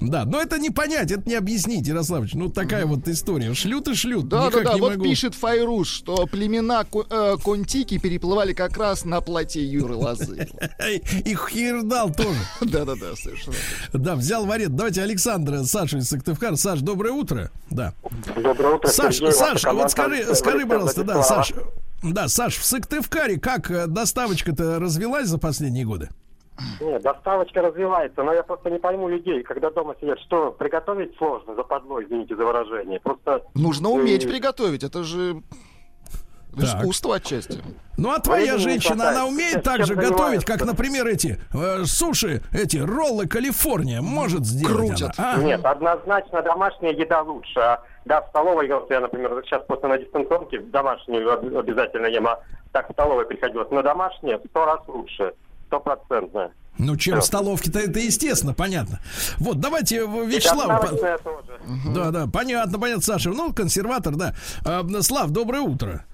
Да, 0.02 0.26
но 0.26 0.42
это 0.42 0.58
не 0.58 0.70
понять, 0.70 1.12
это 1.12 1.28
не 1.28 1.36
объяснить, 1.36 1.88
Ярославович, 1.88 2.34
ну 2.34 2.50
такая 2.50 2.86
вот 2.86 3.08
история. 3.08 3.54
Шлют 3.54 3.88
и 3.88 3.94
шлют, 3.96 4.28
Да, 4.28 4.50
да, 4.50 4.62
да. 4.62 4.78
Вот 4.78 4.92
могу. 4.94 5.04
пишет 5.04 5.36
Файруш, 5.36 5.88
что 5.88 6.26
племена 6.28 6.86
э, 7.10 7.36
Контики 7.44 7.98
переплывали 7.98 8.54
как 8.54 8.78
раз 8.78 9.06
на 9.06 9.22
плоте 9.22 9.64
Юры 9.64 9.96
Лозы. 9.96 10.48
И 11.26 11.36
Хирдал 11.36 12.12
тоже. 12.14 12.38
Да, 12.62 12.86
да, 12.86 12.96
да, 12.96 13.16
совершенно. 13.16 13.56
Да, 14.08 14.16
взял 14.16 14.46
в 14.46 14.52
аренду. 14.52 14.78
Давайте 14.78 15.02
Александра, 15.02 15.64
Саша 15.64 15.98
из 15.98 16.08
Сыктывкара. 16.08 16.56
Саш, 16.56 16.80
доброе 16.80 17.12
утро. 17.12 17.52
Да. 17.70 17.92
Доброе 18.38 18.76
утро, 18.76 18.88
Саш, 18.88 19.18
Саш, 19.18 19.66
вот 19.66 19.92
скажи, 19.92 20.34
скажи, 20.34 20.66
пожалуйста, 20.66 21.04
да, 21.04 21.22
Саш. 21.22 21.52
Да, 22.02 22.30
Саш, 22.30 22.56
в 22.56 22.64
Сыктывкаре 22.64 23.38
как 23.38 23.70
э, 23.70 23.86
доставочка-то 23.86 24.80
развилась 24.80 25.28
за 25.28 25.38
последние 25.38 25.84
годы? 25.84 26.08
Нет, 26.80 27.02
доставочка 27.02 27.62
развивается, 27.62 28.24
но 28.24 28.34
я 28.34 28.44
просто 28.44 28.70
не 28.70 28.80
пойму 28.80 29.10
людей, 29.10 29.44
когда 29.44 29.72
дома 29.72 29.94
сидят, 30.00 30.22
что 30.22 30.52
приготовить 30.52 31.14
сложно, 31.18 31.56
западло, 31.56 32.02
извините 32.02 32.38
за 32.38 32.46
выражение. 32.46 33.02
Просто 33.02 33.44
Нужно 33.56 33.90
уметь 33.90 34.26
приготовить, 34.26 34.86
это 34.86 35.04
же 35.04 35.42
Так. 36.62 36.82
искусство 36.82 37.16
отчасти. 37.16 37.62
Ну, 37.98 38.12
а 38.12 38.20
твоя 38.20 38.54
Времени 38.56 38.64
женщина, 38.64 39.10
она 39.10 39.26
умеет 39.26 39.64
так 39.64 39.86
же 39.86 39.96
готовить, 39.96 40.46
как, 40.46 40.64
например, 40.66 41.08
эти 41.08 41.40
э, 41.54 41.84
суши, 41.86 42.42
эти 42.52 42.78
роллы 42.78 43.28
Калифорния 43.28 44.02
может 44.02 44.46
сделать 44.46 44.76
Крутят. 45.00 45.14
она, 45.18 45.34
а? 45.34 45.38
Нет, 45.38 45.66
однозначно 45.66 46.42
домашняя 46.44 46.92
еда 46.94 47.22
лучше. 47.22 47.60
А, 47.60 47.84
Да, 48.06 48.22
в 48.22 48.30
столовой, 48.30 48.68
вот 48.72 48.90
я, 48.92 49.00
например, 49.00 49.32
сейчас 49.46 49.64
просто 49.66 49.88
на 49.88 49.98
дистанционке 49.98 50.60
домашнюю 50.60 51.34
об- 51.34 51.58
обязательно 51.58 52.06
ем, 52.08 52.28
а 52.28 52.40
так 52.72 52.88
в 52.90 52.94
столовой 52.94 53.26
приходилось. 53.26 53.68
Но 53.72 53.82
домашняя 53.82 54.38
в 54.38 54.42
сто 54.50 54.66
раз 54.66 54.80
лучше, 54.88 55.34
стопроцентно. 55.68 56.52
Ну, 56.80 56.96
чем 56.96 57.16
Да. 57.16 57.22
в 57.22 57.26
столовке-то 57.26 57.80
это 57.80 58.00
естественно, 58.00 58.54
понятно. 58.54 59.00
Вот, 59.40 59.60
давайте, 59.60 59.98
э, 59.98 60.02
И 60.04 60.28
Вячеслав... 60.28 60.80
по- 60.82 60.88
тоже. 60.90 61.18
Да, 61.96 62.12
да, 62.12 62.28
понятно, 62.32 62.78
понятно, 62.80 63.02
Саша. 63.02 63.30
Ну, 63.32 63.52
консерватор, 63.54 64.16
да. 64.16 64.36
А, 64.66 64.86
Слав, 65.02 65.32
доброе 65.32 65.62
утро. 65.62 66.06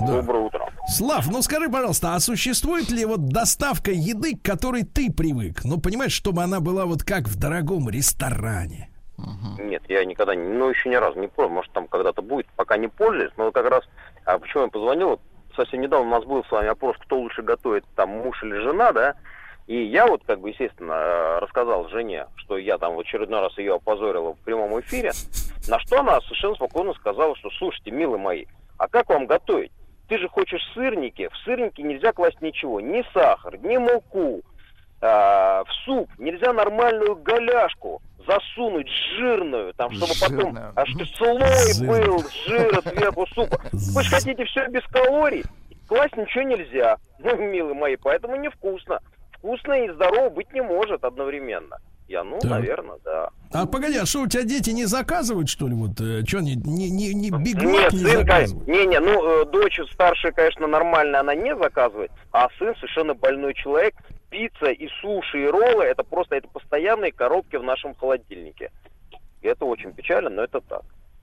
Да. 0.00 0.20
Доброе 0.20 0.44
утро. 0.44 0.72
Слав, 0.88 1.28
ну 1.30 1.42
скажи, 1.42 1.68
пожалуйста, 1.68 2.14
а 2.14 2.20
существует 2.20 2.90
ли 2.90 3.04
вот 3.04 3.28
доставка 3.28 3.90
еды, 3.90 4.36
к 4.36 4.42
которой 4.42 4.82
ты 4.82 5.12
привык? 5.12 5.64
Ну, 5.64 5.80
понимаешь, 5.80 6.12
чтобы 6.12 6.42
она 6.42 6.60
была 6.60 6.86
вот 6.86 7.04
как 7.04 7.24
в 7.24 7.38
дорогом 7.38 7.88
ресторане. 7.88 8.90
Нет, 9.58 9.82
я 9.88 10.04
никогда, 10.04 10.32
ну, 10.34 10.70
еще 10.70 10.88
ни 10.88 10.94
разу 10.94 11.20
не 11.20 11.28
пробовал. 11.28 11.56
Может, 11.56 11.72
там 11.72 11.86
когда-то 11.86 12.22
будет, 12.22 12.46
пока 12.56 12.76
не 12.76 12.88
пользуюсь. 12.88 13.32
Но 13.36 13.52
как 13.52 13.68
раз, 13.68 13.84
а 14.24 14.38
почему 14.38 14.64
я 14.64 14.68
позвонил, 14.68 15.08
вот 15.10 15.20
совсем 15.54 15.82
недавно 15.82 16.08
у 16.08 16.10
нас 16.10 16.24
был 16.24 16.44
с 16.44 16.50
вами 16.50 16.68
опрос, 16.68 16.96
кто 16.98 17.18
лучше 17.18 17.42
готовит, 17.42 17.84
там, 17.96 18.10
муж 18.10 18.42
или 18.42 18.58
жена, 18.60 18.92
да? 18.92 19.14
И 19.66 19.84
я 19.84 20.06
вот, 20.06 20.22
как 20.26 20.40
бы, 20.40 20.48
естественно, 20.48 20.92
э, 20.92 21.38
рассказал 21.40 21.88
жене, 21.88 22.26
что 22.36 22.58
я 22.58 22.78
там 22.78 22.96
в 22.96 23.00
очередной 23.00 23.40
раз 23.40 23.56
ее 23.58 23.76
опозорил 23.76 24.32
в 24.32 24.38
прямом 24.44 24.80
эфире, 24.80 25.12
на 25.68 25.78
что 25.78 26.00
она 26.00 26.20
совершенно 26.22 26.54
спокойно 26.54 26.94
сказала, 26.94 27.36
что, 27.36 27.50
слушайте, 27.50 27.90
милые 27.90 28.18
мои, 28.18 28.46
а 28.78 28.88
как 28.88 29.08
вам 29.10 29.26
готовить? 29.26 29.70
Ты 30.10 30.18
же 30.18 30.28
хочешь 30.28 30.60
сырники, 30.74 31.28
в 31.28 31.36
сырники 31.44 31.80
нельзя 31.82 32.12
класть 32.12 32.42
ничего, 32.42 32.80
ни 32.80 33.04
сахар, 33.14 33.56
ни 33.58 33.76
муку, 33.76 34.40
а, 35.00 35.62
в 35.62 35.72
суп 35.84 36.10
нельзя 36.18 36.52
нормальную 36.52 37.14
голяшку 37.14 38.02
засунуть 38.26 38.88
жирную, 38.88 39.72
там, 39.74 39.92
чтобы 39.92 40.12
потом 40.20 40.36
Жирную. 40.40 40.72
аж 40.74 40.88
слой 41.16 41.74
Жирную. 41.74 42.06
был 42.16 42.24
жира 42.44 42.80
сверху 42.82 43.24
супа. 43.28 43.60
Вы 43.72 44.02
же 44.02 44.10
хотите 44.10 44.44
все 44.46 44.66
без 44.66 44.82
калорий? 44.88 45.44
Класть 45.86 46.16
ничего 46.16 46.42
нельзя, 46.42 46.96
ну, 47.20 47.36
милые 47.36 47.74
мои, 47.74 47.94
поэтому 47.94 48.34
невкусно. 48.34 48.98
Вкусно 49.38 49.74
и 49.84 49.90
здорово 49.90 50.28
быть 50.28 50.52
не 50.52 50.60
может 50.60 51.04
одновременно. 51.04 51.78
Я, 52.10 52.24
ну, 52.24 52.40
Так. 52.40 52.50
наверное, 52.50 52.98
да. 53.04 53.30
А 53.52 53.66
погоди, 53.66 53.96
а 53.96 54.04
что 54.04 54.22
у 54.22 54.26
тебя 54.26 54.42
дети 54.42 54.70
не 54.70 54.84
заказывают, 54.84 55.48
что 55.48 55.68
ли? 55.68 55.74
Вот 55.76 55.92
что 56.26 56.38
они 56.38 56.56
не, 56.56 56.90
не, 56.90 57.14
не 57.14 57.30
Биг 57.30 57.62
Нет, 57.62 57.84
Мак 57.84 57.92
не 57.92 57.98
сын, 58.00 58.18
заказывают? 58.18 58.66
не-не, 58.68 58.98
ну, 58.98 59.42
э, 59.42 59.44
дочь 59.44 59.78
старшая, 59.92 60.32
конечно, 60.32 60.66
нормально 60.66 61.20
она 61.20 61.36
не 61.36 61.56
заказывает, 61.56 62.10
а 62.32 62.48
сын 62.58 62.74
совершенно 62.74 63.14
больной 63.14 63.54
человек. 63.54 63.94
Пицца 64.28 64.72
и 64.72 64.88
суши, 65.00 65.44
и 65.44 65.46
роллы, 65.46 65.84
это 65.84 66.02
просто, 66.02 66.34
это 66.34 66.48
постоянные 66.48 67.12
коробки 67.12 67.54
в 67.54 67.62
нашем 67.62 67.94
холодильнике. 67.94 68.72
И 69.42 69.46
это 69.46 69.64
очень 69.64 69.92
печально, 69.92 70.30
но 70.30 70.42
это 70.42 70.60
так. 70.62 70.82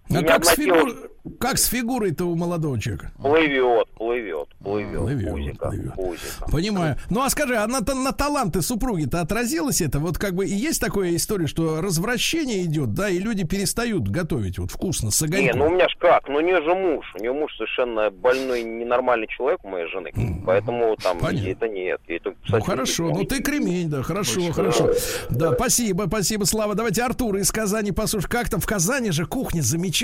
А 0.09 0.23
как 0.23 0.45
с, 0.45 0.55
фигур- 0.57 1.09
как 1.39 1.57
с 1.57 1.65
фигурой-то 1.65 2.25
у 2.25 2.35
молодого 2.35 2.79
человека? 2.79 3.11
Плывет, 3.21 3.87
плывет, 3.95 4.47
плывет, 4.63 4.99
Плывет, 4.99 5.31
пузико, 5.31 5.67
плывет. 5.67 5.93
пузико. 5.95 6.51
Понимаю. 6.51 6.95
Ну 7.09 7.21
а 7.21 7.29
скажи, 7.29 7.57
а 7.57 7.67
на, 7.67 7.81
на 7.81 8.11
таланты 8.13 8.61
супруги-то 8.61 9.19
отразилось 9.21 9.81
это? 9.81 9.99
Вот 9.99 10.17
как 10.17 10.33
бы 10.35 10.45
и 10.45 10.53
есть 10.53 10.79
такая 10.79 11.15
история, 11.15 11.47
что 11.47 11.81
развращение 11.81 12.63
идет, 12.63 12.93
да, 12.93 13.09
и 13.09 13.19
люди 13.19 13.43
перестают 13.45 14.07
готовить 14.07 14.57
вот 14.59 14.71
вкусно, 14.71 15.11
с 15.11 15.21
Не, 15.21 15.27
огоньком. 15.27 15.59
ну 15.59 15.65
у 15.65 15.69
меня 15.71 15.89
ж 15.89 15.95
как, 15.99 16.27
ну 16.29 16.35
у 16.35 16.41
нее 16.41 16.61
же 16.61 16.73
муж, 16.73 17.05
у 17.15 17.21
нее 17.21 17.33
муж 17.33 17.51
совершенно 17.57 18.09
больной, 18.09 18.63
ненормальный 18.63 19.27
человек 19.27 19.59
у 19.63 19.67
моей 19.69 19.87
жены, 19.89 20.11
поэтому 20.45 20.95
там 20.95 21.19
Понятно. 21.19 21.47
это 21.49 21.67
нет. 21.67 21.99
это, 22.07 22.29
Ну 22.29 22.35
кстати, 22.45 22.65
хорошо, 22.65 23.09
ну 23.09 23.19
не- 23.19 23.25
ты 23.25 23.41
кремень, 23.43 23.89
да, 23.89 24.01
хорошо, 24.03 24.51
хорошо. 24.53 24.91
Да, 25.29 25.53
спасибо, 25.53 26.05
спасибо, 26.07 26.45
Слава. 26.45 26.75
Давайте 26.75 27.03
Артур 27.03 27.35
из 27.37 27.51
Казани 27.51 27.91
послушаем. 27.91 28.29
Как 28.31 28.49
там 28.49 28.61
в 28.61 28.65
Казани 28.65 29.11
же 29.11 29.25
кухня 29.25 29.61
замечательная, 29.61 29.96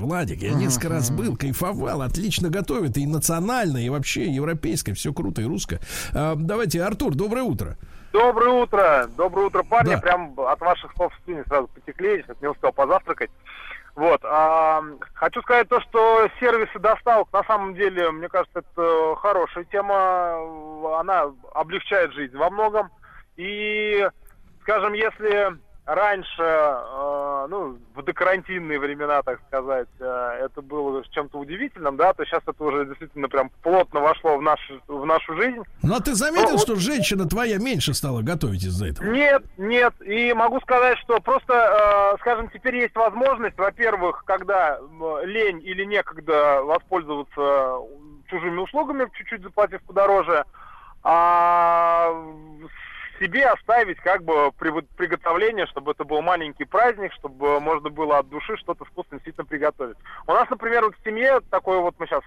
Владик. 0.00 0.42
Я 0.42 0.52
несколько 0.52 0.90
раз 0.90 1.10
был, 1.10 1.36
кайфовал, 1.36 2.02
отлично 2.02 2.50
готовит. 2.50 2.98
И 2.98 3.06
национальная, 3.06 3.82
и 3.82 3.88
вообще 3.88 4.26
европейская, 4.26 4.92
все 4.92 5.12
круто, 5.12 5.40
и 5.40 5.44
русское. 5.46 5.80
А, 6.14 6.34
давайте, 6.36 6.82
Артур, 6.82 7.14
доброе 7.14 7.42
утро. 7.42 7.76
Доброе 8.12 8.50
утро, 8.50 9.08
доброе 9.16 9.46
утро, 9.46 9.62
парни. 9.62 9.94
Да. 9.94 10.00
Прям 10.00 10.34
от 10.38 10.60
ваших 10.60 10.92
слов 10.94 11.12
слюни 11.24 11.42
сразу 11.46 11.68
потекли, 11.68 12.24
я 12.28 12.34
не 12.40 12.48
успел 12.48 12.72
позавтракать. 12.72 13.30
Вот, 13.94 14.20
а, 14.24 14.82
хочу 15.14 15.40
сказать 15.42 15.68
то, 15.68 15.80
что 15.80 16.28
сервисы 16.38 16.78
доставок, 16.78 17.28
на 17.32 17.42
самом 17.44 17.74
деле, 17.74 18.10
мне 18.10 18.28
кажется, 18.28 18.60
это 18.60 19.16
хорошая 19.16 19.64
тема, 19.64 21.00
она 21.00 21.32
облегчает 21.54 22.12
жизнь 22.12 22.36
во 22.36 22.50
многом. 22.50 22.90
И, 23.36 24.06
скажем, 24.62 24.92
если 24.92 25.56
раньше, 25.88 26.42
э, 26.42 27.46
ну, 27.48 27.78
в 27.94 28.02
докарантинные 28.02 28.78
времена, 28.78 29.22
так 29.22 29.40
сказать, 29.48 29.88
э, 29.98 30.38
это 30.44 30.60
было 30.60 31.02
чем-то 31.12 31.38
удивительным, 31.38 31.96
да, 31.96 32.12
то 32.12 32.24
сейчас 32.26 32.42
это 32.46 32.62
уже 32.62 32.84
действительно 32.84 33.26
прям 33.28 33.50
плотно 33.62 34.00
вошло 34.00 34.36
в, 34.36 34.42
наш, 34.42 34.60
в 34.86 35.06
нашу 35.06 35.34
жизнь. 35.36 35.62
Ну 35.82 35.94
а 35.96 36.00
ты 36.00 36.14
заметил, 36.14 36.44
Ну, 36.44 36.52
вот- 36.52 36.60
что 36.60 36.76
женщина 36.76 37.26
твоя 37.26 37.56
меньше 37.58 37.94
стала 37.94 38.20
готовить 38.20 38.64
из-за 38.64 38.88
этого? 38.88 39.06
Нет, 39.06 39.42
нет. 39.56 39.94
И 40.02 40.34
могу 40.34 40.60
сказать, 40.60 40.98
что 40.98 41.20
просто, 41.20 41.54
э, 42.14 42.18
скажем, 42.20 42.50
теперь 42.50 42.76
есть 42.76 42.94
возможность, 42.94 43.56
во-первых, 43.56 44.24
когда 44.26 44.78
лень 45.24 45.62
или 45.64 45.84
некогда 45.84 46.60
воспользоваться 46.64 47.78
чужими 48.28 48.58
услугами, 48.58 49.08
чуть-чуть 49.14 49.42
заплатив 49.42 49.80
подороже, 49.84 50.44
а 51.02 52.12
себе 53.18 53.46
оставить 53.46 53.98
как 53.98 54.22
бы 54.22 54.52
при- 54.52 54.82
приготовление, 54.96 55.66
чтобы 55.66 55.92
это 55.92 56.04
был 56.04 56.22
маленький 56.22 56.64
праздник, 56.64 57.12
чтобы 57.14 57.60
можно 57.60 57.90
было 57.90 58.18
от 58.18 58.28
души 58.28 58.56
что-то 58.56 58.84
вкусное 58.84 59.18
действительно 59.18 59.46
приготовить. 59.46 59.96
У 60.26 60.32
нас, 60.32 60.48
например, 60.50 60.84
вот 60.84 60.94
в 60.96 61.04
семье 61.04 61.40
такой 61.50 61.78
вот 61.80 61.94
мы 61.98 62.06
сейчас 62.06 62.24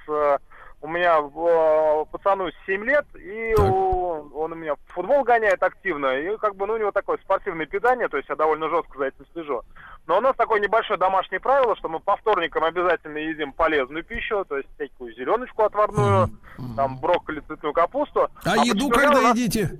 у 0.81 0.87
меня 0.87 1.19
э, 1.19 2.05
пацану 2.11 2.49
7 2.65 2.83
лет, 2.85 3.05
и 3.15 3.53
Так. 3.55 3.65
у- 3.71 4.31
он 4.35 4.51
у 4.53 4.55
меня 4.55 4.73
футбол 4.87 5.23
гоняет 5.23 5.61
активно, 5.61 6.17
и 6.17 6.37
как 6.37 6.55
бы, 6.55 6.65
ну, 6.67 6.73
у 6.73 6.77
него 6.77 6.91
такое 6.91 7.17
спортивное 7.23 7.65
питание, 7.67 8.07
то 8.07 8.17
есть 8.17 8.27
я 8.29 8.35
довольно 8.35 8.69
жестко 8.69 8.97
за 8.97 9.05
этим 9.05 9.25
слежу. 9.33 9.61
Но 10.07 10.17
у 10.17 10.21
нас 10.21 10.35
такое 10.35 10.59
небольшое 10.59 10.97
домашнее 10.99 11.39
правило, 11.39 11.75
что 11.75 11.87
мы 11.87 11.99
по 11.99 12.15
вторникам 12.17 12.63
обязательно 12.63 13.17
едим 13.17 13.53
полезную 13.53 14.03
пищу, 14.03 14.43
то 14.49 14.57
есть 14.57 14.67
всякую 14.75 15.13
зеленочку 15.13 15.61
отварную, 15.63 16.29
там 16.75 16.97
брокколи, 16.97 17.41
цветную 17.41 17.73
капусту. 17.73 18.27
А, 18.43 18.55
по 18.55 18.65
еду 18.65 18.89
когда 18.89 19.21
нас- 19.21 19.35
едите? 19.37 19.77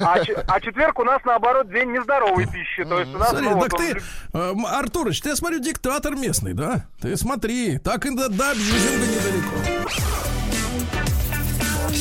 А, 0.00 0.16
а 0.46 0.60
четверг 0.60 0.98
у 1.00 1.04
нас, 1.04 1.20
наоборот, 1.24 1.68
день 1.68 1.90
нездоровой 1.90 2.46
пищи, 2.46 2.84
то 2.84 3.00
есть 3.00 3.12
у 3.14 3.18
нас... 3.18 3.30
Смотри, 3.30 3.48
ну, 3.48 3.60
так 3.60 3.72
вот 3.72 3.80
ты, 3.80 4.00
э, 4.34 4.52
Артурыч, 4.78 5.20
ты, 5.20 5.30
я 5.30 5.36
смотрю, 5.36 5.58
диктатор 5.58 6.14
местный, 6.14 6.52
да? 6.54 6.86
Ты 7.02 7.16
смотри, 7.16 7.78
так 7.78 8.06
и 8.06 8.10
до, 8.14 8.28
до 8.28 8.54
Бьюзинга 8.54 9.06
недалеко. 9.06 10.35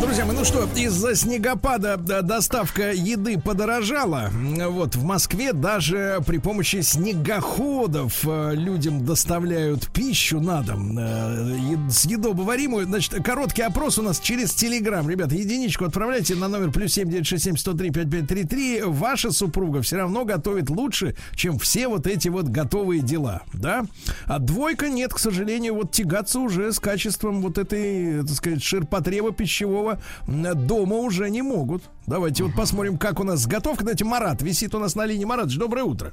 Друзья 0.00 0.24
мои, 0.24 0.36
ну 0.36 0.44
что, 0.44 0.68
из-за 0.76 1.14
снегопада 1.14 1.96
да, 1.96 2.22
доставка 2.22 2.92
еды 2.92 3.38
подорожала. 3.38 4.30
Вот 4.32 4.96
в 4.96 5.04
Москве 5.04 5.52
даже 5.52 6.20
при 6.26 6.38
помощи 6.38 6.80
снегоходов 6.80 8.20
э, 8.26 8.54
людям 8.54 9.04
доставляют 9.04 9.88
пищу 9.92 10.40
на 10.40 10.62
дом. 10.62 10.98
э, 10.98 11.90
Съедобоваримую. 11.90 12.86
Значит, 12.86 13.22
короткий 13.24 13.62
опрос 13.62 13.98
у 13.98 14.02
нас 14.02 14.18
через 14.20 14.52
Телеграм. 14.54 15.08
Ребята, 15.08 15.34
единичку 15.34 15.84
отправляйте 15.84 16.34
на 16.34 16.48
номер 16.48 16.72
плюс 16.72 16.92
7967 16.92 17.56
103 17.56 17.90
5533. 17.90 18.82
Ваша 18.84 19.30
супруга 19.30 19.82
все 19.82 19.96
равно 19.96 20.24
готовит 20.24 20.70
лучше, 20.70 21.14
чем 21.34 21.58
все 21.58 21.88
вот 21.88 22.06
эти 22.06 22.28
вот 22.28 22.48
готовые 22.48 23.02
дела. 23.02 23.42
Да? 23.52 23.84
А 24.26 24.38
двойка 24.38 24.88
нет, 24.88 25.14
к 25.14 25.18
сожалению, 25.18 25.74
вот 25.74 25.92
тягаться 25.92 26.40
уже 26.40 26.72
с 26.72 26.80
качеством 26.80 27.40
вот 27.40 27.58
этой, 27.58 28.22
так 28.22 28.34
сказать, 28.34 28.62
ширпотреба 28.62 29.32
пищевого 29.32 29.69
м, 29.78 30.66
дома 30.66 30.96
уже 30.96 31.30
не 31.30 31.42
могут. 31.42 31.82
Давайте 32.06 32.44
вот 32.44 32.54
посмотрим, 32.54 32.98
как 32.98 33.20
у 33.20 33.24
нас 33.24 33.40
с 33.40 33.46
готовкой. 33.46 33.84
Давайте 33.84 34.04
Марат 34.04 34.42
висит 34.42 34.74
у 34.74 34.78
нас 34.78 34.94
на 34.94 35.06
линии. 35.06 35.24
Марат, 35.24 35.48
доброе 35.56 35.84
утро. 35.84 36.10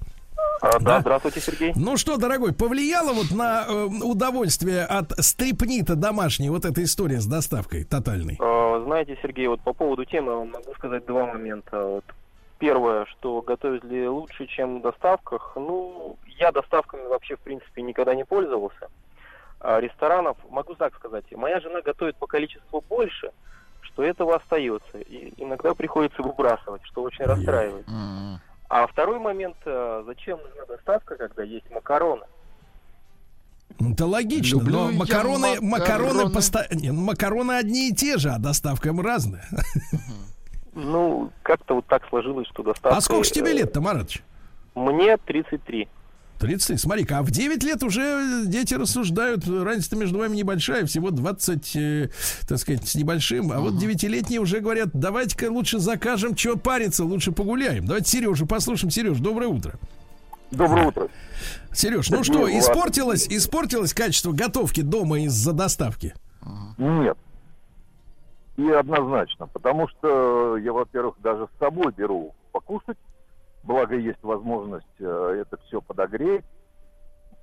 А, 0.59 0.79
Да. 0.79 0.79
да, 0.79 0.99
здравствуйте, 1.01 1.39
Сергей. 1.39 1.73
Ну 1.75 1.97
что, 1.97 2.17
дорогой, 2.17 2.51
повлияло 2.53 3.13
вот 3.13 3.29
на 3.31 3.65
э, 3.67 3.85
удовольствие 4.03 4.85
от 4.85 5.11
стрипнита 5.23 5.95
домашней 5.95 6.49
вот 6.49 6.65
эта 6.65 6.83
история 6.83 7.19
с 7.21 7.27
доставкой 7.27 7.83
тотальной? 7.83 8.37
Э, 8.39 8.81
Знаете, 8.83 9.17
Сергей, 9.21 9.47
вот 9.47 9.61
по 9.61 9.73
поводу 9.73 10.05
темы 10.05 10.45
могу 10.45 10.73
сказать 10.75 11.05
два 11.05 11.25
момента. 11.27 11.83
Вот 11.85 12.05
первое, 12.57 13.05
что 13.05 13.41
готовить 13.41 13.83
ли 13.83 14.07
лучше, 14.07 14.47
чем 14.47 14.79
в 14.79 14.81
доставках. 14.81 15.51
Ну, 15.55 16.17
я 16.39 16.51
доставками 16.51 17.05
вообще, 17.07 17.35
в 17.35 17.39
принципе, 17.39 17.81
никогда 17.83 18.15
не 18.15 18.25
пользовался. 18.25 18.87
А 19.59 19.79
ресторанов, 19.79 20.37
могу 20.49 20.75
так 20.75 20.95
сказать, 20.95 21.25
моя 21.31 21.59
жена 21.59 21.81
готовит 21.81 22.15
по 22.17 22.27
количеству 22.27 22.83
больше, 22.87 23.31
что 23.81 24.03
этого 24.03 24.35
остается. 24.35 24.97
И 24.99 25.33
иногда 25.37 25.73
приходится 25.73 26.21
выбрасывать, 26.21 26.81
что 26.85 27.01
очень 27.03 27.25
расстраивает. 27.25 27.85
А 28.69 28.85
второй 28.85 29.17
момент, 29.19 29.55
э, 29.65 30.03
зачем 30.05 30.39
нужна 30.43 30.65
доставка, 30.65 31.15
когда 31.15 31.41
есть 31.41 31.69
макароны? 31.71 32.25
Это 33.79 34.05
логично, 34.05 34.57
Люблю 34.59 34.73
но 34.75 34.91
макароны, 34.91 35.61
макароны, 35.61 36.13
макароны. 36.25 36.33
поста- 36.33 36.67
не, 36.71 36.91
ну, 36.91 37.01
макароны 37.01 37.53
одни 37.53 37.89
и 37.89 37.93
те 37.95 38.17
же, 38.17 38.29
а 38.29 38.39
доставка 38.39 38.89
им 38.89 38.99
разная. 38.99 39.45
Ну, 40.73 41.31
как-то 41.43 41.75
вот 41.75 41.85
так 41.87 42.07
сложилось, 42.09 42.47
что 42.49 42.61
доставка... 42.63 42.97
А 42.97 43.01
сколько 43.01 43.23
ж 43.23 43.31
тебе 43.31 43.51
э, 43.51 43.53
лет-то, 43.55 43.81
Маратыч? 43.81 44.21
Мне 44.75 45.17
33. 45.17 45.87
30. 46.37 46.79
Смотри-ка, 46.79 47.19
а 47.19 47.23
в 47.23 47.31
9 47.31 47.63
лет 47.63 47.83
уже 47.83 48.43
дети 48.45 48.73
рассуждают, 48.73 49.47
разница 49.47 49.95
между 49.95 50.19
вами 50.19 50.35
небольшая, 50.35 50.85
всего 50.85 51.11
20, 51.11 51.75
э, 51.75 52.09
так 52.47 52.57
сказать, 52.57 52.87
с 52.87 52.95
небольшим. 52.95 53.51
А 53.51 53.59
вот 53.59 53.77
девятилетние 53.77 54.39
уже 54.39 54.59
говорят, 54.59 54.89
давайте-ка 54.93 55.51
лучше 55.51 55.79
закажем, 55.79 56.35
чего 56.35 56.55
париться, 56.57 57.03
лучше 57.03 57.31
погуляем. 57.31 57.85
Давайте 57.85 58.09
Сережу 58.09 58.45
послушаем. 58.45 58.91
Сереж, 58.91 59.17
доброе 59.17 59.47
утро. 59.47 59.73
Доброе 60.51 60.87
утро. 60.87 61.07
Сереж, 61.73 62.09
ну 62.09 62.23
что, 62.23 62.49
испортилось, 62.49 63.27
испортилось 63.27 63.93
качество 63.93 64.31
готовки 64.31 64.81
дома 64.81 65.19
из-за 65.21 65.53
доставки? 65.53 66.13
Нет. 66.77 67.17
И 68.55 68.67
однозначно, 68.71 69.45
потому 69.47 69.87
что 69.87 70.57
я, 70.57 70.73
во-первых, 70.73 71.15
даже 71.21 71.45
с 71.45 71.59
собой 71.59 71.93
беру 71.95 72.33
покушать, 72.51 72.97
благо 73.67 73.95
есть 73.95 74.23
возможность 74.23 74.87
э, 74.99 75.41
это 75.41 75.57
все 75.65 75.81
подогреть. 75.81 76.45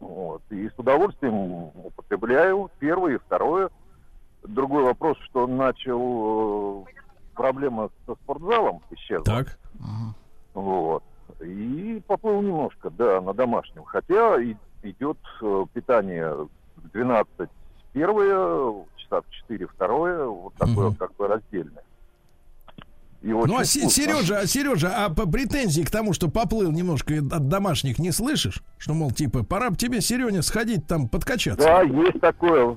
Вот. 0.00 0.42
И 0.50 0.68
с 0.68 0.72
удовольствием 0.78 1.70
употребляю 1.84 2.70
первое 2.80 3.14
и 3.14 3.18
второе. 3.18 3.70
Другой 4.42 4.82
вопрос, 4.84 5.16
что 5.24 5.46
начал 5.46 6.82
э, 6.88 6.92
проблема 7.34 7.90
со 8.06 8.14
спортзалом 8.16 8.82
исчезла. 8.90 9.24
Так. 9.24 9.58
Вот. 10.54 11.04
И 11.40 12.02
поплыл 12.06 12.42
немножко, 12.42 12.90
да, 12.90 13.20
на 13.20 13.32
домашнем. 13.34 13.84
Хотя 13.84 14.40
и- 14.40 14.56
идет 14.82 15.18
э, 15.42 15.64
питание 15.72 16.34
в 16.76 16.88
12 16.92 17.48
первое, 17.92 18.84
часа 18.96 19.20
в 19.22 19.30
4 19.30 19.66
второе, 19.66 20.26
вот 20.26 20.54
такое 20.54 20.88
Мгм. 20.88 20.96
как 20.96 21.14
бы 21.16 21.28
раздельное. 21.28 21.84
И 23.24 23.32
Ну, 23.32 23.56
а. 23.56 23.64
Сережа, 23.64 24.40
а 24.40 24.46
Сережа, 24.46 25.06
а 25.06 25.08
по 25.08 25.26
претензии 25.26 25.80
к 25.80 25.90
тому, 25.90 26.12
что 26.12 26.28
поплыл 26.28 26.70
немножко 26.70 27.14
от 27.14 27.48
домашних, 27.48 27.98
не 27.98 28.12
слышишь? 28.12 28.62
Что, 28.76 28.92
мол, 28.92 29.12
типа, 29.12 29.42
пора 29.42 29.70
бы 29.70 29.76
тебе, 29.76 30.02
Сереня, 30.02 30.42
сходить 30.42 30.86
там 30.86 31.08
подкачаться. 31.08 31.66
Да, 31.66 31.80
есть 31.80 32.20
такое, 32.20 32.76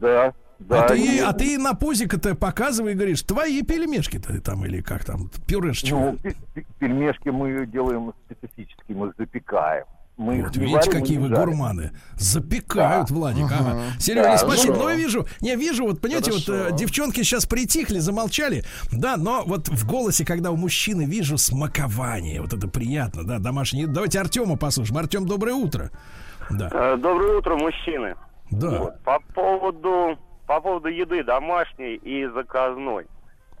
да. 0.00 0.32
Да, 0.60 0.84
а, 0.84 0.88
ты, 0.88 1.18
а 1.20 1.32
ты 1.34 1.58
на 1.58 1.74
пузико-то 1.74 2.34
показывай 2.34 2.92
и 2.92 2.94
говоришь, 2.94 3.20
твои 3.22 3.62
пельмешки-то 3.62 4.40
там 4.40 4.64
или 4.64 4.80
как 4.80 5.04
там, 5.04 5.28
пюрешечка. 5.46 5.94
Ну, 5.96 6.16
пе- 6.16 6.36
пе- 6.54 6.66
пельмешки 6.78 7.28
мы 7.28 7.66
делаем 7.66 8.14
специфически, 8.24 8.92
мы 8.92 9.12
запекаем. 9.18 9.84
Мы 10.22 10.42
Вот 10.42 10.56
видите, 10.56 10.76
варим, 10.76 10.92
какие 10.92 11.18
вы 11.18 11.28
гурманы. 11.28 11.90
Запекают, 12.16 13.10
Владик. 13.10 13.44
Ага. 13.46 13.80
Серега, 13.98 14.22
Да, 14.28 14.38
спасибо. 14.38 14.74
ну 14.76 14.84
да. 14.84 14.90
я 14.92 14.96
вижу, 14.96 15.26
не 15.40 15.56
вижу, 15.56 15.84
вот 15.84 16.00
понимаете, 16.00 16.30
вот 16.32 16.48
э, 16.48 16.58
Хорошо. 16.58 16.76
девчонки 16.76 17.22
сейчас 17.22 17.46
притихли, 17.46 17.98
замолчали. 17.98 18.64
Да, 18.92 19.16
но 19.16 19.42
вот 19.44 19.68
в 19.68 19.86
голосе, 19.86 20.24
когда 20.24 20.50
у 20.50 20.56
мужчины 20.56 21.04
вижу 21.04 21.36
смакование, 21.38 22.40
вот 22.40 22.52
это 22.52 22.68
приятно, 22.68 23.24
да, 23.24 23.38
домашний. 23.38 23.86
Давайте 23.86 24.20
Артема 24.20 24.56
послушаем. 24.56 24.98
Артем, 24.98 25.26
доброе 25.26 25.54
утро. 25.54 25.90
Да, 26.50 26.68
Э, 26.72 26.96
Доброе 26.96 27.38
утро, 27.38 27.56
мужчины. 27.56 28.14
да. 28.50 28.78
Вот. 28.78 29.00
По 29.02 29.18
поводу 29.34 30.18
по 30.46 30.60
поводу 30.60 30.88
еды 30.88 31.22
домашней 31.24 31.94
и 31.94 32.26
заказной. 32.26 33.06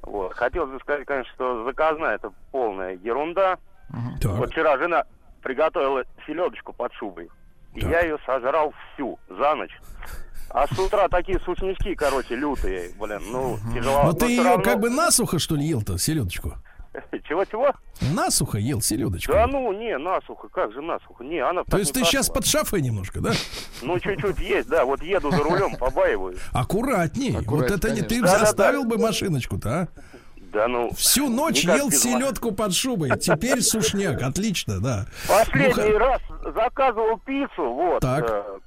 Вот. 0.02 0.34
Хотелось 0.34 0.70
бы 0.70 0.78
сказать, 0.80 1.06
конечно, 1.06 1.32
что 1.34 1.64
заказная 1.64 2.16
это 2.16 2.30
полная 2.50 2.98
ерунда. 3.02 3.56
Так. 4.20 4.32
Вот 4.32 4.50
вчера 4.50 4.76
жена 4.78 5.04
приготовила 5.42 6.04
селедочку 6.26 6.72
под 6.72 6.92
шубой. 6.94 7.28
И 7.74 7.80
Так. 7.80 7.90
я 7.90 8.00
ее 8.02 8.18
сожрал 8.24 8.72
всю 8.94 9.18
за 9.28 9.54
ночь. 9.54 9.78
А 10.50 10.66
с 10.66 10.78
утра 10.78 11.08
такие 11.08 11.40
сушнички, 11.40 11.94
короче, 11.94 12.36
лютые, 12.36 12.90
блин, 13.00 13.22
ну, 13.30 13.58
тяжело. 13.74 14.04
Но 14.04 14.12
ты 14.12 14.26
ее 14.26 14.60
как 14.62 14.80
бы 14.80 14.90
насухо, 14.90 15.38
что 15.38 15.56
ли, 15.56 15.64
ел-то, 15.64 15.96
селедочку? 15.96 16.54
Чего-чего? 17.26 17.72
Насухо 18.14 18.58
ел 18.58 18.82
селедочку. 18.82 19.32
Да 19.32 19.46
ну, 19.46 19.72
не, 19.72 19.96
насухо, 19.96 20.48
как 20.48 20.72
же 20.72 20.82
насухо? 20.82 21.24
Не, 21.24 21.38
она 21.38 21.64
То 21.64 21.78
есть 21.78 21.94
ты 21.94 22.04
сейчас 22.04 22.28
под 22.28 22.44
шафе 22.44 22.80
немножко, 22.80 23.20
да? 23.20 23.32
Ну, 23.80 23.98
чуть-чуть 23.98 24.38
есть, 24.40 24.68
да, 24.68 24.84
вот 24.84 25.02
еду 25.02 25.30
за 25.30 25.38
рулем, 25.42 25.76
побаиваюсь. 25.76 26.38
Аккуратней. 26.52 27.38
вот 27.46 27.70
это 27.70 27.90
не 27.90 28.02
ты 28.02 28.22
оставил 28.22 28.84
бы 28.84 28.98
машиночку-то, 28.98 29.70
а? 29.70 29.88
Да 30.52 30.68
ну... 30.68 30.90
Всю 30.94 31.28
ночь 31.30 31.64
ел 31.64 31.90
селедку 31.90 32.52
под 32.52 32.74
шубой. 32.74 33.18
Теперь 33.18 33.62
сушняк. 33.62 34.22
Отлично, 34.22 34.80
да. 34.80 35.06
Последний 35.26 35.92
Ну, 35.92 35.98
раз 35.98 36.20
заказывал 36.54 37.18
пиццу, 37.24 37.72
вот. 37.72 38.00
Так. 38.00 38.28
э, 38.28 38.58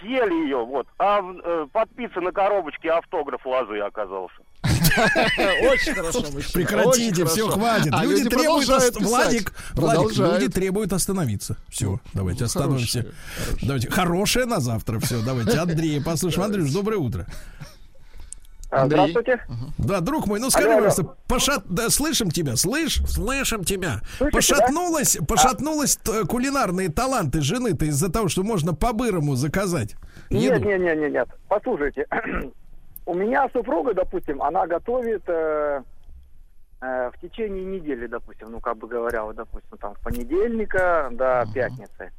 съели 0.00 0.44
ее, 0.44 0.64
вот. 0.64 0.88
А 0.98 1.20
э, 1.20 1.66
под 1.72 1.88
пиццей 1.94 2.20
на 2.22 2.32
коробочке 2.32 2.90
автограф 2.90 3.46
лозы 3.46 3.78
оказался. 3.78 4.34
Очень 4.62 5.94
хорошо, 5.94 6.22
Прекратите, 6.52 7.24
все, 7.24 7.48
хватит. 7.48 7.92
А 7.92 8.04
люди, 8.04 8.28
требуют. 8.28 8.68
Владик, 9.00 9.52
Владик, 9.74 10.18
люди 10.18 10.48
требуют 10.48 10.92
остановиться. 10.92 11.56
Все, 11.68 12.00
давайте 12.12 12.40
Ну, 12.40 12.46
остановимся. 12.46 13.06
Давайте, 13.62 13.88
хорошее 13.88 14.46
на 14.46 14.58
завтра. 14.58 14.98
Все, 14.98 15.22
давайте. 15.22 15.58
Андрей, 15.58 16.02
послушаем. 16.02 16.46
Андрюш, 16.46 16.72
доброе 16.72 16.96
утро. 16.96 17.26
Андрей. 18.70 19.10
Здравствуйте. 19.10 19.40
Да, 19.78 20.00
друг 20.00 20.26
мой, 20.26 20.38
ну 20.38 20.48
скажи, 20.50 20.68
Алло, 20.68 20.78
алло. 20.78 20.88
пожалуйста, 20.88 21.16
пошат... 21.28 21.64
да, 21.68 21.90
слышим 21.90 22.30
тебя, 22.30 22.56
слышь? 22.56 23.02
Слышим 23.06 23.64
тебя. 23.64 24.00
Слышите, 24.16 24.36
Пошатнулась, 24.54 25.18
пошатнулась 25.28 25.96
т- 25.96 26.24
кулинарные 26.26 26.88
таланты 26.88 27.40
жены-то 27.40 27.84
из-за 27.86 28.12
того, 28.12 28.28
что 28.28 28.42
можно 28.44 28.74
по-бырому 28.74 29.34
заказать 29.34 29.96
еду. 30.30 30.56
Нет, 30.56 30.64
нет, 30.64 30.80
нет, 30.80 30.98
нет, 30.98 31.12
нет. 31.12 31.28
Послушайте, 31.48 32.06
у 33.06 33.14
меня 33.14 33.48
супруга, 33.52 33.92
допустим, 33.94 34.40
она 34.42 34.66
готовит 34.66 35.22
э, 35.26 35.82
э, 36.80 37.10
в 37.12 37.20
течение 37.20 37.64
недели, 37.64 38.06
допустим, 38.06 38.52
ну, 38.52 38.60
как 38.60 38.76
бы 38.76 38.86
говоря, 38.86 39.24
вот, 39.24 39.34
допустим, 39.36 39.78
там, 39.78 39.94
с 39.96 39.98
понедельника 40.04 41.08
до 41.12 41.44
пятницы. 41.52 42.12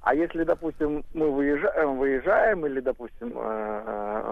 А 0.00 0.14
если, 0.14 0.44
допустим, 0.44 1.04
мы 1.12 1.30
выезжаем, 1.30 1.98
выезжаем 1.98 2.64
или, 2.64 2.80
допустим, 2.80 3.32
э, 3.34 3.82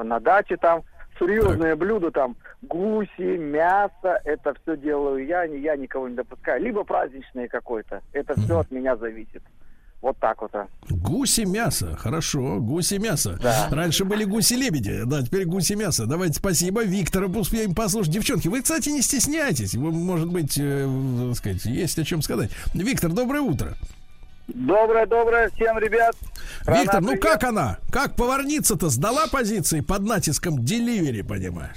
э, 0.00 0.02
на 0.04 0.20
даче 0.20 0.56
там, 0.56 0.82
серьезные 1.18 1.74
блюда, 1.76 2.10
там, 2.10 2.36
гуси, 2.62 3.36
мясо, 3.38 4.20
это 4.24 4.54
все 4.62 4.76
делаю 4.76 5.26
я, 5.26 5.46
не- 5.46 5.60
я 5.60 5.76
никого 5.76 6.08
не 6.08 6.14
допускаю. 6.16 6.62
Либо 6.62 6.84
праздничные 6.84 7.48
какой-то. 7.48 8.00
Это 8.12 8.38
все 8.40 8.58
от 8.60 8.70
меня 8.70 8.96
зависит. 8.96 9.42
Вот 10.02 10.18
так 10.18 10.40
вот. 10.42 10.54
а. 10.54 10.68
Гуси 10.90 11.40
мясо, 11.46 11.96
хорошо, 11.96 12.58
гуси 12.60 12.94
мясо. 12.98 13.38
Да. 13.42 13.68
Раньше 13.72 14.04
были 14.04 14.24
гуси-лебеди, 14.24 15.02
да, 15.04 15.22
теперь 15.22 15.46
гуси 15.46 15.72
мясо. 15.72 16.06
Давайте 16.06 16.34
спасибо. 16.34 16.84
Виктора 16.84 17.26
успеем 17.26 17.74
послушать. 17.74 18.12
Девчонки, 18.12 18.46
вы, 18.48 18.62
кстати, 18.62 18.90
не 18.90 19.00
стесняйтесь. 19.02 19.74
Вы, 19.74 19.90
может 19.90 20.30
быть, 20.30 20.58
э, 20.60 20.86
так 21.28 21.36
сказать, 21.36 21.64
есть 21.64 21.98
о 21.98 22.04
чем 22.04 22.22
сказать. 22.22 22.50
Виктор, 22.74 23.10
доброе 23.10 23.40
утро. 23.40 23.74
Доброе, 24.48 25.06
доброе 25.06 25.50
всем, 25.50 25.78
ребят. 25.78 26.14
Виктор, 26.66 27.00
ну 27.00 27.12
привет. 27.12 27.22
как 27.22 27.44
она? 27.44 27.78
Как 27.90 28.16
поварница-то 28.16 28.88
сдала 28.88 29.26
позиции 29.26 29.80
под 29.80 30.02
натиском 30.02 30.64
деливери, 30.64 31.22
понимаешь? 31.22 31.76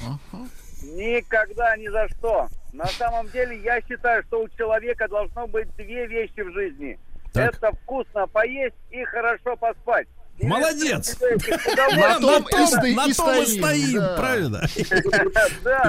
Никогда, 0.84 1.76
ни 1.78 1.88
за 1.88 2.08
что. 2.10 2.48
На 2.74 2.86
самом 2.88 3.28
деле, 3.30 3.60
я 3.64 3.82
считаю, 3.82 4.24
что 4.24 4.44
у 4.44 4.50
человека 4.50 5.08
должно 5.08 5.48
быть 5.48 5.68
две 5.76 6.06
вещи 6.08 6.42
в 6.42 6.54
жизни. 6.54 7.00
Так. 7.34 7.56
Это 7.56 7.72
вкусно 7.84 8.28
поесть 8.28 8.76
и 8.92 9.04
хорошо 9.04 9.56
поспать. 9.56 10.08
Молодец! 10.42 11.18
На 11.96 12.20
том 12.20 12.44
и 12.44 13.46
стоим, 13.46 14.16
правильно? 14.18 14.64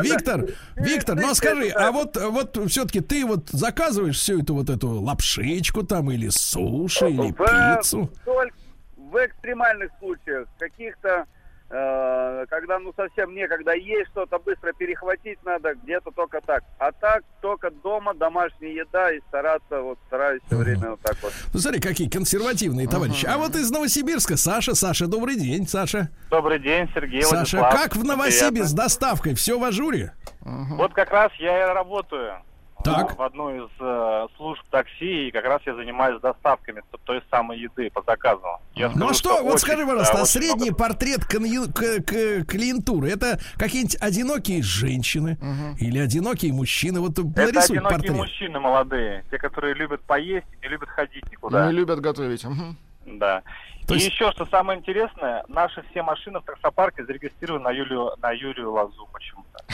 Виктор. 0.03 0.47
Виктор, 0.77 1.17
ну 1.17 1.31
а 1.31 1.35
скажи, 1.35 1.69
а 1.71 1.93
вот, 1.93 2.17
вот 2.17 2.59
все-таки 2.69 3.01
ты 3.01 3.25
вот 3.25 3.49
заказываешь 3.51 4.17
всю 4.17 4.43
эту 4.43 4.55
вот 4.55 4.71
эту 4.71 4.89
лапшичку 5.01 5.83
там 5.83 6.11
или 6.11 6.29
суши 6.29 7.11
или 7.11 7.33
пиццу? 7.33 8.11
Только 8.25 8.55
в 8.97 9.17
экстремальных 9.17 9.91
случаях, 9.99 10.47
каких-то, 10.59 11.27
когда 11.71 12.81
ну 12.81 12.93
совсем 12.97 13.33
некогда 13.33 13.75
есть 13.75 14.11
что-то, 14.11 14.39
быстро 14.39 14.73
перехватить 14.73 15.39
надо, 15.45 15.75
где-то 15.75 16.11
только 16.11 16.41
так. 16.41 16.65
А 16.79 16.91
так 16.91 17.23
только 17.41 17.71
дома 17.71 18.13
домашняя 18.15 18.73
еда 18.73 19.13
и 19.13 19.21
стараться, 19.29 19.81
вот 19.81 19.99
стараюсь 20.09 20.43
все 20.47 20.57
время 20.57 20.91
вот 20.91 21.01
так 21.01 21.17
вот. 21.23 21.33
Ну, 21.53 21.61
смотри, 21.61 21.81
какие 21.81 22.09
консервативные 22.09 22.89
товарищи. 22.89 23.27
А 23.27 23.39
вот 23.39 23.55
из 23.55 23.71
Новосибирска 23.71 24.37
Саша. 24.37 24.75
Саша, 24.75 25.07
добрый 25.07 25.37
день, 25.37 25.69
Саша. 25.69 26.11
Добрый 26.29 26.59
день, 26.59 26.91
Сергей 26.93 27.23
Саша, 27.23 27.59
Владислав. 27.59 27.83
как 27.83 27.97
в 27.97 28.05
Новосибе 28.05 28.65
с 28.65 28.73
доставкой? 28.73 29.35
Все 29.35 29.59
в 29.59 29.63
ажуре? 29.65 30.13
Вот 30.41 30.93
как 30.93 31.11
раз 31.11 31.33
я 31.39 31.71
и 31.71 31.75
работаю 31.75 32.43
Так. 32.85 33.19
в 33.19 33.23
одну 33.23 33.51
из 33.65 33.69
э, 33.81 34.27
служб 34.37 34.63
такси, 34.71 35.29
и 35.29 35.31
как 35.31 35.45
раз 35.45 35.61
я 35.67 35.75
занимаюсь 35.75 36.21
доставками 36.21 36.83
той 37.05 37.23
самой 37.31 37.59
еды 37.59 37.91
по 37.91 38.03
заказу. 38.07 38.43
Я 38.75 38.89
Ну 38.95 39.09
а 39.09 39.15
скажу, 39.15 39.15
что, 39.15 39.43
вот 39.43 39.55
очень, 39.55 39.59
скажи, 39.59 39.79
да, 39.79 39.87
пожалуйста, 39.87 40.19
а 40.19 40.23
очень 40.23 40.31
средний 40.31 40.71
портрет 40.71 41.21
конъю- 41.29 41.73
к- 41.73 42.05
к- 42.05 42.45
клиентуры 42.47 43.11
это 43.11 43.41
какие-нибудь 43.57 43.97
одинокие 44.01 44.63
женщины 44.63 45.39
или 45.79 45.99
одинокие 45.99 46.53
мужчины? 46.53 47.01
Вот 47.01 47.19
много. 47.19 47.41
Это 47.43 47.53
нарисуй 47.55 47.77
одинокие 47.79 47.99
портрет. 47.99 48.17
мужчины 48.17 48.61
молодые, 48.61 49.25
те, 49.31 49.39
которые 49.39 49.75
любят 49.75 50.01
поесть 50.03 50.47
и 50.61 50.63
не 50.65 50.69
любят 50.71 50.89
ходить 50.89 51.25
никуда. 51.31 51.67
Не 51.67 51.73
любят 51.73 52.01
готовить. 52.01 52.45
Мгм. 52.45 52.77
Да. 53.07 53.43
То 53.91 53.95
и 53.97 53.99
есть- 53.99 54.13
еще, 54.13 54.31
что 54.33 54.47
самое 54.47 54.79
интересное, 54.79 55.45
наши 55.49 55.83
все 55.91 56.03
машины 56.03 56.39
в 56.41 56.45
таксопарке 56.45 57.05
зарегистрированы 57.05 57.65
на 57.65 57.71
Юлию, 57.71 58.13
на 58.23 58.31
Юлию 58.31 58.73
Лазу 58.73 59.09
почему-то. 59.13 59.65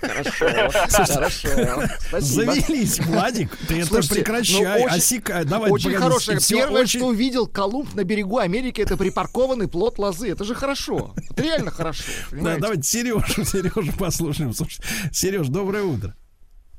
Хорошо. 0.00 0.48
Хорошо. 1.14 1.48
Завелись, 2.20 3.00
Владик, 3.00 3.56
ты 3.68 3.80
это 3.82 4.00
прекращай, 4.08 4.62
ну, 4.78 4.84
очень- 4.84 4.96
осекай. 4.96 5.44
Давай, 5.44 5.70
Очень 5.70 5.94
хорошее. 5.94 6.38
Первое, 6.48 6.82
очень- 6.82 7.00
что 7.00 7.08
увидел 7.08 7.46
Колумб 7.46 7.94
на 7.94 8.04
берегу 8.04 8.38
Америки, 8.38 8.80
это 8.80 8.96
припаркованный 8.96 9.68
плод 9.68 9.98
лозы. 9.98 10.30
Это 10.30 10.44
же 10.44 10.54
хорошо. 10.54 11.14
Это 11.30 11.42
реально 11.42 11.70
хорошо. 11.70 12.04
Да, 12.32 12.56
давайте 12.58 12.82
Сережу, 12.84 13.20
Сережу 13.44 13.92
послушаем. 13.98 14.52
Слушай, 14.52 14.80
Сереж, 15.12 15.48
доброе 15.48 15.82
утро. 15.82 16.14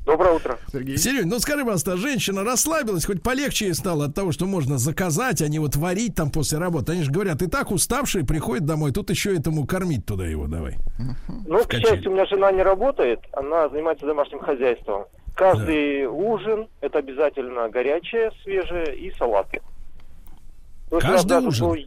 Доброе 0.06 0.34
утро. 0.34 0.58
Сергей. 0.72 0.98
Сереж, 0.98 1.26
ну 1.26 1.40
скажи, 1.40 1.62
пожалуйста, 1.62 1.96
женщина 1.96 2.44
расслабилась, 2.44 3.06
хоть 3.06 3.22
полегче 3.22 3.66
ей 3.66 3.74
стало 3.76 4.06
от 4.06 4.16
того, 4.16 4.32
что 4.32 4.48
можно 4.48 4.78
заказать, 4.80 5.42
а 5.44 5.48
не 5.48 5.60
вот 5.60 5.76
варить 5.76 6.16
там 6.16 6.32
после 6.32 6.58
работы. 6.58 6.94
Они 6.94 7.04
же 7.04 7.12
говорят, 7.12 7.42
и 7.44 7.48
так 7.48 7.72
уставшие 7.72 8.26
приходят 8.26 8.66
домой, 8.66 8.92
тут 8.92 9.12
еще 9.12 9.36
этому 9.36 9.68
кормить 9.68 10.06
туда 10.06 10.26
его 10.26 10.48
давай. 10.48 10.78
Ну, 11.46 11.64
к 11.66 11.74
счастью, 11.74 12.10
у 12.12 12.14
меня 12.16 12.26
жена 12.26 12.52
не 12.52 12.64
работает, 12.64 13.20
она 13.34 13.70
занимается 13.70 14.06
домашним 14.08 14.40
хозяйством. 14.40 15.06
Каждый 15.36 16.08
ужин 16.08 16.68
это 16.82 16.98
обязательно 17.00 17.70
горячее, 17.70 18.32
свежее 18.44 18.98
и 18.98 19.12
салаты. 19.18 19.62
То 20.90 20.98
есть 20.98 21.08
Каждый 21.08 21.30
даже 21.30 21.48
ужин? 21.48 21.68
был- 21.68 21.78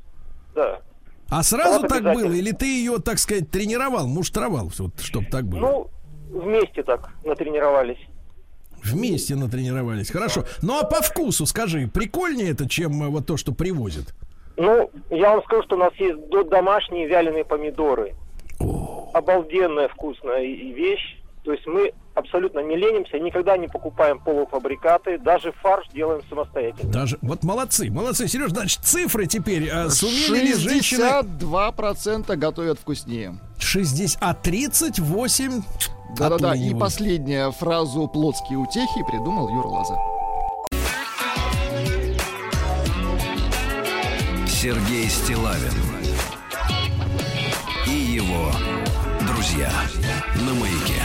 Да. 0.55 0.81
А 1.29 1.43
сразу 1.43 1.81
Вот 1.81 1.89
так 1.89 2.03
было? 2.03 2.33
Или 2.33 2.53
ты 2.53 2.67
ее, 2.67 2.99
так 2.99 3.19
сказать, 3.19 3.51
тренировал, 3.51 4.07
муштровал, 4.07 4.71
вот, 4.79 5.01
чтобы 5.01 5.27
так 5.27 5.45
было? 5.47 5.59
Ну, 5.61 5.91
вместе 6.35 6.83
так 6.83 7.11
натренировались. 7.25 7.99
Вместе 8.83 9.35
натренировались. 9.35 10.11
Хорошо. 10.11 10.45
Ну 10.61 10.79
а 10.79 10.85
по 10.85 11.01
вкусу, 11.01 11.47
скажи, 11.47 11.89
прикольнее 11.93 12.51
это, 12.51 12.69
чем 12.69 13.03
э, 13.03 13.09
вот 13.09 13.27
то, 13.27 13.37
что 13.39 13.53
привозят? 13.53 14.15
Ну, 14.57 14.91
я 15.11 15.31
вам 15.31 15.43
скажу, 15.45 15.63
что 15.65 15.77
у 15.77 15.79
нас 15.79 15.93
есть 15.95 16.29
до- 16.29 16.45
домашние 16.45 17.09
вяленые 17.09 17.45
помидоры. 17.45 18.15
Обалденная 19.13 19.89
вкусная 19.89 20.43
вещь. 20.45 21.19
То 21.45 21.53
есть 21.53 21.67
мы 21.67 21.93
абсолютно 22.15 22.61
не 22.61 22.77
ленимся, 22.77 23.19
никогда 23.19 23.57
не 23.59 23.69
покупаем 23.69 24.19
полуфабрикаты, 24.19 25.19
даже 25.19 25.53
фарш 25.53 25.87
делаем 25.93 26.23
самостоятельно. 26.29 26.91
Даже 26.91 27.19
вот 27.21 27.43
молодцы, 27.43 27.91
молодцы, 27.91 28.29
Сереж, 28.29 28.51
значит, 28.51 28.81
цифры 28.83 29.27
теперь 29.27 29.69
э, 29.71 29.91
сумели 29.91 30.47
ли 30.47 30.55
женщины 30.55 31.03
62% 31.03 32.37
готовят 32.37 32.79
вкуснее. 32.79 33.39
60, 33.59 34.19
а 34.23 34.35
38 34.35 35.63
Да-да-да. 36.17 36.55
И 36.55 36.75
последняя 36.75 37.51
фразу 37.51 38.07
«плотские 38.07 38.59
утехи» 38.59 39.03
придумал 39.09 39.49
Юра 39.49 39.67
Лоза. 39.67 39.97
Сергей 44.47 45.09
Стилавин 45.09 45.73
и 47.87 47.91
его 47.91 48.51
друзья 49.27 49.71
на 50.37 50.55
маяке. 50.55 51.03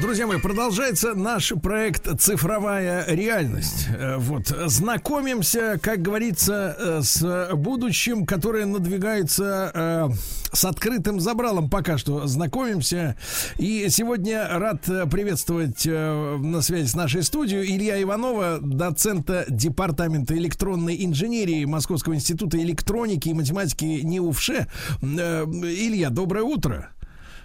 Друзья 0.00 0.26
мои, 0.26 0.38
продолжается 0.38 1.14
наш 1.14 1.52
проект 1.62 2.08
«Цифровая 2.18 3.04
реальность». 3.08 3.88
Э, 3.90 4.16
Вот, 4.16 4.46
знакомимся, 4.46 5.78
как 5.82 6.00
говорится, 6.00 6.74
э, 6.78 7.00
с 7.02 7.50
будущим, 7.54 8.24
которое 8.24 8.64
надвигается 8.64 9.70
э, 9.74 10.08
с 10.50 10.64
открытым 10.64 11.20
забралом 11.20 11.68
пока 11.68 11.98
что. 11.98 12.26
Знакомимся. 12.26 13.16
И 13.58 13.86
сегодня 13.90 14.48
рад 14.50 14.80
приветствовать 15.10 15.84
на 15.84 16.62
связи 16.62 16.86
с 16.86 16.94
нашей 16.94 17.22
студией 17.22 17.76
Илья 17.76 18.00
Иванова, 18.02 18.60
доцента 18.60 19.44
Департамента 19.48 20.36
электронной 20.36 21.04
инженерии 21.04 21.64
Московского 21.66 22.14
института 22.14 22.58
электроники 22.58 23.28
и 23.28 23.34
математики 23.34 23.84
НИУФШЕ. 23.84 24.68
Илья, 25.02 26.10
доброе 26.10 26.44
утро. 26.44 26.90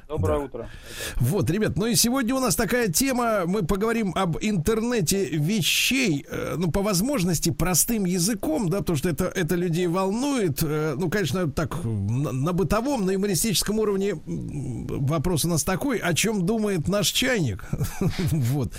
Доброе 0.08 0.40
утро. 0.40 0.70
Вот, 1.18 1.50
ребят, 1.50 1.76
ну 1.76 1.86
и 1.86 1.96
сегодня 1.96 2.34
у 2.34 2.40
нас 2.40 2.56
такая 2.56 2.88
тема, 2.88 3.42
мы 3.46 3.64
поговорим 3.64 4.14
об 4.16 4.38
интернете 4.40 5.26
вещей, 5.26 6.26
э, 6.30 6.56
ну, 6.58 6.72
по 6.72 6.82
возможности, 6.82 7.50
простым 7.50 8.06
языком, 8.06 8.70
да, 8.70 8.78
потому 8.78 8.98
что 8.98 9.10
это, 9.10 9.26
это 9.26 9.56
людей 9.56 9.88
волнует, 9.88 10.64
э, 10.64 10.96
ну, 10.98 11.10
конечно, 11.10 11.52
так, 11.52 11.84
на, 11.84 12.32
на 12.32 12.54
бытовом, 12.54 13.06
на 13.06 13.12
юмористическом 13.12 13.80
уровне 13.80 14.14
вопрос 14.26 15.44
у 15.44 15.50
нас 15.50 15.66
такой, 15.66 15.98
о 15.98 16.14
чем 16.14 16.46
думает 16.46 16.88
наш 16.88 17.08
чайник, 17.08 17.66
вот, 18.32 18.72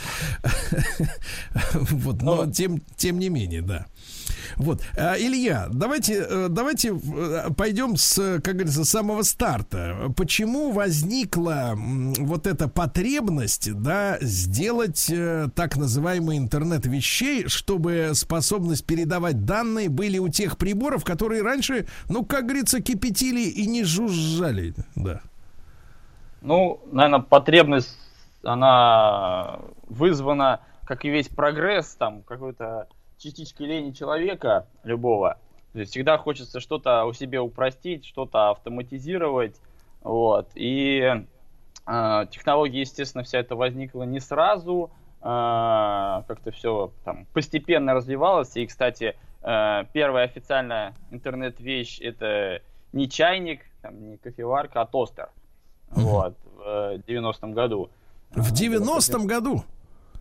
вот, 1.75 2.23
но 2.23 2.51
тем, 2.51 2.81
тем 2.97 3.19
не 3.19 3.29
менее, 3.29 3.61
да. 3.61 3.87
Вот, 4.57 4.83
А, 4.97 5.17
Илья, 5.19 5.69
давайте, 5.71 6.27
э, 6.29 6.49
давайте 6.49 6.93
э, 6.95 7.51
пойдем 7.57 7.97
с, 7.97 8.41
как 8.43 8.55
говорится, 8.55 8.85
с 8.85 8.91
самого 8.91 9.23
старта. 9.23 10.13
Почему 10.17 10.73
возникла 10.73 11.75
вот 11.77 12.47
эта 12.47 12.69
потребность, 12.69 13.73
да, 13.81 14.19
сделать 14.21 15.09
э, 15.11 15.49
так 15.55 15.77
называемый 15.77 16.39
интернет 16.39 16.87
вещей, 16.87 17.49
чтобы 17.49 18.11
способность 18.15 18.85
передавать 18.85 19.45
данные 19.45 19.89
были 19.89 20.19
у 20.19 20.29
тех 20.29 20.59
приборов, 20.59 21.05
которые 21.05 21.43
раньше, 21.43 21.87
ну, 22.09 22.25
как 22.25 22.45
говорится, 22.45 22.81
кипятили 22.81 23.41
и 23.41 23.67
не 23.67 23.85
жужжали, 23.85 24.75
да. 24.95 25.21
Ну, 26.41 26.81
наверное, 26.93 27.21
потребность, 27.21 27.97
она 28.43 29.59
вызвана, 29.89 30.61
как 30.85 31.05
и 31.05 31.11
весь 31.11 31.29
прогресс, 31.29 31.97
там, 31.99 32.23
какой-то 32.23 32.87
частичкой 33.19 33.67
лени 33.67 33.91
человека, 33.93 34.67
любого. 34.85 35.39
То 35.73 35.81
есть 35.81 35.93
всегда 35.93 36.19
хочется 36.19 36.61
что-то 36.61 37.05
у 37.05 37.13
себя 37.13 37.43
упростить, 37.43 38.07
что-то 38.07 38.51
автоматизировать, 38.51 39.57
вот. 40.03 40.51
И 40.55 41.03
э, 41.87 42.27
технология, 42.31 42.81
естественно, 42.81 43.25
вся 43.25 43.41
это 43.41 43.57
возникла 43.57 44.05
не 44.05 44.21
сразу, 44.21 44.91
э, 45.21 45.25
как-то 45.25 46.51
все 46.53 46.93
там 47.05 47.27
постепенно 47.33 47.95
развивалось. 47.95 48.57
И, 48.57 48.67
кстати, 48.67 49.17
э, 49.43 49.85
первая 49.93 50.25
официальная 50.25 50.95
интернет-вещь 51.11 52.01
это 52.01 52.63
не 52.93 53.09
чайник, 53.09 53.61
там, 53.83 54.11
не 54.11 54.17
кофеварка, 54.17 54.81
а 54.81 54.87
тостер. 54.87 55.31
Вот, 55.91 56.37
в 56.57 56.63
э, 56.65 57.03
90-м 57.07 57.53
году. 57.53 57.91
В 58.31 58.53
90-м 58.53 59.27
году? 59.27 59.65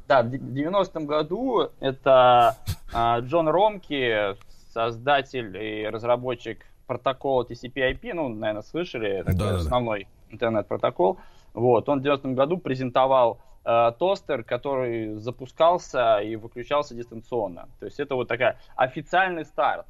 Да, 0.08 0.24
в 0.24 0.28
90-м 0.28 1.06
году 1.06 1.70
это 1.80 2.56
а, 2.94 3.20
Джон 3.20 3.50
Ромки, 3.50 4.36
создатель 4.74 5.58
и 5.58 5.88
разработчик 5.88 6.66
протокола 6.86 7.44
TCP/IP, 7.44 8.14
ну, 8.14 8.30
наверное, 8.30 8.62
слышали, 8.62 9.18
такой 9.20 9.34
Да-да-да. 9.38 9.58
основной 9.58 10.08
интернет-протокол. 10.30 11.18
Вот, 11.54 11.90
он 11.90 12.02
в 12.02 12.06
90-м 12.06 12.36
году 12.36 12.58
презентовал 12.58 13.40
э, 13.66 13.92
тостер, 14.00 14.44
который 14.44 15.16
запускался 15.16 16.20
и 16.20 16.36
выключался 16.36 16.96
дистанционно. 16.96 17.68
То 17.80 17.86
есть 17.86 18.00
это 18.00 18.16
вот 18.16 18.28
такая 18.28 18.58
официальный 18.76 19.44
старт. 19.46 19.86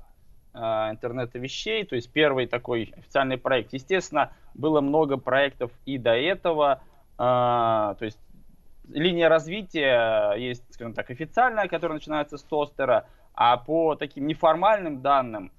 э, 0.53 0.59
интернета 0.89 1.37
вещей, 1.37 1.85
то 1.85 1.95
есть 1.95 2.11
первый 2.11 2.47
такой 2.47 2.91
официальный 2.97 3.37
проект. 3.37 3.73
Естественно, 3.73 4.31
было 4.55 4.81
много 4.81 5.17
проектов 5.17 5.71
и 5.85 5.99
до 5.99 6.15
этого, 6.15 6.81
э, 7.13 7.17
то 7.17 7.97
есть 8.01 8.17
линия 8.89 9.29
развития 9.29 10.33
есть, 10.37 10.63
скажем 10.73 10.93
так, 10.93 11.09
официальная, 11.09 11.67
которая 11.67 11.97
начинается 11.97 12.37
с 12.37 12.43
тостера, 12.43 13.05
а 13.33 13.57
по 13.57 13.95
таким 13.95 14.27
неформальным 14.27 15.01
данным, 15.01 15.51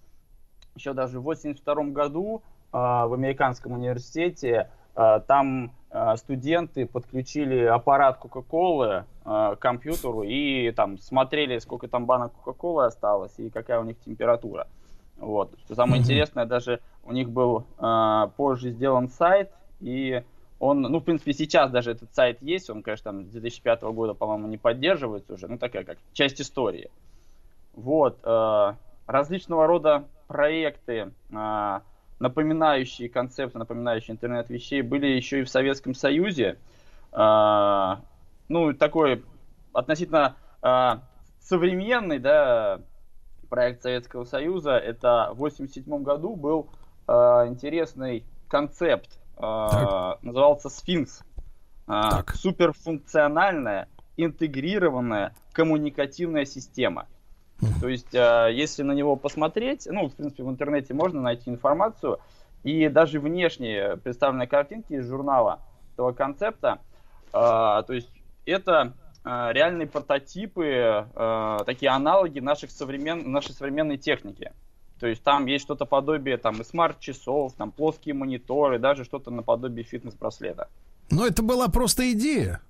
еще 0.74 0.92
даже 0.92 1.20
в 1.20 1.28
1982 1.28 1.92
году 1.92 2.42
э, 2.72 2.76
в 2.76 3.12
американском 3.12 3.72
университете 3.72 4.70
э, 4.96 5.20
там 5.26 5.72
э, 5.90 6.16
студенты 6.16 6.86
подключили 6.86 7.64
аппарат 7.64 8.18
Кока-Колы 8.18 9.04
э, 9.24 9.24
к 9.24 9.56
компьютеру 9.58 10.22
и 10.22 10.70
там 10.72 10.98
смотрели, 10.98 11.58
сколько 11.58 11.88
там 11.88 12.06
банок 12.06 12.32
Кока-Колы 12.32 12.86
осталось 12.86 13.38
и 13.38 13.50
какая 13.50 13.80
у 13.80 13.84
них 13.84 13.98
температура. 14.00 14.66
Вот. 15.16 15.52
Что 15.64 15.74
самое 15.74 16.00
mm-hmm. 16.00 16.04
интересное, 16.04 16.46
даже 16.46 16.80
у 17.04 17.12
них 17.12 17.30
был 17.30 17.66
э, 17.78 18.28
позже 18.36 18.70
сделан 18.70 19.08
сайт, 19.08 19.50
и 19.80 20.22
он, 20.58 20.82
ну, 20.82 20.98
в 20.98 21.04
принципе, 21.04 21.32
сейчас 21.32 21.70
даже 21.70 21.92
этот 21.92 22.12
сайт 22.14 22.42
есть, 22.42 22.68
он, 22.68 22.82
конечно, 22.82 23.12
там 23.12 23.26
с 23.26 23.30
2005 23.30 23.82
года, 23.82 24.14
по-моему, 24.14 24.48
не 24.48 24.56
поддерживается 24.56 25.34
уже, 25.34 25.46
ну, 25.46 25.58
такая 25.58 25.84
как 25.84 25.98
часть 26.12 26.40
истории. 26.40 26.90
Вот, 27.74 28.18
э, 28.24 28.72
различного 29.06 29.66
рода 29.66 30.04
проекты, 30.26 31.12
э, 31.30 31.80
напоминающие 32.18 33.08
концепты, 33.08 33.58
напоминающие 33.58 34.14
интернет 34.14 34.50
вещей, 34.50 34.82
были 34.82 35.06
еще 35.06 35.40
и 35.40 35.44
в 35.44 35.48
Советском 35.48 35.94
Союзе. 35.94 36.58
Э, 37.12 37.96
ну, 38.48 38.72
такой 38.74 39.24
относительно 39.72 40.34
э, 40.62 40.98
современный, 41.40 42.18
да, 42.18 42.80
проект 43.48 43.82
Советского 43.82 44.24
Союза, 44.24 44.72
это 44.72 45.30
в 45.34 45.44
1987 45.44 46.02
году 46.02 46.36
был 46.36 46.68
э, 47.06 47.12
интересный 47.46 48.24
концепт, 48.48 49.18
э, 49.38 50.14
назывался 50.22 50.68
Сфинкс. 50.68 51.22
Э, 51.86 52.22
суперфункциональная, 52.34 53.88
интегрированная 54.16 55.34
коммуникативная 55.52 56.44
система. 56.44 57.06
То 57.80 57.88
есть, 57.88 58.14
э, 58.14 58.50
если 58.52 58.82
на 58.82 58.92
него 58.92 59.16
посмотреть, 59.16 59.86
ну, 59.90 60.08
в 60.08 60.14
принципе, 60.14 60.42
в 60.42 60.50
интернете 60.50 60.94
можно 60.94 61.20
найти 61.20 61.50
информацию, 61.50 62.18
и 62.64 62.88
даже 62.88 63.20
внешние 63.20 63.96
представленные 63.96 64.48
картинки 64.48 64.94
из 64.94 65.08
журнала 65.08 65.60
этого 65.92 66.12
концепта, 66.12 66.80
то 67.30 67.86
есть 67.88 68.10
это 68.46 68.94
реальные 69.22 69.86
прототипы, 69.86 71.06
такие 71.66 71.90
аналоги 71.90 72.40
наших 72.40 72.72
современ... 72.72 73.30
нашей 73.30 73.52
современной 73.52 73.96
техники. 73.96 74.52
То 75.00 75.06
есть 75.06 75.22
там 75.22 75.46
есть 75.46 75.64
что-то 75.64 75.84
подобие 75.84 76.36
там 76.36 76.60
и 76.60 76.64
смарт-часов, 76.64 77.52
там 77.54 77.70
плоские 77.70 78.14
мониторы, 78.14 78.78
даже 78.78 79.04
что-то 79.04 79.30
наподобие 79.30 79.84
фитнес-браслета. 79.84 80.68
Но 81.10 81.26
это 81.26 81.42
была 81.42 81.68
просто 81.68 82.12
идея. 82.12 82.60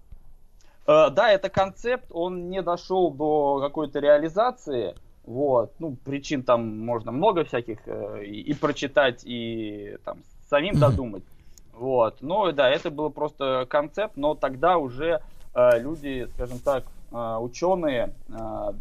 Э, 0.86 1.10
да, 1.10 1.30
это 1.30 1.48
концепт, 1.48 2.06
он 2.10 2.50
не 2.50 2.62
дошел 2.62 3.10
до 3.10 3.60
какой-то 3.60 3.98
реализации. 3.98 4.94
Вот, 5.24 5.72
ну, 5.78 5.96
причин 6.04 6.42
там 6.42 6.84
можно 6.84 7.12
много 7.12 7.44
всяких 7.44 7.80
э, 7.86 8.24
и, 8.24 8.40
и 8.40 8.54
прочитать, 8.54 9.22
и 9.24 9.98
там 10.04 10.18
самим 10.48 10.74
mm-hmm. 10.74 10.78
додумать. 10.78 11.24
Вот, 11.74 12.22
но 12.22 12.50
да, 12.52 12.70
это 12.70 12.90
был 12.90 13.10
просто 13.10 13.66
концепт, 13.68 14.16
но 14.16 14.34
тогда 14.34 14.78
уже 14.78 15.20
э, 15.54 15.80
люди, 15.80 16.28
скажем 16.34 16.58
так, 16.58 16.84
э, 17.12 17.36
ученые, 17.40 18.14
э, 18.28 18.72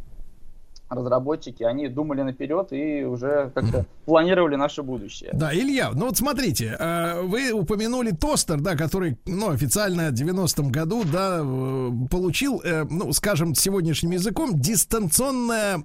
разработчики, 0.90 1.64
они 1.64 1.88
думали 1.88 2.22
наперед 2.22 2.72
и 2.72 3.04
уже 3.04 3.52
как-то 3.54 3.86
планировали 4.06 4.56
наше 4.56 4.84
будущее. 4.84 5.32
Да, 5.34 5.54
Илья, 5.54 5.92
ну 5.94 6.08
вот 6.08 6.18
смотрите, 6.18 6.76
э, 6.80 7.22
вы 7.24 7.52
упомянули 7.52 8.12
тостер, 8.12 8.60
да, 8.60 8.76
который, 8.76 9.18
ну, 9.26 9.50
официально 9.50 10.10
в 10.10 10.14
90-м 10.14 10.72
году, 10.72 11.04
да, 11.04 11.40
э, 11.42 11.92
получил, 12.10 12.62
э, 12.64 12.86
ну, 12.90 13.12
скажем, 13.12 13.54
сегодняшним 13.54 14.12
языком, 14.12 14.60
дистанционное 14.60 15.78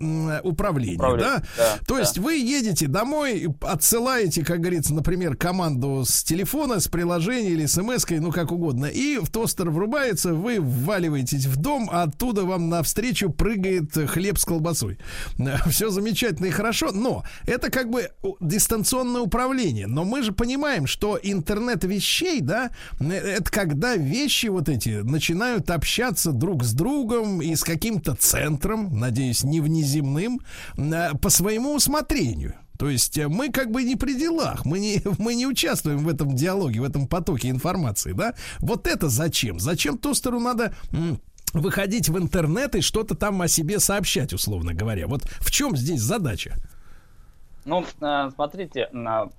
управление, 0.42 0.96
управление 0.96 1.30
да? 1.30 1.42
да? 1.56 1.78
То 1.86 1.94
да. 1.94 2.00
есть 2.00 2.18
вы 2.18 2.34
едете 2.36 2.86
домой, 2.86 3.48
отсылаете, 3.60 4.44
как 4.44 4.60
говорится, 4.60 4.94
например, 4.94 5.36
команду 5.36 6.04
с 6.06 6.22
телефона, 6.22 6.80
с 6.80 6.88
приложения 6.88 7.50
или 7.50 7.66
смс 7.66 8.04
ну, 8.10 8.30
как 8.30 8.52
угодно, 8.52 8.86
и 8.86 9.18
в 9.18 9.30
тостер 9.30 9.70
врубается, 9.70 10.34
вы 10.34 10.60
вваливаетесь 10.60 11.46
в 11.46 11.56
дом, 11.56 11.88
а 11.92 12.04
оттуда 12.04 12.44
вам 12.44 12.68
навстречу 12.68 13.30
прыгает 13.30 13.92
хлеб 14.08 14.38
с 14.38 14.44
колбасой 14.44 14.91
такой. 14.92 15.70
Все 15.70 15.90
замечательно 15.90 16.46
и 16.46 16.50
хорошо, 16.50 16.92
но 16.92 17.24
это 17.46 17.70
как 17.70 17.90
бы 17.90 18.10
дистанционное 18.40 19.20
управление. 19.20 19.86
Но 19.86 20.04
мы 20.04 20.22
же 20.22 20.32
понимаем, 20.32 20.86
что 20.86 21.18
интернет 21.22 21.84
вещей, 21.84 22.40
да, 22.40 22.70
э, 23.00 23.12
это 23.12 23.50
когда 23.50 23.96
вещи 23.96 24.46
вот 24.46 24.68
эти 24.68 25.00
начинают 25.02 25.70
общаться 25.70 26.32
друг 26.32 26.64
с 26.64 26.72
другом 26.72 27.42
и 27.42 27.54
с 27.54 27.62
каким-то 27.62 28.14
центром, 28.14 28.98
надеюсь, 28.98 29.44
не 29.44 29.60
внеземным, 29.60 30.40
э, 30.76 31.14
по 31.20 31.30
своему 31.30 31.74
усмотрению. 31.74 32.54
То 32.78 32.88
есть 32.90 33.16
э, 33.16 33.28
мы 33.28 33.50
как 33.50 33.70
бы 33.70 33.84
не 33.84 33.96
при 33.96 34.14
делах, 34.14 34.64
мы 34.64 34.78
не, 34.78 35.00
мы 35.18 35.34
не 35.34 35.46
участвуем 35.46 35.98
в 35.98 36.08
этом 36.08 36.34
диалоге, 36.34 36.80
в 36.80 36.84
этом 36.84 37.06
потоке 37.06 37.48
информации, 37.48 38.12
да? 38.12 38.34
Вот 38.58 38.86
это 38.86 39.08
зачем? 39.08 39.60
Зачем 39.60 39.98
тостеру 39.98 40.40
надо 40.40 40.74
выходить 41.52 42.08
в 42.08 42.18
интернет 42.18 42.74
и 42.74 42.80
что-то 42.80 43.14
там 43.14 43.40
о 43.42 43.48
себе 43.48 43.78
сообщать, 43.78 44.32
условно 44.32 44.74
говоря. 44.74 45.06
Вот 45.06 45.22
в 45.40 45.50
чем 45.50 45.76
здесь 45.76 46.00
задача? 46.00 46.56
Ну, 47.64 47.84
э, 48.00 48.30
смотрите, 48.34 48.88
в 48.92 49.30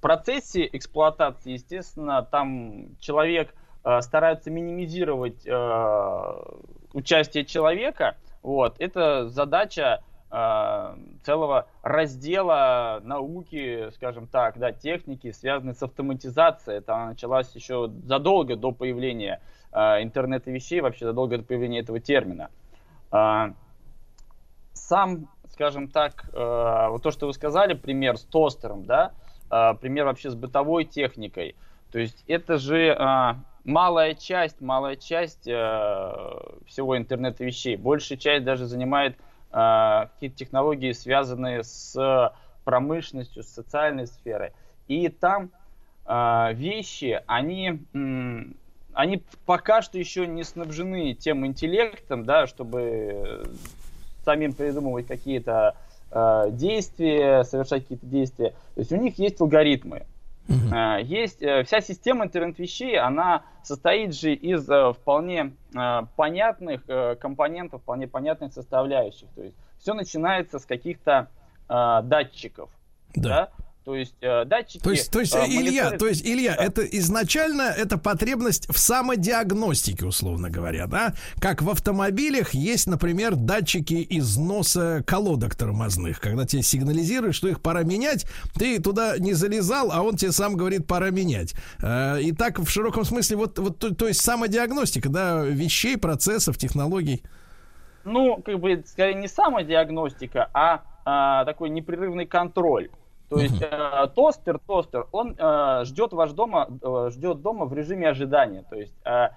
процессе 0.00 0.68
эксплуатации, 0.72 1.52
естественно, 1.52 2.22
там 2.22 2.96
человек 3.00 3.54
э, 3.84 4.00
старается 4.00 4.50
минимизировать 4.50 5.46
э, 5.46 6.34
участие 6.92 7.44
человека. 7.44 8.16
Вот, 8.42 8.76
это 8.78 9.28
задача 9.28 10.02
целого 11.22 11.68
раздела 11.82 13.00
науки, 13.04 13.90
скажем 13.94 14.26
так, 14.26 14.58
да, 14.58 14.72
техники, 14.72 15.30
связанной 15.30 15.76
с 15.76 15.82
автоматизацией. 15.84 16.78
Это 16.78 17.06
началась 17.06 17.54
еще 17.54 17.88
задолго 18.04 18.56
до 18.56 18.72
появления 18.72 19.40
э, 19.40 19.63
интернета 19.74 20.50
вещей, 20.50 20.80
вообще 20.80 21.04
задолго 21.04 21.38
до 21.38 21.44
появления 21.44 21.80
этого 21.80 22.00
термина. 22.00 22.50
Э, 23.12 23.52
сам, 24.72 25.28
скажем 25.52 25.88
так, 25.88 26.24
э, 26.32 26.88
вот 26.90 27.02
то, 27.02 27.10
что 27.10 27.26
вы 27.26 27.32
сказали, 27.32 27.74
пример 27.74 28.16
с 28.16 28.22
тостером, 28.22 28.84
да, 28.84 29.12
э, 29.50 29.74
пример 29.80 30.06
вообще 30.06 30.30
с 30.30 30.34
бытовой 30.34 30.84
техникой. 30.84 31.56
То 31.90 31.98
есть 31.98 32.24
это 32.26 32.58
же 32.58 32.88
э, 32.88 33.34
малая 33.64 34.14
часть, 34.14 34.60
малая 34.60 34.96
часть 34.96 35.46
э, 35.46 35.52
всего 36.66 36.96
интернета 36.96 37.44
вещей. 37.44 37.76
Большая 37.76 38.18
часть 38.18 38.44
даже 38.44 38.66
занимает 38.66 39.16
э, 39.52 40.06
какие-то 40.14 40.36
технологии, 40.36 40.92
связанные 40.92 41.62
с 41.62 42.32
промышленностью, 42.64 43.42
с 43.42 43.48
социальной 43.48 44.06
сферой. 44.06 44.52
И 44.88 45.08
там 45.08 45.50
э, 46.06 46.52
вещи, 46.54 47.22
они 47.26 47.80
они 48.94 49.22
пока 49.46 49.82
что 49.82 49.98
еще 49.98 50.26
не 50.26 50.44
снабжены 50.44 51.14
тем 51.14 51.46
интеллектом, 51.46 52.24
да, 52.24 52.46
чтобы 52.46 53.44
самим 54.24 54.52
придумывать 54.52 55.06
какие-то 55.06 55.76
э, 56.10 56.46
действия, 56.50 57.44
совершать 57.44 57.82
какие-то 57.82 58.06
действия. 58.06 58.50
То 58.74 58.80
есть 58.80 58.92
у 58.92 58.96
них 58.96 59.18
есть 59.18 59.40
алгоритмы. 59.40 60.06
Uh-huh. 60.46 61.02
Есть 61.02 61.42
э, 61.42 61.64
вся 61.64 61.80
система 61.80 62.26
интернет-вещей, 62.26 62.98
она 62.98 63.44
состоит 63.62 64.14
же 64.14 64.34
из 64.34 64.68
э, 64.68 64.92
вполне 64.92 65.54
э, 65.74 66.00
понятных 66.16 66.82
э, 66.86 67.16
компонентов, 67.16 67.80
вполне 67.80 68.06
понятных 68.06 68.52
составляющих. 68.52 69.28
То 69.34 69.42
есть 69.42 69.56
все 69.78 69.94
начинается 69.94 70.58
с 70.58 70.66
каких-то 70.66 71.28
э, 71.68 72.00
датчиков. 72.04 72.68
Да. 73.14 73.28
да? 73.28 73.63
То 73.84 73.94
есть 73.94 74.14
э, 74.22 74.46
датчики. 74.46 74.82
То 74.82 74.90
есть, 74.90 75.10
то 75.10 75.20
есть 75.20 75.34
э, 75.34 75.44
Илья, 75.46 75.90
то 75.90 76.06
есть 76.06 76.26
Илья, 76.26 76.56
да. 76.56 76.64
это 76.64 76.82
изначально 76.82 77.62
это 77.64 77.98
потребность 77.98 78.66
в 78.72 78.78
самодиагностике, 78.78 80.06
условно 80.06 80.48
говоря, 80.48 80.86
да? 80.86 81.12
Как 81.38 81.60
в 81.60 81.68
автомобилях 81.68 82.54
есть, 82.54 82.86
например, 82.86 83.36
датчики 83.36 84.06
износа 84.08 85.04
колодок 85.06 85.54
тормозных, 85.54 86.18
когда 86.18 86.46
тебе 86.46 86.62
сигнализируют, 86.62 87.34
что 87.34 87.46
их 87.48 87.60
пора 87.60 87.82
менять, 87.82 88.24
ты 88.54 88.80
туда 88.80 89.18
не 89.18 89.34
залезал, 89.34 89.92
а 89.92 90.00
он 90.00 90.16
тебе 90.16 90.32
сам 90.32 90.56
говорит, 90.56 90.86
пора 90.86 91.10
менять. 91.10 91.54
Э, 91.82 92.18
и 92.22 92.32
так 92.32 92.58
в 92.58 92.70
широком 92.70 93.04
смысле 93.04 93.36
вот, 93.36 93.58
вот 93.58 93.78
то, 93.78 93.94
то 93.94 94.08
есть 94.08 94.22
самодиагностика, 94.22 95.10
да, 95.10 95.42
вещей, 95.42 95.98
процессов, 95.98 96.56
технологий. 96.56 97.22
Ну, 98.04 98.40
как 98.42 98.58
бы, 98.60 98.82
скорее 98.86 99.14
не 99.14 99.28
самодиагностика, 99.28 100.48
а, 100.54 100.84
а 101.04 101.44
такой 101.44 101.68
непрерывный 101.68 102.24
контроль. 102.24 102.88
То 103.28 103.38
есть 103.40 103.60
э, 103.60 104.06
тостер, 104.14 104.58
тостер, 104.58 105.06
он 105.12 105.34
э, 105.38 105.84
ждет 105.84 106.12
ваш 106.12 106.32
дома, 106.32 106.68
э, 106.82 107.10
ждет 107.10 107.42
дома 107.42 107.64
в 107.64 107.72
режиме 107.72 108.08
ожидания. 108.08 108.64
То 108.68 108.76
есть 108.76 108.94
э, 109.04 109.28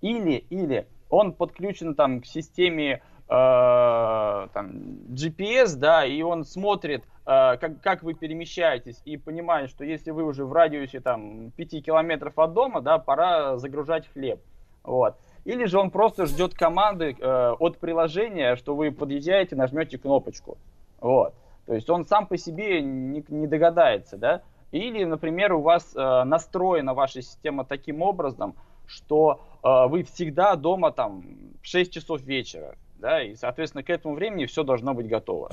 или, 0.00 0.44
или 0.50 0.86
он 1.10 1.32
подключен 1.32 1.94
там 1.94 2.20
к 2.20 2.26
системе 2.26 3.02
э, 3.28 3.28
там, 3.28 4.70
GPS, 5.10 5.76
да, 5.76 6.04
и 6.04 6.22
он 6.22 6.44
смотрит, 6.44 7.04
э, 7.26 7.56
как, 7.58 7.80
как 7.80 8.02
вы 8.02 8.14
перемещаетесь, 8.14 9.00
и 9.04 9.16
понимает, 9.16 9.70
что 9.70 9.84
если 9.84 10.10
вы 10.10 10.24
уже 10.24 10.44
в 10.44 10.52
радиусе 10.52 11.00
там 11.00 11.50
5 11.52 11.84
километров 11.84 12.38
от 12.38 12.52
дома, 12.52 12.80
да, 12.80 12.98
пора 12.98 13.58
загружать 13.58 14.08
хлеб. 14.12 14.40
Вот. 14.82 15.16
Или 15.44 15.66
же 15.66 15.78
он 15.78 15.90
просто 15.90 16.26
ждет 16.26 16.54
команды 16.54 17.16
э, 17.18 17.50
от 17.58 17.78
приложения, 17.78 18.56
что 18.56 18.74
вы 18.74 18.90
подъезжаете, 18.90 19.56
нажмете 19.56 19.98
кнопочку. 19.98 20.56
Вот. 21.00 21.34
То 21.66 21.74
есть 21.74 21.88
он 21.90 22.06
сам 22.06 22.26
по 22.26 22.36
себе 22.36 22.82
не, 22.82 23.24
не 23.28 23.46
догадается, 23.46 24.16
да. 24.16 24.42
Или, 24.72 25.04
например, 25.04 25.52
у 25.52 25.62
вас 25.62 25.94
э, 25.94 26.24
настроена 26.24 26.94
ваша 26.94 27.22
система 27.22 27.64
таким 27.64 28.02
образом, 28.02 28.54
что 28.86 29.40
э, 29.62 29.88
вы 29.88 30.02
всегда 30.02 30.56
дома 30.56 30.90
там 30.90 31.24
в 31.62 31.66
6 31.66 31.92
часов 31.92 32.22
вечера 32.22 32.74
да, 33.04 33.22
и, 33.22 33.36
соответственно, 33.36 33.82
к 33.82 33.90
этому 33.90 34.14
времени 34.14 34.46
все 34.46 34.64
должно 34.64 34.94
быть 34.94 35.08
готово. 35.08 35.50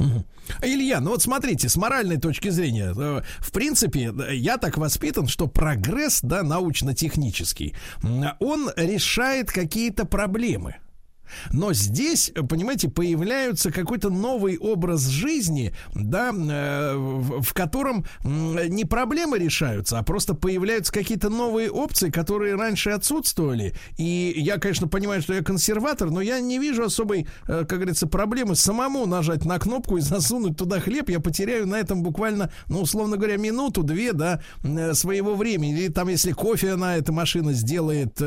Илья, 0.61 1.01
ну 1.01 1.09
вот 1.11 1.21
смотрите, 1.21 1.67
с 1.67 1.75
моральной 1.75 2.17
точки 2.17 2.47
зрения, 2.47 2.93
э, 2.97 3.21
в 3.39 3.51
принципе, 3.51 4.13
я 4.31 4.57
так 4.57 4.77
воспитан, 4.77 5.27
что 5.27 5.47
прогресс, 5.47 6.21
да, 6.21 6.43
научно-технический, 6.43 7.75
он 8.39 8.69
решает 8.77 9.51
какие-то 9.51 10.05
проблемы. 10.05 10.77
Но 11.51 11.73
здесь, 11.73 12.31
понимаете, 12.49 12.89
появляется 12.89 13.71
какой-то 13.71 14.09
новый 14.09 14.57
образ 14.57 15.07
жизни, 15.07 15.73
да, 15.93 16.31
э, 16.31 16.95
в, 16.95 17.53
котором 17.53 18.05
не 18.23 18.85
проблемы 18.85 19.39
решаются, 19.39 19.99
а 19.99 20.03
просто 20.03 20.33
появляются 20.33 20.91
какие-то 20.91 21.29
новые 21.29 21.69
опции, 21.69 22.09
которые 22.09 22.55
раньше 22.55 22.91
отсутствовали. 22.91 23.73
И 23.97 24.33
я, 24.35 24.57
конечно, 24.57 24.87
понимаю, 24.87 25.21
что 25.21 25.33
я 25.33 25.41
консерватор, 25.41 26.09
но 26.09 26.21
я 26.21 26.39
не 26.39 26.59
вижу 26.59 26.83
особой, 26.83 27.27
э, 27.47 27.65
как 27.65 27.79
говорится, 27.79 28.07
проблемы 28.07 28.55
самому 28.55 29.05
нажать 29.05 29.45
на 29.45 29.59
кнопку 29.59 29.97
и 29.97 30.01
засунуть 30.01 30.57
туда 30.57 30.79
хлеб. 30.79 31.09
Я 31.09 31.19
потеряю 31.19 31.67
на 31.67 31.75
этом 31.75 32.03
буквально, 32.03 32.51
ну, 32.67 32.81
условно 32.81 33.17
говоря, 33.17 33.37
минуту-две, 33.37 34.13
да, 34.13 34.41
э, 34.63 34.93
своего 34.93 35.35
времени. 35.35 35.73
Или 35.73 35.87
там, 35.87 36.09
если 36.09 36.31
кофе 36.31 36.71
она, 36.71 36.97
эта 36.97 37.11
машина 37.11 37.53
сделает, 37.53 38.19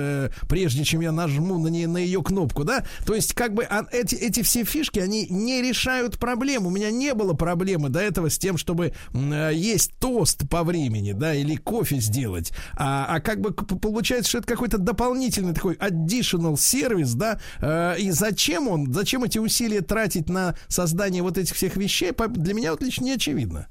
прежде 0.48 0.84
чем 0.84 1.00
я 1.00 1.12
нажму 1.12 1.58
на, 1.58 1.68
нее, 1.68 1.88
на 1.88 1.98
ее 1.98 2.22
кнопку, 2.22 2.64
да, 2.64 2.84
то 3.06 3.14
есть, 3.14 3.34
как 3.34 3.54
бы 3.54 3.64
а, 3.64 3.86
эти, 3.92 4.14
эти 4.14 4.42
все 4.42 4.64
фишки, 4.64 4.98
они 4.98 5.26
не 5.28 5.62
решают 5.62 6.18
проблем. 6.18 6.66
У 6.66 6.70
меня 6.70 6.90
не 6.90 7.14
было 7.14 7.34
проблемы 7.34 7.88
до 7.88 8.00
этого 8.00 8.30
с 8.30 8.38
тем, 8.38 8.56
чтобы 8.56 8.92
э, 9.12 9.50
есть 9.54 9.92
тост 9.98 10.48
по 10.48 10.64
времени, 10.64 11.12
да, 11.12 11.34
или 11.34 11.56
кофе 11.56 11.96
сделать. 11.96 12.52
А, 12.76 13.06
а 13.08 13.20
как 13.20 13.40
бы 13.40 13.52
получается, 13.52 14.30
что 14.30 14.38
это 14.38 14.46
какой-то 14.48 14.78
дополнительный 14.78 15.54
такой 15.54 15.74
additional 15.74 16.56
сервис, 16.56 17.14
да, 17.14 17.40
э, 17.60 17.98
и 17.98 18.10
зачем 18.10 18.68
он, 18.68 18.92
зачем 18.92 19.24
эти 19.24 19.38
усилия 19.38 19.80
тратить 19.80 20.28
на 20.28 20.54
создание 20.68 21.22
вот 21.22 21.38
этих 21.38 21.54
всех 21.54 21.76
вещей, 21.76 22.12
для 22.12 22.54
меня 22.54 22.72
вот 22.72 22.82
лично 22.82 23.04
не 23.04 23.12
очевидно. 23.12 23.66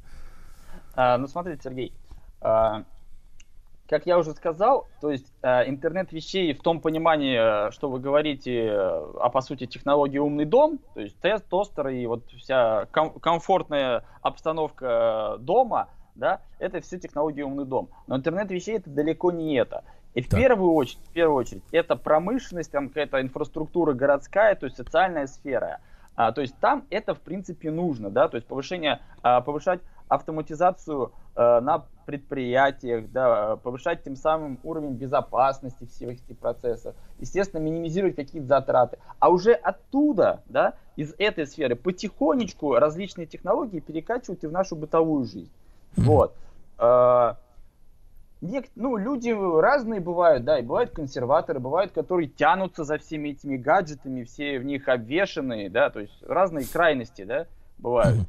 А, 0.95 1.17
ну, 1.17 1.27
смотрите, 1.27 1.61
Сергей, 1.63 1.93
а, 2.41 2.83
как 3.87 4.05
я 4.05 4.17
уже 4.17 4.31
сказал, 4.31 4.87
то 5.01 5.11
есть 5.11 5.31
э, 5.41 5.69
интернет 5.69 6.11
вещей 6.11 6.53
в 6.53 6.61
том 6.61 6.79
понимании, 6.79 7.67
э, 7.67 7.71
что 7.71 7.89
вы 7.89 7.99
говорите, 7.99 8.67
э, 8.67 9.11
а 9.19 9.29
по 9.29 9.41
сути 9.41 9.65
технологии 9.65 10.17
умный 10.17 10.45
дом, 10.45 10.79
то 10.93 11.01
есть 11.01 11.19
тест, 11.19 11.45
тостер 11.49 11.89
и 11.89 12.05
вот 12.05 12.25
вся 12.31 12.87
ком- 12.91 13.19
комфортная 13.19 14.03
обстановка 14.21 15.35
дома, 15.39 15.89
да, 16.15 16.41
это 16.59 16.79
все 16.81 16.97
технологии 16.97 17.41
умный 17.41 17.65
дом. 17.65 17.89
Но 18.07 18.15
интернет 18.15 18.49
вещей 18.51 18.77
это 18.77 18.89
далеко 18.89 19.31
не 19.31 19.55
это. 19.55 19.83
И 20.13 20.21
в 20.21 20.29
первую 20.29 20.73
очередь, 20.73 21.03
в 21.09 21.13
первую 21.13 21.37
очередь, 21.37 21.63
это 21.71 21.95
промышленность, 21.95 22.71
там 22.71 22.89
какая-то 22.89 23.19
инфраструктура 23.19 23.93
городская, 23.93 24.55
то 24.55 24.65
есть 24.65 24.77
социальная 24.77 25.25
сфера. 25.25 25.79
А, 26.15 26.31
то 26.31 26.41
есть 26.41 26.55
там 26.59 26.85
это 26.91 27.15
в 27.15 27.21
принципе 27.21 27.71
нужно, 27.71 28.11
да, 28.11 28.27
то 28.27 28.37
есть 28.37 28.47
повышение, 28.47 29.01
а, 29.23 29.41
повышать 29.41 29.81
автоматизацию 30.07 31.11
а, 31.35 31.61
на 31.61 31.85
предприятиях, 32.03 33.11
да, 33.11 33.57
повышать 33.57 34.03
тем 34.03 34.15
самым 34.15 34.59
уровень 34.63 34.93
безопасности 34.93 35.85
всех 35.85 36.11
этих 36.11 36.37
процессов, 36.37 36.95
естественно, 37.19 37.61
минимизировать 37.61 38.15
какие-то 38.15 38.47
затраты. 38.47 38.97
А 39.19 39.29
уже 39.29 39.53
оттуда, 39.53 40.43
да, 40.47 40.75
из 40.95 41.13
этой 41.17 41.47
сферы 41.47 41.75
потихонечку 41.75 42.75
различные 42.75 43.25
технологии 43.27 43.79
перекачивать 43.79 44.43
и 44.43 44.47
в 44.47 44.51
нашу 44.51 44.75
бытовую 44.75 45.25
жизнь. 45.25 45.51
Вот. 45.95 46.35
А, 46.77 47.37
Нек- 48.41 48.69
ну, 48.75 48.97
люди 48.97 49.29
разные 49.61 50.01
бывают, 50.01 50.43
да, 50.43 50.59
и 50.59 50.63
бывают 50.63 50.91
консерваторы, 50.91 51.61
бывают, 51.61 51.93
которые 51.93 52.27
тянутся 52.27 52.83
за 52.83 52.97
всеми 52.97 53.29
этими 53.29 53.55
гаджетами, 53.55 54.25
все 54.25 54.59
в 54.59 54.65
них 54.65 54.89
обвешенные, 54.89 55.69
да, 55.69 55.89
то 55.89 56.01
есть 56.01 56.21
разные 56.23 56.67
крайности, 56.67 57.23
да, 57.23 57.47
бывают. 57.77 58.19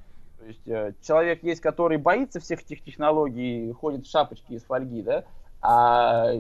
То 0.44 0.48
есть 0.48 0.68
э, 0.68 0.92
человек 1.00 1.42
есть, 1.42 1.62
который 1.62 1.96
боится 1.96 2.38
всех 2.38 2.60
этих 2.60 2.84
технологий, 2.84 3.72
ходит 3.72 4.06
в 4.06 4.10
шапочке 4.10 4.56
из 4.56 4.62
фольги, 4.62 5.00
да, 5.00 5.24
а 5.62 6.32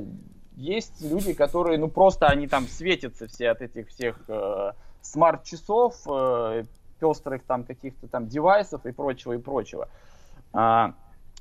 есть 0.56 1.00
люди, 1.00 1.32
которые, 1.32 1.78
ну, 1.78 1.88
просто 1.88 2.26
они 2.26 2.46
там 2.46 2.68
светятся 2.68 3.26
все 3.28 3.48
от 3.48 3.62
этих 3.62 3.88
всех 3.88 4.20
э, 4.28 4.72
смарт-часов, 5.00 5.96
э, 6.06 6.64
пестрых 7.00 7.44
там 7.44 7.64
каких-то 7.64 8.06
там 8.06 8.26
девайсов 8.26 8.84
и 8.84 8.92
прочего, 8.92 9.32
и 9.32 9.38
прочего. 9.38 9.88
А, 10.52 10.92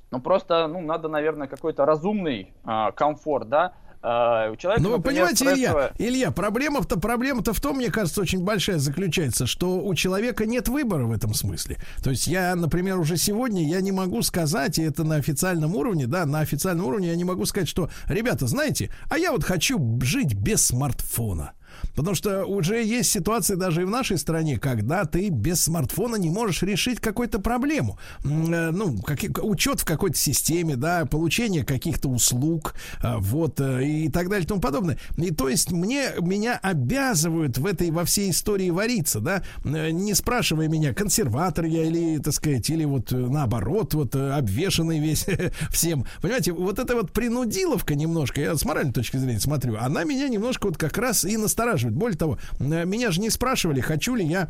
ну, 0.10 0.22
просто, 0.22 0.68
ну, 0.68 0.80
надо, 0.80 1.10
наверное, 1.10 1.48
какой-то 1.48 1.85
разумный 1.85 2.53
а, 2.64 2.94
комфорт, 2.94 3.49
да, 3.49 3.73
Uh, 4.04 4.58
человека, 4.58 4.84
ну, 4.84 4.90
вы 4.90 4.98
например, 4.98 5.28
понимаете, 5.28 5.46
стрессовая... 5.46 5.94
Илья, 5.98 6.10
Илья, 6.10 6.32
проблема-то, 6.32 7.00
проблема-то 7.00 7.54
в 7.54 7.62
том, 7.62 7.78
мне 7.78 7.90
кажется, 7.90 8.20
очень 8.20 8.44
большая 8.44 8.78
заключается, 8.78 9.48
что 9.48 9.80
у 9.80 9.96
человека 9.96 10.46
нет 10.46 10.68
выбора 10.68 11.06
в 11.06 11.14
этом 11.14 11.34
смысле. 11.34 11.78
То 12.04 12.10
есть 12.10 12.28
я, 12.28 12.54
например, 12.56 13.00
уже 13.00 13.16
сегодня 13.16 13.66
я 13.66 13.80
не 13.80 13.94
могу 13.94 14.22
сказать, 14.22 14.78
и 14.78 14.84
это 14.84 15.06
на 15.06 15.16
официальном 15.16 15.74
уровне, 15.74 16.06
да, 16.06 16.26
на 16.26 16.42
официальном 16.42 16.86
уровне 16.88 17.08
я 17.08 17.16
не 17.16 17.24
могу 17.24 17.46
сказать, 17.46 17.70
что, 17.70 17.90
ребята, 18.10 18.46
знаете, 18.46 18.92
а 19.10 19.18
я 19.18 19.32
вот 19.32 19.46
хочу 19.46 19.80
жить 20.02 20.34
без 20.34 20.66
смартфона. 20.66 21.54
Потому 21.95 22.16
что 22.16 22.45
уже 22.45 22.84
есть 22.84 23.12
ситуации 23.12 23.56
даже 23.56 23.82
и 23.82 23.86
в 23.86 23.90
нашей 23.90 24.18
стране, 24.18 24.58
когда 24.58 25.06
ты 25.06 25.30
без 25.30 25.62
смартфона 25.62 26.16
не 26.16 26.30
можешь 26.30 26.64
решить 26.64 27.00
какую-то 27.00 27.40
проблему. 27.40 27.98
Э, 28.24 28.72
ну, 28.72 28.98
как, 29.02 29.20
учет 29.41 29.80
в 29.80 29.86
какой-то 29.86 30.18
системе, 30.18 30.76
да, 30.76 31.06
получение 31.06 31.64
каких-то 31.64 32.10
услуг, 32.10 32.76
э, 33.02 33.16
вот, 33.18 33.60
э, 33.60 33.86
и 33.86 34.10
так 34.10 34.30
далее 34.30 34.45
и 34.45 34.48
тому 34.48 34.62
подобное. 34.62 34.98
И 35.18 35.32
то 35.32 35.50
есть 35.50 35.72
мне, 35.72 36.10
меня 36.20 36.60
обязывают 36.62 37.58
в 37.58 37.66
этой, 37.66 37.91
во 37.91 38.06
всей 38.06 38.32
истории 38.32 38.70
вариться, 38.70 39.20
да, 39.20 39.44
не 39.64 40.14
спрашивая 40.14 40.68
меня, 40.68 40.94
консерватор 40.94 41.66
я 41.66 41.86
или, 41.86 42.18
так 42.18 42.34
сказать, 42.34 42.70
или 42.70 42.86
вот 42.86 43.12
наоборот, 43.12 43.94
вот 43.94 44.16
обвешанный 44.16 45.00
весь 45.00 45.26
всем. 45.70 46.06
Понимаете, 46.22 46.52
вот 46.54 46.80
эта 46.80 46.95
вот 46.95 47.12
принудиловка 47.12 47.95
немножко, 47.95 48.41
я 48.41 48.56
с 48.56 48.66
моральной 48.66 48.94
точки 48.94 49.18
зрения 49.18 49.40
смотрю, 49.40 49.78
она 49.80 50.04
меня 50.04 50.28
немножко 50.28 50.68
вот 50.68 50.78
как 50.78 50.98
раз 50.98 51.26
и 51.26 51.38
настораживает 51.38 51.62
настораживает. 51.64 51.98
Более 51.98 52.18
того, 52.18 52.38
э, 52.60 52.85
меня 52.85 53.11
же 53.11 53.22
не 53.22 53.30
спрашивали, 53.30 53.80
хочу 53.80 54.15
ли 54.15 54.26
я 54.26 54.49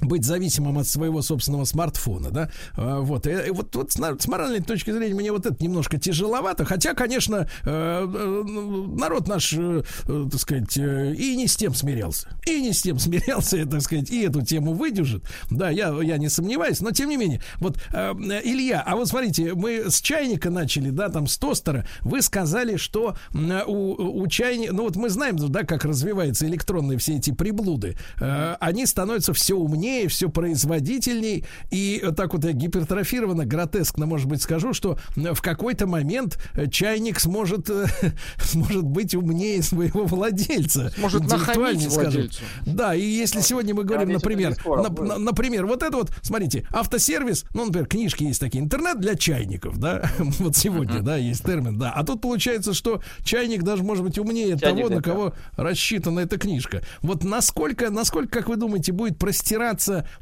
быть 0.00 0.24
зависимым 0.24 0.78
от 0.78 0.86
своего 0.86 1.22
собственного 1.22 1.64
смартфона, 1.64 2.30
да, 2.30 2.50
а, 2.74 3.00
вот, 3.00 3.26
и, 3.26 3.50
вот, 3.50 3.74
вот 3.74 3.92
с 3.92 4.28
моральной 4.28 4.60
точки 4.60 4.90
зрения 4.90 5.14
мне 5.14 5.32
вот 5.32 5.46
это 5.46 5.62
немножко 5.62 5.98
тяжеловато, 5.98 6.64
хотя, 6.64 6.94
конечно, 6.94 7.48
э, 7.64 7.66
э, 7.66 8.44
народ 8.96 9.26
наш, 9.26 9.52
э, 9.56 9.82
так 10.04 10.40
сказать, 10.40 10.76
и 10.76 11.36
не 11.36 11.46
с 11.46 11.56
тем 11.56 11.74
смирялся, 11.74 12.28
и 12.46 12.60
не 12.60 12.72
с 12.72 12.82
тем 12.82 12.98
смирялся, 12.98 13.64
так 13.66 13.80
сказать, 13.82 14.10
и 14.10 14.22
эту 14.22 14.42
тему 14.42 14.72
выдержит, 14.72 15.24
да, 15.50 15.70
я, 15.70 15.88
я 16.02 16.18
не 16.18 16.28
сомневаюсь, 16.28 16.80
но 16.80 16.90
тем 16.92 17.08
не 17.08 17.16
менее, 17.16 17.42
вот, 17.56 17.78
Илья, 17.92 18.82
а 18.86 18.96
вот 18.96 19.08
смотрите, 19.08 19.54
мы 19.54 19.90
с 19.90 20.00
чайника 20.00 20.50
начали, 20.50 20.90
да, 20.90 21.08
там, 21.08 21.26
с 21.26 21.38
тостера, 21.38 21.86
вы 22.02 22.22
сказали, 22.22 22.76
что 22.76 23.16
у, 23.66 24.20
у 24.22 24.26
чайника, 24.28 24.72
ну 24.72 24.82
вот 24.84 24.96
мы 24.96 25.08
знаем, 25.08 25.36
да, 25.36 25.64
как 25.64 25.84
развиваются 25.84 26.46
электронные 26.46 26.98
все 26.98 27.16
эти 27.16 27.32
приблуды, 27.32 27.96
они 28.18 28.86
становятся 28.86 29.32
все 29.32 29.54
умнее, 29.54 29.77
умнее, 29.78 30.08
все 30.08 30.28
производительней. 30.28 31.44
И 31.70 32.02
так 32.16 32.34
вот 32.34 32.44
я 32.44 32.52
гипертрофированно, 32.52 33.46
гротескно, 33.46 34.06
может 34.06 34.26
быть, 34.26 34.42
скажу, 34.42 34.72
что 34.72 34.98
в 35.14 35.40
какой-то 35.40 35.86
момент 35.86 36.38
чайник 36.70 37.20
сможет, 37.20 37.70
сможет 38.38 38.84
быть 38.84 39.14
умнее 39.14 39.62
своего 39.62 40.04
владельца. 40.04 40.92
Может 40.98 41.28
нахамить 41.28 41.86
владельцу. 41.86 42.42
Да, 42.66 42.94
и 42.94 43.02
если 43.02 43.40
сегодня 43.40 43.74
мы 43.74 43.84
говорим, 43.84 44.12
например, 44.12 44.56
на, 44.64 45.18
например, 45.18 45.66
вот 45.66 45.82
это 45.82 45.96
вот, 45.96 46.10
смотрите, 46.22 46.66
автосервис, 46.70 47.44
ну, 47.54 47.66
например, 47.66 47.86
книжки 47.86 48.24
есть 48.24 48.40
такие, 48.40 48.62
интернет 48.62 49.00
для 49.00 49.14
чайников, 49.14 49.78
да, 49.78 50.10
вот 50.18 50.56
сегодня, 50.56 51.00
да, 51.00 51.16
есть 51.16 51.44
термин, 51.44 51.78
да. 51.78 51.92
А 51.92 52.04
тут 52.04 52.20
получается, 52.20 52.74
что 52.74 53.02
чайник 53.24 53.62
даже 53.62 53.82
может 53.82 54.04
быть 54.04 54.18
умнее 54.18 54.58
чайник 54.58 54.86
того, 54.86 54.94
на 54.94 55.02
кого 55.02 55.34
рассчитана 55.56 56.20
эта 56.20 56.38
книжка. 56.38 56.82
Вот 57.02 57.24
насколько, 57.24 57.90
насколько, 57.90 58.28
как 58.38 58.48
вы 58.48 58.56
думаете, 58.56 58.92
будет 58.92 59.18
простираться 59.18 59.67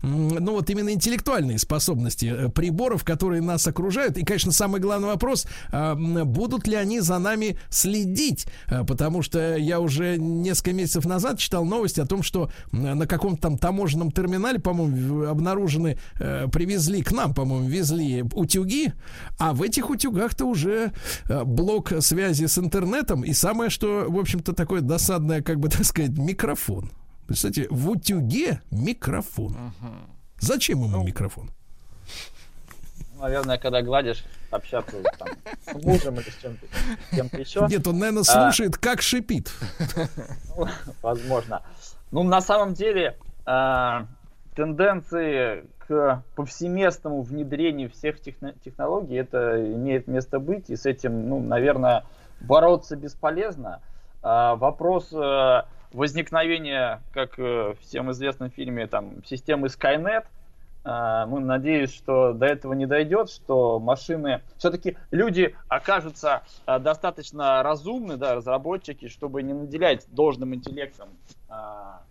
м, 0.02 0.28
ну 0.28 0.52
вот 0.52 0.70
именно 0.70 0.92
интеллектуальные 0.92 1.58
способности 1.58 2.26
э, 2.26 2.48
приборов, 2.48 3.04
которые 3.04 3.42
нас 3.42 3.66
окружают. 3.66 4.16
И, 4.18 4.24
конечно, 4.24 4.52
самый 4.52 4.80
главный 4.80 5.08
вопрос, 5.08 5.46
а, 5.70 5.94
будут 5.94 6.66
ли 6.66 6.74
они 6.74 7.00
за 7.00 7.18
нами 7.18 7.58
следить? 7.70 8.46
А, 8.68 8.84
Потому 8.84 9.22
что 9.22 9.56
я 9.56 9.80
уже 9.80 10.16
несколько 10.16 10.72
месяцев 10.72 11.04
назад 11.04 11.38
читал 11.38 11.64
новость 11.64 11.98
о 11.98 12.06
том, 12.06 12.22
что 12.22 12.50
на 12.72 13.06
каком-то 13.06 13.42
там 13.42 13.58
таможенном 13.58 14.10
терминале, 14.10 14.58
по-моему, 14.58 15.24
обнаружены, 15.24 15.98
э, 16.18 16.48
привезли 16.50 17.02
к 17.02 17.12
нам, 17.12 17.34
по-моему, 17.34 17.68
везли 17.68 18.24
утюги, 18.32 18.92
а 19.38 19.52
в 19.52 19.62
этих 19.62 19.90
утюгах-то 19.90 20.44
уже 20.44 20.92
э, 21.28 21.44
блок 21.44 21.92
связи 22.00 22.46
с 22.46 22.58
интернетом 22.58 23.22
и 23.22 23.32
самое, 23.32 23.70
что, 23.70 24.06
в 24.08 24.18
общем-то, 24.18 24.52
такое 24.52 24.80
досадное, 24.80 25.42
как 25.42 25.60
бы 25.60 25.68
так 25.76 25.84
сказать, 25.84 26.16
микрофон. 26.16 26.90
Представляете, 27.26 27.68
в 27.74 27.90
утюге 27.90 28.60
микрофон. 28.70 29.72
Зачем 30.38 30.82
ему 30.84 31.02
микрофон? 31.02 31.50
Наверное, 33.18 33.56
когда 33.58 33.80
гладишь, 33.82 34.24
общаться 34.50 35.02
там, 35.18 35.28
с 35.66 35.82
мужем 35.82 36.16
или 36.16 36.28
с 36.28 36.36
чем-то, 36.36 36.66
с 37.10 37.16
кем-то 37.16 37.38
еще. 37.38 37.66
Нет, 37.68 37.86
он, 37.86 37.98
наверное, 37.98 38.22
А, 38.22 38.24
слушает, 38.24 38.76
как 38.76 39.00
шипит. 39.00 39.50
Ну, 40.56 40.66
Возможно. 41.02 41.62
Ну, 42.10 42.22
на 42.22 42.40
самом 42.42 42.74
деле, 42.74 43.16
а, 43.46 44.06
тенденции 44.54 45.64
к 45.78 46.22
повсеместному 46.34 47.22
внедрению 47.22 47.90
всех 47.90 48.20
техно- 48.20 48.54
технологий, 48.64 49.14
это 49.16 49.64
имеет 49.72 50.06
место 50.08 50.38
быть, 50.38 50.68
и 50.68 50.76
с 50.76 50.84
этим, 50.84 51.28
ну, 51.28 51.40
наверное, 51.40 52.04
бороться 52.40 52.96
бесполезно. 52.96 53.80
А, 54.22 54.56
вопрос 54.56 55.08
э, 55.96 55.98
возникновения, 55.98 57.02
как 57.12 57.38
э, 57.38 57.74
всем 57.80 58.10
известном 58.12 58.50
фильме, 58.50 58.86
там, 58.86 59.24
системы 59.24 59.68
Skynet, 59.68 60.24
а, 60.88 61.26
мы 61.26 61.40
надеюсь, 61.40 61.92
что 61.92 62.32
до 62.32 62.46
этого 62.46 62.72
не 62.72 62.86
дойдет, 62.86 63.28
что 63.28 63.80
машины, 63.80 64.40
все-таки 64.56 64.96
люди 65.10 65.56
окажутся 65.66 66.42
а, 66.64 66.78
достаточно 66.78 67.60
разумны, 67.64 68.16
да, 68.16 68.36
разработчики, 68.36 69.08
чтобы 69.08 69.42
не 69.42 69.52
наделять 69.52 70.06
должным 70.12 70.54
интеллектом 70.54 71.08
а, 71.48 72.02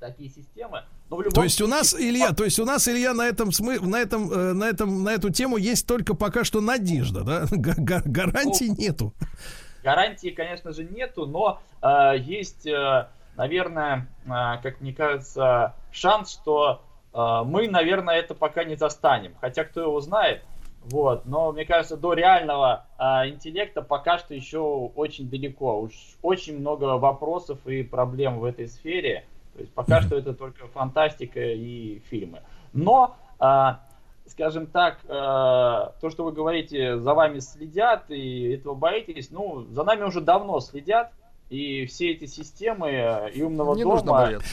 такие 0.00 0.30
системы. 0.30 0.84
Но 1.10 1.16
в 1.16 1.20
любом 1.20 1.34
То 1.34 1.42
есть 1.42 1.60
у 1.60 1.66
нас, 1.66 1.94
Илья, 1.94 2.32
то 2.32 2.44
есть 2.44 2.58
у 2.58 2.64
нас, 2.64 2.88
Илья, 2.88 3.12
на 3.12 3.26
этом 3.26 3.52
смы, 3.52 3.78
на 3.78 3.96
этом, 3.96 4.32
э, 4.32 4.52
на 4.54 4.64
этом, 4.64 5.04
на 5.04 5.10
эту 5.10 5.28
тему 5.28 5.58
есть 5.58 5.86
только 5.86 6.14
пока 6.14 6.44
что 6.44 6.62
надежда, 6.62 7.24
да? 7.24 7.46
Га- 7.50 7.74
га- 7.76 8.02
Гарантий 8.06 8.70
нету. 8.70 9.12
Гарантии, 9.88 10.28
конечно 10.28 10.74
же, 10.74 10.84
нету, 10.84 11.24
но 11.24 11.60
э, 11.80 12.18
есть, 12.18 12.66
э, 12.66 13.08
наверное, 13.36 14.06
э, 14.26 14.28
как 14.62 14.82
мне 14.82 14.92
кажется, 14.92 15.76
шанс, 15.90 16.30
что 16.30 16.82
э, 17.14 17.42
мы, 17.46 17.68
наверное, 17.68 18.16
это 18.16 18.34
пока 18.34 18.64
не 18.64 18.76
застанем. 18.76 19.34
Хотя 19.40 19.64
кто 19.64 19.80
его 19.80 19.98
знает. 20.02 20.42
Вот, 20.82 21.24
но 21.24 21.52
мне 21.52 21.64
кажется, 21.64 21.96
до 21.96 22.12
реального 22.12 22.84
э, 22.98 23.30
интеллекта 23.30 23.80
пока 23.80 24.18
что 24.18 24.34
еще 24.34 24.58
очень 24.58 25.30
далеко. 25.30 25.80
Уж 25.80 25.94
очень 26.20 26.58
много 26.58 26.98
вопросов 26.98 27.66
и 27.66 27.82
проблем 27.82 28.40
в 28.40 28.44
этой 28.44 28.68
сфере. 28.68 29.24
То 29.54 29.60
есть 29.60 29.72
пока 29.72 30.02
что 30.02 30.18
это 30.18 30.34
только 30.34 30.66
фантастика 30.66 31.40
и 31.40 32.00
фильмы. 32.10 32.42
Но 32.74 33.16
э, 33.40 33.70
скажем 34.28 34.66
так, 34.66 34.98
э, 35.04 35.08
то, 35.08 36.10
что 36.10 36.24
вы 36.24 36.32
говорите, 36.32 36.98
за 36.98 37.14
вами 37.14 37.38
следят 37.38 38.10
и 38.10 38.52
этого 38.54 38.74
боитесь, 38.74 39.30
ну, 39.30 39.64
за 39.70 39.84
нами 39.84 40.02
уже 40.04 40.20
давно 40.20 40.60
следят. 40.60 41.12
И 41.50 41.86
все 41.86 42.10
эти 42.10 42.26
системы 42.26 42.88
э, 42.90 43.30
и 43.34 43.40
умного 43.42 43.74
Не 43.74 43.82
дома... 43.82 43.94
нужно 43.94 44.12
бояться. 44.12 44.46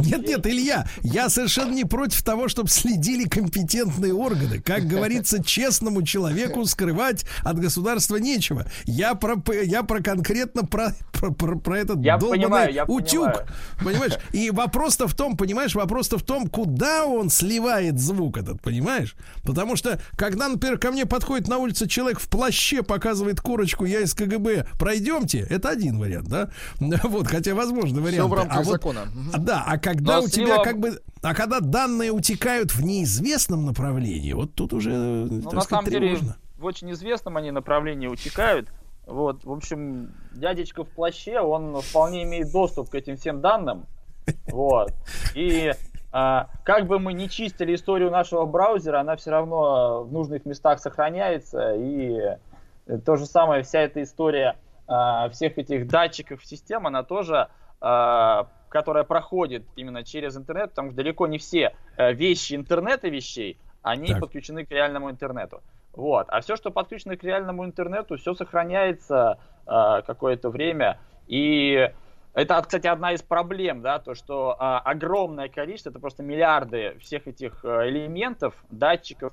Нет, 0.00 0.26
нет, 0.26 0.46
Илья, 0.46 0.86
я 1.02 1.28
совершенно 1.28 1.72
не 1.72 1.84
против 1.84 2.24
того, 2.24 2.48
чтобы 2.48 2.68
следили 2.70 3.28
компетентные 3.28 4.12
органы. 4.12 4.60
Как 4.60 4.84
говорится, 4.84 5.44
честному 5.44 6.02
человеку 6.02 6.64
скрывать 6.64 7.24
от 7.44 7.60
государства 7.60 8.16
нечего. 8.16 8.66
Я 8.84 9.14
про, 9.14 9.36
я 9.62 9.84
про 9.84 10.02
конкретно 10.02 10.64
про, 10.64 10.92
про, 11.12 11.30
про, 11.30 11.56
про 11.56 11.78
этот 11.78 12.02
Я 12.02 12.16
долбанный 12.18 12.42
понимаю, 12.42 12.72
я 12.72 12.84
утюг. 12.84 13.26
понимаю. 13.26 13.46
Понимаешь? 13.84 14.12
И 14.32 14.50
вопрос-то 14.50 15.06
в 15.06 15.14
том, 15.14 15.36
понимаешь, 15.36 15.76
вопрос-то 15.76 16.18
в 16.18 16.24
том, 16.24 16.48
куда 16.48 17.06
он 17.06 17.30
сливает 17.30 18.00
звук 18.00 18.38
этот, 18.38 18.60
понимаешь? 18.60 19.14
Потому 19.44 19.76
что, 19.76 20.00
когда, 20.16 20.48
например, 20.48 20.78
ко 20.78 20.90
мне 20.90 21.06
подходит 21.06 21.46
на 21.46 21.58
улице 21.58 21.86
человек 21.86 22.18
в 22.18 22.28
плаще, 22.28 22.82
показывает 22.82 23.40
корочку, 23.40 23.84
я 23.84 24.00
из 24.00 24.14
КГБ, 24.14 24.66
пройдемте, 24.80 25.46
это 25.48 25.68
один 25.68 25.98
вариант, 25.98 26.28
да? 26.28 26.39
Вот, 27.04 27.26
хотя, 27.26 27.54
возможно, 27.54 28.00
вариант. 28.00 28.14
Все 28.14 28.28
в 28.28 28.34
рамках 28.34 28.64
закона. 28.64 29.04
Мгм. 29.14 29.30
А, 29.34 29.38
Да, 29.38 29.64
а 29.66 29.78
когда 29.78 30.16
Но 30.18 30.24
у 30.24 30.28
тебя 30.28 30.54
него- 30.54 30.62
как 30.64 30.78
бы, 30.80 31.00
а 31.22 31.34
когда 31.34 31.60
данные 31.60 32.10
утекают 32.12 32.72
в 32.72 32.82
неизвестном 32.84 33.66
направлении, 33.66 34.32
вот 34.32 34.54
тут 34.54 34.72
уже, 34.72 34.90
Ну, 34.90 35.42
так 35.42 35.52
на 35.52 35.60
сказать, 35.60 35.68
самом 35.68 35.84
деле, 35.90 36.08
тревожно. 36.16 36.36
в 36.58 36.64
очень 36.64 36.90
известном 36.92 37.36
они 37.36 37.50
направлении 37.50 38.06
утекают. 38.06 38.68
Вот, 39.06 39.44
в 39.44 39.50
общем, 39.52 40.12
дядечка 40.32 40.84
в 40.84 40.88
плаще, 40.88 41.40
он 41.40 41.80
вполне 41.80 42.22
имеет 42.24 42.52
доступ 42.52 42.90
к 42.90 42.94
этим 42.94 43.16
всем 43.16 43.40
данным. 43.40 43.86
Вот. 44.52 44.92
И 45.34 45.72
а, 46.12 46.48
как 46.64 46.86
бы 46.86 46.98
мы 46.98 47.12
не 47.12 47.28
чистили 47.28 47.74
историю 47.74 48.10
нашего 48.10 48.44
браузера, 48.44 49.00
она 49.00 49.16
все 49.16 49.30
равно 49.30 50.04
в 50.04 50.12
нужных 50.12 50.44
местах 50.46 50.78
сохраняется. 50.80 51.74
И 51.74 52.18
э, 52.86 52.98
то 52.98 53.16
же 53.16 53.26
самое, 53.26 53.62
вся 53.62 53.80
эта 53.80 54.02
история 54.02 54.50
а, 54.50 54.56
всех 55.32 55.58
этих 55.58 55.86
датчиков 55.86 56.44
систем, 56.44 56.86
она 56.86 57.02
тоже, 57.02 57.48
а, 57.80 58.48
которая 58.68 59.04
проходит 59.04 59.64
именно 59.76 60.02
через 60.04 60.36
интернет, 60.36 60.70
потому 60.70 60.90
что 60.90 60.96
далеко 60.96 61.26
не 61.26 61.38
все 61.38 61.74
э, 61.96 62.12
вещи 62.12 62.54
интернета 62.54 63.08
вещей, 63.08 63.58
они 63.82 64.08
Так. 64.08 64.20
подключены 64.20 64.64
к 64.64 64.70
реальному 64.70 65.10
интернету. 65.10 65.62
Вот. 65.92 66.26
А 66.28 66.40
все, 66.40 66.56
что 66.56 66.70
подключено 66.70 67.16
к 67.16 67.24
реальному 67.24 67.64
интернету, 67.64 68.16
все 68.16 68.34
сохраняется 68.34 69.38
э, 69.66 70.02
какое-то 70.06 70.50
время. 70.50 70.98
И 71.26 71.90
это, 72.32 72.62
кстати, 72.62 72.86
одна 72.86 73.12
из 73.12 73.22
проблем, 73.22 73.82
да, 73.82 73.98
то, 73.98 74.14
что 74.14 74.56
а, 74.58 74.78
огромное 74.78 75.48
количество, 75.48 75.90
это 75.90 75.98
просто 75.98 76.22
миллиарды 76.22 76.96
всех 77.00 77.26
этих 77.26 77.64
э, 77.64 77.88
элементов, 77.88 78.54
датчиков 78.70 79.32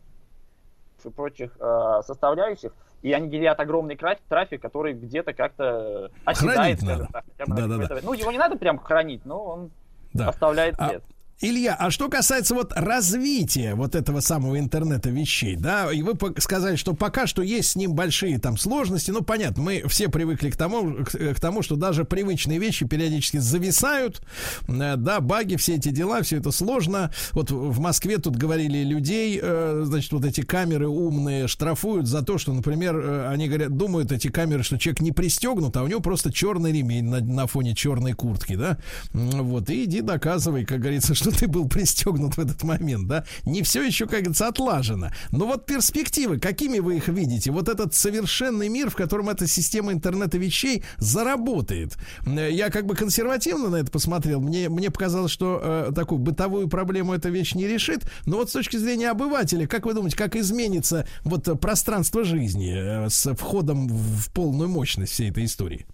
прочих 1.16 1.52
э, 1.60 2.02
составляющих, 2.06 2.74
и 3.02 3.14
они 3.14 3.28
генерят 3.30 3.60
огромный 3.60 3.98
трафик, 4.28 4.62
который 4.62 4.94
где-то 4.94 5.34
как-то 5.34 6.12
оседает, 6.26 6.80
Хранить 6.80 6.84
надо. 6.84 7.08
так, 7.12 7.26
Да-да-да. 7.38 7.62
какое-то 7.74 7.94
время. 7.96 8.02
Ну, 8.08 8.14
его 8.14 8.32
не 8.32 8.38
надо 8.38 8.58
прям 8.58 8.78
хранить, 8.80 9.26
но 9.26 9.44
он 9.44 9.72
Да. 10.14 10.30
оставляет 10.30 10.76
А, 10.80 10.90
след. 10.90 11.04
Илья, 11.40 11.76
а 11.76 11.92
что 11.92 12.10
касается 12.10 12.56
вот 12.56 12.74
развития 12.76 13.76
вот 13.76 13.94
этого 13.94 14.22
самого 14.22 14.58
интернета 14.58 15.12
вещей, 15.12 15.56
да, 15.56 15.94
и 15.94 16.02
вы 16.02 16.16
сказали, 16.40 16.78
что 16.78 16.96
пока 16.96 17.28
что 17.28 17.44
есть 17.44 17.70
с 17.70 17.76
ним 17.76 17.94
большие 17.94 18.40
там 18.40 18.58
сложности, 18.58 19.12
ну 19.12 19.22
понятно, 19.22 19.62
мы 19.62 19.84
все 19.88 20.10
привыкли 20.10 20.50
к 20.50 20.58
тому, 20.58 21.06
к, 21.06 21.12
к 21.12 21.40
тому, 21.40 21.62
что 21.62 21.76
даже 21.76 22.06
привычные 22.06 22.58
вещи 22.58 22.88
периодически 22.88 23.38
зависают, 23.38 24.20
э, 24.68 24.96
да, 24.98 25.20
баги, 25.20 25.58
все 25.58 25.76
эти 25.76 25.90
дела, 25.90 26.24
все 26.24 26.38
это 26.38 26.50
сложно. 26.50 27.12
Вот 27.34 27.52
в 27.52 27.80
Москве 27.80 28.18
тут 28.18 28.36
говорили 28.36 28.80
людей, 28.80 29.40
э, 29.40 29.84
значит, 29.86 30.12
вот 30.14 30.26
эти 30.26 30.42
камеры 30.42 30.88
умные 30.88 31.48
штрафуют 31.48 32.08
за 32.08 32.24
то, 32.24 32.40
что, 32.40 32.52
например, 32.52 32.98
э, 32.98 33.28
они 33.30 33.48
говорят, 33.48 33.78
думают 33.78 34.12
эти 34.12 34.30
камеры, 34.30 34.64
что 34.64 34.80
человек 34.80 35.02
не 35.02 35.12
пристегнут, 35.12 35.78
а 35.78 35.84
у 35.84 35.88
него 35.88 36.00
просто 36.00 36.34
черный 36.34 36.72
ремень 36.72 37.06
на, 37.06 37.20
на 37.20 37.46
фоне 37.46 37.76
черной 37.76 38.14
куртки, 38.14 38.56
да, 38.56 38.80
вот, 39.14 39.70
и 39.70 39.84
иди 39.84 40.02
доказывай, 40.02 40.66
как 40.66 40.80
говорится, 40.80 41.14
что 41.14 41.27
ты 41.32 41.48
был 41.48 41.68
пристегнут 41.68 42.38
в 42.38 42.40
этот 42.40 42.64
момент, 42.64 43.08
да. 43.08 43.26
Не 43.46 43.62
все 43.62 43.84
еще, 43.84 44.06
как 44.06 44.20
говорится, 44.20 44.48
отлажено. 44.48 45.10
Но 45.32 45.46
вот 45.46 45.66
перспективы, 45.66 46.40
какими 46.40 46.80
вы 46.80 46.98
их 46.98 47.08
видите? 47.08 47.52
Вот 47.52 47.70
этот 47.70 47.94
совершенный 47.94 48.70
мир, 48.70 48.90
в 48.90 48.96
котором 48.96 49.30
эта 49.30 49.48
система 49.48 49.94
интернета 49.94 50.38
вещей 50.38 50.84
заработает. 50.98 51.98
Я 52.26 52.70
как 52.70 52.86
бы 52.86 52.96
консервативно 52.96 53.70
на 53.70 53.78
это 53.78 53.92
посмотрел. 53.92 54.42
Мне, 54.42 54.70
мне 54.70 54.92
показалось, 54.92 55.32
что 55.32 55.60
э, 55.62 55.92
такую 55.94 56.20
бытовую 56.20 56.68
проблему 56.68 57.14
эта 57.14 57.30
вещь 57.30 57.54
не 57.56 57.68
решит. 57.68 58.10
Но 58.26 58.38
вот 58.38 58.50
с 58.50 58.54
точки 58.54 58.78
зрения 58.78 59.10
обывателя, 59.10 59.68
как 59.68 59.86
вы 59.86 59.94
думаете, 59.94 60.18
как 60.18 60.36
изменится 60.36 61.08
вот 61.24 61.48
э, 61.48 61.56
пространство 61.56 62.24
жизни 62.24 62.74
э, 62.76 63.10
с 63.10 63.34
входом 63.34 63.88
в 63.88 64.32
полную 64.32 64.70
мощность 64.70 65.14
всей 65.14 65.30
этой 65.30 65.46
истории? 65.46 65.86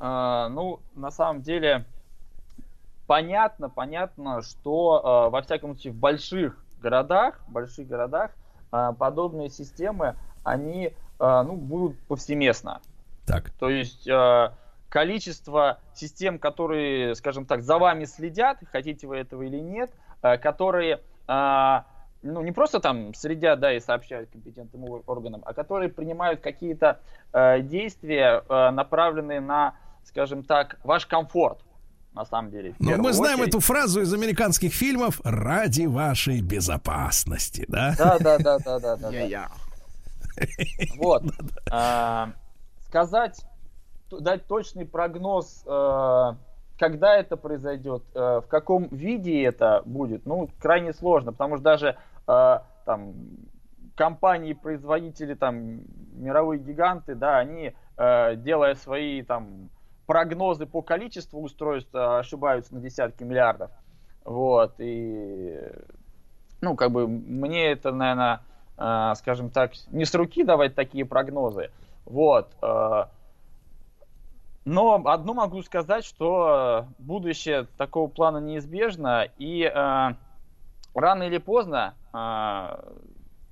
А, 0.00 0.48
ну, 0.48 0.80
на 0.94 1.10
самом 1.10 1.42
деле, 1.42 1.84
понятно, 3.08 3.70
понятно, 3.70 4.42
что 4.42 5.00
а, 5.02 5.30
во 5.30 5.40
всяком 5.42 5.74
случае 5.74 5.94
в 5.94 5.96
больших 5.96 6.62
городах, 6.80 7.40
больших 7.48 7.88
городах 7.88 8.30
а, 8.70 8.92
подобные 8.92 9.48
системы, 9.48 10.14
они 10.44 10.92
а, 11.18 11.42
ну, 11.42 11.56
будут 11.56 11.98
повсеместно. 12.00 12.80
Так. 13.26 13.50
То 13.58 13.68
есть 13.68 14.08
количество 14.88 15.80
систем, 15.94 16.38
которые, 16.38 17.14
скажем 17.14 17.44
так, 17.44 17.62
за 17.62 17.78
вами 17.78 18.04
следят, 18.04 18.58
хотите 18.70 19.06
вы 19.06 19.16
этого 19.18 19.42
или 19.42 19.58
нет, 19.58 19.90
которые 20.22 21.00
ну, 21.26 22.40
не 22.40 22.52
просто 22.52 22.80
там 22.80 23.12
следят, 23.12 23.60
да, 23.60 23.74
и 23.74 23.80
сообщают 23.80 24.30
компетентным 24.30 25.02
органам, 25.06 25.42
а 25.44 25.52
которые 25.52 25.90
принимают 25.90 26.40
какие-то 26.40 27.00
э, 27.32 27.60
действия, 27.60 28.42
э, 28.48 28.70
направленные 28.70 29.40
на, 29.40 29.74
скажем 30.04 30.42
так, 30.42 30.78
ваш 30.82 31.06
комфорт. 31.06 31.58
На 32.18 32.24
самом 32.24 32.50
деле. 32.50 32.74
Но 32.80 32.88
первую 32.90 33.04
мы 33.04 33.12
знаем 33.12 33.38
очередь. 33.38 33.54
эту 33.54 33.60
фразу 33.60 34.00
из 34.00 34.12
американских 34.12 34.72
фильмов 34.74 35.20
ради 35.22 35.86
вашей 35.86 36.40
безопасности, 36.40 37.64
да? 37.68 37.94
Да, 37.96 38.18
да, 38.18 38.38
да, 38.38 38.58
да, 38.58 38.78
да, 38.80 38.96
да. 38.96 39.10
да. 39.10 39.48
Вот. 40.96 41.22
А, 41.70 42.30
Сказать, 42.88 43.44
дать 44.10 44.46
точный 44.46 44.86
прогноз, 44.86 45.62
э, 45.66 46.32
когда 46.78 47.14
это 47.16 47.36
произойдет, 47.36 48.02
э, 48.14 48.40
в 48.42 48.48
каком 48.48 48.88
виде 48.88 49.42
это 49.42 49.82
будет, 49.84 50.24
ну, 50.24 50.48
крайне 50.58 50.94
сложно, 50.94 51.32
потому 51.32 51.56
что 51.56 51.64
даже 51.64 51.96
э, 52.26 52.58
там 52.86 53.12
компании, 53.94 54.54
производители, 54.54 55.34
там, 55.34 55.82
мировые 56.14 56.60
гиганты, 56.60 57.14
да, 57.14 57.38
они, 57.38 57.74
делая 57.96 58.76
свои 58.76 59.22
там 59.22 59.70
прогнозы 60.08 60.64
по 60.64 60.80
количеству 60.80 61.40
устройств, 61.42 61.94
э, 61.94 61.98
ошибаются 61.98 62.74
на 62.74 62.80
десятки 62.80 63.22
миллиардов. 63.22 63.70
Вот, 64.24 64.74
и 64.78 65.60
ну, 66.62 66.74
как 66.74 66.90
бы, 66.90 67.06
мне 67.06 67.70
это, 67.70 67.92
наверное, 67.92 68.40
э, 68.78 69.12
скажем 69.16 69.50
так, 69.50 69.72
не 69.90 70.06
с 70.06 70.14
руки 70.14 70.42
давать 70.42 70.74
такие 70.74 71.04
прогнозы. 71.04 71.70
Вот. 72.06 72.56
э, 72.62 73.04
но 74.64 75.02
одно 75.04 75.34
могу 75.34 75.62
сказать, 75.62 76.04
что 76.04 76.86
будущее 76.98 77.66
такого 77.76 78.08
плана 78.08 78.38
неизбежно, 78.38 79.28
и 79.38 79.62
э, 79.62 80.14
рано 80.94 81.22
или 81.22 81.38
поздно 81.38 81.94
э, 82.14 82.92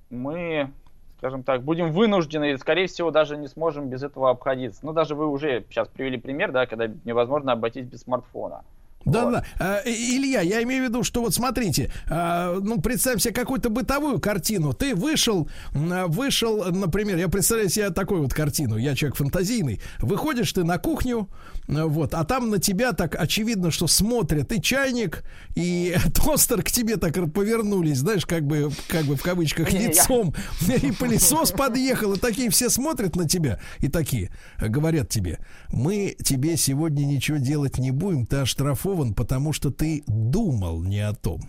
мы, 0.09 0.73
скажем 1.17 1.43
так, 1.43 1.63
будем 1.63 1.91
вынуждены, 1.91 2.51
и, 2.51 2.57
скорее 2.57 2.87
всего, 2.87 3.11
даже 3.11 3.37
не 3.37 3.47
сможем 3.47 3.89
без 3.89 4.03
этого 4.03 4.29
обходиться. 4.29 4.85
Ну, 4.85 4.93
даже 4.93 5.15
вы 5.15 5.27
уже 5.27 5.65
сейчас 5.69 5.87
привели 5.87 6.17
пример, 6.17 6.51
да, 6.51 6.65
когда 6.67 6.87
невозможно 7.05 7.53
обойтись 7.53 7.85
без 7.85 8.01
смартфона. 8.01 8.63
Да, 9.11 9.31
да. 9.31 9.43
А, 9.59 9.81
Илья, 9.85 10.41
я 10.41 10.61
имею 10.63 10.85
в 10.85 10.89
виду, 10.89 11.03
что 11.03 11.21
вот 11.21 11.33
смотрите, 11.33 11.91
а, 12.09 12.59
ну 12.59 12.81
представь 12.81 13.21
себе 13.21 13.33
какую-то 13.33 13.69
бытовую 13.69 14.19
картину. 14.19 14.73
Ты 14.73 14.95
вышел, 14.95 15.49
а, 15.73 16.07
вышел, 16.07 16.65
например, 16.71 17.17
я 17.17 17.27
представляю 17.27 17.69
себе 17.69 17.89
такую 17.89 18.23
вот 18.23 18.33
картину. 18.33 18.77
Я 18.77 18.95
человек 18.95 19.15
фантазийный. 19.17 19.81
Выходишь 19.99 20.51
ты 20.53 20.63
на 20.63 20.77
кухню, 20.77 21.29
вот, 21.67 22.13
а 22.13 22.23
там 22.23 22.49
на 22.49 22.59
тебя 22.59 22.93
так 22.93 23.15
очевидно, 23.19 23.71
что 23.71 23.87
смотрят 23.87 24.51
и 24.51 24.61
чайник, 24.61 25.23
и 25.55 25.95
тостер 26.13 26.61
к 26.63 26.71
тебе 26.71 26.97
так 26.97 27.13
повернулись, 27.33 27.99
знаешь, 27.99 28.25
как 28.25 28.43
бы, 28.45 28.71
как 28.87 29.05
бы 29.05 29.15
в 29.15 29.21
кавычках 29.21 29.71
я- 29.71 29.87
лицом, 29.87 30.33
и 30.67 30.91
пылесос 30.91 31.51
подъехал, 31.51 32.13
и 32.13 32.19
такие 32.19 32.49
все 32.49 32.69
смотрят 32.69 33.15
на 33.15 33.27
тебя, 33.27 33.59
и 33.79 33.87
такие 33.87 34.31
говорят 34.59 35.09
тебе, 35.09 35.39
мы 35.71 36.15
тебе 36.23 36.57
сегодня 36.57 37.05
ничего 37.05 37.37
делать 37.37 37.77
не 37.77 37.91
будем, 37.91 38.25
ты 38.25 38.37
оштрафован, 38.37 38.96
потому 39.13 39.53
что 39.53 39.71
ты 39.71 40.03
думал 40.07 40.83
не 40.83 40.99
о 40.99 41.13
том. 41.13 41.41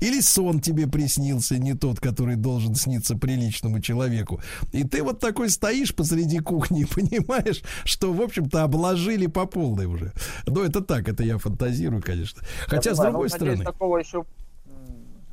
Или 0.00 0.20
сон 0.20 0.60
тебе 0.60 0.86
приснился 0.86 1.58
не 1.58 1.74
тот, 1.74 2.00
который 2.00 2.36
должен 2.36 2.74
сниться 2.74 3.16
приличному 3.16 3.80
человеку. 3.80 4.40
И 4.72 4.84
ты 4.84 5.02
вот 5.02 5.20
такой 5.20 5.50
стоишь 5.50 5.94
посреди 5.94 6.38
кухни 6.38 6.82
и 6.82 6.84
понимаешь, 6.84 7.62
что, 7.84 8.12
в 8.12 8.20
общем-то, 8.20 8.62
обложили 8.62 9.26
по 9.26 9.46
полной 9.46 9.86
уже. 9.86 10.12
Ну, 10.46 10.62
это 10.62 10.80
так, 10.80 11.08
это 11.08 11.22
я 11.22 11.38
фантазирую, 11.38 12.02
конечно. 12.02 12.42
Хотя, 12.66 12.94
с 12.94 12.98
другой 12.98 13.30
стороны... 13.30 13.64
такого 13.64 13.98
еще 13.98 14.24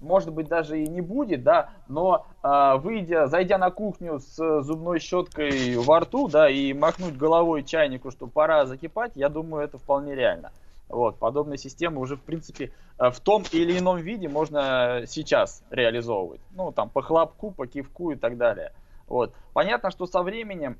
может 0.07 0.31
быть 0.33 0.47
даже 0.47 0.81
и 0.81 0.87
не 0.87 1.01
будет, 1.01 1.43
да, 1.43 1.69
но 1.87 2.25
а, 2.41 2.77
выйдя, 2.77 3.27
зайдя 3.27 3.57
на 3.57 3.69
кухню 3.69 4.19
с 4.19 4.61
зубной 4.63 4.99
щеткой 4.99 5.75
во 5.77 5.99
рту, 5.99 6.27
да, 6.27 6.49
и 6.49 6.73
махнуть 6.73 7.17
головой 7.17 7.63
чайнику, 7.63 8.09
что 8.11 8.27
пора 8.27 8.65
закипать, 8.65 9.11
я 9.15 9.29
думаю, 9.29 9.63
это 9.63 9.77
вполне 9.77 10.15
реально. 10.15 10.51
Вот, 10.89 11.19
подобные 11.19 11.57
системы 11.57 11.99
уже, 11.99 12.15
в 12.15 12.21
принципе, 12.21 12.71
э, 12.97 13.09
в 13.09 13.19
том 13.19 13.43
или 13.51 13.77
ином 13.77 13.97
виде 13.97 14.29
можно 14.29 15.03
сейчас 15.05 15.61
реализовывать. 15.69 16.41
Ну, 16.51 16.71
там, 16.71 16.89
по 16.89 17.01
хлопку, 17.01 17.51
по 17.51 17.67
кивку 17.67 18.11
и 18.11 18.15
так 18.15 18.37
далее. 18.37 18.71
Вот. 19.07 19.33
Понятно, 19.53 19.91
что 19.91 20.05
со 20.05 20.21
временем 20.21 20.79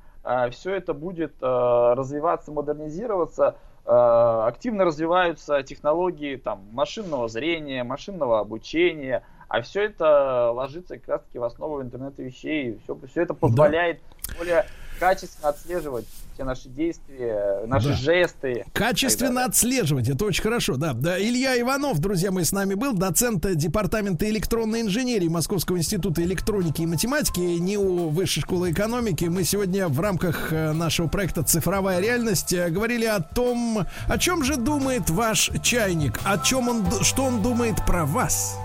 все 0.51 0.75
это 0.75 0.93
будет 0.93 1.35
э, 1.41 1.45
развиваться, 1.45 2.51
модернизироваться. 2.51 3.55
Э, 3.89 4.43
активно 4.47 4.83
развиваются 4.83 5.63
технологии 5.63 6.35
там, 6.35 6.67
машинного 6.73 7.29
зрения, 7.29 7.85
машинного 7.85 8.41
обучения, 8.41 9.23
а 9.47 9.61
все 9.61 9.85
это 9.85 10.51
ложится 10.51 10.97
как 10.97 11.07
раз-таки 11.07 11.39
в 11.39 11.43
основу 11.45 11.81
интернета 11.81 12.21
вещей. 12.21 12.77
Все, 12.83 12.99
все 13.09 13.21
это 13.21 13.33
позволяет 13.33 14.01
более 14.37 14.65
качественно 14.99 15.49
отслеживать 15.49 16.05
все 16.33 16.43
наши 16.43 16.69
действия, 16.69 17.65
наши 17.65 17.89
Да. 17.89 17.93
жесты. 17.95 18.65
Качественно 18.73 19.45
отслеживать, 19.45 20.07
это 20.07 20.23
очень 20.25 20.43
хорошо, 20.43 20.75
да. 20.75 20.93
да. 20.93 21.19
Илья 21.19 21.59
Иванов, 21.59 21.97
друзья 21.99 22.29
мои, 22.31 22.43
с 22.43 22.51
нами 22.51 22.75
был, 22.75 22.93
доцент 22.93 23.43
Департамента 23.55 24.29
электронной 24.29 24.81
инженерии 24.81 25.27
Московского 25.27 25.77
института 25.77 26.21
электроники 26.21 26.83
и 26.83 26.85
математики, 26.85 27.39
НИУ 27.39 28.09
Высшей 28.09 28.43
школы 28.43 28.71
экономики. 28.71 29.25
Мы 29.25 29.43
сегодня 29.43 29.87
в 29.87 29.99
рамках 29.99 30.53
э, 30.53 30.73
нашего 30.73 31.07
проекта 31.07 31.41
«Цифровая 31.41 31.99
реальность» 32.01 32.53
э, 32.53 32.69
говорили 32.69 33.05
о 33.05 33.19
том, 33.19 33.85
о 34.07 34.17
чем 34.19 34.43
же 34.43 34.57
думает 34.57 35.09
ваш 35.09 35.49
чайник, 35.63 36.19
о 36.23 36.37
чем 36.37 36.69
он, 36.69 36.85
что 37.01 37.23
он 37.23 37.41
думает 37.41 37.77
про 37.87 38.05
вас. 38.05 38.57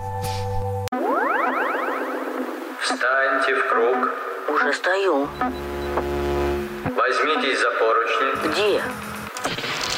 Встаньте 2.81 3.55
в 3.55 3.69
круг. 3.69 4.09
Уже 4.55 4.73
стою. 4.73 5.27
Возьмитесь 7.13 7.59
за 7.59 7.69
поручни. 7.71 8.49
Где? 8.49 8.83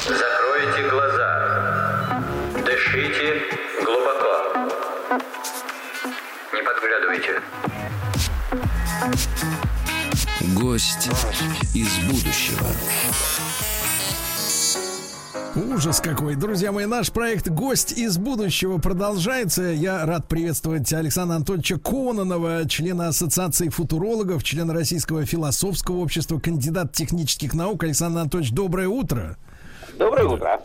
Закройте 0.04 0.90
глаза. 0.90 2.22
Дышите 2.66 3.42
глубоко. 3.84 4.70
Не 6.52 6.62
подглядывайте. 6.62 7.42
Гость 10.42 11.08
из 11.74 11.98
будущего. 12.00 12.68
Ужас 15.56 16.02
какой. 16.02 16.36
Друзья 16.36 16.74
мои, 16.74 16.86
наш 16.86 17.14
проект 17.14 17.48
«Гость 17.48 17.94
из 17.94 18.18
будущего» 18.18 18.78
продолжается. 18.78 19.62
Я 19.64 20.06
рад 20.06 20.28
приветствовать 20.28 20.92
Александра 20.92 21.38
Анатольевича 21.38 21.80
Кононова, 21.80 22.68
члена 22.68 23.08
Ассоциации 23.08 23.70
футурологов, 23.70 24.44
члена 24.44 24.74
Российского 24.74 25.26
философского 25.26 26.00
общества, 26.00 26.40
кандидат 26.40 26.92
технических 26.92 27.54
наук. 27.54 27.86
Александр 27.86 28.20
Анатольевич, 28.20 28.52
доброе 28.52 28.90
утро. 28.90 29.38
Доброе 29.98 30.28
утро. 30.28 30.62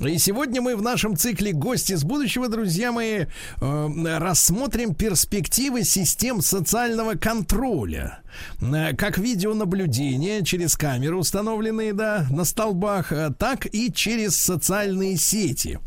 И 0.00 0.18
сегодня 0.18 0.60
мы 0.60 0.74
в 0.74 0.82
нашем 0.82 1.16
цикле 1.16 1.52
«Гости 1.52 1.92
из 1.92 2.02
будущего», 2.02 2.48
друзья 2.48 2.90
мои, 2.90 3.26
э, 3.60 4.18
рассмотрим 4.18 4.92
перспективы 4.92 5.84
систем 5.84 6.40
социального 6.42 7.14
контроля. 7.14 8.18
Э, 8.60 8.96
Как 8.96 9.18
видеонаблюдение 9.18 10.44
через 10.44 10.76
камеры, 10.76 11.16
установленные 11.16 11.92
да, 11.92 12.26
на 12.28 12.44
столбах, 12.44 13.12
э, 13.12 13.30
так 13.38 13.72
и 13.72 13.92
через 13.92 14.34
социальные 14.34 15.16
сети. 15.16 15.78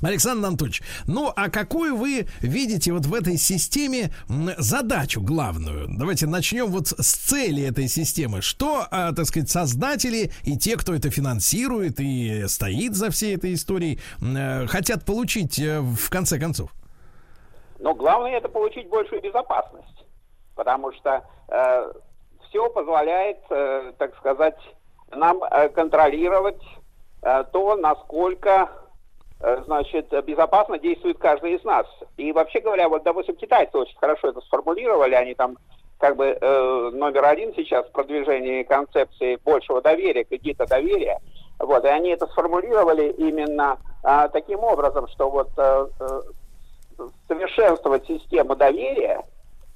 Александр 0.00 0.48
Анатольевич, 0.48 0.82
ну 1.06 1.32
а 1.34 1.50
какую 1.50 1.96
вы 1.96 2.26
видите 2.40 2.92
вот 2.92 3.06
в 3.06 3.14
этой 3.14 3.36
системе 3.36 4.10
задачу 4.58 5.20
главную? 5.20 5.86
Давайте 5.88 6.26
начнем 6.26 6.66
вот 6.66 6.88
с 6.88 7.14
цели 7.14 7.62
этой 7.68 7.88
системы. 7.88 8.42
Что, 8.42 8.86
а, 8.90 9.12
так 9.12 9.26
сказать, 9.26 9.50
создатели 9.50 10.32
и 10.44 10.56
те, 10.56 10.76
кто 10.76 10.94
это 10.94 11.10
финансирует 11.10 12.00
и 12.00 12.46
стоит 12.48 12.94
за 12.94 13.10
всей 13.10 13.36
этой 13.36 13.54
историей, 13.54 14.00
э, 14.20 14.66
хотят 14.66 15.04
получить 15.04 15.58
э, 15.58 15.80
в 15.80 16.10
конце 16.10 16.38
концов? 16.38 16.70
Но 17.78 17.94
главное 17.94 18.32
это 18.38 18.48
получить 18.48 18.88
большую 18.88 19.20
безопасность, 19.22 20.04
потому 20.54 20.92
что 20.92 21.24
все 22.52 22.68
позволяет, 22.68 23.38
э, 23.50 23.92
так 23.98 24.14
сказать, 24.18 24.56
нам 25.10 25.42
э, 25.42 25.70
контролировать 25.70 26.62
э, 27.22 27.44
то, 27.50 27.76
насколько, 27.76 28.50
э, 28.50 28.81
значит, 29.64 30.12
безопасно 30.24 30.78
действует 30.78 31.18
каждый 31.18 31.54
из 31.54 31.64
нас. 31.64 31.86
И 32.16 32.32
вообще 32.32 32.60
говоря, 32.60 32.88
вот, 32.88 33.02
допустим, 33.02 33.36
китайцы 33.36 33.76
очень 33.76 33.98
хорошо 33.98 34.28
это 34.28 34.40
сформулировали, 34.42 35.14
они 35.14 35.34
там 35.34 35.56
как 36.02 36.16
бы 36.16 36.36
э, 36.40 36.90
номер 36.94 37.24
один 37.24 37.54
сейчас 37.54 37.86
в 37.86 37.92
продвижении 37.92 38.64
концепции 38.64 39.38
большего 39.44 39.80
доверия, 39.80 40.24
кредита 40.24 40.66
доверия. 40.66 41.20
Вот, 41.60 41.84
и 41.84 41.88
они 41.88 42.10
это 42.10 42.26
сформулировали 42.26 43.10
именно 43.12 43.78
а, 44.02 44.28
таким 44.28 44.64
образом, 44.64 45.06
что 45.06 45.30
вот 45.30 45.50
э, 45.56 45.86
э, 46.00 46.20
совершенствовать 47.28 48.04
систему 48.06 48.56
доверия, 48.56 49.22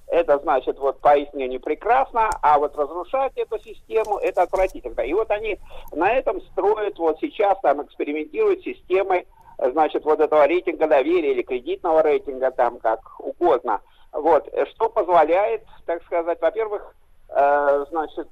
это 0.08 0.38
значит 0.38 0.78
вот 0.80 1.00
поистине 1.00 1.60
прекрасно, 1.60 2.30
а 2.42 2.58
вот 2.58 2.76
разрушать 2.76 3.32
эту 3.36 3.60
систему 3.60 4.18
это 4.18 4.42
отвратительно. 4.42 5.02
И 5.02 5.12
вот 5.12 5.30
они 5.30 5.58
на 5.92 6.12
этом 6.12 6.40
строят 6.52 6.98
вот 6.98 7.18
сейчас 7.20 7.56
там 7.60 7.84
экспериментируют 7.84 8.62
системой, 8.62 9.20
э, 9.20 9.24
значит, 9.58 10.04
вот 10.04 10.20
этого 10.20 10.46
рейтинга 10.46 10.86
доверия 10.86 11.32
или 11.32 11.42
кредитного 11.42 12.02
рейтинга, 12.02 12.50
там 12.50 12.78
как 12.78 13.00
угодно. 13.18 13.80
Вот, 14.12 14.48
что 14.74 14.88
позволяет, 14.88 15.62
так 15.84 16.02
сказать, 16.04 16.40
во-первых, 16.40 16.94
э, 17.28 17.84
значит, 17.90 18.28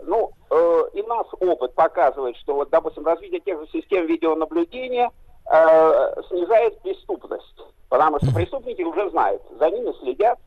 ну, 0.00 0.30
э, 0.50 0.82
им 0.94 1.06
нас 1.06 1.26
опыт 1.40 1.74
показывает, 1.74 2.36
что, 2.36 2.54
вот, 2.54 2.70
допустим, 2.70 3.06
развитие 3.06 3.40
тех 3.40 3.60
же 3.60 3.66
систем 3.68 4.06
видеонаблюдения 4.06 5.10
э, 5.50 6.22
снижает 6.28 6.80
преступность. 6.80 7.60
Потому 7.88 8.18
что 8.18 8.34
преступники 8.34 8.82
уже 8.82 9.08
знают, 9.10 9.42
за 9.58 9.70
ними 9.70 9.92
следят, 10.00 10.38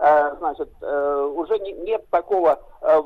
э, 0.00 0.36
значит, 0.38 0.70
э, 0.80 1.32
уже 1.36 1.58
не- 1.58 1.72
нет 1.72 2.08
такого, 2.10 2.58
э, 2.80 3.00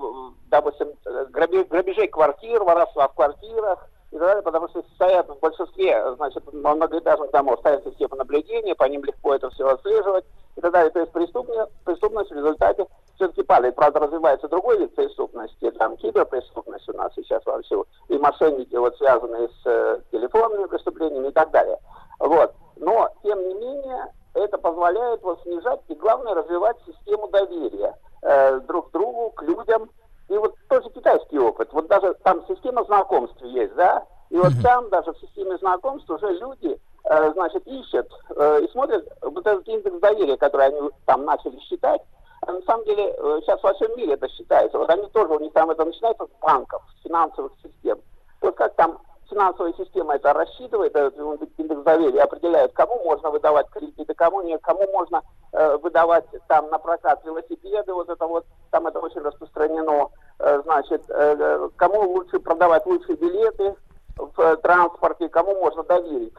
допустим, 0.49 0.89
э, 1.05 1.27
граби- 1.31 1.65
грабежей 1.65 2.09
квартир, 2.09 2.62
воровства 2.62 3.09
в 3.09 3.15
квартирах 3.15 3.89
и 4.13 4.19
так 4.19 4.29
далее, 4.29 4.43
потому 4.43 4.69
что 4.69 4.85
стоят 4.95 5.27
в 5.29 5.39
большинстве, 5.41 6.15
значит, 6.17 6.53
многоэтажных 6.53 7.31
домов 7.31 7.59
стоят 7.61 7.83
системы 7.85 8.17
наблюдения, 8.17 8.75
по 8.75 8.85
ним 8.85 9.03
легко 9.05 9.35
это 9.35 9.49
все 9.51 9.67
отслеживать 9.67 10.27
и 10.55 10.61
так 10.61 10.71
далее. 10.71 10.91
То 10.91 11.01
есть 11.01 11.13
преступность, 11.13 11.73
преступность 11.85 12.31
в 12.31 12.37
результате 12.37 12.87
все-таки 13.17 13.43
падает. 13.43 13.75
Правда, 13.75 14.01
развивается 14.01 14.49
другой 14.49 14.79
вид 14.81 14.95
преступности, 14.95 15.71
там 15.73 15.97
киберпреступность 15.97 16.89
у 16.91 16.93
нас 16.93 17.11
сейчас 17.17 17.45
вовсю, 17.47 17.87
и 18.09 18.19
мошенники, 18.19 18.75
вот 18.77 18.97
связанные 18.99 19.49
с 19.49 19.67
э, 19.67 20.01
телефонными 20.11 20.67
преступлениями 20.67 21.29
и 21.29 21.33
так 21.33 21.51
далее. 21.51 21.79
Вот. 22.19 22.53
Но, 22.77 23.09
тем 23.23 23.49
не 23.49 23.55
менее, 23.55 24.13
это 24.35 24.59
позволяет 24.59 25.23
вот 25.23 25.41
снижать 25.43 25.81
и, 25.89 25.95
главное, 25.95 26.35
развивать 26.35 26.77
систему 26.87 27.29
доверия 27.29 27.97
э, 28.21 28.61
друг 28.61 28.91
к 28.91 28.93
другу, 28.93 29.31
к 29.31 29.43
людям. 29.43 29.89
И 30.28 30.36
вот 30.36 30.55
тоже 30.69 30.89
китайский 30.90 31.39
опыт. 31.39 31.69
Вот 31.73 31.89
даже 31.89 32.15
там 32.23 32.44
система 32.49 32.85
знакомств 32.85 33.40
есть, 33.43 33.74
да? 33.74 34.05
И 34.31 34.36
вот 34.36 34.53
там 34.62 34.89
даже 34.89 35.12
в 35.12 35.19
системе 35.19 35.59
знакомств 35.59 36.09
уже 36.09 36.32
люди, 36.39 36.78
э, 37.05 37.32
значит, 37.32 37.66
ищут 37.66 38.09
э, 38.35 38.61
и 38.62 38.70
смотрят 38.70 39.07
вот 39.20 39.47
этот 39.47 39.69
индекс 39.69 40.01
доверия, 40.01 40.36
который 40.39 40.69
они 40.69 40.90
там 41.05 41.24
начали 41.24 41.59
считать. 41.61 42.01
А 42.40 42.53
на 42.53 42.62
самом 42.62 42.85
деле 42.86 43.15
э, 43.16 43.40
сейчас 43.43 43.62
во 43.62 43.74
всем 43.74 43.94
мире 43.97 44.15
это 44.15 44.28
считается. 44.31 44.78
Вот 44.78 44.89
они 44.89 45.07
тоже, 45.11 45.35
у 45.35 45.39
них 45.39 45.53
там 45.53 45.70
это 45.70 45.85
начинается 45.85 46.24
с 46.24 46.40
банков, 46.40 46.82
с 46.99 47.03
финансовых 47.03 47.53
систем. 47.62 47.99
Вот 48.40 48.57
как 48.57 48.74
там 48.74 48.99
финансовая 49.33 49.73
система 49.75 50.15
это 50.15 50.33
рассчитывает, 50.33 50.95
этот 50.95 51.49
индекс 51.59 51.83
доверия, 51.83 52.23
определяет, 52.23 52.73
кому 52.73 53.03
можно 53.05 53.31
выдавать 53.31 53.69
кредиты, 53.71 54.15
кому 54.15 54.43
нет, 54.43 54.61
кому 54.63 54.87
можно 54.93 55.23
э, 55.53 55.77
выдавать 55.79 56.27
там 56.49 56.69
на 56.71 56.79
прокат 56.79 57.25
велосипеды, 57.25 57.93
вот 57.93 58.09
это 58.09 58.27
вот, 58.27 58.45
там 58.71 58.87
это 58.87 59.01
очень 59.01 59.21
распространено, 59.21 60.11
Э, 60.45 60.61
значит, 60.65 61.05
э, 61.09 61.37
э, 61.39 61.69
кому 61.77 62.15
лучше 62.15 62.41
продавать 62.41 62.85
лучшие 62.85 63.17
билеты 63.17 63.77
в 64.17 64.41
э, 64.41 64.57
транспорте, 64.57 65.29
кому 65.29 65.55
можно 65.61 65.83
доверить 65.85 66.35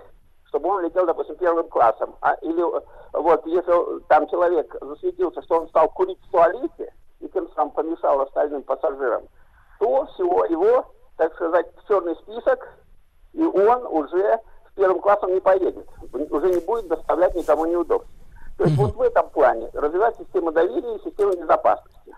чтобы 0.50 0.70
он 0.70 0.84
летел, 0.84 1.08
допустим, 1.08 1.36
первым 1.38 1.68
классом. 1.68 2.14
А, 2.22 2.36
или 2.44 2.62
э, 2.62 2.82
вот 3.14 3.44
если 3.48 4.02
там 4.08 4.28
человек 4.28 4.76
засветился, 4.82 5.42
что 5.42 5.62
он 5.62 5.68
стал 5.70 5.90
курить 5.90 6.20
в 6.28 6.30
туалете 6.30 6.94
и 7.22 7.28
тем 7.30 7.50
самым 7.56 7.72
помешал 7.72 8.22
остальным 8.22 8.62
пассажирам, 8.62 9.24
то 9.80 10.06
всего 10.14 10.46
его, 10.46 10.86
так 11.18 11.34
сказать, 11.34 11.66
черный 11.88 12.16
список, 12.18 12.70
и 13.34 13.44
он 13.44 13.86
уже 13.88 14.40
с 14.72 14.76
первым 14.76 15.00
классом 15.00 15.34
не 15.34 15.40
поедет, 15.40 15.88
уже 16.30 16.50
не 16.50 16.60
будет 16.60 16.88
доставлять 16.88 17.36
никому 17.36 17.66
неудобств. 17.66 18.10
То 18.58 18.66
есть 18.66 18.78
вот 18.78 18.96
в 18.96 19.02
этом 19.02 19.30
плане 19.30 19.70
развивать 19.74 20.18
систему 20.18 20.52
доверия 20.52 20.96
и 20.96 21.04
систему 21.04 21.34
безопасности. 21.34 22.16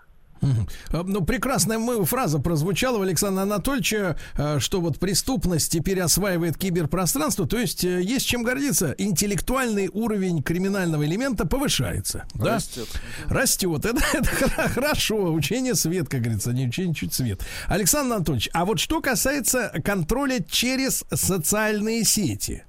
А, 0.90 1.02
Ну, 1.02 1.24
прекрасная 1.24 2.04
фраза 2.04 2.38
прозвучала 2.38 2.98
у 2.98 3.02
Александра 3.02 3.42
Анатольевича, 3.42 4.18
э, 4.36 4.58
что 4.58 4.80
вот 4.80 4.98
преступность 4.98 5.72
теперь 5.72 6.00
осваивает 6.00 6.56
киберпространство, 6.56 7.46
то 7.46 7.58
есть 7.58 7.84
э, 7.84 8.02
есть 8.02 8.26
чем 8.26 8.42
гордиться. 8.42 8.94
Интеллектуальный 8.98 9.88
уровень 9.92 10.42
криминального 10.42 11.04
элемента 11.04 11.46
повышается. 11.46 12.24
Да? 12.34 12.56
Растет. 12.56 12.88
Растет. 13.26 13.84
Это, 13.84 14.00
это 14.12 14.28
хорошо. 14.68 15.32
Учение 15.32 15.74
свет, 15.74 16.08
как 16.08 16.22
говорится, 16.22 16.52
не 16.52 16.66
учение 16.66 16.94
чуть 16.94 17.14
свет. 17.14 17.40
Александр 17.68 18.16
Анатольевич, 18.16 18.48
а 18.52 18.64
вот 18.64 18.78
что 18.78 19.00
касается 19.00 19.72
контроля 19.84 20.44
через 20.48 21.04
социальные 21.12 22.04
сети. 22.04 22.64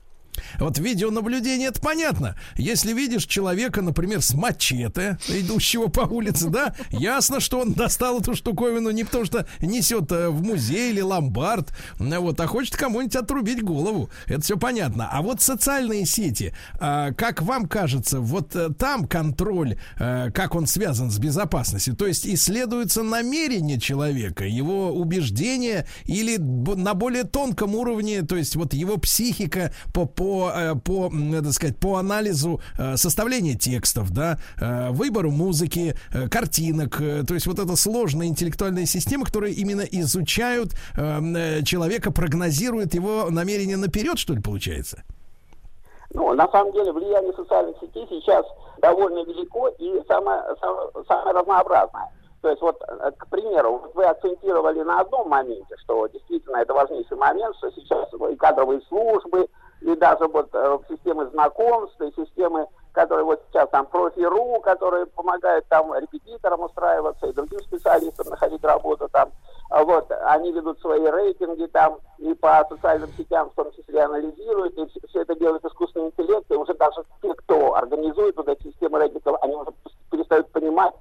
Вот 0.60 0.78
видеонаблюдение, 0.78 1.70
это 1.70 1.82
понятно. 1.82 2.36
Если 2.56 2.94
видишь 2.94 3.26
человека, 3.26 3.82
например, 3.82 4.22
с 4.22 4.34
мачете, 4.34 5.18
идущего 5.28 5.88
по 5.88 6.02
улице, 6.02 6.50
да, 6.50 6.76
ясно, 6.90 7.40
что 7.40 7.60
он 7.60 7.74
достал 7.74 8.20
эту 8.20 8.36
штуковину 8.36 8.92
не 8.92 9.04
потому, 9.04 9.26
что 9.26 9.48
несет 9.62 10.12
э, 10.12 10.30
в 10.30 10.44
музей 10.44 10.92
или 10.92 11.02
ломбард, 11.02 11.72
э, 12.00 12.18
вот, 12.18 12.40
а 12.40 12.48
хочет 12.48 12.76
кому-нибудь 12.76 13.16
отрубить 13.16 13.64
голову. 13.64 14.10
Это 14.26 14.42
все 14.42 14.58
понятно. 14.58 15.10
А 15.12 15.22
вот 15.22 15.42
социальные 15.42 16.06
сети, 16.06 16.54
а, 16.80 17.12
как 17.14 17.42
вам 17.42 17.68
кажется, 17.68 18.20
вот 18.20 18.56
э, 18.56 18.70
там 18.78 19.08
контроль, 19.08 19.78
э, 20.00 20.32
как 20.32 20.56
он 20.56 20.68
связан 20.68 21.12
с 21.12 21.18
безопасностью, 21.18 21.96
то 21.96 22.08
есть 22.08 22.26
исследуется 22.28 23.04
намерение 23.04 23.80
человека, 23.80 24.46
его 24.46 24.92
убеждения 24.92 25.88
или 26.06 26.38
на 26.38 26.94
более 26.94 27.24
тонком 27.24 27.76
уровне, 27.76 28.22
то 28.24 28.36
есть 28.36 28.56
вот 28.56 28.74
его 28.74 28.98
психика 28.98 29.74
по, 29.94 30.06
по, 30.06 30.27
э, 30.54 30.76
по, 30.76 31.10
надо 31.10 31.52
сказать, 31.52 31.78
по 31.78 31.96
анализу 31.98 32.60
э, 32.78 32.96
составления 32.98 33.56
текстов, 33.56 34.12
да, 34.12 34.38
э, 34.60 34.90
выбору 34.92 35.32
музыки, 35.32 35.96
картинок, 36.32 36.98
то 36.98 37.34
есть 37.34 37.48
вот 37.48 37.60
эта 37.60 37.76
сложная 37.76 38.28
интеллектуальная 38.28 38.86
система, 38.86 39.26
которая 39.26 39.52
именно 39.52 39.82
изучают 39.82 40.72
человека, 41.64 42.12
прогнозирует 42.12 42.94
его 42.94 43.28
намерения 43.30 43.78
наперед, 43.78 44.18
что 44.18 44.34
ли, 44.34 44.42
получается? 44.42 45.04
Ну, 46.14 46.34
на 46.34 46.48
самом 46.50 46.72
деле, 46.74 46.92
влияние 46.92 47.34
социальных 47.34 47.76
сетей 47.80 48.08
сейчас 48.10 48.46
довольно 48.82 49.24
велико 49.26 49.68
и 49.80 50.02
самое, 50.08 50.42
самое, 51.08 51.34
разнообразное. 51.34 52.12
То 52.42 52.50
есть, 52.50 52.62
вот, 52.62 52.80
к 53.18 53.28
примеру, 53.30 53.92
вы 53.94 54.06
акцентировали 54.06 54.82
на 54.82 55.02
одном 55.02 55.30
моменте, 55.30 55.76
что 55.84 56.08
действительно 56.08 56.58
это 56.58 56.74
важнейший 56.74 57.18
момент, 57.18 57.56
что 57.58 57.72
сейчас 57.72 58.08
и 58.32 58.36
кадровые 58.36 58.82
службы, 58.88 59.48
и 59.82 59.96
даже 59.96 60.28
вот 60.28 60.50
э, 60.54 60.80
системы 60.90 61.28
знакомств, 61.30 62.00
и 62.02 62.12
системы, 62.16 62.68
которые 62.92 63.26
вот 63.26 63.42
сейчас 63.50 63.70
там 63.70 63.86
профи.ру, 63.86 64.60
которые 64.62 65.06
помогают 65.08 65.66
там 65.68 65.94
репетиторам 65.94 66.62
устраиваться 66.62 67.28
и 67.28 67.34
другим 67.34 67.60
специалистам 67.62 68.28
находить 68.30 68.64
работу 68.64 69.08
там, 69.12 69.32
а 69.70 69.84
вот, 69.84 70.10
они 70.26 70.52
ведут 70.54 70.80
свои 70.80 71.06
рейтинги 71.06 71.66
там 71.66 72.00
и 72.18 72.34
по 72.34 72.66
социальным 72.70 73.10
сетям 73.18 73.50
в 73.50 73.54
том 73.54 73.72
числе 73.74 74.02
анализируют, 74.02 74.78
и 74.78 75.08
все, 75.08 75.22
это 75.22 75.36
делает 75.36 75.66
искусственный 75.66 76.08
интеллект, 76.08 76.50
и 76.50 76.56
уже 76.56 76.74
даже 76.74 77.04
те, 77.22 77.34
кто 77.34 77.76
организует 77.76 78.38
вот 78.38 78.48
эти 78.48 78.64
системы 78.64 79.00
рейтингов, 79.00 79.38
они 79.42 79.56
уже 79.56 79.72
перестают 80.10 80.50
понимать 80.52 80.94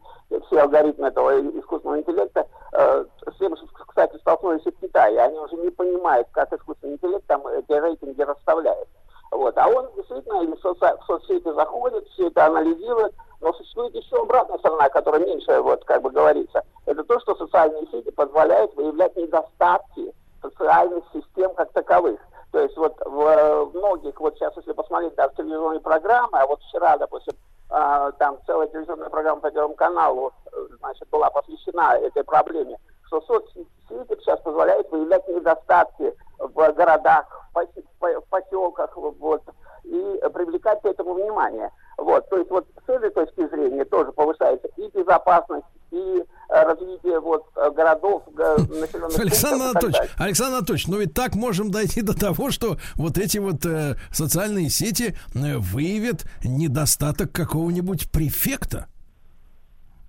все 0.46 0.60
алгоритмы 0.60 1.08
этого 1.08 1.40
искусственного 1.60 2.00
интеллекта. 2.00 2.46
Э, 2.72 3.04
С 3.26 3.38
тем, 3.38 3.54
кстати, 3.86 4.16
столкнулись 4.18 4.66
и 4.66 4.70
в 4.70 4.80
Китае. 4.80 5.20
Они 5.20 5.38
уже 5.38 5.56
не 5.56 5.70
понимают, 5.70 6.28
как 6.32 6.52
искусственный 6.52 6.94
интеллект 6.94 7.24
там 7.26 7.46
эти 7.46 7.72
рейтинги 7.72 8.22
расставляет. 8.22 8.88
Вот. 9.30 9.56
А 9.58 9.68
он 9.68 9.88
действительно 9.96 10.40
в, 10.40 11.04
соцсети 11.06 11.52
заходит, 11.52 12.06
все 12.08 12.28
это 12.28 12.46
анализирует, 12.46 13.14
но 13.40 13.52
существует 13.52 13.94
еще 13.94 14.16
обратная 14.16 14.58
сторона, 14.58 14.88
которая 14.88 15.24
меньше, 15.24 15.60
вот 15.60 15.84
как 15.84 16.02
бы 16.02 16.10
говорится. 16.10 16.62
Это 16.86 17.04
то, 17.04 17.20
что 17.20 17.34
социальные 17.34 17.86
сети 17.90 18.10
позволяют 18.10 18.74
выявлять 18.74 19.16
недостатки 19.16 20.12
социальных 20.42 21.04
систем 21.12 21.54
как 21.54 21.72
таковых. 21.72 22.20
То 22.52 22.60
есть 22.60 22.76
вот 22.76 22.94
в 23.04 23.70
многих, 23.74 24.18
вот 24.20 24.34
сейчас 24.36 24.56
если 24.56 24.72
посмотреть 24.72 25.14
даже 25.14 25.34
телевизионные 25.36 25.80
программы, 25.80 26.38
а 26.38 26.46
вот 26.46 26.60
вчера, 26.62 26.96
допустим, 26.96 27.34
а, 27.68 28.12
там 28.12 28.38
целая 28.46 28.68
телевизионная 28.68 29.10
программа 29.10 29.40
по 29.40 29.50
Первому 29.50 29.74
каналу, 29.74 30.32
э, 30.52 30.66
значит, 30.78 31.08
была 31.10 31.28
посвящена 31.30 31.98
этой 31.98 32.22
проблеме, 32.22 32.78
что 33.06 33.20
соцсети 33.22 33.66
сейчас 33.88 34.40
позволяют 34.40 34.90
выявлять 34.90 35.26
недостатки 35.28 36.12
в 36.38 36.52
городах, 36.72 37.26
в 37.52 37.58
посе- 37.58 38.20
в 38.20 38.28
поселках, 38.28 38.96
вот, 38.96 39.42
и 39.84 40.20
привлекать 40.34 40.82
к 40.82 40.86
этому 40.86 41.14
внимание. 41.14 41.70
Вот, 41.98 42.28
то 42.28 42.36
есть 42.36 42.50
вот 42.50 42.66
с 42.86 42.88
этой 42.88 43.10
точки 43.10 43.48
зрения 43.48 43.84
тоже 43.84 44.12
повышается 44.12 44.68
и 44.76 44.88
безопасность, 44.88 45.64
и 45.92 46.24
э, 46.48 46.62
развитие 46.62 47.20
вот 47.20 47.46
э, 47.56 47.70
городов, 47.70 48.22
населенных 48.34 49.18
Александр 49.18 49.64
Анатольевич. 49.64 50.10
Александр 50.18 50.56
Анатольевич, 50.56 50.88
ну 50.88 50.98
ведь 50.98 51.14
так 51.14 51.34
можем 51.34 51.70
дойти 51.70 52.02
до 52.02 52.18
того, 52.18 52.50
что 52.50 52.76
вот 52.96 53.16
эти 53.16 53.38
вот 53.38 53.64
э, 53.64 53.94
социальные 54.12 54.68
сети 54.68 55.16
э, 55.34 55.56
выявят 55.56 56.24
недостаток 56.44 57.32
какого-нибудь 57.32 58.10
префекта. 58.10 58.88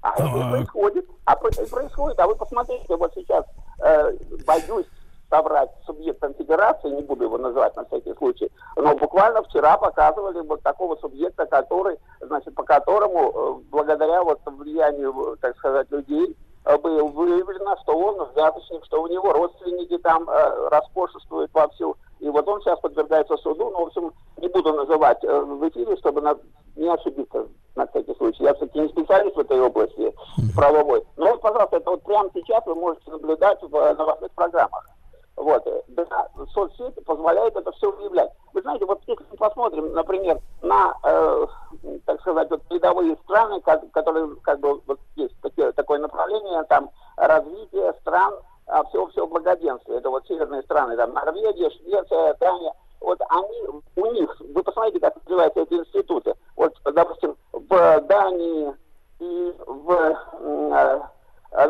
А 0.02 0.14
это 0.16 0.26
и 0.26 0.50
происходит. 0.52 1.06
А 1.28 1.36
происходит. 1.36 2.18
А 2.20 2.26
вы 2.26 2.36
посмотрите, 2.36 2.96
вот 2.96 3.12
сейчас 3.14 3.44
э, 3.84 4.14
боюсь 4.46 4.86
собрать 5.30 5.70
субъект 5.86 6.22
конфедерации, 6.22 6.90
не 6.90 7.02
буду 7.02 7.26
его 7.26 7.38
называть 7.38 7.76
на 7.76 7.84
всякий 7.84 8.14
случай, 8.14 8.50
но 8.78 8.96
буквально 8.96 9.44
вчера 9.44 9.78
показывали 9.78 10.40
вот 10.40 10.64
такого 10.64 10.96
субъекта, 10.96 11.46
который, 11.46 11.98
значит, 12.22 12.56
по 12.56 12.64
которому, 12.64 13.20
э, 13.20 13.62
благодаря 13.70 14.24
вот 14.24 14.40
влиянию, 14.46 15.38
так 15.42 15.58
сказать, 15.58 15.92
людей, 15.92 16.34
э, 16.64 16.78
было 16.78 17.04
выявлено, 17.04 17.76
что 17.84 18.00
он 18.00 18.26
взяточник, 18.32 18.86
что 18.86 19.04
у 19.04 19.08
него 19.08 19.34
родственники 19.34 19.98
там 19.98 20.30
э, 20.30 20.70
роскошествуют 20.70 21.54
вовсю 21.54 21.98
И 22.20 22.30
вот 22.30 22.48
он 22.48 22.62
сейчас 22.62 22.80
подвергается 22.80 23.38
суду, 23.38 23.70
ну, 23.72 23.84
в 23.86 23.88
общем, 23.88 24.14
не 24.38 24.48
буду 24.48 24.74
называть 24.74 25.24
э, 25.24 25.40
в 25.42 25.68
эфире, 25.70 25.96
чтобы 25.98 26.22
на- 26.22 26.38
не 26.76 26.88
ошибиться 26.88 27.48
на 27.76 27.86
всякий 27.88 28.16
случай. 28.16 28.44
Я 28.44 28.54
все-таки 28.56 28.80
не 28.80 28.88
специалист 28.90 29.36
в 29.36 29.40
этой 29.40 29.60
области 29.62 30.14
правовой. 30.56 31.04
Но 31.16 31.32
вот, 31.32 31.42
пожалуйста, 31.42 31.78
это 31.78 31.92
вот 31.92 32.04
прямо 32.04 32.30
сейчас 32.34 32.66
вы 32.66 32.76
можете 32.76 33.12
наблюдать 33.12 33.62
в 33.62 33.70
новостных 33.94 34.32
программах. 34.32 34.88
Вот. 35.36 35.66
э, 35.68 35.82
Да, 35.90 36.28
соцсети 36.54 37.00
позволяют 37.02 37.56
это 37.56 37.72
все 37.74 37.92
выявлять. 37.92 38.32
Вы 38.54 38.62
знаете, 38.62 38.86
вот 38.86 39.00
если 39.06 39.24
мы 39.30 39.38
посмотрим, 39.38 39.94
например, 39.94 40.40
на, 40.64 40.96
э, 41.04 41.46
так 42.06 42.20
сказать, 42.22 42.50
вот 42.50 42.64
передовые 42.64 43.16
страны, 43.24 43.62
ко- 43.62 43.84
которые, 43.94 44.36
как 44.42 44.60
бы, 44.60 44.82
вот 44.88 45.00
есть 45.16 45.36
такие, 45.42 45.72
такое 45.74 46.00
направление, 46.00 46.64
там, 46.64 46.90
развитие 47.18 47.94
стран 48.02 48.34
всего-всего 48.90 49.28
благоденствия. 49.28 49.98
Это 49.98 50.10
вот 50.10 50.28
северные 50.28 50.62
страны, 50.64 50.96
там, 50.98 51.14
Норвегия, 51.14 51.70
Швеция, 51.72 52.36
Дания. 52.40 52.74
Вот 53.00 53.20
они, 53.30 53.82
у 53.96 54.06
них, 54.14 54.36
вы 54.40 54.64
посмотрите, 54.64 55.00
как 55.00 55.16
называются 55.26 55.62
эти 55.62 55.74
институты. 55.74 56.34
Вот, 56.56 56.74
допустим, 56.84 57.36
в 57.54 58.02
Дании 58.02 58.74
и 59.20 59.56
в 59.66 59.92
э, 59.92 61.00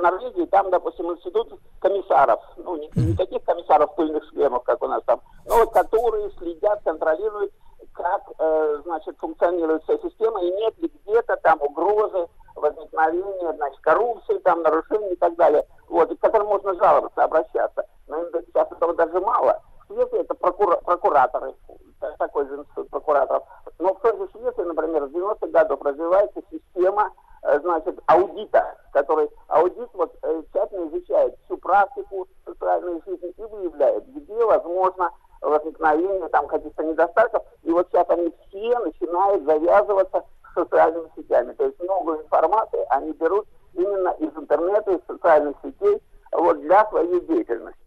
Норвегии, 0.01 0.45
там, 0.45 0.69
допустим, 0.69 1.11
институт 1.11 1.53
комиссаров, 1.79 2.41
ну, 2.57 2.77
не, 2.77 2.89
не 2.95 3.15
таких 3.15 3.43
комиссаров 3.43 3.93
пыльных 3.95 4.23
шлемах, 4.29 4.63
как 4.63 4.81
у 4.83 4.87
нас 4.87 5.03
там, 5.05 5.21
но 5.45 5.57
вот 5.57 5.71
которые 5.71 6.31
следят, 6.39 6.81
контролируют, 6.83 7.51
как, 7.97 8.21
э, 8.37 8.81
значит, 8.85 9.17
функционирует 9.17 9.83
вся 9.83 9.97
система, 9.97 10.41
и 10.41 10.51
нет 10.51 10.77
ли 10.77 10.91
где-то 11.03 11.35
там 11.37 11.61
угрозы 11.61 12.27
возникновения, 12.55 13.53
значит, 13.53 13.79
коррупции, 13.81 14.37
там, 14.39 14.61
нарушений 14.61 15.13
и 15.13 15.15
так 15.15 15.35
далее, 15.35 15.65
вот, 15.89 16.11
и 16.11 16.15
к 16.15 16.21
которым 16.21 16.47
можно 16.47 16.73
жаловаться, 16.75 17.23
обращаться. 17.23 17.85
Но 18.07 18.23
сейчас 18.45 18.71
этого 18.71 18.93
даже 18.93 19.19
мало. 19.19 19.61
В 19.89 19.97
это 19.97 20.33
прокура- 20.35 20.81
прокураторы, 20.83 21.53
та- 21.99 22.11
такой 22.17 22.45
же 22.47 22.55
институт 22.55 22.89
прокураторов. 22.89 23.43
Но 23.79 23.93
в 23.93 23.99
той 24.01 24.17
же 24.17 24.29
Швеции, 24.31 24.63
например, 24.63 25.07
с 25.07 25.11
90-х 25.11 25.47
годов 25.47 25.81
развивается 25.81 26.41
система, 26.51 27.11
э, 27.43 27.59
значит, 27.61 27.97
аудита, 28.07 28.77
который 28.91 29.29
аудит 29.47 29.89
вот 29.93 30.13
э, 30.21 30.43
тщательно 30.51 30.87
изучает 30.89 31.35
всю 31.45 31.57
практику 31.57 32.27
социальной 32.45 33.01
жизни 33.05 33.29
и 33.29 33.43
выявляет, 33.43 34.05
где 34.13 34.45
возможно 34.45 35.11
возникновение 35.41 36.27
там 36.29 36.47
каких-то 36.47 36.83
недостатков. 36.83 37.43
И 37.63 37.71
вот 37.71 37.87
сейчас 37.89 38.09
они 38.09 38.33
все 38.47 38.79
начинают 38.79 39.43
завязываться 39.45 40.23
с 40.49 40.53
социальными 40.53 41.09
сетями. 41.15 41.53
То 41.53 41.65
есть 41.65 41.81
новую 41.83 42.23
информацию 42.23 42.85
они 42.89 43.11
берут 43.13 43.47
именно 43.73 44.09
из 44.19 44.35
интернета, 44.35 44.91
из 44.91 45.05
социальных 45.07 45.55
сетей 45.63 46.01
вот, 46.31 46.59
для 46.61 46.85
своей 46.89 47.21
деятельности. 47.21 47.79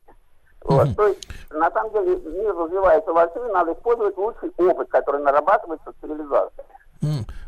Вот, 0.62 0.88
то 0.94 1.06
есть, 1.06 1.26
на 1.50 1.70
самом 1.70 1.90
деле, 1.92 2.16
мир 2.16 2.54
развивается 2.54 3.10
и 3.10 3.52
надо 3.52 3.72
использовать 3.72 4.16
лучший 4.16 4.52
опыт, 4.58 4.90
который 4.90 5.22
нарабатывается. 5.22 5.92
М. 6.02 6.79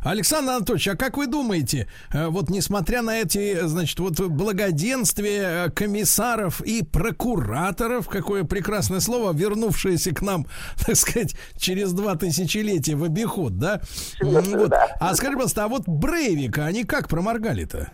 Александр 0.02 0.52
Анатольевич, 0.52 0.88
а 0.88 0.96
как 0.96 1.16
вы 1.16 1.26
думаете, 1.26 1.86
э, 2.12 2.26
вот 2.28 2.48
несмотря 2.48 3.02
на 3.02 3.18
эти, 3.18 3.66
значит, 3.66 3.98
вот 4.00 4.18
благоденствие 4.18 5.66
э, 5.66 5.70
комиссаров 5.70 6.60
и 6.62 6.82
прокураторов, 6.82 8.08
какое 8.08 8.44
прекрасное 8.44 9.00
слово, 9.00 9.32
вернувшееся 9.32 10.14
к 10.14 10.22
нам, 10.22 10.46
так 10.86 10.96
сказать, 10.96 11.36
через 11.56 11.92
два 11.92 12.16
тысячелетия 12.16 12.94
в 12.94 13.04
обиход, 13.04 13.58
да? 13.58 13.80
Вот. 14.20 14.72
А 15.00 15.14
скажи, 15.14 15.34
пожалуйста, 15.34 15.64
а 15.64 15.68
вот 15.68 15.86
Брейвика, 15.86 16.64
они 16.64 16.84
как 16.84 17.08
проморгали-то? 17.08 17.92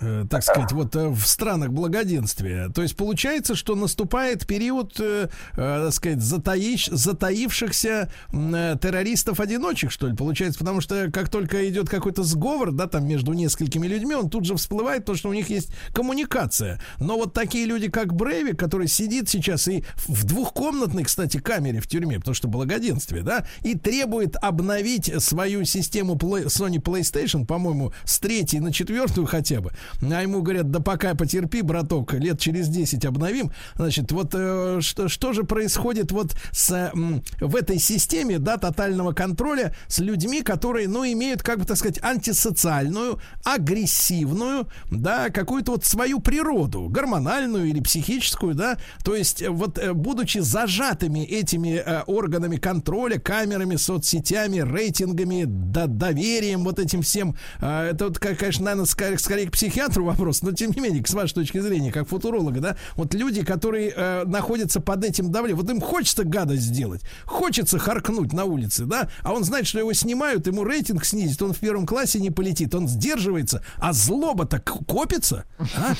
Э, 0.00 0.24
так 0.30 0.44
сказать, 0.44 0.70
вот 0.72 0.94
э, 0.94 1.08
в 1.08 1.26
странах 1.26 1.70
благоденствия. 1.70 2.68
То 2.68 2.82
есть 2.82 2.94
получается, 2.96 3.56
что 3.56 3.74
наступает 3.74 4.46
период, 4.46 4.94
э, 5.00 5.28
так 5.56 5.92
сказать, 5.92 6.18
затаиш- 6.18 6.94
затаившихся 6.94 8.10
террористов-одиночек, 8.30 9.90
что 9.90 10.06
ли, 10.06 10.14
получается, 10.14 10.60
потому 10.60 10.80
что 10.80 11.10
как 11.10 11.28
только 11.28 11.68
идет 11.68 11.88
какой-то 11.88 12.22
сговор, 12.22 12.70
да, 12.70 12.86
там 12.86 13.08
между 13.08 13.32
несколькими 13.32 13.88
людьми, 13.88 14.14
он 14.14 14.30
тут 14.30 14.44
же 14.44 14.54
всплывает, 14.54 15.04
то, 15.04 15.16
что 15.16 15.30
у 15.30 15.32
них 15.32 15.50
есть 15.50 15.70
коммуникация. 15.92 16.80
Но 17.00 17.16
вот 17.16 17.32
такие 17.32 17.66
люди, 17.66 17.90
как 17.90 18.14
Брейвик, 18.14 18.58
который 18.58 18.86
сидит 18.86 19.28
сейчас 19.28 19.66
и 19.66 19.84
в 20.06 20.24
двухкомнатной, 20.24 21.04
кстати, 21.04 21.38
камере 21.38 21.80
в 21.80 21.88
тюрьме, 21.88 22.18
потому 22.18 22.34
что 22.34 22.46
благоденствие, 22.46 23.22
да, 23.22 23.46
и 23.62 23.76
требует 23.76 24.36
обновить 24.36 25.10
свою 25.22 25.64
систему 25.64 26.14
Sony 26.14 26.80
PlayStation, 26.80 27.44
по-моему, 27.46 27.92
с 28.04 28.20
третьей 28.20 28.60
на 28.60 28.72
четвертую 28.72 29.26
хотя 29.26 29.60
бы. 29.60 29.72
А 30.00 30.22
ему 30.22 30.42
говорят, 30.42 30.70
да 30.70 30.80
пока 30.80 31.14
потерпи, 31.14 31.62
браток, 31.62 32.14
лет 32.14 32.38
через 32.40 32.68
10 32.68 33.04
обновим. 33.04 33.52
Значит, 33.76 34.12
вот 34.12 34.30
э, 34.34 34.78
что, 34.80 35.08
что 35.08 35.32
же 35.32 35.44
происходит 35.44 36.12
вот 36.12 36.36
с, 36.52 36.90
м, 36.94 37.22
в 37.40 37.56
этой 37.56 37.78
системе, 37.78 38.38
да, 38.38 38.56
тотального 38.56 39.12
контроля 39.12 39.74
с 39.86 39.98
людьми, 39.98 40.42
которые, 40.42 40.88
ну, 40.88 41.04
имеют, 41.04 41.42
как 41.42 41.58
бы 41.58 41.64
так 41.64 41.76
сказать, 41.76 42.02
антисоциальную, 42.02 43.20
агрессивную, 43.44 44.68
да, 44.90 45.30
какую-то 45.30 45.72
вот 45.72 45.84
свою 45.84 46.20
природу, 46.20 46.88
гормональную 46.88 47.66
или 47.66 47.80
психическую, 47.80 48.54
да, 48.54 48.78
то 49.04 49.14
есть 49.14 49.42
э, 49.42 49.50
вот 49.50 49.78
э, 49.78 49.92
будучи 49.92 50.38
зажатыми 50.38 51.20
этими 51.20 51.82
э, 51.84 52.02
органами 52.06 52.56
контроля, 52.56 53.18
камерами, 53.18 53.76
соцсетями, 53.76 54.60
рейтингами, 54.60 55.44
да, 55.46 55.86
доверием, 55.86 56.64
вот 56.64 56.78
этим 56.78 57.02
всем, 57.02 57.36
э, 57.60 57.90
это 57.92 58.08
вот, 58.08 58.18
конечно, 58.18 58.64
наверное, 58.64 58.86
скорее, 58.86 59.18
скорее 59.18 59.46
к 59.50 59.56
психиатру 59.78 60.04
вопрос, 60.04 60.42
но 60.42 60.50
тем 60.52 60.72
не 60.72 60.80
менее, 60.80 61.04
с 61.06 61.14
вашей 61.14 61.34
точки 61.34 61.58
зрения, 61.58 61.92
как 61.92 62.08
футуролога, 62.08 62.60
да, 62.60 62.76
вот 62.96 63.14
люди, 63.14 63.44
которые 63.44 63.92
э, 63.94 64.24
находятся 64.24 64.80
под 64.80 65.04
этим 65.04 65.30
давлением, 65.30 65.60
вот 65.62 65.70
им 65.70 65.80
хочется 65.80 66.24
гадость 66.24 66.62
сделать, 66.62 67.02
хочется 67.26 67.78
харкнуть 67.78 68.32
на 68.32 68.44
улице, 68.44 68.86
да, 68.86 69.08
а 69.22 69.32
он 69.32 69.44
знает, 69.44 69.68
что 69.68 69.78
его 69.78 69.92
снимают, 69.92 70.48
ему 70.48 70.64
рейтинг 70.64 71.04
снизит, 71.04 71.40
он 71.42 71.52
в 71.52 71.60
первом 71.60 71.86
классе 71.86 72.18
не 72.18 72.30
полетит, 72.32 72.74
он 72.74 72.88
сдерживается, 72.88 73.62
а 73.78 73.92
злоба-то 73.92 74.58
к- 74.58 74.84
копится, 74.84 75.44
а? 75.58 75.92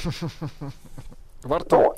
Во 1.44 1.58
рту. 1.60 1.94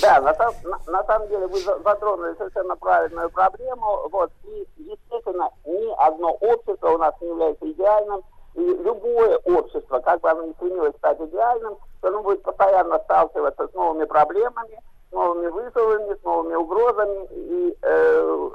Да, 0.00 0.20
на, 0.22 0.32
на- 0.32 0.92
на 0.92 1.04
самом 1.04 1.28
деле 1.28 1.46
вы 1.46 1.60
за- 1.60 1.78
затронули 1.84 2.34
совершенно 2.36 2.74
правильную 2.76 3.30
проблему. 3.30 4.08
Вот, 4.10 4.32
и, 4.44 4.66
естественно, 4.78 5.50
ни 5.66 6.04
одно 6.04 6.30
общество 6.32 6.88
у 6.88 6.98
нас 6.98 7.14
не 7.20 7.28
является 7.28 7.70
идеальным. 7.70 8.22
И 8.54 8.60
любое 8.60 9.38
общество, 9.38 10.00
как 10.00 10.20
бы 10.20 10.30
оно 10.30 10.44
ни 10.44 10.52
стремилось 10.52 10.94
стать 10.96 11.20
идеальным, 11.20 11.78
оно 12.02 12.22
будет 12.22 12.42
постоянно 12.42 12.98
сталкиваться 13.00 13.68
с 13.68 13.72
новыми 13.74 14.04
проблемами, 14.04 14.80
с 15.08 15.12
новыми 15.12 15.46
вызовами, 15.48 16.14
с 16.14 16.22
новыми 16.22 16.54
угрозами. 16.54 17.28
И 17.30 17.78
э, 17.82 18.50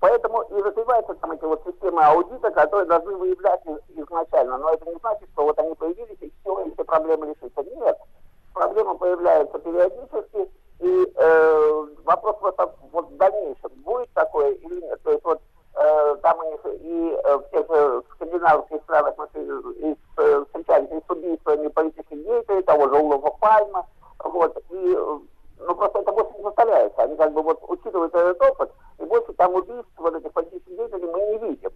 поэтому 0.00 0.42
и 0.42 0.62
развиваются 0.62 1.14
там 1.14 1.32
эти 1.32 1.44
вот 1.44 1.62
системы 1.66 2.04
аудита, 2.04 2.50
которые 2.50 2.86
должны 2.86 3.16
выявлять 3.16 3.60
из- 3.66 4.04
изначально. 4.04 4.58
Но 4.58 4.70
это 4.70 4.88
не 4.90 4.96
значит, 5.00 5.28
что 5.32 5.44
вот 5.44 5.58
они 5.58 5.74
появились 5.74 6.18
и 6.20 6.32
все, 6.40 6.60
и 6.62 6.72
все 6.74 6.84
проблемы 6.84 7.26
решится. 7.34 7.62
Нет 7.62 7.96
проблемы 8.56 8.96
появляются 8.96 9.58
периодически, 9.58 10.50
и 10.80 11.12
э, 11.14 11.86
вопрос 12.04 12.36
просто 12.40 12.74
вот 12.90 13.10
в 13.10 13.16
дальнейшем, 13.16 13.70
будет 13.84 14.10
такое 14.14 14.52
или 14.52 14.80
нет. 14.80 15.00
То 15.02 15.12
есть 15.12 15.24
вот 15.24 15.40
там 16.22 16.38
у 16.38 16.68
и 16.68 17.12
э, 17.12 17.36
в 17.36 17.50
тех 17.50 17.66
же 17.68 18.02
скандинавских 18.14 18.82
странах 18.84 19.14
мы 19.18 19.28
э, 19.34 20.44
встречались 20.46 20.90
и 20.90 21.02
с 21.06 21.10
убийствами 21.10 21.68
политических 21.68 22.24
деятелей, 22.24 22.62
того 22.62 22.88
же 22.88 22.94
Улова 22.96 23.30
Пальма, 23.38 23.86
вот, 24.24 24.56
и 24.70 24.94
э, 24.96 25.18
ну 25.58 25.74
просто 25.74 25.98
это 25.98 26.12
больше 26.12 26.32
не 26.36 26.42
повторяется. 26.42 27.02
Они 27.02 27.16
как 27.16 27.32
бы 27.32 27.42
вот 27.42 27.60
учитывают 27.68 28.14
этот 28.14 28.40
опыт, 28.40 28.70
и 28.98 29.04
больше 29.04 29.32
там 29.34 29.54
убийств 29.54 29.90
вот 29.98 30.14
этих 30.14 30.32
политических 30.32 30.76
деятелей 30.76 31.06
мы 31.06 31.20
не 31.20 31.38
видим. 31.48 31.70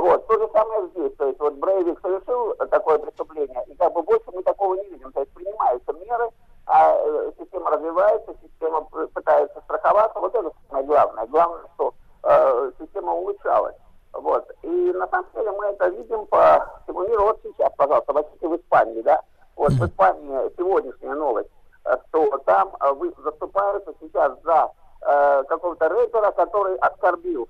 Вот. 0.00 0.26
То 0.26 0.38
же 0.38 0.48
самое 0.52 0.88
здесь. 0.88 1.14
То 1.16 1.26
есть 1.26 1.38
вот 1.38 1.54
Брейвик 1.54 2.00
совершил 2.00 2.54
такое 2.70 2.98
преступление, 2.98 3.62
и 3.66 3.74
как 3.74 3.92
бы 3.92 4.02
больше 4.02 4.30
мы 4.32 4.42
такого 4.42 4.74
не 4.76 4.88
видим. 4.88 5.12
То 5.12 5.20
есть 5.20 5.32
принимаются 5.32 5.92
меры, 5.92 6.30
а 6.66 6.96
э, 6.96 7.32
система 7.38 7.70
развивается, 7.70 8.34
система 8.42 8.82
пытается 9.12 9.60
страховаться. 9.64 10.18
Вот 10.18 10.34
это 10.34 10.50
самое 10.68 10.86
главное. 10.86 11.26
Главное, 11.26 11.64
что 11.74 11.92
э, 12.24 12.72
система 12.78 13.12
улучшалась. 13.12 13.76
Вот. 14.12 14.50
И 14.62 14.92
на 14.94 15.06
самом 15.08 15.26
деле 15.34 15.50
мы 15.52 15.66
это 15.66 15.88
видим 15.88 16.26
по 16.26 16.80
всему 16.82 17.06
миру. 17.08 17.22
Вот 17.24 17.40
сейчас, 17.42 17.72
пожалуйста, 17.76 18.12
возьмите 18.12 18.48
в 18.48 18.56
Испании, 18.56 19.02
да? 19.02 19.20
Вот 19.56 19.72
в 19.72 19.86
Испании 19.86 20.56
сегодняшняя 20.56 21.14
новость, 21.14 21.50
э, 21.84 21.96
что 22.08 22.38
там 22.38 22.76
э, 22.80 22.92
вы 22.92 23.12
заступаются 23.22 23.92
сейчас 24.00 24.32
за 24.42 24.70
э, 25.02 25.44
какого-то 25.48 25.88
рэпера, 25.88 26.32
который 26.32 26.76
оскорбил 26.76 27.48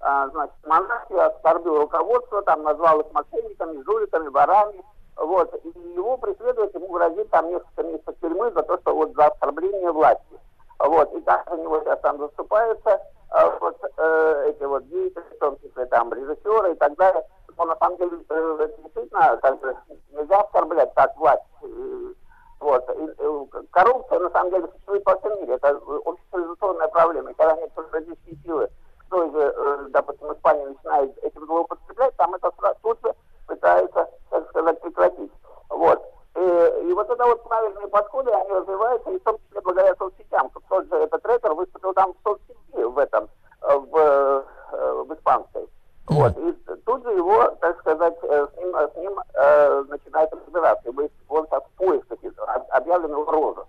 а, 0.00 0.28
значит, 0.28 0.54
монархию, 0.66 1.26
оскорбил 1.26 1.80
руководство, 1.80 2.42
там 2.42 2.62
назвал 2.62 3.00
их 3.00 3.12
мошенниками, 3.12 3.82
жуликами, 3.82 4.28
ворами, 4.28 4.82
вот, 5.16 5.54
и 5.62 5.68
его 5.94 6.16
преследуют, 6.16 6.74
ему 6.74 6.88
грозит 6.88 7.28
там 7.28 7.50
несколько 7.50 7.82
месяцев 7.82 8.14
тюрьмы 8.20 8.50
за 8.52 8.62
то, 8.62 8.78
что 8.78 8.94
вот 8.94 9.12
за 9.14 9.26
оскорбление 9.26 9.92
власти. 9.92 10.40
Вот, 10.80 11.12
и 11.14 11.20
там 11.20 11.40
у 11.50 11.56
него 11.56 11.80
сейчас 11.80 12.00
там 12.00 12.18
заступаются 12.18 13.00
а 13.30 13.48
вот 13.60 13.76
э, 13.96 14.46
эти 14.48 14.64
вот 14.64 14.88
деятели, 14.88 15.22
в 15.22 15.38
том 15.38 15.56
числе 15.60 15.86
там 15.86 16.12
режиссеры 16.12 16.72
и 16.72 16.76
так 16.76 16.96
далее. 16.96 17.24
Но 17.56 17.64
на 17.64 17.76
самом 17.76 17.96
деле 17.98 18.18
э, 18.28 18.68
действительно 18.82 19.36
как 19.40 19.60
бы 19.60 19.76
нельзя 20.10 20.40
оскорблять 20.40 20.92
так 20.94 21.16
власть. 21.16 21.42
Э, 21.62 22.12
вот. 22.58 22.90
И, 22.90 23.66
коррупция 23.70 24.18
на 24.18 24.30
самом 24.30 24.50
деле 24.50 24.66
существует 24.66 25.04
по 25.04 25.16
всему 25.18 25.40
миру. 25.42 25.52
Это 25.54 25.80
общецивилизационная 26.04 26.88
проблема. 26.88 27.30
И 27.30 27.34
когда 27.34 27.54
нет 27.56 27.72
политические 27.72 28.36
силы, 28.42 28.68
кто 29.06 29.30
же, 29.30 29.88
допустим, 29.90 30.32
Испания 30.32 30.66
начинает 30.66 31.16
этим 31.24 31.46
злоупотреблять, 31.46 32.16
там 32.16 32.34
это 32.34 32.50
тут 32.82 32.98
же 33.02 33.14
пытаются, 33.46 34.08
так 34.30 34.48
сказать, 34.48 34.80
прекратить. 34.80 35.32
Вот. 35.68 36.02
Э, 36.34 36.82
и 36.82 36.92
вот 36.92 37.10
это 37.10 37.24
вот 37.24 37.42
правильные 37.44 37.88
подходы, 37.88 38.30
они 38.30 38.50
развиваются, 38.50 39.10
и 39.10 39.18
в 39.18 39.22
том 39.22 39.38
числе 39.38 39.60
благодаря 39.60 39.94
соцсетям. 39.96 40.50
Тот 40.68 40.86
же 40.86 40.96
этот 40.96 41.24
рэпер 41.26 41.54
выступил 41.54 41.92
там 41.92 42.12
в 42.12 42.16
соцсети 42.22 42.82
в 42.82 42.98
этом, 42.98 43.28
э, 43.62 43.76
в, 43.76 43.96
э, 43.96 45.02
в 45.08 45.14
испанской. 45.14 45.68
Вот. 46.06 46.36
И 46.38 46.52
тут 46.84 47.04
же 47.04 47.10
его, 47.12 47.48
так 47.60 47.78
сказать, 47.80 48.18
с 48.20 48.56
ним, 48.56 48.74
с 48.74 48.96
ним 48.96 49.20
э, 49.34 49.84
начинает 49.88 50.32
разбираться. 50.32 50.90
Он 51.28 51.46
сейчас 51.46 51.62
в 51.62 51.78
поисках 51.78 52.18
объявлен 52.70 53.14
в 53.14 53.28
розыск. 53.28 53.68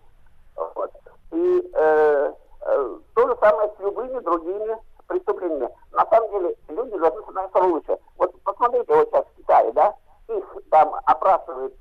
Вот. 0.56 0.92
И 1.32 1.72
э, 1.74 2.34
э, 2.62 2.98
то 3.14 3.28
же 3.28 3.38
самое 3.40 3.72
с 3.78 3.80
любыми 3.80 4.20
другими 4.20 4.78
преступлениями. 5.08 5.70
На 5.92 6.06
самом 6.08 6.32
деле 6.32 6.56
люди 6.70 6.98
должны 6.98 7.22
становиться 7.22 7.60
лучше. 7.60 7.98
Вот 8.18 8.34
посмотрите, 8.44 8.96
вот 8.96 9.10
сейчас 9.10 9.26
в 9.26 9.38
Китае, 9.38 9.72
да, 9.74 9.94
их 10.28 10.58
там 10.70 10.96
опрашивают 11.06 11.74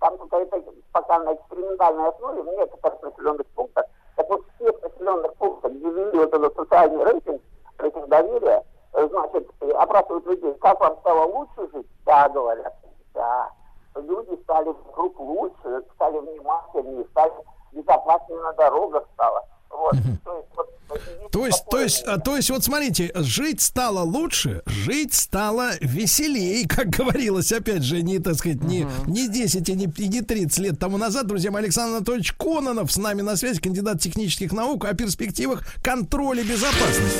там 0.00 0.18
какая-то 0.18 0.62
пока 0.92 1.18
на 1.20 1.34
экспериментальной 1.34 2.08
основе 2.08 2.42
в 2.42 2.46
некоторых 2.46 3.02
населенных 3.02 3.46
пунктах, 3.48 3.86
так 4.16 4.28
вот 4.28 4.42
в 4.42 4.58
тех 4.58 4.82
населенных 4.82 5.34
пунктах, 5.34 5.72
где 5.72 5.90
ввели 5.90 6.18
вот 6.18 6.34
этот 6.34 6.54
социальный 6.54 7.04
рейтинг, 7.04 7.42
рейтинг 7.78 8.08
доверия, 8.08 8.64
значит, 8.92 9.50
опрашивают 9.74 10.26
людей, 10.26 10.54
как 10.54 10.80
вам 10.80 10.96
стало 11.00 11.24
лучше 11.26 11.68
жить? 11.72 11.86
Да, 12.04 12.28
говорят, 12.28 12.74
да. 13.14 13.50
Люди 13.96 14.40
стали 14.42 14.68
вокруг 14.68 15.18
лучше, 15.20 15.84
стали 15.94 16.18
внимательнее, 16.18 17.04
стали 17.10 17.32
безопаснее 17.72 18.40
на 18.40 18.52
дорогах 18.52 19.04
стало. 19.14 19.44
Вот. 19.74 19.96
То 20.22 20.36
есть, 20.36 20.50
вот, 20.56 21.30
То 21.32 21.46
есть, 21.46 21.64
то 21.70 21.80
есть, 21.80 22.04
а, 22.06 22.18
то 22.18 22.36
есть, 22.36 22.50
вот 22.50 22.62
смотрите, 22.62 23.10
жить 23.16 23.60
стало 23.60 24.00
лучше, 24.00 24.62
жить 24.66 25.14
стало 25.14 25.72
веселее, 25.80 26.68
как 26.68 26.90
говорилось, 26.90 27.52
опять 27.52 27.82
же, 27.82 28.02
не, 28.02 28.20
так 28.20 28.36
сказать, 28.36 28.62
не, 28.62 28.86
не 29.06 29.28
10 29.28 29.68
и 29.68 29.74
не, 29.74 29.86
и 29.96 30.08
не 30.08 30.22
30 30.22 30.58
лет 30.58 30.78
тому 30.78 30.96
назад, 30.96 31.26
друзья 31.26 31.50
мои, 31.50 31.64
Александр 31.64 31.96
Анатольевич 31.96 32.32
Кононов 32.34 32.92
с 32.92 32.96
нами 32.96 33.22
на 33.22 33.36
связи, 33.36 33.60
кандидат 33.60 34.00
технических 34.00 34.52
наук, 34.52 34.84
о 34.84 34.94
перспективах 34.94 35.62
контроля 35.82 36.44
безопасности. 36.44 37.18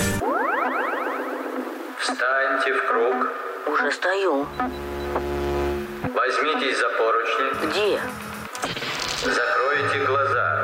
Встаньте 1.99 2.75
в 2.75 2.89
круг. 2.89 3.29
Уже 3.75 3.91
стою. 3.93 4.47
Возьмитесь 6.03 6.79
за 6.79 6.89
поручни. 6.99 7.67
Где? 7.67 8.01
Закройте 9.25 10.07
глаза. 10.07 10.64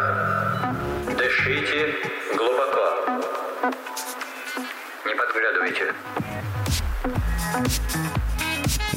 Не 5.40 5.46
подглядывайте. 5.46 5.94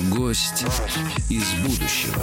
Гость 0.09 0.65
из 1.29 1.53
будущего. 1.63 2.21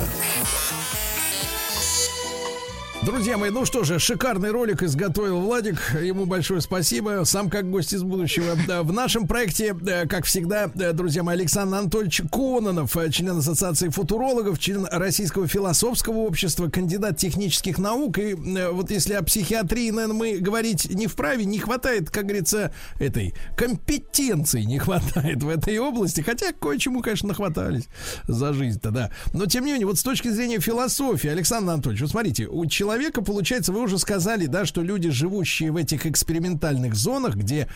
Друзья 3.02 3.38
мои, 3.38 3.48
ну 3.48 3.64
что 3.64 3.82
же, 3.82 3.98
шикарный 3.98 4.50
ролик 4.50 4.82
изготовил 4.82 5.40
Владик. 5.40 5.80
Ему 6.02 6.26
большое 6.26 6.60
спасибо. 6.60 7.22
Сам 7.24 7.48
как 7.48 7.70
гость 7.70 7.94
из 7.94 8.02
будущего. 8.02 8.54
В 8.82 8.92
нашем 8.92 9.26
проекте, 9.26 9.74
э, 9.86 10.06
как 10.06 10.26
всегда, 10.26 10.70
э, 10.74 10.92
друзья 10.92 11.22
мои, 11.22 11.34
Александр 11.34 11.78
Анатольевич 11.78 12.20
Кононов, 12.30 12.94
э, 12.98 13.10
член 13.10 13.38
Ассоциации 13.38 13.88
футурологов, 13.88 14.58
член 14.58 14.86
Российского 14.92 15.48
философского 15.48 16.18
общества, 16.18 16.68
кандидат 16.68 17.16
технических 17.16 17.78
наук. 17.78 18.18
И 18.18 18.34
вот 18.34 18.90
если 18.90 19.14
о 19.14 19.22
психиатрии, 19.22 19.90
наверное, 19.90 20.16
мы 20.16 20.38
говорить 20.38 20.90
не 20.90 21.06
вправе, 21.06 21.46
не 21.46 21.58
хватает, 21.58 22.10
как 22.10 22.24
говорится, 22.24 22.70
этой 22.98 23.34
компетенции 23.56 24.60
не 24.60 24.78
хватает 24.78 25.42
в 25.42 25.48
этой 25.48 25.78
области. 25.78 26.20
Хотя 26.20 26.52
кое-чему, 26.52 27.00
конечно, 27.00 27.28
нахватались 27.28 27.88
за 28.28 28.52
жизнь-то, 28.52 28.90
да. 28.90 29.10
Но, 29.32 29.46
тем 29.46 29.64
не 29.64 29.72
менее, 29.72 29.86
вот 29.86 29.98
с 29.98 30.02
точки 30.02 30.28
зрения 30.28 30.60
философии, 30.60 31.30
Александр 31.30 31.72
Анатольевич, 31.72 32.02
вот 32.02 32.10
смотрите, 32.10 32.46
у 32.46 32.66
человека, 32.66 32.89
получается, 33.22 33.72
вы 33.72 33.82
уже 33.82 33.98
сказали, 33.98 34.46
да, 34.46 34.64
что 34.64 34.82
люди, 34.82 35.10
живущие 35.10 35.70
в 35.72 35.76
этих 35.76 36.06
экспериментальных 36.06 36.94
зонах, 36.94 37.36
где 37.36 37.68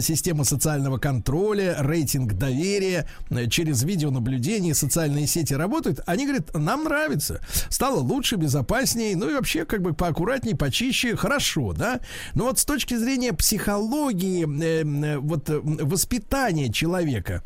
система 0.00 0.44
социального 0.44 0.98
контроля, 0.98 1.76
рейтинг 1.78 2.34
доверия, 2.34 3.08
э, 3.30 3.48
через 3.48 3.82
видеонаблюдение, 3.82 4.74
социальные 4.74 5.26
сети 5.26 5.54
работают, 5.54 6.00
они 6.06 6.26
говорят, 6.26 6.54
нам 6.54 6.84
нравится, 6.84 7.40
стало 7.70 8.00
лучше, 8.00 8.36
безопаснее, 8.36 9.16
ну 9.16 9.30
и 9.30 9.34
вообще 9.34 9.64
как 9.64 9.82
бы 9.82 9.94
поаккуратнее, 9.94 10.56
почище, 10.56 11.16
хорошо, 11.16 11.72
да. 11.72 12.00
Но 12.34 12.44
вот 12.44 12.58
с 12.58 12.64
точки 12.64 12.96
зрения 12.96 13.32
психологии, 13.32 14.44
э, 14.44 14.84
э, 14.84 15.18
вот 15.18 15.50
э, 15.50 15.60
воспитания 15.62 16.72
человека, 16.72 17.42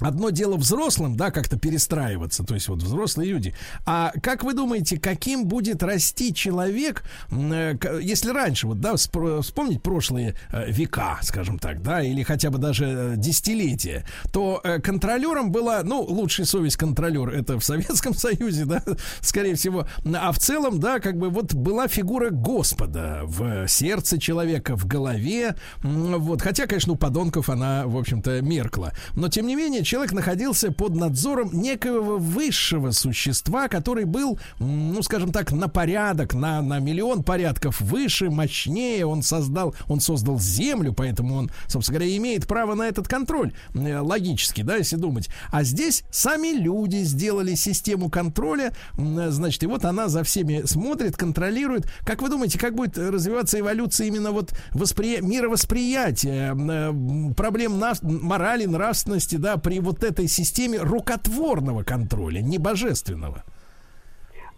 Одно 0.00 0.30
дело 0.30 0.56
взрослым, 0.56 1.16
да, 1.16 1.30
как-то 1.30 1.58
перестраиваться, 1.58 2.44
то 2.44 2.54
есть 2.54 2.68
вот 2.68 2.82
взрослые 2.82 3.30
люди. 3.30 3.54
А 3.86 4.12
как 4.22 4.42
вы 4.42 4.54
думаете, 4.54 4.98
каким 4.98 5.46
будет 5.46 5.82
расти 5.82 6.34
человек, 6.34 7.04
э, 7.30 7.76
если 8.02 8.30
раньше, 8.30 8.66
вот, 8.66 8.80
да, 8.80 8.96
вспомнить 8.96 9.82
прошлые 9.82 10.34
э, 10.50 10.70
века, 10.70 11.18
скажем 11.22 11.58
так, 11.58 11.82
да, 11.82 12.02
или 12.02 12.22
хотя 12.22 12.50
бы 12.50 12.58
даже 12.58 12.84
э, 12.86 13.14
десятилетия, 13.16 14.04
то 14.32 14.62
контролером 14.82 15.52
была, 15.52 15.82
ну, 15.82 16.02
лучшая 16.02 16.46
совесть 16.46 16.76
контролер, 16.76 17.28
это 17.28 17.58
в 17.58 17.64
Советском 17.64 18.14
Союзе, 18.14 18.64
да, 18.66 18.82
скорее 19.20 19.54
всего, 19.54 19.86
а 20.04 20.32
в 20.32 20.38
целом, 20.38 20.80
да, 20.80 20.98
как 20.98 21.16
бы 21.16 21.30
вот 21.30 21.54
была 21.54 21.88
фигура 21.88 22.30
Господа 22.30 23.20
в 23.24 23.68
сердце 23.68 24.18
человека, 24.18 24.76
в 24.76 24.86
голове, 24.86 25.54
вот, 25.82 26.42
хотя, 26.42 26.66
конечно, 26.66 26.92
у 26.92 26.96
подонков 26.96 27.48
она, 27.48 27.86
в 27.86 27.96
общем-то, 27.96 28.42
меркла, 28.42 28.92
но, 29.14 29.28
тем 29.28 29.46
не 29.46 29.54
менее, 29.54 29.83
человек 29.84 30.12
находился 30.12 30.72
под 30.72 30.94
надзором 30.94 31.50
некоего 31.52 32.18
высшего 32.18 32.90
существа, 32.90 33.68
который 33.68 34.04
был, 34.04 34.38
ну, 34.58 35.02
скажем 35.02 35.32
так, 35.32 35.52
на 35.52 35.68
порядок, 35.68 36.34
на, 36.34 36.62
на 36.62 36.78
миллион 36.78 37.22
порядков 37.22 37.80
выше, 37.80 38.30
мощнее, 38.30 39.06
он 39.06 39.22
создал, 39.22 39.74
он 39.86 40.00
создал 40.00 40.38
землю, 40.38 40.92
поэтому 40.92 41.36
он, 41.36 41.50
собственно 41.66 41.98
говоря, 41.98 42.16
имеет 42.16 42.46
право 42.46 42.74
на 42.74 42.84
этот 42.88 43.08
контроль, 43.08 43.52
э, 43.74 43.98
логически, 43.98 44.62
да, 44.62 44.76
если 44.76 44.96
думать. 44.96 45.28
А 45.50 45.62
здесь 45.62 46.04
сами 46.10 46.48
люди 46.48 47.02
сделали 47.04 47.54
систему 47.54 48.10
контроля, 48.10 48.72
м, 48.96 49.30
значит, 49.30 49.62
и 49.62 49.66
вот 49.66 49.84
она 49.84 50.08
за 50.08 50.24
всеми 50.24 50.62
смотрит, 50.66 51.16
контролирует. 51.16 51.90
Как 52.04 52.22
вы 52.22 52.28
думаете, 52.28 52.58
как 52.58 52.74
будет 52.74 52.96
развиваться 52.96 53.58
эволюция 53.58 54.06
именно 54.06 54.30
вот 54.32 54.52
воспри... 54.72 55.20
мировосприятия, 55.20 56.54
э, 56.54 57.32
проблем 57.34 57.78
нав- 57.78 58.02
морали, 58.02 58.64
нравственности, 58.66 59.36
да, 59.36 59.56
при 59.56 59.73
вот 59.80 60.02
этой 60.02 60.28
системе 60.28 60.78
рукотворного 60.80 61.82
контроля, 61.82 62.40
не 62.40 62.58
божественного? 62.58 63.44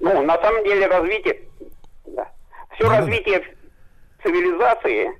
Ну, 0.00 0.22
на 0.22 0.40
самом 0.40 0.64
деле 0.64 0.86
развитие, 0.86 1.40
да, 2.06 2.28
все 2.74 2.88
развитие 2.88 3.42
цивилизации, 4.22 5.10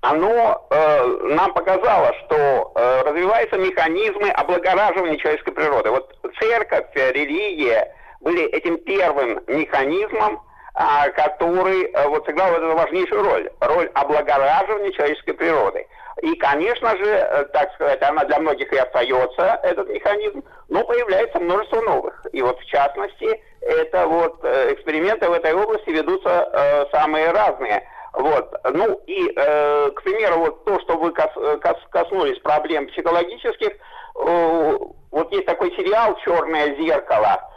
оно 0.00 0.66
э, 0.70 1.06
нам 1.34 1.54
показало, 1.54 2.12
что 2.24 2.72
э, 2.74 3.02
развиваются 3.06 3.56
механизмы 3.56 4.28
облагораживания 4.30 5.16
человеческой 5.16 5.52
природы. 5.52 5.90
Вот 5.90 6.14
церковь, 6.38 6.86
э, 6.94 7.12
религия 7.12 7.94
были 8.20 8.44
этим 8.44 8.76
первым 8.78 9.40
механизмом, 9.46 10.42
который 10.74 11.84
э, 11.84 12.08
вот 12.08 12.26
сыграл 12.26 12.50
вот 12.50 12.58
эту 12.58 12.76
важнейшую 12.76 13.22
роль, 13.22 13.50
роль 13.60 13.90
облагораживания 13.94 14.90
человеческой 14.90 15.34
природы. 15.34 15.86
И, 16.22 16.34
конечно 16.36 16.96
же, 16.96 17.06
э, 17.06 17.44
так 17.52 17.72
сказать, 17.74 18.02
она 18.02 18.24
для 18.24 18.38
многих 18.40 18.72
и 18.72 18.76
остается, 18.76 19.60
этот 19.62 19.88
механизм, 19.88 20.42
но 20.68 20.84
появляется 20.84 21.38
множество 21.38 21.80
новых. 21.80 22.26
И 22.32 22.42
вот, 22.42 22.58
в 22.58 22.64
частности, 22.66 23.40
это 23.60 24.06
вот 24.06 24.40
э, 24.42 24.72
эксперименты 24.74 25.28
в 25.28 25.32
этой 25.32 25.54
области 25.54 25.90
ведутся 25.90 26.48
э, 26.52 26.86
самые 26.90 27.30
разные. 27.30 27.88
Вот. 28.12 28.52
Ну 28.72 29.00
и, 29.06 29.32
э, 29.36 29.90
к 29.90 30.02
примеру, 30.02 30.38
вот 30.38 30.64
то, 30.64 30.80
что 30.80 30.96
вы 30.96 31.12
кос- 31.12 31.60
кос- 31.60 31.86
коснулись 31.90 32.38
проблем 32.40 32.86
психологических, 32.88 33.70
э, 33.70 34.78
вот 35.10 35.32
есть 35.32 35.46
такой 35.46 35.70
сериал 35.76 36.16
«Черное 36.24 36.74
зеркало», 36.76 37.50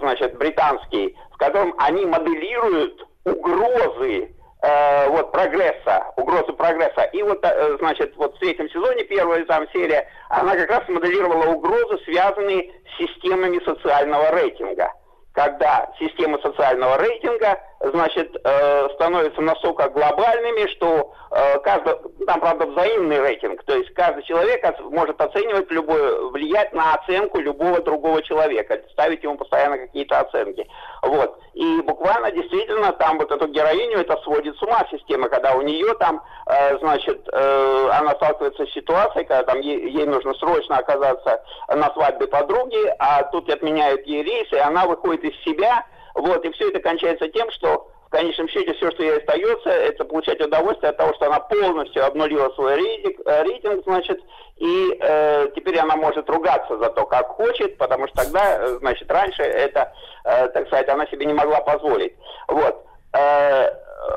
значит, 0.00 0.36
британский, 0.36 1.16
котором 1.40 1.74
они 1.78 2.06
моделируют 2.06 3.02
угрозы 3.24 4.30
э, 4.62 5.08
вот 5.08 5.32
прогресса, 5.32 6.04
угрозы 6.16 6.52
прогресса. 6.52 7.02
И 7.12 7.22
вот, 7.22 7.38
э, 7.42 7.76
значит, 7.78 8.14
вот 8.16 8.36
в 8.36 8.38
третьем 8.38 8.68
сезоне, 8.70 9.04
первая 9.04 9.44
там 9.46 9.66
серия, 9.72 10.06
она 10.28 10.54
как 10.54 10.70
раз 10.70 10.88
моделировала 10.88 11.46
угрозы, 11.46 11.98
связанные 12.04 12.70
с 12.84 12.98
системами 12.98 13.58
социального 13.64 14.30
рейтинга. 14.32 14.92
Когда 15.32 15.90
системы 15.98 16.38
социального 16.42 16.98
рейтинга, 16.98 17.58
значит, 17.80 18.36
э, 18.44 18.88
становятся 18.94 19.40
настолько 19.40 19.88
глобальными, 19.88 20.66
что 20.74 21.14
э, 21.30 21.58
каждый, 21.60 21.94
там, 22.26 22.40
правда, 22.40 22.66
взаимный 22.66 23.20
рейтинг, 23.20 23.62
то 23.64 23.74
есть 23.74 23.92
каждый 23.94 24.22
человек 24.24 24.62
может 24.90 25.20
оценивать 25.20 25.70
любое, 25.70 26.20
влиять 26.30 26.74
на 26.74 26.94
оценку 26.94 27.40
любого 27.40 27.80
другого 27.80 28.22
человека, 28.22 28.82
ставить 28.92 29.22
ему 29.22 29.38
постоянно 29.38 29.78
какие-то 29.78 30.20
оценки. 30.20 30.68
Вот. 31.02 31.38
И 31.54 31.80
буквально 31.80 32.30
действительно 32.30 32.92
там 32.92 33.18
вот 33.18 33.32
эту 33.32 33.48
героиню 33.48 34.00
это 34.00 34.16
сводит 34.18 34.56
с 34.56 34.62
ума 34.62 34.86
система, 34.90 35.30
когда 35.30 35.54
у 35.54 35.62
нее 35.62 35.94
там, 35.94 36.22
э, 36.46 36.78
значит, 36.78 37.26
э, 37.32 37.88
она 37.92 38.10
сталкивается 38.12 38.66
с 38.66 38.72
ситуацией, 38.72 39.24
когда 39.24 39.44
там 39.44 39.60
ей, 39.60 39.90
ей 39.90 40.04
нужно 40.04 40.34
срочно 40.34 40.76
оказаться 40.76 41.42
на 41.68 41.90
свадьбе 41.94 42.26
подруги, 42.26 42.94
а 42.98 43.22
тут 43.24 43.48
отменяют 43.48 44.06
ей 44.06 44.22
рейс, 44.22 44.52
и 44.52 44.58
она 44.58 44.84
выходит 44.84 45.24
из 45.24 45.44
себя, 45.44 45.86
вот, 46.20 46.44
и 46.44 46.52
все 46.52 46.68
это 46.68 46.80
кончается 46.80 47.28
тем, 47.28 47.50
что 47.50 47.88
в 48.06 48.10
конечном 48.10 48.48
счете 48.48 48.74
все, 48.74 48.90
что 48.90 49.02
ей 49.02 49.18
остается, 49.18 49.70
это 49.70 50.04
получать 50.04 50.40
удовольствие 50.40 50.90
от 50.90 50.96
того, 50.96 51.14
что 51.14 51.26
она 51.26 51.38
полностью 51.40 52.04
обнулила 52.04 52.50
свой 52.54 52.74
рейтинг, 52.74 53.20
э, 53.24 53.42
рейтинг 53.44 53.84
значит, 53.84 54.20
и 54.56 54.98
э, 55.00 55.46
теперь 55.54 55.78
она 55.78 55.96
может 55.96 56.28
ругаться 56.28 56.76
за 56.76 56.90
то, 56.90 57.06
как 57.06 57.28
хочет, 57.28 57.78
потому 57.78 58.08
что 58.08 58.24
тогда, 58.24 58.58
э, 58.58 58.66
значит, 58.80 59.10
раньше 59.10 59.42
это, 59.42 59.92
э, 60.24 60.48
так 60.48 60.66
сказать, 60.66 60.88
она 60.88 61.06
себе 61.06 61.24
не 61.26 61.34
могла 61.34 61.60
позволить. 61.60 62.14
Вот. 62.48 62.84
Э, 63.12 63.70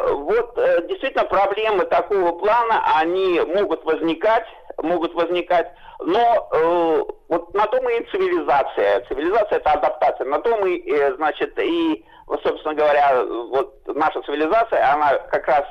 вот 0.09 0.57
э, 0.57 0.87
действительно 0.87 1.25
проблемы 1.25 1.85
такого 1.85 2.31
плана, 2.31 2.83
они 2.95 3.41
могут 3.41 3.83
возникать, 3.83 4.45
могут 4.81 5.13
возникать, 5.13 5.71
но 5.99 6.49
э, 6.51 7.03
вот 7.29 7.53
на 7.53 7.65
том 7.67 7.87
и 7.89 8.05
цивилизация. 8.11 9.05
Цивилизация 9.07 9.57
это 9.57 9.71
адаптация. 9.71 10.25
На 10.27 10.39
том 10.39 10.65
и, 10.65 10.91
э, 10.91 11.15
значит, 11.15 11.57
и, 11.59 12.05
собственно 12.43 12.73
говоря, 12.73 13.23
вот 13.23 13.81
наша 13.87 14.21
цивилизация, 14.23 14.93
она 14.93 15.17
как 15.31 15.47
раз 15.47 15.65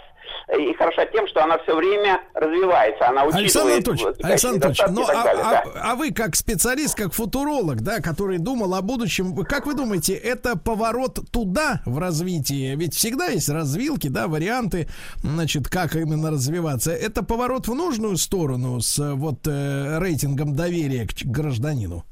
и 0.59 0.75
хороша 0.75 1.07
тем, 1.07 1.27
что 1.29 1.43
она 1.43 1.59
все 1.59 1.75
время 1.75 2.21
развивается, 2.35 3.09
она 3.09 3.23
Александр 3.23 3.45
учитывает 3.45 3.89
Анатольевич, 3.89 4.03
вот, 4.03 4.25
Александр 4.25 4.67
Анатольевич, 4.67 4.97
ну, 4.97 5.03
а, 5.09 5.25
далее, 5.25 5.43
да. 5.43 5.63
а- 5.75 5.93
а 5.93 5.95
вы 5.95 6.11
как 6.13 6.37
специалист, 6.37 6.95
как 6.97 7.13
футуролог, 7.13 7.81
да, 7.81 8.01
который 8.01 8.39
думал 8.39 8.75
о 8.75 8.83
будущем, 8.83 9.35
как 9.45 9.67
вы 9.67 9.75
думаете, 9.75 10.15
это 10.15 10.57
поворот 10.59 11.21
туда 11.31 11.81
в 11.87 11.99
развитии? 11.99 12.75
Ведь 12.77 12.95
всегда 12.95 13.27
есть 13.27 13.49
развилки, 13.49 14.09
да, 14.09 14.29
варианты, 14.29 14.89
значит, 15.23 15.69
как 15.69 15.97
именно 15.97 16.31
развиваться. 16.31 16.93
Это 16.93 17.23
поворот 17.25 17.69
в 17.69 17.75
нужную 17.75 18.17
сторону 18.17 18.81
с 18.81 18.99
э, 18.99 19.13
вот 19.15 19.47
э, 19.47 19.99
рейтингом 19.99 20.55
доверия 20.55 21.07
к 21.07 21.15
гражданину? 21.25 22.05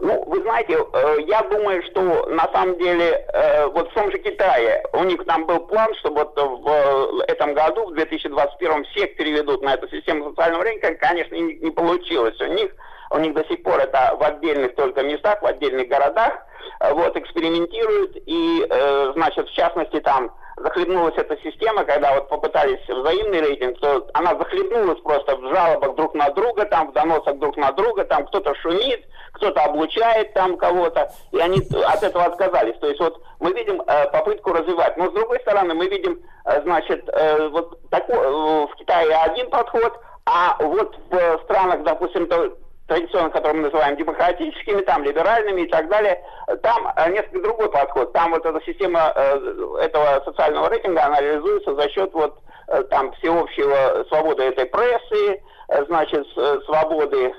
Ну, 0.00 0.24
вы 0.26 0.40
знаете, 0.42 0.74
э, 0.74 1.16
я 1.26 1.42
думаю, 1.42 1.82
что 1.84 2.26
на 2.26 2.50
самом 2.52 2.78
деле 2.78 3.26
э, 3.32 3.66
вот 3.66 3.90
в 3.90 3.94
том 3.94 4.10
же 4.10 4.18
Китае 4.18 4.82
у 4.92 5.04
них 5.04 5.24
там 5.24 5.46
был 5.46 5.60
план, 5.60 5.94
что 5.96 6.10
вот 6.10 6.36
в 6.36 6.68
э, 6.68 7.24
этом 7.28 7.54
году, 7.54 7.86
в 7.86 7.94
2021, 7.94 8.84
всех 8.84 9.16
переведут 9.16 9.62
на 9.62 9.74
эту 9.74 9.88
систему 9.88 10.30
социального 10.30 10.64
рейтинга. 10.64 10.98
Конечно, 10.98 11.34
не, 11.34 11.54
не 11.54 11.70
получилось 11.70 12.40
у 12.40 12.46
них. 12.46 12.70
У 13.10 13.18
них 13.18 13.34
до 13.34 13.44
сих 13.46 13.62
пор 13.62 13.78
это 13.80 14.16
в 14.18 14.22
отдельных 14.22 14.74
только 14.74 15.02
местах, 15.02 15.40
в 15.40 15.46
отдельных 15.46 15.88
городах. 15.88 16.34
Э, 16.80 16.92
Вот, 16.92 17.16
экспериментируют. 17.16 18.16
И, 18.26 18.66
э, 18.68 19.12
значит, 19.14 19.48
в 19.48 19.52
частности, 19.54 20.00
там 20.00 20.30
захлебнулась 20.56 21.14
эта 21.16 21.36
система, 21.42 21.84
когда 21.84 22.14
вот 22.14 22.28
попытались 22.28 22.80
взаимный 22.88 23.40
рейтинг, 23.40 23.78
то 23.78 24.06
она 24.14 24.34
захлебнулась 24.36 25.00
просто 25.00 25.36
в 25.36 25.54
жалобах 25.54 25.94
друг 25.96 26.14
на 26.14 26.30
друга, 26.30 26.64
там 26.64 26.88
в 26.88 26.92
доносах 26.92 27.38
друг 27.38 27.56
на 27.56 27.72
друга, 27.72 28.04
там 28.04 28.26
кто-то 28.26 28.54
шумит, 28.56 29.04
кто-то 29.32 29.62
облучает 29.62 30.32
там 30.32 30.56
кого-то, 30.56 31.12
и 31.32 31.38
они 31.38 31.60
от 31.84 32.02
этого 32.02 32.24
отказались. 32.24 32.78
То 32.78 32.88
есть 32.88 33.00
вот 33.00 33.20
мы 33.38 33.52
видим 33.52 33.82
э, 33.82 34.10
попытку 34.10 34.52
развивать. 34.52 34.96
Но 34.96 35.10
с 35.10 35.12
другой 35.12 35.40
стороны 35.40 35.74
мы 35.74 35.88
видим, 35.88 36.20
э, 36.46 36.62
значит, 36.62 37.06
э, 37.08 37.48
вот 37.48 37.78
такой, 37.90 38.16
э, 38.16 38.66
в 38.66 38.74
Китае 38.76 39.14
один 39.14 39.50
подход, 39.50 39.92
а 40.24 40.56
вот 40.60 40.96
в 41.10 41.40
странах, 41.44 41.82
допустим, 41.82 42.26
то- 42.28 42.56
традиционно, 42.86 43.30
которые 43.30 43.54
мы 43.54 43.62
называем 43.64 43.96
демократическими, 43.96 44.80
там, 44.82 45.02
либеральными 45.02 45.62
и 45.62 45.68
так 45.68 45.88
далее, 45.88 46.22
там 46.62 46.86
э, 46.96 47.10
несколько 47.10 47.42
другой 47.42 47.70
подход. 47.70 48.12
Там 48.12 48.30
вот 48.30 48.44
эта 48.46 48.60
система 48.64 49.12
э, 49.14 49.78
этого 49.82 50.22
социального 50.24 50.68
рейтинга, 50.68 51.04
она 51.04 51.20
реализуется 51.20 51.74
за 51.74 51.88
счет 51.90 52.12
вот 52.12 52.38
э, 52.68 52.82
там 52.84 53.12
всеобщего 53.14 54.04
свободы 54.08 54.44
этой 54.44 54.66
прессы, 54.66 55.42
значит, 55.88 56.24
свободы 56.64 57.34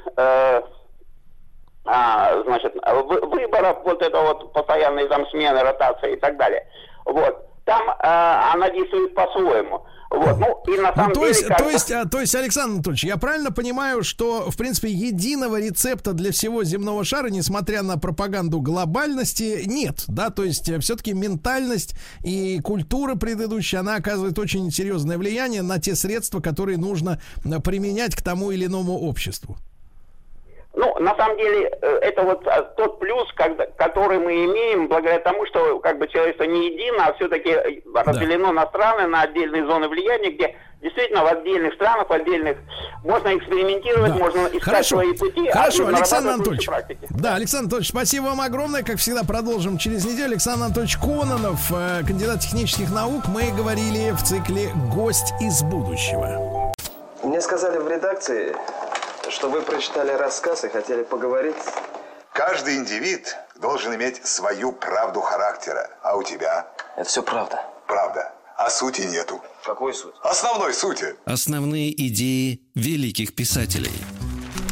а, 1.90 2.44
значит, 2.44 2.76
вы- 2.86 3.22
выборов, 3.22 3.78
вот 3.86 4.02
это 4.02 4.20
вот 4.20 4.52
постоянные 4.52 5.08
там 5.08 5.26
смены, 5.28 5.62
ротации 5.62 6.14
и 6.14 6.16
так 6.18 6.36
далее. 6.36 6.68
Вот. 7.06 7.48
Там 7.68 7.82
э, 7.90 8.54
она 8.54 8.70
действует 8.70 9.14
по-своему. 9.14 9.84
Вот. 10.10 10.38
Ну, 10.40 10.74
и 10.74 10.80
на 10.80 10.92
Ну, 10.92 10.96
самом 10.96 11.14
то 11.14 11.20
деле... 11.20 11.28
есть, 11.28 11.46
как 11.46 11.58
то 11.58 11.70
есть, 11.70 11.92
а, 11.92 12.06
то 12.06 12.22
есть, 12.22 12.34
Александр 12.34 12.76
Анатольевич, 12.76 13.04
я 13.04 13.18
правильно 13.18 13.52
понимаю, 13.52 14.04
что, 14.04 14.50
в 14.50 14.56
принципе, 14.56 14.90
единого 14.90 15.60
рецепта 15.60 16.14
для 16.14 16.32
всего 16.32 16.64
земного 16.64 17.04
шара, 17.04 17.28
несмотря 17.28 17.84
на 17.84 17.98
пропаганду 17.98 18.62
глобальности, 18.62 19.64
нет, 19.66 20.06
да, 20.08 20.30
то 20.30 20.46
есть 20.46 20.72
все-таки 20.82 21.12
ментальность 21.14 21.94
и 22.24 22.62
культура 22.62 23.16
предыдущая, 23.16 23.82
она 23.82 23.96
оказывает 23.96 24.40
очень 24.40 24.72
серьезное 24.72 25.18
влияние 25.18 25.62
на 25.62 25.78
те 25.78 25.94
средства, 25.96 26.40
которые 26.40 26.78
нужно 26.78 27.20
э, 27.44 27.60
применять 27.60 28.16
к 28.16 28.22
тому 28.22 28.52
или 28.52 28.66
иному 28.68 28.98
обществу. 28.98 29.58
Ну, 30.78 30.96
на 31.00 31.16
самом 31.16 31.38
деле, 31.38 31.76
э, 31.82 32.00
это 32.04 32.22
вот 32.22 32.46
э, 32.46 32.64
тот 32.78 33.00
плюс, 33.00 33.28
когда, 33.34 33.66
который 33.66 34.20
мы 34.20 34.46
имеем 34.46 34.88
благодаря 34.88 35.20
тому, 35.20 35.44
что 35.48 35.80
как 35.80 35.98
бы 35.98 36.08
человечество 36.08 36.44
не 36.44 36.68
едино, 36.68 37.08
а 37.08 37.14
все-таки 37.14 37.82
разделено 37.96 38.52
на 38.52 38.68
страны, 38.68 39.08
на 39.08 39.24
отдельные 39.24 39.66
зоны 39.66 39.88
влияния, 39.88 40.30
где 40.30 40.56
действительно 40.80 41.24
в 41.24 41.28
отдельных 41.28 41.74
странах, 41.74 42.08
в 42.08 42.14
отдельных 42.14 42.58
можно 43.04 43.36
экспериментировать, 43.36 44.14
можно 44.20 44.46
искать 44.50 44.62
Хорошо. 44.62 44.96
свои 44.98 45.14
пути, 45.18 45.50
Хорошо, 45.50 45.88
а 45.88 45.90
Александр 45.90 46.30
Анатольевич. 46.30 46.68
практики. 46.68 47.08
Да, 47.10 47.34
Александр 47.34 47.64
Анатольевич, 47.64 47.90
спасибо 47.90 48.26
вам 48.26 48.42
огромное. 48.42 48.84
Как 48.84 48.98
всегда, 48.98 49.24
продолжим 49.24 49.80
через 49.80 50.06
неделю. 50.06 50.34
Александр 50.34 50.66
Анатольевич 50.66 50.98
Кононов, 50.98 51.72
э, 51.72 52.06
кандидат 52.06 52.42
технических 52.42 52.92
наук. 52.94 53.24
Мы 53.30 53.50
говорили 53.50 54.12
в 54.12 54.22
цикле 54.22 54.70
«Гость 54.94 55.34
из 55.42 55.64
будущего». 55.64 56.72
Мне 57.24 57.42
сказали 57.42 57.80
в 57.80 57.90
редакции, 57.90 58.56
что 59.32 59.50
вы 59.50 59.62
прочитали 59.62 60.12
рассказ 60.12 60.64
и 60.64 60.70
хотели 60.70 61.04
поговорить. 61.04 61.56
Каждый 62.34 62.78
индивид 62.78 63.36
должен 63.56 63.96
иметь 63.96 64.26
свою 64.26 64.72
правду 64.72 65.22
характера. 65.22 65.90
А 66.04 66.16
у 66.16 66.24
тебя? 66.24 66.68
Это 66.96 67.10
все 67.10 67.24
правда. 67.24 67.60
Правда. 67.88 68.32
А 68.58 68.70
сути 68.70 69.02
нету. 69.02 69.42
Какой 69.64 69.94
суть? 69.94 70.14
Основной 70.24 70.74
сути. 70.74 71.16
Основные 71.26 71.92
идеи 72.08 72.62
великих 72.76 73.36
писателей. 73.36 73.92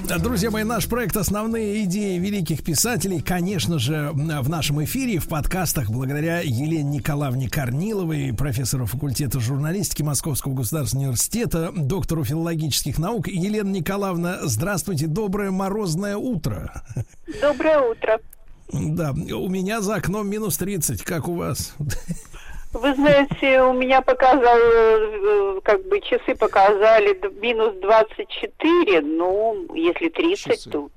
Друзья 0.08 0.52
мои, 0.52 0.64
наш 0.64 0.88
проект 0.88 1.18
«Основные 1.18 1.84
идеи 1.84 2.20
великих 2.20 2.64
писателей», 2.64 3.22
конечно 3.22 3.80
же, 3.80 4.12
в 4.14 4.50
нашем 4.50 4.84
эфире, 4.84 5.20
в 5.20 5.28
подкастах, 5.28 5.90
благодаря 5.90 6.42
Елене 6.42 6.84
Николаевне 6.84 7.50
Корниловой, 7.50 8.34
профессору 8.34 8.86
факультета 8.86 9.40
журналистики 9.40 10.04
Московского 10.04 10.54
государственного 10.54 11.08
университета, 11.08 11.72
доктору 11.76 12.24
филологических 12.24 12.98
наук. 13.00 13.28
Елена 13.28 13.70
Николаевна, 13.70 14.40
здравствуйте, 14.44 15.08
доброе 15.08 15.52
морозное 15.52 16.18
утро. 16.18 16.84
Доброе 17.42 17.82
утро. 17.82 18.20
Да, 18.72 19.12
у 19.12 19.50
меня 19.50 19.82
за 19.82 19.96
окном 19.96 20.30
минус 20.30 20.58
30, 20.58 21.02
как 21.04 21.28
у 21.28 21.36
вас? 21.36 21.74
Вы 22.76 22.94
знаете, 22.94 23.62
у 23.62 23.72
меня 23.72 24.02
показал, 24.02 24.58
э, 24.58 25.62
как 25.64 25.88
бы 25.88 26.02
часы 26.02 26.36
показали 26.36 27.18
минус 27.40 27.74
24, 27.82 29.02
ну, 29.02 29.66
если 29.74 30.10
30, 30.10 30.70
то 30.70 30.90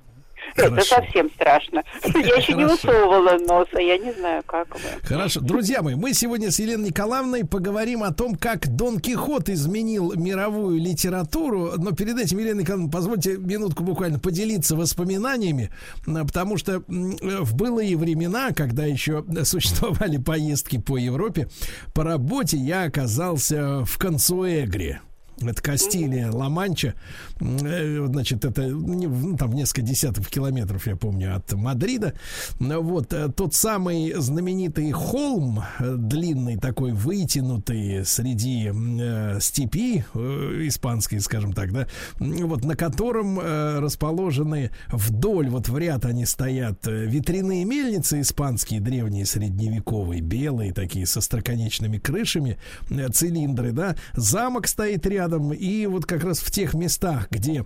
это 0.55 0.69
Хорошо. 0.69 0.95
совсем 0.95 1.29
страшно. 1.31 1.83
Я 2.05 2.35
еще 2.35 2.53
не 2.53 2.65
высовывала 2.65 3.37
носа, 3.47 3.79
я 3.79 3.97
не 3.97 4.13
знаю, 4.13 4.43
как 4.45 4.73
вы. 4.75 4.81
Хорошо. 5.03 5.41
Друзья 5.41 5.81
мои, 5.81 5.95
мы 5.95 6.13
сегодня 6.13 6.51
с 6.51 6.59
Еленой 6.59 6.89
Николаевной 6.89 7.45
поговорим 7.45 8.03
о 8.03 8.13
том, 8.13 8.35
как 8.35 8.67
Дон 8.75 8.99
Кихот 8.99 9.49
изменил 9.49 10.13
мировую 10.15 10.79
литературу. 10.79 11.73
Но 11.77 11.91
перед 11.91 12.17
этим, 12.17 12.39
Елена 12.39 12.61
Николаевна, 12.61 12.91
позвольте 12.91 13.37
минутку 13.37 13.83
буквально 13.83 14.19
поделиться 14.19 14.75
воспоминаниями, 14.75 15.69
м, 16.07 16.25
потому 16.27 16.57
что 16.57 16.83
в 16.87 17.55
былые 17.55 17.95
времена, 17.97 18.51
когда 18.51 18.85
еще 18.85 19.23
существовали 19.43 20.17
поездки 20.17 20.77
по 20.77 20.97
Европе, 20.97 21.47
по 21.93 22.03
работе 22.03 22.57
я 22.57 22.83
оказался 22.83 23.83
в 23.85 23.97
Консуэгре. 23.97 25.01
Это 25.41 25.61
Кастилия, 25.61 26.31
Ла-Манча. 26.31 26.95
Э, 27.39 28.05
Значит, 28.07 28.43
это 28.43 28.63
ну, 28.63 29.37
там 29.37 29.53
несколько 29.53 29.81
десятков 29.81 30.27
километров, 30.29 30.87
я 30.87 30.95
помню, 30.95 31.35
от 31.35 31.53
Мадрида. 31.53 32.13
Вот 32.59 33.13
э, 33.13 33.29
тот 33.29 33.53
самый 33.53 34.13
знаменитый 34.13 34.91
холм, 34.91 35.63
э, 35.79 35.95
длинный 35.95 36.57
такой, 36.57 36.91
вытянутый 36.91 38.03
среди 38.05 38.71
э, 38.73 39.39
степи 39.39 40.03
э, 40.13 40.19
испанской, 40.67 41.19
скажем 41.19 41.53
так, 41.53 41.71
да, 41.71 41.87
вот 42.19 42.65
на 42.65 42.75
котором 42.75 43.39
э, 43.39 43.79
расположены 43.79 44.71
вдоль, 44.91 45.49
вот 45.49 45.69
в 45.69 45.77
ряд 45.77 46.05
они 46.05 46.25
стоят 46.25 46.85
ветряные 46.85 47.63
мельницы 47.63 48.21
испанские, 48.21 48.81
древние, 48.81 49.25
средневековые, 49.25 50.21
белые 50.21 50.73
такие, 50.73 51.05
со 51.05 51.21
строконечными 51.21 51.97
крышами, 51.97 52.57
э, 52.89 53.07
цилиндры, 53.09 53.71
да, 53.71 53.95
замок 54.13 54.67
стоит 54.67 55.05
рядом, 55.05 55.28
и 55.37 55.85
вот 55.87 56.05
как 56.05 56.23
раз 56.23 56.39
в 56.39 56.51
тех 56.51 56.73
местах, 56.73 57.27
где 57.29 57.65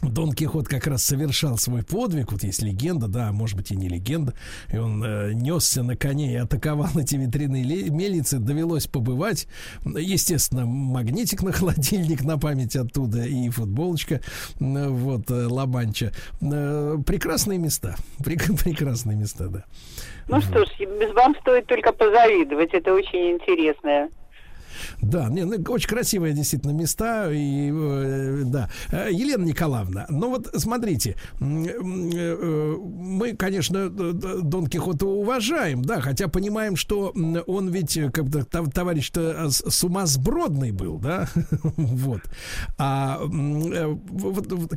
Дон 0.00 0.32
Кихот 0.32 0.66
как 0.66 0.88
раз 0.88 1.04
совершал 1.04 1.58
свой 1.58 1.84
подвиг, 1.84 2.32
вот 2.32 2.42
есть 2.42 2.60
легенда, 2.62 3.06
да, 3.06 3.30
может 3.30 3.56
быть 3.56 3.70
и 3.70 3.76
не 3.76 3.88
легенда, 3.88 4.34
и 4.72 4.76
он 4.76 5.02
э, 5.04 5.32
несся 5.32 5.84
на 5.84 5.96
коне 5.96 6.32
и 6.32 6.36
атаковал 6.36 6.88
эти 6.98 7.14
ветряные 7.14 7.90
мельницы, 7.90 8.38
довелось 8.38 8.88
побывать, 8.88 9.46
естественно, 9.84 10.66
магнитик 10.66 11.42
на 11.42 11.52
холодильник 11.52 12.24
на 12.24 12.36
память 12.36 12.74
оттуда 12.74 13.22
и 13.22 13.48
футболочка, 13.50 14.20
вот, 14.58 15.30
э, 15.30 15.46
Ла-Манча. 15.46 16.12
Э, 16.40 16.96
прекрасные 17.06 17.58
места, 17.58 17.94
Прек- 18.18 18.60
прекрасные 18.60 19.16
места, 19.16 19.46
да. 19.48 19.64
Ну 20.26 20.40
что 20.40 20.64
ж, 20.64 20.68
вам 21.14 21.36
стоит 21.40 21.66
только 21.66 21.92
позавидовать, 21.92 22.70
это 22.72 22.92
очень 22.92 23.32
интересно. 23.32 24.08
Да, 25.00 25.28
не, 25.28 25.44
ну, 25.44 25.56
очень 25.68 25.88
красивые 25.88 26.34
действительно 26.34 26.72
места. 26.72 27.30
И, 27.32 27.70
э, 27.72 28.42
да. 28.46 28.70
Э, 28.90 29.08
Елена 29.10 29.44
Николаевна, 29.44 30.06
ну 30.08 30.30
вот 30.30 30.50
смотрите, 30.56 31.16
э, 31.40 31.44
мы, 31.44 33.36
конечно, 33.36 33.88
Дон 33.88 34.66
Кихота 34.66 35.06
уважаем, 35.06 35.82
да, 35.82 36.00
хотя 36.00 36.28
понимаем, 36.28 36.76
что 36.76 37.12
он 37.46 37.68
ведь 37.68 37.98
как 38.12 38.24
бы 38.26 38.40
тов- 38.40 38.72
товарищ-то 38.72 39.50
сумасбродный 39.50 40.72
был, 40.72 40.98
да, 40.98 41.28
вот. 41.62 42.20
А 42.78 43.20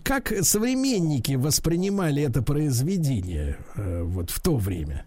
как 0.04 0.34
современники 0.42 1.34
воспринимали 1.34 2.24
это 2.24 2.42
произведение 2.42 3.58
вот 3.76 4.30
в 4.30 4.42
то 4.42 4.58
время? 4.58 5.06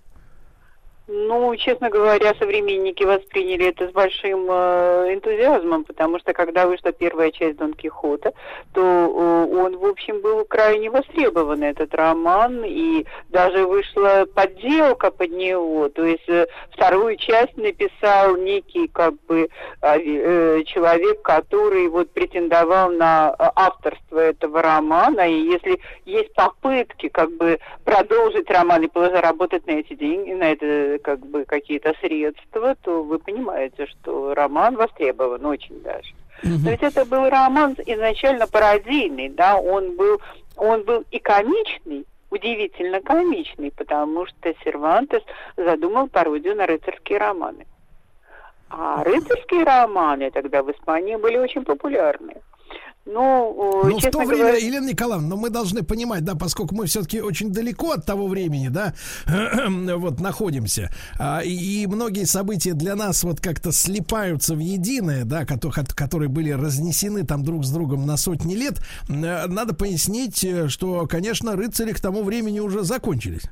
Ну, 1.10 1.56
честно 1.56 1.88
говоря, 1.88 2.34
современники 2.38 3.02
восприняли 3.02 3.68
это 3.68 3.88
с 3.88 3.92
большим 3.92 4.46
э, 4.50 5.14
энтузиазмом, 5.14 5.84
потому 5.84 6.18
что 6.18 6.34
когда 6.34 6.66
вышла 6.66 6.92
первая 6.92 7.30
часть 7.30 7.56
Дон 7.56 7.72
Кихота, 7.72 8.34
то 8.74 8.82
э, 8.82 9.56
он, 9.56 9.78
в 9.78 9.86
общем, 9.86 10.20
был 10.20 10.44
крайне 10.44 10.90
востребован, 10.90 11.62
этот 11.62 11.94
роман, 11.94 12.62
и 12.62 13.06
даже 13.30 13.66
вышла 13.66 14.26
подделка 14.34 15.10
под 15.10 15.30
него, 15.30 15.88
то 15.88 16.04
есть 16.04 16.28
э, 16.28 16.46
вторую 16.72 17.16
часть 17.16 17.56
написал 17.56 18.36
некий, 18.36 18.86
как 18.88 19.14
бы, 19.22 19.48
ави- 19.80 20.22
э, 20.22 20.62
человек, 20.64 21.22
который 21.22 21.88
вот 21.88 22.10
претендовал 22.10 22.90
на 22.90 23.30
э, 23.30 23.44
авторство 23.56 24.18
этого 24.18 24.60
романа, 24.60 25.26
и 25.26 25.40
если 25.40 25.80
есть 26.04 26.34
попытки, 26.34 27.08
как 27.08 27.30
бы, 27.38 27.58
продолжить 27.86 28.50
роман 28.50 28.84
и 28.84 28.90
заработать 28.92 29.66
на 29.66 29.70
эти 29.70 29.94
деньги, 29.94 30.32
на 30.32 30.52
это 30.52 30.97
как 30.98 31.20
бы 31.20 31.44
какие-то 31.44 31.94
средства, 32.00 32.76
то 32.82 33.02
вы 33.02 33.18
понимаете, 33.18 33.86
что 33.86 34.34
роман 34.34 34.76
востребован 34.76 35.44
очень 35.46 35.80
даже. 35.82 36.12
Но 36.42 36.70
ведь 36.70 36.82
это 36.82 37.04
был 37.04 37.28
роман 37.28 37.76
изначально 37.86 38.46
пародийный, 38.46 39.28
да, 39.28 39.56
он 39.56 39.96
был, 39.96 40.20
он 40.56 40.82
был 40.84 41.04
и 41.10 41.18
комичный, 41.18 42.06
удивительно 42.30 43.00
комичный, 43.00 43.72
потому 43.72 44.26
что 44.26 44.54
Сервантес 44.64 45.22
задумал 45.56 46.08
пародию 46.08 46.54
на 46.54 46.66
рыцарские 46.66 47.18
романы. 47.18 47.66
А 48.70 49.02
рыцарские 49.02 49.64
романы 49.64 50.30
тогда 50.30 50.62
в 50.62 50.70
Испании 50.70 51.16
были 51.16 51.38
очень 51.38 51.64
популярны. 51.64 52.34
Ну, 53.10 53.54
Ну, 53.88 53.98
в 53.98 54.10
то 54.10 54.18
время, 54.18 54.36
говоря, 54.36 54.56
Елена 54.58 54.88
Николаевна, 54.90 55.28
но 55.28 55.36
мы 55.36 55.48
должны 55.48 55.82
понимать, 55.82 56.24
да, 56.24 56.34
поскольку 56.34 56.74
мы 56.74 56.86
все-таки 56.86 57.22
очень 57.22 57.50
далеко 57.50 57.92
от 57.92 58.04
того 58.04 58.28
времени, 58.28 58.68
да, 58.68 58.92
вот 59.96 60.20
находимся, 60.20 60.90
а, 61.18 61.40
и, 61.40 61.82
и 61.82 61.86
многие 61.86 62.24
события 62.24 62.74
для 62.74 62.96
нас 62.96 63.24
вот 63.24 63.40
как-то 63.40 63.72
слипаются 63.72 64.54
в 64.54 64.58
единое, 64.58 65.24
да, 65.24 65.46
которые 65.46 66.28
были 66.28 66.50
разнесены 66.50 67.24
там 67.24 67.44
друг 67.44 67.64
с 67.64 67.70
другом 67.70 68.06
на 68.06 68.18
сотни 68.18 68.54
лет, 68.54 68.80
э, 69.08 69.46
надо 69.46 69.74
пояснить, 69.74 70.44
э, 70.44 70.68
что, 70.68 71.06
конечно, 71.06 71.56
рыцари 71.56 71.92
к 71.92 72.00
тому 72.00 72.22
времени 72.22 72.60
уже 72.60 72.82
закончились. 72.82 73.44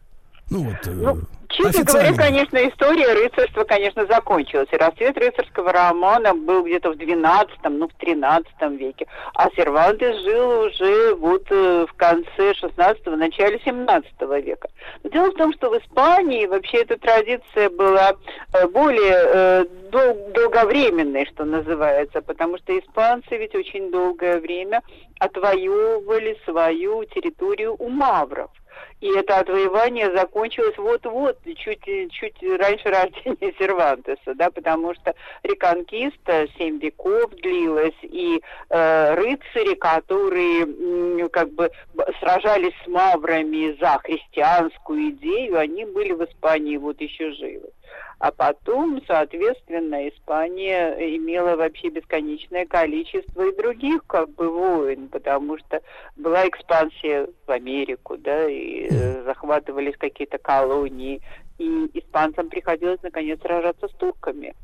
Ну 0.48 0.60
вот, 0.60 0.86
э, 0.86 1.20
Честно 1.48 1.84
говоря, 1.84 2.14
конечно, 2.14 2.56
история 2.68 3.12
рыцарства, 3.14 3.64
конечно, 3.64 4.04
закончилась. 4.06 4.68
И 4.72 4.76
расцвет 4.76 5.16
рыцарского 5.16 5.72
романа 5.72 6.34
был 6.34 6.64
где-то 6.64 6.90
в 6.90 6.96
12 6.96 7.50
ну, 7.70 7.88
в 7.88 7.94
13 7.94 8.52
веке. 8.78 9.06
А 9.34 9.48
Сервантес 9.56 10.22
жил 10.22 10.60
уже 10.62 11.14
вот 11.14 11.44
э, 11.50 11.86
в 11.88 11.92
конце 11.94 12.52
16-го, 12.52 13.16
начале 13.16 13.60
17 13.64 14.12
века. 14.44 14.68
Но 15.02 15.10
дело 15.10 15.30
в 15.30 15.36
том, 15.36 15.52
что 15.54 15.70
в 15.70 15.78
Испании 15.78 16.46
вообще 16.46 16.78
эта 16.78 16.98
традиция 16.98 17.70
была 17.70 18.12
э, 18.52 18.68
более 18.68 19.64
дол- 19.90 20.30
долговременной, 20.34 21.26
что 21.26 21.44
называется, 21.44 22.22
потому 22.22 22.58
что 22.58 22.78
испанцы 22.78 23.36
ведь 23.36 23.54
очень 23.54 23.90
долгое 23.90 24.38
время 24.38 24.82
отвоевывали 25.18 26.38
свою 26.44 27.04
территорию 27.04 27.74
у 27.78 27.88
мавров. 27.88 28.50
И 29.00 29.08
это 29.08 29.38
отвоевание 29.38 30.10
закончилось 30.16 30.76
вот-вот, 30.78 31.38
чуть, 31.56 31.84
чуть 32.10 32.42
раньше 32.58 32.88
рождения 32.88 33.52
Сервантеса, 33.58 34.34
да, 34.34 34.50
потому 34.50 34.94
что 34.94 35.14
реконкиста 35.42 36.46
семь 36.56 36.78
веков 36.78 37.30
длилась, 37.42 37.94
и 38.02 38.40
э, 38.70 39.14
рыцари, 39.14 39.74
которые 39.74 41.28
как 41.28 41.52
бы 41.52 41.70
сражались 42.20 42.74
с 42.84 42.86
маврами 42.88 43.76
за 43.80 43.98
христианскую 44.02 45.10
идею, 45.10 45.58
они 45.58 45.84
были 45.84 46.12
в 46.12 46.24
Испании 46.24 46.76
вот 46.76 47.00
еще 47.00 47.32
живы. 47.32 47.70
А 48.18 48.32
потом, 48.32 49.02
соответственно, 49.06 50.08
Испания 50.08 50.96
имела 51.16 51.54
вообще 51.56 51.90
бесконечное 51.90 52.64
количество 52.64 53.42
и 53.42 53.56
других 53.56 54.06
как 54.06 54.30
бы 54.30 54.48
войн, 54.48 55.08
потому 55.08 55.58
что 55.58 55.82
была 56.16 56.48
экспансия 56.48 57.28
в 57.46 57.50
Америку, 57.50 58.16
да, 58.16 58.48
и 58.48 58.88
э, 58.90 59.22
захватывались 59.24 59.98
какие-то 59.98 60.38
колонии, 60.38 61.20
и 61.58 61.90
испанцам 61.92 62.48
приходилось 62.48 63.02
наконец 63.02 63.38
сражаться 63.42 63.86
с 63.88 63.92
турками. 63.92 64.54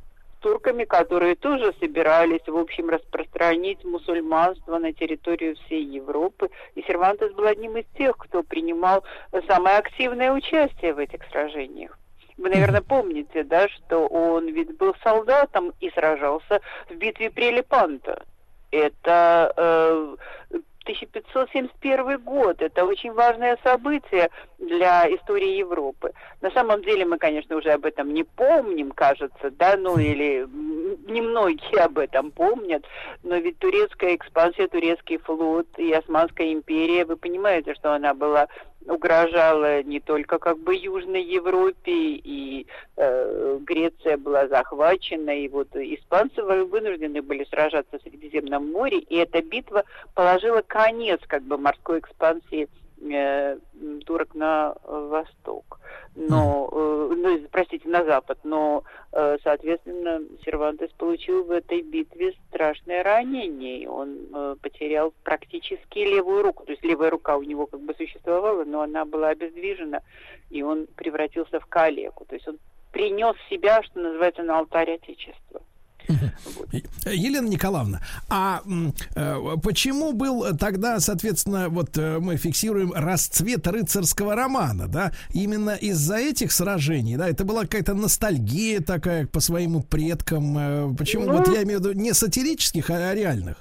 Турками, 0.40 0.84
которые 0.84 1.36
тоже 1.36 1.74
собирались, 1.78 2.46
в 2.46 2.56
общем, 2.56 2.88
распространить 2.88 3.84
мусульманство 3.84 4.78
на 4.78 4.92
территорию 4.92 5.56
всей 5.56 5.84
Европы. 5.84 6.50
И 6.74 6.82
Сервантес 6.82 7.32
был 7.32 7.46
одним 7.46 7.76
из 7.76 7.84
тех, 7.96 8.16
кто 8.16 8.42
принимал 8.42 9.04
самое 9.46 9.76
активное 9.76 10.32
участие 10.32 10.94
в 10.94 10.98
этих 10.98 11.22
сражениях. 11.30 11.96
Вы, 12.43 12.51
наверное, 12.51 12.82
помните, 12.82 13.44
да, 13.44 13.69
что 13.69 14.09
он 14.09 14.48
ведь 14.48 14.77
был 14.77 14.97
солдатом 15.05 15.73
и 15.78 15.90
сражался 15.90 16.60
в 16.90 16.94
битве 16.97 17.31
при 17.31 17.52
Лепанто. 17.52 18.24
Это 18.73 19.52
э, 19.56 20.16
1571 20.82 22.19
год. 22.19 22.60
Это 22.60 22.85
очень 22.85 23.12
важное 23.12 23.56
событие 23.62 24.28
для 24.59 25.06
истории 25.14 25.56
Европы. 25.59 26.12
На 26.40 26.51
самом 26.51 26.82
деле 26.82 27.05
мы, 27.05 27.19
конечно, 27.19 27.55
уже 27.55 27.70
об 27.70 27.85
этом 27.85 28.12
не 28.12 28.24
помним, 28.24 28.90
кажется, 28.90 29.52
да, 29.52 29.77
ну 29.77 29.97
или 29.98 30.44
немногие 31.09 31.81
об 31.81 31.98
этом 31.98 32.32
помнят, 32.32 32.85
но 33.23 33.36
ведь 33.36 33.59
турецкая 33.59 34.16
экспансия, 34.16 34.66
турецкий 34.66 35.19
флот 35.19 35.69
и 35.77 35.93
Османская 35.93 36.52
империя, 36.52 37.05
вы 37.05 37.16
понимаете, 37.16 37.74
что 37.74 37.93
она 37.93 38.14
была 38.14 38.48
угрожала 38.86 39.82
не 39.82 40.00
только 40.00 40.38
как 40.38 40.59
бы 40.59 40.74
Южной 40.74 41.22
Европе, 41.22 41.92
и 41.92 42.66
э, 42.96 43.59
Греция 43.60 44.16
была 44.16 44.48
захвачена, 44.48 45.30
и 45.38 45.48
вот 45.48 45.68
испанцы 45.74 46.42
вы- 46.42 46.64
вынуждены 46.64 47.22
были 47.22 47.44
сражаться 47.44 47.98
в 47.98 48.02
Средиземном 48.02 48.70
море, 48.70 48.98
и 48.98 49.16
эта 49.16 49.42
битва 49.42 49.84
положила 50.14 50.62
конец 50.62 51.20
как 51.26 51.42
бы 51.42 51.59
морской 51.59 52.00
экспансии 52.00 52.64
э, 52.64 52.81
м, 53.10 54.00
турок 54.02 54.34
на 54.34 54.74
э, 54.84 55.08
восток. 55.10 55.80
Но, 56.14 56.68
э, 56.70 57.14
ну, 57.16 57.40
простите, 57.50 57.88
на 57.88 58.04
запад. 58.04 58.38
Но, 58.44 58.84
э, 59.12 59.38
соответственно, 59.42 60.20
Сервантес 60.44 60.90
получил 60.92 61.44
в 61.44 61.50
этой 61.50 61.82
битве 61.82 62.34
страшное 62.48 63.02
ранение. 63.02 63.80
и 63.80 63.86
Он 63.86 64.18
э, 64.32 64.56
потерял 64.60 65.12
практически 65.24 65.98
левую 66.00 66.42
руку. 66.42 66.64
То 66.64 66.72
есть 66.72 66.84
левая 66.84 67.10
рука 67.10 67.36
у 67.36 67.42
него 67.42 67.66
как 67.66 67.80
бы 67.80 67.94
существовала, 67.94 68.64
но 68.64 68.82
она 68.82 69.04
была 69.04 69.28
обездвижена, 69.28 70.00
и 70.50 70.62
он 70.62 70.86
превратился 70.96 71.60
в 71.60 71.66
калеку. 71.66 72.24
То 72.26 72.34
есть 72.34 72.46
он 72.46 72.58
принес 72.92 73.36
себя, 73.48 73.82
что 73.82 74.00
называется, 74.00 74.42
на 74.42 74.58
алтарь 74.58 74.92
Отечества. 74.92 75.62
Елена 77.04 77.46
Николаевна, 77.46 78.00
а 78.28 78.62
э, 79.14 79.56
почему 79.62 80.12
был 80.12 80.56
тогда, 80.56 81.00
соответственно, 81.00 81.68
вот 81.68 81.96
э, 81.98 82.18
мы 82.18 82.36
фиксируем 82.36 82.92
расцвет 82.92 83.66
рыцарского 83.66 84.34
романа, 84.34 84.88
да, 84.88 85.12
именно 85.32 85.70
из-за 85.70 86.16
этих 86.16 86.52
сражений, 86.52 87.16
да, 87.16 87.28
это 87.28 87.44
была 87.44 87.62
какая-то 87.62 87.94
ностальгия 87.94 88.80
такая 88.80 89.26
по 89.26 89.40
своим 89.40 89.82
предкам, 89.82 90.56
э, 90.58 90.94
почему, 90.96 91.26
Ну, 91.26 91.38
вот 91.38 91.48
я 91.48 91.62
имею 91.62 91.80
в 91.80 91.82
виду 91.82 91.92
не 91.98 92.12
сатирических, 92.14 92.90
а 92.90 93.14
реальных. 93.14 93.56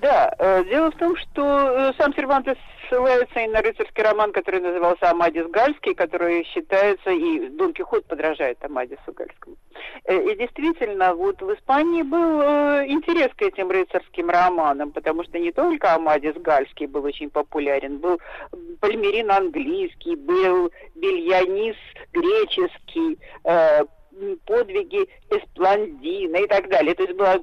Да, 0.00 0.34
э, 0.38 0.64
дело 0.64 0.90
в 0.90 0.96
том, 0.96 1.14
что 1.16 1.42
э, 1.42 1.92
сам 1.98 2.14
Сервантес 2.14 2.56
ссылается 2.88 3.40
и 3.40 3.48
на 3.48 3.60
рыцарский 3.60 4.02
роман, 4.02 4.32
который 4.32 4.60
назывался 4.60 5.10
«Амадис 5.10 5.46
Гальский», 5.48 5.94
который 5.94 6.44
считается, 6.44 7.10
и 7.10 7.48
Дон 7.50 7.74
Кихот 7.74 8.06
подражает 8.06 8.64
Амадису 8.64 9.12
Гальскому. 9.12 9.56
Э, 10.04 10.16
И 10.16 10.36
действительно, 10.36 11.14
вот 11.14 11.42
в 11.42 11.52
Испании 11.52 12.02
был 12.02 12.40
интерес 12.40 13.28
к 13.36 13.42
этим 13.42 13.70
рыцарским 13.70 14.30
романам, 14.30 14.90
потому 14.92 15.22
что 15.24 15.38
не 15.38 15.52
только 15.52 15.92
Амадис 15.94 16.34
Гальский 16.36 16.86
был 16.86 17.04
очень 17.04 17.28
популярен, 17.28 17.98
был 17.98 18.18
Пальмерин 18.80 19.30
английский, 19.30 20.16
был 20.16 20.70
Бельянис 20.94 21.76
греческий, 22.12 23.18
подвиги 24.46 25.08
Эспландина 25.30 26.36
и 26.36 26.46
так 26.46 26.68
далее. 26.68 26.94
То 26.94 27.02
есть 27.02 27.16
была 27.16 27.38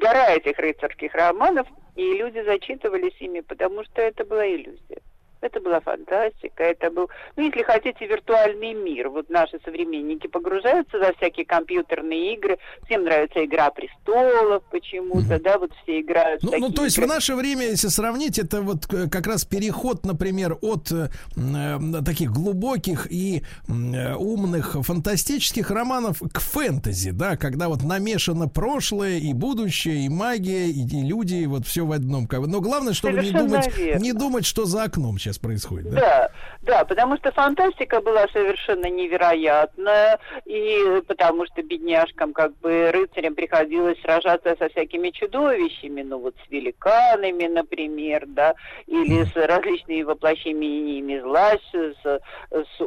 гора 0.00 0.34
этих 0.34 0.58
рыцарских 0.58 1.14
романов, 1.14 1.66
и 1.96 2.14
люди 2.14 2.42
зачитывались 2.42 3.20
ими, 3.20 3.40
потому 3.40 3.84
что 3.84 4.00
это 4.00 4.24
была 4.24 4.46
иллюзия. 4.46 5.02
Это 5.42 5.60
была 5.60 5.80
фантастика, 5.80 6.62
это 6.62 6.90
был, 6.90 7.10
ну, 7.36 7.42
если 7.42 7.62
хотите, 7.64 8.06
виртуальный 8.06 8.74
мир. 8.74 9.08
Вот 9.08 9.28
наши 9.28 9.58
современники 9.64 10.28
погружаются 10.28 10.98
во 10.98 11.12
всякие 11.14 11.44
компьютерные 11.44 12.34
игры. 12.34 12.58
Всем 12.86 13.02
нравится 13.04 13.44
«Игра 13.44 13.70
престолов» 13.70 14.62
почему-то, 14.70 15.40
да, 15.40 15.58
вот 15.58 15.72
все 15.82 16.00
играют 16.00 16.42
Ну, 16.44 16.56
ну, 16.58 16.70
то 16.70 16.84
есть 16.84 16.96
игры. 16.96 17.08
в 17.08 17.10
наше 17.10 17.34
время, 17.34 17.66
если 17.66 17.88
сравнить, 17.88 18.38
это 18.38 18.62
вот 18.62 18.86
э, 18.94 19.08
как 19.10 19.26
раз 19.26 19.44
переход, 19.44 20.06
например, 20.06 20.56
от 20.60 20.92
э, 20.92 21.08
м, 21.36 22.04
таких 22.04 22.30
глубоких 22.30 23.10
и 23.10 23.42
э, 23.68 24.14
умных 24.14 24.76
фантастических 24.80 25.70
романов 25.72 26.22
к 26.32 26.38
фэнтези, 26.40 27.10
да, 27.10 27.36
когда 27.36 27.68
вот 27.68 27.82
намешано 27.82 28.48
прошлое 28.48 29.18
и 29.18 29.32
будущее, 29.32 30.06
и 30.06 30.08
магия, 30.08 30.66
и, 30.68 30.86
и 30.86 31.02
люди, 31.02 31.34
и 31.34 31.46
вот 31.46 31.66
все 31.66 31.84
в 31.84 31.90
одном. 31.90 32.28
Но 32.30 32.60
главное, 32.60 32.92
чтобы 32.92 33.22
не 33.22 33.32
думать, 33.32 33.76
верно. 33.76 34.00
не 34.02 34.12
думать, 34.12 34.46
что 34.46 34.66
за 34.66 34.84
окном 34.84 35.18
сейчас 35.18 35.31
происходит. 35.38 35.90
Да? 35.90 36.00
Да, 36.00 36.30
да, 36.62 36.84
потому 36.84 37.16
что 37.16 37.32
фантастика 37.32 38.00
была 38.00 38.26
совершенно 38.28 38.86
невероятная, 38.86 40.18
и 40.44 41.02
потому 41.06 41.46
что 41.46 41.62
бедняжкам, 41.62 42.32
как 42.32 42.56
бы 42.58 42.90
рыцарям 42.92 43.34
приходилось 43.34 44.00
сражаться 44.02 44.56
со 44.58 44.68
всякими 44.68 45.10
чудовищами, 45.10 46.02
ну 46.02 46.18
вот 46.18 46.34
с 46.46 46.50
великанами, 46.50 47.46
например, 47.46 48.24
да, 48.26 48.54
или 48.86 49.24
с 49.24 49.34
различными 49.34 50.02
воплощениями 50.02 51.20
зла, 51.20 51.52
с, 51.72 51.94
с- 52.04 52.20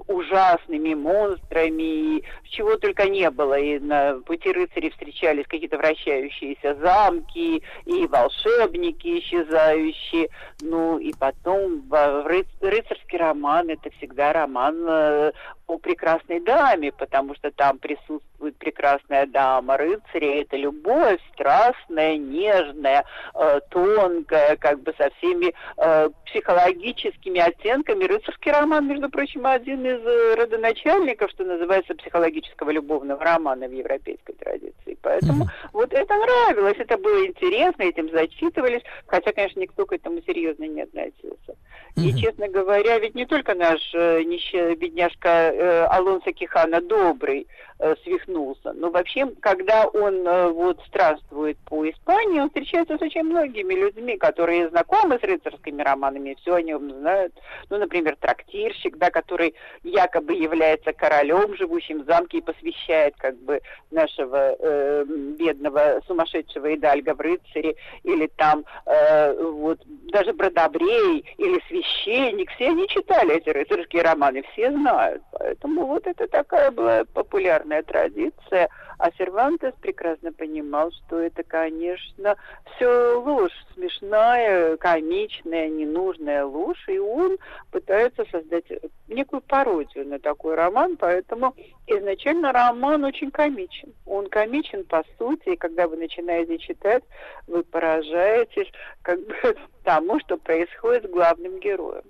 ужасными 0.07 0.93
монстрами, 0.93 1.84
и 2.17 2.23
чего 2.49 2.77
только 2.77 3.07
не 3.09 3.30
было. 3.30 3.59
И 3.59 3.80
на 3.80 4.19
пути 4.26 4.51
рыцарей 4.51 4.91
встречались 4.91 5.45
какие-то 5.47 5.77
вращающиеся 5.77 6.76
замки, 6.76 7.61
и 7.85 8.07
волшебники 8.07 9.19
исчезающие, 9.19 10.30
ну 10.61 10.97
и 10.97 11.13
потом 11.13 11.81
в 11.89 12.23
ры- 12.36 12.45
рыцарский 12.62 13.18
роман 13.18 13.70
это 13.70 13.90
всегда 13.98 14.34
роман 14.34 14.76
э, 14.88 15.32
о 15.67 15.77
прекрасной 15.77 16.39
даме, 16.39 16.91
потому 16.91 17.35
что 17.35 17.51
там 17.51 17.79
присутствует 17.79 18.55
прекрасная 18.57 19.25
дама 19.25 19.77
рыцаря, 19.77 20.41
это 20.41 20.57
любовь 20.57 21.19
страстная, 21.33 22.17
нежная, 22.17 23.03
э, 23.33 23.59
тонкая, 23.69 24.57
как 24.57 24.81
бы 24.81 24.93
со 24.97 25.09
всеми 25.17 25.53
э, 25.77 26.09
психологическими 26.25 27.39
оттенками. 27.39 28.05
Рыцарский 28.05 28.51
роман, 28.51 28.87
между 28.87 29.09
прочим, 29.09 29.47
один 29.47 29.85
из 29.85 30.05
э, 30.05 30.35
родоначальников, 30.35 31.31
что 31.31 31.43
называется, 31.43 31.95
психологического 31.95 32.69
любовного 32.69 33.23
романа 33.23 33.67
в 33.67 33.71
европейской 33.71 34.33
традиции. 34.33 34.97
Поэтому 35.01 35.47
вот 35.73 35.93
это 35.93 36.13
нравилось, 36.15 36.77
это 36.77 36.97
было 36.97 37.25
интересно, 37.25 37.83
этим 37.83 38.09
зачитывались, 38.11 38.81
хотя, 39.07 39.31
конечно, 39.31 39.59
никто 39.59 39.85
к 39.85 39.93
этому 39.93 40.21
серьезно 40.21 40.65
не 40.65 40.81
относился. 40.81 41.55
И, 41.95 42.13
честно 42.13 42.49
говоря, 42.49 42.99
ведь 42.99 43.15
не 43.15 43.25
только 43.25 43.55
наш 43.55 43.79
э, 43.93 44.23
нищий 44.23 44.75
бедняжка 44.75 45.53
э, 45.56 45.86
Алонсо 45.86 46.32
Кихана 46.32 46.82
добрый 46.82 47.48
э, 47.80 47.95
свихнулся, 48.03 48.73
но 48.73 48.90
вообще, 48.90 49.27
когда 49.41 49.88
он 49.88 50.27
э, 50.27 50.49
вот 50.49 50.80
странствует 50.88 51.57
по 51.65 51.90
Испании, 51.90 52.40
он 52.40 52.48
встречается 52.48 52.98
с 52.98 53.02
очень 53.02 53.23
многими 53.23 53.73
людьми, 53.73 54.18
которые 54.18 54.69
знакомы 54.69 55.19
с 55.19 55.23
рыцарскими 55.23 55.82
романами, 55.82 56.38
все 56.41 56.56
о 56.56 56.61
нем 56.61 56.91
знают. 56.91 57.34
Ну, 57.69 57.77
например, 57.77 58.15
трактирщик, 58.19 58.98
да, 58.98 59.10
который 59.10 59.56
якобы 59.84 60.34
является 60.34 60.94
королем, 60.94 61.56
живущим 61.56 62.03
в 62.03 62.06
замке 62.06 62.38
и 62.38 62.41
посвящает 62.41 63.15
как 63.18 63.36
бы 63.38 63.61
нашего 63.91 64.56
э, 64.60 65.06
бедного 65.38 66.02
сумасшедшего 66.07 66.73
Идальга 66.76 67.14
в 67.14 67.22
рыцаре, 67.22 67.76
или 68.03 68.27
там 68.38 68.65
э, 68.86 69.34
вот 69.41 69.80
даже 69.86 70.34
Бродобрей, 70.34 71.26
или 71.38 71.61
священник, 71.68 72.52
все 72.52 72.69
они 72.69 72.88
читали 72.88 73.36
эти 73.36 73.49
рыцарские 73.49 74.03
романы, 74.03 74.44
все 74.53 74.72
знают. 74.72 75.22
Поэтому 75.45 75.85
вот 75.85 76.07
это 76.07 76.27
такая 76.27 76.72
была 76.72 77.05
популярная 77.13 77.84
традиция. 77.84 78.67
А 78.97 79.11
Сервантес 79.11 79.73
прекрасно 79.80 80.34
понимал, 80.34 80.91
что 80.91 81.19
это, 81.19 81.43
конечно, 81.43 82.35
все 82.76 83.19
ложь, 83.19 83.51
смешная, 83.76 84.76
комичная, 84.77 85.69
ненужная 85.69 86.45
ложь, 86.45 86.84
и 86.88 86.97
он 86.97 87.38
пытается 87.69 88.26
создать 88.31 88.65
некую 89.07 89.41
пародию 89.41 90.07
на 90.07 90.17
такой 90.17 90.55
роман, 90.55 90.97
поэтому 90.97 91.53
изначально 91.85 92.51
роман 92.51 93.03
очень 93.03 93.30
комичен. 93.30 93.93
Он 94.07 94.27
комичен 94.27 94.84
по 94.85 95.03
сути, 95.19 95.49
и 95.49 95.57
когда 95.57 95.88
вы 95.88 95.97
начинаете 95.97 96.57
читать, 96.57 97.03
вы 97.45 97.63
поражаетесь 97.63 98.72
как 99.03 99.19
бы 99.19 99.35
тому, 99.84 100.19
что 100.22 100.38
происходит 100.38 101.05
с 101.05 101.09
главным 101.11 101.59
героем. 101.59 102.05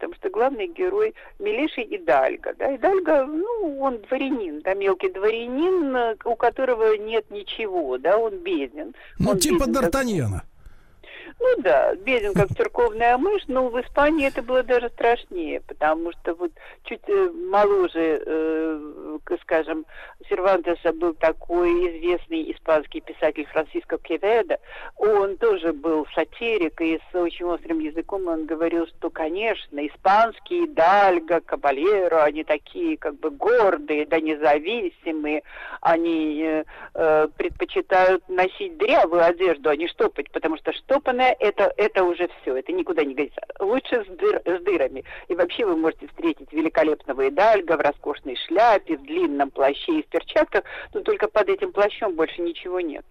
Потому 0.00 0.14
что 0.14 0.30
главный 0.30 0.66
герой 0.66 1.14
милейший 1.38 1.86
Идальго. 1.94 2.54
Да? 2.58 2.74
Идальго, 2.74 3.26
ну, 3.26 3.78
он 3.80 3.98
дворянин, 3.98 4.62
да, 4.62 4.72
мелкий 4.72 5.10
дворянин, 5.10 5.94
э, 5.94 6.16
у 6.24 6.36
которого 6.36 6.96
нет 6.96 7.30
ничего, 7.30 7.98
да, 7.98 8.16
он 8.16 8.38
беден. 8.38 8.94
Ну, 9.18 9.32
Он 9.32 9.38
типа 9.38 9.64
Д'Артаньяна. 9.64 10.40
Ну 11.38 11.62
да, 11.62 11.94
беден 11.94 12.34
как 12.34 12.48
церковная 12.56 13.16
мышь, 13.18 13.42
но 13.48 13.68
в 13.68 13.80
Испании 13.80 14.26
это 14.26 14.42
было 14.42 14.62
даже 14.62 14.88
страшнее, 14.90 15.60
потому 15.60 16.12
что 16.12 16.34
вот 16.34 16.52
чуть 16.84 17.02
э, 17.08 17.30
моложе, 17.50 18.22
э, 18.24 19.18
скажем, 19.42 19.86
Сервантеса 20.28 20.92
был 20.92 21.14
такой 21.14 21.70
известный 21.70 22.52
испанский 22.52 23.00
писатель 23.00 23.46
Франциско 23.46 23.98
Кеведо, 23.98 24.58
он 24.96 25.36
тоже 25.36 25.72
был 25.72 26.06
сатирик, 26.14 26.80
и 26.80 27.00
с 27.10 27.14
очень 27.14 27.46
острым 27.46 27.80
языком 27.80 28.26
он 28.28 28.46
говорил, 28.46 28.86
что, 28.86 29.10
конечно, 29.10 29.86
испанские 29.86 30.68
Дальго, 30.68 31.40
Кабалеро, 31.40 32.24
они 32.24 32.44
такие 32.44 32.96
как 32.96 33.18
бы 33.18 33.30
гордые, 33.30 34.06
да 34.06 34.20
независимые, 34.20 35.42
они 35.80 36.42
э, 36.42 36.64
э, 36.94 37.28
предпочитают 37.36 38.28
носить 38.28 38.76
дрявую 38.78 39.24
одежду, 39.24 39.70
а 39.70 39.76
не 39.76 39.88
штопать, 39.88 40.30
потому 40.30 40.56
что 40.58 40.72
штопанное 41.20 41.36
это, 41.38 41.72
это 41.76 42.04
уже 42.04 42.28
все, 42.40 42.56
это 42.56 42.72
никуда 42.72 43.04
не 43.04 43.14
годится. 43.14 43.40
Лучше 43.58 44.04
с, 44.04 44.08
дыр- 44.08 44.42
с 44.44 44.62
дырами. 44.62 45.04
И 45.28 45.34
вообще 45.34 45.64
вы 45.64 45.76
можете 45.76 46.08
встретить 46.08 46.52
великолепного 46.52 47.28
Идальга 47.28 47.76
в 47.76 47.80
роскошной 47.80 48.36
шляпе, 48.36 48.96
в 48.96 49.02
длинном 49.02 49.50
плаще 49.50 50.00
и 50.00 50.02
в 50.02 50.06
перчатках, 50.06 50.64
но 50.94 51.00
только 51.00 51.28
под 51.28 51.48
этим 51.48 51.72
плащом 51.72 52.14
больше 52.14 52.40
ничего 52.42 52.80
нет. 52.80 53.04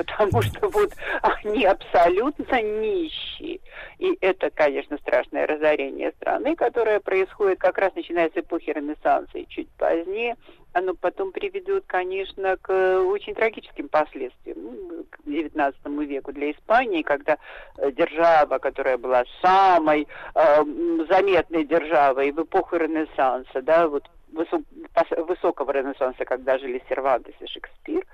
Потому 0.00 0.40
что 0.42 0.68
вот 0.68 0.92
они 1.20 1.64
абсолютно 1.66 2.62
нищие. 2.62 3.60
И 3.98 4.16
это, 4.22 4.50
конечно, 4.50 4.96
страшное 4.98 5.46
разорение 5.46 6.12
страны, 6.12 6.56
которое 6.56 7.00
происходит 7.00 7.58
как 7.58 7.76
раз 7.76 7.94
начиная 7.94 8.30
с 8.30 8.36
эпохи 8.36 8.70
Ренессанса 8.70 9.36
и 9.36 9.46
чуть 9.48 9.68
позднее. 9.72 10.36
Оно 10.72 10.94
потом 10.94 11.32
приведет, 11.32 11.84
конечно, 11.86 12.56
к 12.56 12.72
э, 12.72 12.98
очень 13.00 13.34
трагическим 13.34 13.88
последствиям 13.88 14.56
ну, 14.62 15.04
к 15.10 15.18
XIX 15.26 15.74
веку 16.06 16.32
для 16.32 16.52
Испании, 16.52 17.02
когда 17.02 17.36
э, 17.76 17.90
держава, 17.90 18.58
которая 18.58 18.96
была 18.96 19.24
самой 19.42 20.06
э, 20.34 20.64
заметной 21.08 21.64
державой 21.64 22.30
в 22.30 22.40
эпоху 22.40 22.76
Ренессанса, 22.76 23.60
да, 23.62 23.88
вот 23.88 24.08
высо- 24.32 24.64
пос- 24.94 25.24
высокого 25.24 25.70
Ренессанса, 25.72 26.24
когда 26.24 26.58
жили 26.58 26.82
Сервантес 26.88 27.34
и 27.40 27.46
Шекспир, 27.46 28.06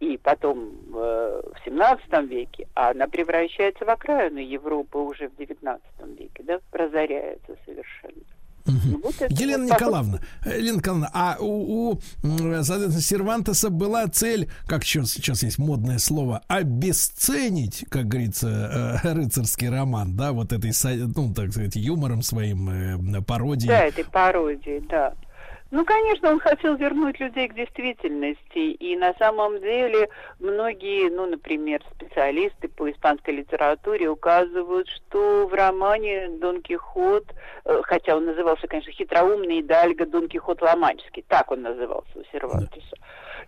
и 0.00 0.16
потом 0.16 0.74
э, 0.94 1.42
в 1.54 1.64
17 1.64 2.28
веке, 2.28 2.68
а 2.74 2.90
она 2.90 3.06
превращается 3.06 3.84
в 3.84 3.90
окраину 3.90 4.38
Европы 4.38 4.98
уже 4.98 5.28
в 5.28 5.36
19 5.36 5.82
веке, 6.18 6.42
да, 6.44 6.60
разоряется 6.72 7.56
совершенно. 7.64 8.22
Вот 8.66 9.14
это 9.20 9.34
Елена 9.34 9.64
вот 9.64 9.68
так 9.68 9.80
вот. 9.80 9.88
Николаевна, 9.88 10.20
э, 10.46 10.58
Елена 10.58 10.76
Николаевна, 10.78 11.10
а 11.12 11.36
у, 11.38 11.92
у 11.92 12.00
соответственно, 12.22 13.00
Сервантеса 13.00 13.68
была 13.68 14.06
цель, 14.06 14.48
как 14.66 14.84
сейчас, 14.84 15.10
сейчас 15.10 15.42
есть 15.42 15.58
модное 15.58 15.98
слово, 15.98 16.42
обесценить, 16.48 17.84
как 17.90 18.06
говорится, 18.06 19.00
э, 19.04 19.12
рыцарский 19.14 19.68
роман, 19.68 20.16
да, 20.16 20.32
вот 20.32 20.52
этой, 20.52 20.72
ну, 21.14 21.34
так 21.34 21.52
сказать, 21.52 21.76
юмором 21.76 22.22
своим, 22.22 22.70
э, 23.16 23.22
пародией. 23.22 23.68
Да, 23.68 23.84
этой 23.84 24.04
пародии, 24.04 24.82
да. 24.88 25.12
Ну, 25.74 25.84
конечно, 25.84 26.30
он 26.30 26.38
хотел 26.38 26.76
вернуть 26.76 27.18
людей 27.18 27.48
к 27.48 27.54
действительности, 27.54 28.58
и 28.58 28.96
на 28.96 29.12
самом 29.14 29.60
деле 29.60 30.08
многие, 30.38 31.10
ну, 31.10 31.26
например, 31.26 31.82
специалисты 31.96 32.68
по 32.68 32.88
испанской 32.88 33.34
литературе 33.34 34.08
указывают, 34.08 34.88
что 34.88 35.48
в 35.48 35.52
романе 35.52 36.28
Дон 36.38 36.62
Кихот, 36.62 37.24
э, 37.64 37.80
хотя 37.82 38.16
он 38.16 38.26
назывался, 38.26 38.68
конечно, 38.68 38.92
хитроумный 38.92 39.62
Идальго 39.62 40.06
Дон 40.06 40.28
Кихот 40.28 40.62
Ломанческий, 40.62 41.24
так 41.26 41.50
он 41.50 41.62
назывался 41.62 42.20
у 42.20 42.22
Сервантеса, 42.30 42.96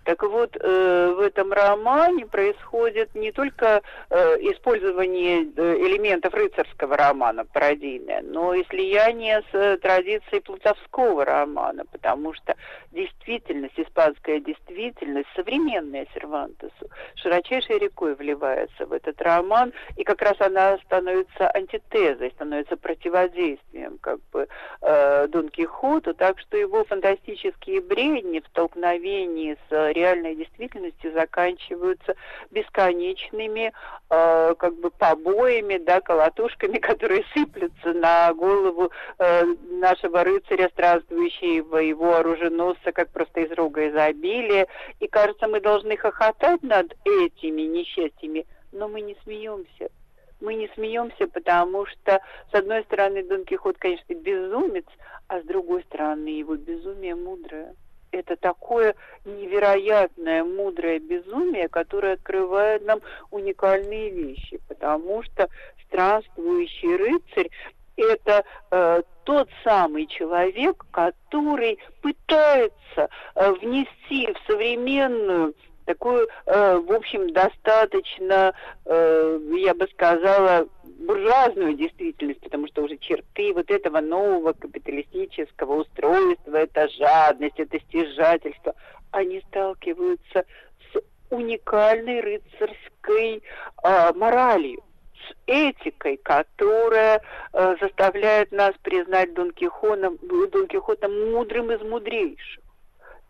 Так 0.06 0.22
вот, 0.22 0.56
э, 0.56 1.14
в 1.16 1.20
этом 1.20 1.52
романе 1.52 2.26
происходит 2.26 3.12
не 3.16 3.32
только 3.32 3.82
э, 4.08 4.16
использование 4.52 5.42
э, 5.56 5.76
элементов 5.78 6.32
рыцарского 6.32 6.96
романа 6.96 7.44
пародийное, 7.44 8.22
но 8.22 8.54
и 8.54 8.64
слияние 8.66 9.42
с 9.50 9.54
э, 9.54 9.78
традицией 9.78 10.42
плутовского 10.42 11.24
романа, 11.24 11.86
потому 11.90 12.34
что 12.34 12.54
действительность, 12.92 13.78
испанская 13.80 14.38
действительность, 14.38 15.28
современная 15.34 16.06
Сервантесу, 16.14 16.88
широчайшей 17.16 17.78
рекой 17.80 18.14
вливается 18.14 18.86
в 18.86 18.92
этот 18.92 19.20
роман, 19.20 19.72
и 19.96 20.04
как 20.04 20.22
раз 20.22 20.40
она 20.40 20.78
становится 20.84 21.50
антитезой, 21.50 22.30
становится 22.30 22.76
противодействием 22.76 23.98
как 24.00 24.20
бы 24.32 24.46
э, 24.82 25.26
Дон 25.26 25.48
Кихоту, 25.48 26.14
так 26.14 26.38
что 26.38 26.56
его 26.56 26.84
фантастические 26.84 27.80
бредни 27.80 28.38
в 28.38 28.46
столкновении 28.46 29.56
с 29.68 29.95
реальной 29.96 30.34
действительностью 30.36 31.12
заканчиваются 31.12 32.14
бесконечными 32.50 33.72
э, 34.10 34.54
как 34.58 34.74
бы 34.74 34.90
побоями, 34.90 35.78
да, 35.78 36.00
колотушками, 36.00 36.78
которые 36.90 37.24
сыплются 37.34 37.92
на 37.92 38.32
голову 38.34 38.90
э, 39.18 39.44
нашего 39.70 40.22
рыцаря, 40.22 40.68
странствующего 40.68 41.78
его 41.78 42.16
оруженосца, 42.16 42.92
как 42.92 43.10
просто 43.10 43.40
из 43.40 43.52
рога 43.52 43.88
изобилия. 43.88 44.66
И 45.00 45.08
кажется, 45.08 45.48
мы 45.48 45.60
должны 45.60 45.96
хохотать 45.96 46.62
над 46.62 46.94
этими 47.04 47.62
несчастьями, 47.62 48.46
но 48.72 48.88
мы 48.88 49.00
не 49.00 49.16
смеемся. 49.24 49.88
Мы 50.40 50.54
не 50.54 50.68
смеемся, 50.74 51.26
потому 51.28 51.86
что, 51.86 52.20
с 52.52 52.54
одной 52.54 52.82
стороны, 52.84 53.22
Дон 53.24 53.46
Кихот, 53.46 53.78
конечно, 53.78 54.12
безумец, 54.12 54.84
а 55.28 55.40
с 55.40 55.44
другой 55.44 55.82
стороны, 55.84 56.28
его 56.28 56.56
безумие 56.56 57.14
мудрое 57.14 57.74
это 58.16 58.36
такое 58.36 58.94
невероятное, 59.24 60.44
мудрое 60.44 60.98
безумие, 60.98 61.68
которое 61.68 62.14
открывает 62.14 62.84
нам 62.84 63.00
уникальные 63.30 64.10
вещи, 64.10 64.60
потому 64.68 65.22
что 65.22 65.48
странствующий 65.86 66.96
рыцарь 66.96 67.50
это 67.96 68.44
э, 68.70 69.02
тот 69.24 69.48
самый 69.64 70.06
человек, 70.06 70.84
который 70.90 71.78
пытается 72.02 73.08
э, 73.34 73.52
внести 73.52 74.32
в 74.32 74.46
современную 74.46 75.54
такую, 75.86 76.28
э, 76.44 76.76
в 76.76 76.92
общем, 76.92 77.32
достаточно, 77.32 78.52
э, 78.84 79.38
я 79.58 79.74
бы 79.74 79.88
сказала, 79.88 80.68
буржуазную 80.98 81.74
действительность, 81.74 82.40
потому 82.40 82.66
что 82.68 82.82
уже 82.82 82.96
черты 82.98 83.52
вот 83.54 83.70
этого 83.70 84.00
нового 84.00 84.52
капиталистического 84.52 85.80
устройства, 85.80 86.56
это 86.56 86.88
жадность, 86.88 87.58
это 87.58 87.78
стяжательство, 87.80 88.74
они 89.12 89.40
сталкиваются 89.48 90.44
с 90.92 91.00
уникальной 91.30 92.20
рыцарской 92.20 93.42
э, 93.82 94.12
моралью 94.14 94.82
с 95.28 95.34
этикой, 95.46 96.18
которая 96.18 97.22
э, 97.52 97.76
заставляет 97.80 98.52
нас 98.52 98.74
признать 98.82 99.34
Дон 99.34 99.52
Кихота, 99.52 100.12
Дон 100.22 100.66
Кихота 100.66 101.08
мудрым 101.08 101.72
из 101.72 101.80
мудрейших 101.82 102.65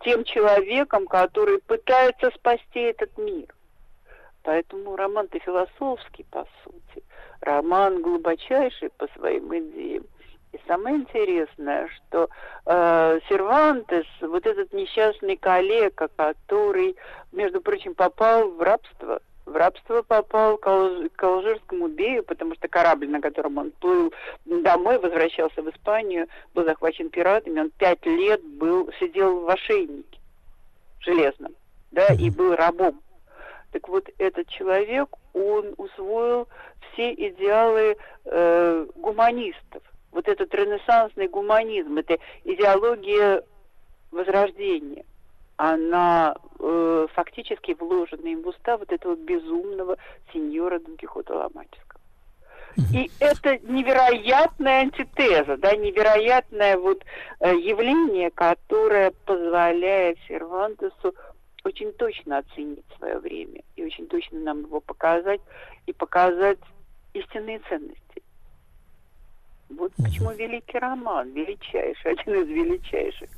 тем 0.01 0.25
человеком, 0.25 1.07
который 1.07 1.59
пытается 1.61 2.31
спасти 2.31 2.81
этот 2.81 3.17
мир. 3.19 3.47
Поэтому 4.43 4.95
роман-то 4.97 5.39
философский, 5.41 6.25
по 6.31 6.47
сути. 6.63 7.05
Роман 7.41 8.01
глубочайший 8.01 8.91
по 8.91 9.09
своим 9.09 9.53
идеям. 9.57 10.05
И 10.53 10.61
самое 10.67 10.97
интересное, 10.97 11.89
что 11.89 12.29
э, 12.65 13.19
Сервантес, 13.29 14.07
вот 14.21 14.47
этот 14.47 14.73
несчастный 14.73 15.37
коллега, 15.37 16.09
который, 16.17 16.97
между 17.33 17.61
прочим, 17.61 17.95
попал 17.95 18.49
в 18.51 18.63
рабство, 18.63 19.21
в 19.47 19.55
рабство 19.55 20.03
попал 20.03 20.59
к, 20.59 20.67
Алж... 20.67 21.09
к 21.15 21.23
алжирскому 21.23 21.89
бею, 21.89 22.25
потому 22.25 22.55
что 22.57 22.69
корабль, 22.69 23.09
на 23.09 23.21
котором 23.21 23.59
он 23.59 23.71
плыл 23.71 24.13
домой, 24.45 24.99
возвращался 24.99 25.63
в 25.63 25.71
Испанию, 25.71 26.27
был 26.53 26.65
захвачен 26.65 27.09
пиратами, 27.09 27.61
он 27.61 27.71
пять 27.71 28.05
лет 28.05 28.43
был, 28.45 28.91
сидел 28.99 29.41
в 29.41 29.49
ошейнике 29.49 30.19
железном, 31.01 31.55
да, 31.93 32.09
и 32.19 32.29
был 32.31 32.57
рабом. 32.57 33.01
Так 33.71 33.89
вот, 33.89 34.09
этот 34.19 34.49
человек, 34.49 35.09
он 35.33 35.75
усвоил 35.77 36.49
все 36.93 37.13
идеалы 37.13 37.97
э, 38.25 38.87
гуманистов. 38.97 39.83
Вот 40.11 40.29
этот 40.29 40.53
ренессансный 40.55 41.29
гуманизм, 41.29 41.99
это 41.99 42.19
идеология 42.45 43.45
возрождения– 44.11 45.05
она 45.57 46.37
э, 46.59 47.07
фактически 47.15 47.77
вложена 47.79 48.27
им 48.27 48.43
в 48.43 48.49
уста 48.49 48.77
вот 48.77 48.93
этого 48.93 49.17
безумного 49.17 49.97
сеньора 50.33 50.79
Дон 50.79 50.97
Кихота 50.97 51.35
Ломаческого. 51.35 52.01
И 52.93 53.11
это 53.21 53.59
невероятная 53.61 54.83
антитеза, 54.83 55.57
да, 55.57 55.75
невероятное 55.75 56.77
вот 56.77 57.03
э, 57.41 57.55
явление, 57.55 58.31
которое 58.31 59.13
позволяет 59.25 60.19
Сервантесу 60.29 61.15
очень 61.65 61.93
точно 61.95 62.39
оценить 62.39 62.85
свое 62.99 63.19
время 63.19 63.63
и 63.77 63.85
очень 63.85 64.07
точно 64.09 64.41
нам 64.41 64.61
его 64.63 64.81
показать 64.81 65.41
и 65.87 65.93
показать 65.95 66.59
истинные 67.15 67.61
ценности. 67.61 68.23
Вот 69.71 69.93
почему 69.97 70.33
великий 70.33 70.79
роман, 70.79 71.33
величайший, 71.33 72.13
один 72.13 72.43
из 72.43 72.49
величайших 72.49 73.31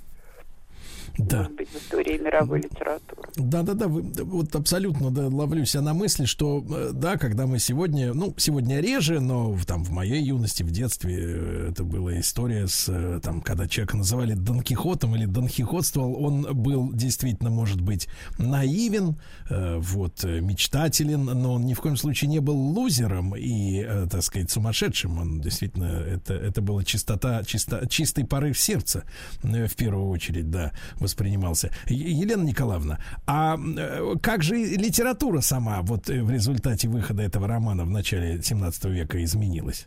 да. 1.19 1.39
может 1.39 1.53
быть, 1.57 1.69
в 1.69 1.77
истории 1.77 2.19
мировой 2.19 2.61
литературы. 2.61 3.31
Да, 3.37 3.63
да, 3.63 3.75
да, 3.75 3.89
вы, 3.89 4.03
вот 4.03 4.55
абсолютно 4.55 5.11
да, 5.11 5.27
ловлю 5.27 5.65
себя 5.65 5.83
на 5.83 5.93
мысли, 5.93 6.25
что 6.25 6.65
э, 6.71 6.91
да, 6.95 7.17
когда 7.17 7.47
мы 7.47 7.59
сегодня, 7.59 8.15
ну, 8.15 8.35
сегодня 8.37 8.81
реже, 8.81 9.21
но 9.21 9.57
там 9.67 9.85
в 9.85 9.91
моей 9.91 10.23
юности, 10.23 10.63
в 10.63 10.71
детстве 10.71 11.17
э, 11.19 11.69
это 11.71 11.83
была 11.83 12.19
история 12.21 12.69
с, 12.69 12.89
э, 12.89 13.21
там, 13.23 13.41
когда 13.41 13.67
человека 13.67 13.97
называли 13.97 14.35
Дон 14.35 14.63
Кихотом 14.63 15.17
или 15.17 15.27
Дон 15.27 15.49
Кихотствовал, 15.49 16.23
он 16.23 16.43
был 16.55 16.93
действительно, 16.93 17.51
может 17.51 17.81
быть, 17.81 18.09
наивен, 18.39 19.17
вот, 19.51 20.25
мечтателен, 20.25 21.25
но 21.25 21.55
он 21.55 21.65
ни 21.65 21.75
в 21.75 21.81
коем 21.81 21.97
случае 21.97 22.31
не 22.31 22.41
был 22.41 22.57
лузером 22.57 23.35
и, 23.37 23.83
так 24.11 24.23
сказать, 24.23 24.51
сумасшедшим. 24.51 25.19
Он 25.19 25.41
действительно, 25.41 25.87
это, 25.87 26.35
это 26.35 26.61
была 26.61 26.85
чистота, 26.85 27.43
чисто, 27.45 27.87
чистый 27.89 28.25
порыв 28.25 28.59
сердца, 28.59 29.05
в 29.43 29.75
первую 29.75 30.09
очередь, 30.09 30.51
да 30.51 30.73
воспринимался. 31.09 31.71
Елена 31.89 32.43
Николаевна, 32.43 32.99
а 33.27 33.57
э, 33.57 34.15
как 34.23 34.43
же 34.43 34.57
литература 34.57 35.41
сама 35.41 35.81
вот 35.83 36.11
э, 36.11 36.23
в 36.23 36.31
результате 36.31 36.89
выхода 36.89 37.23
этого 37.23 37.49
романа 37.49 37.85
в 37.85 37.91
начале 37.91 38.43
17 38.43 38.85
века 38.85 39.25
изменилась? 39.25 39.87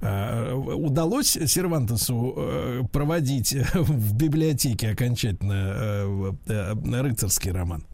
А, 0.00 0.54
удалось 0.54 1.32
Сервантесу 1.32 2.34
э, 2.36 2.82
проводить 2.90 3.52
в 3.74 4.14
библиотеке 4.14 4.90
окончательно 4.90 6.32
рыцарский 7.02 7.52
роман? 7.52 7.84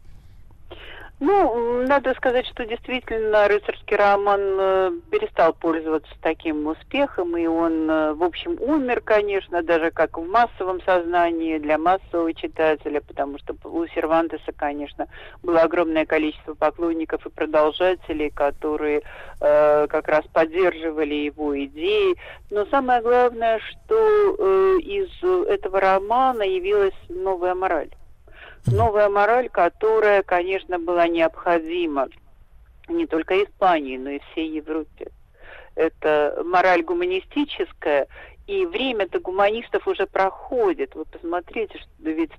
Ну, 1.23 1.85
надо 1.85 2.15
сказать, 2.15 2.47
что 2.47 2.65
действительно 2.65 3.47
рыцарский 3.47 3.95
роман 3.95 4.39
э, 4.41 4.91
перестал 5.11 5.53
пользоваться 5.53 6.11
таким 6.19 6.65
успехом, 6.65 7.37
и 7.37 7.45
он, 7.45 7.87
э, 7.87 8.13
в 8.13 8.23
общем, 8.23 8.57
умер, 8.59 9.01
конечно, 9.01 9.61
даже 9.61 9.91
как 9.91 10.17
в 10.17 10.27
массовом 10.27 10.81
сознании 10.81 11.59
для 11.59 11.77
массового 11.77 12.33
читателя, 12.33 13.01
потому 13.01 13.37
что 13.37 13.55
у 13.65 13.85
Сервантеса, 13.89 14.51
конечно, 14.55 15.05
было 15.43 15.61
огромное 15.61 16.07
количество 16.07 16.55
поклонников 16.55 17.23
и 17.27 17.29
продолжателей, 17.29 18.31
которые 18.31 19.03
э, 19.41 19.87
как 19.89 20.07
раз 20.07 20.25
поддерживали 20.33 21.13
его 21.13 21.55
идеи. 21.65 22.15
Но 22.49 22.65
самое 22.65 22.99
главное, 22.99 23.59
что 23.59 23.95
э, 24.39 24.79
из 24.79 25.23
этого 25.47 25.79
романа 25.79 26.41
явилась 26.41 26.95
новая 27.09 27.53
мораль 27.53 27.91
новая 28.67 29.09
мораль, 29.09 29.49
которая, 29.49 30.23
конечно, 30.23 30.79
была 30.79 31.07
необходима 31.07 32.09
не 32.87 33.07
только 33.07 33.43
Испании, 33.43 33.97
но 33.97 34.11
и 34.11 34.19
всей 34.31 34.49
Европе. 34.49 35.11
Это 35.75 36.41
мораль 36.45 36.83
гуманистическая, 36.83 38.07
и 38.47 38.65
время-то 38.65 39.19
гуманистов 39.19 39.87
уже 39.87 40.05
проходит. 40.05 40.95
Вы 40.95 41.05
посмотрите, 41.05 41.77
что 41.77 42.09
ведь 42.09 42.31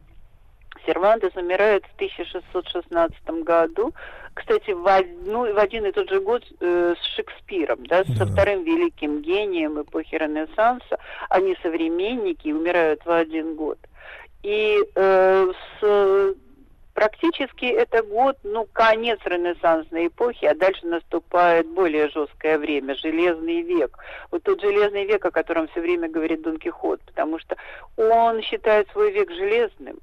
Сервантес 0.87 1.35
умирает 1.37 1.85
в 1.87 1.95
1616 1.95 3.25
году, 3.45 3.93
кстати, 4.35 4.71
в, 4.71 4.87
одну, 4.87 5.53
в 5.53 5.59
один 5.59 5.87
и 5.87 5.93
тот 5.93 6.09
же 6.09 6.21
год 6.21 6.43
э, 6.61 6.95
с 6.99 7.17
Шекспиром, 7.17 7.87
да, 7.87 8.05
да, 8.05 8.15
со 8.15 8.27
вторым 8.27 8.65
великим 8.65 9.21
гением 9.21 9.81
эпохи 9.81 10.15
Ренессанса. 10.15 10.99
Они 11.29 11.57
современники 11.63 12.49
и 12.49 12.53
умирают 12.53 13.05
в 13.05 13.11
один 13.11 13.55
год. 13.55 13.79
И 14.43 14.79
э, 14.95 15.53
с, 15.81 16.35
практически 16.95 17.65
это 17.67 18.03
год, 18.03 18.39
ну, 18.43 18.67
конец 18.73 19.21
ренессансной 19.25 20.09
эпохи, 20.09 20.47
а 20.47 20.55
дальше 20.55 20.87
наступает 20.87 21.69
более 21.69 22.09
жесткое 22.09 22.59
время, 22.59 22.95
железный 22.97 23.63
век. 23.63 23.97
Вот 24.31 24.43
тот 24.43 24.61
железный 24.61 25.05
век, 25.07 25.25
о 25.25 25.31
котором 25.31 25.69
все 25.69 25.81
время 25.81 26.09
говорит 26.09 26.43
Дон 26.43 26.59
Кихот, 26.59 27.01
потому 27.03 27.39
что 27.39 27.57
он 27.97 28.43
считает 28.43 28.89
свой 28.91 29.13
век 29.13 29.31
железным, 29.31 30.01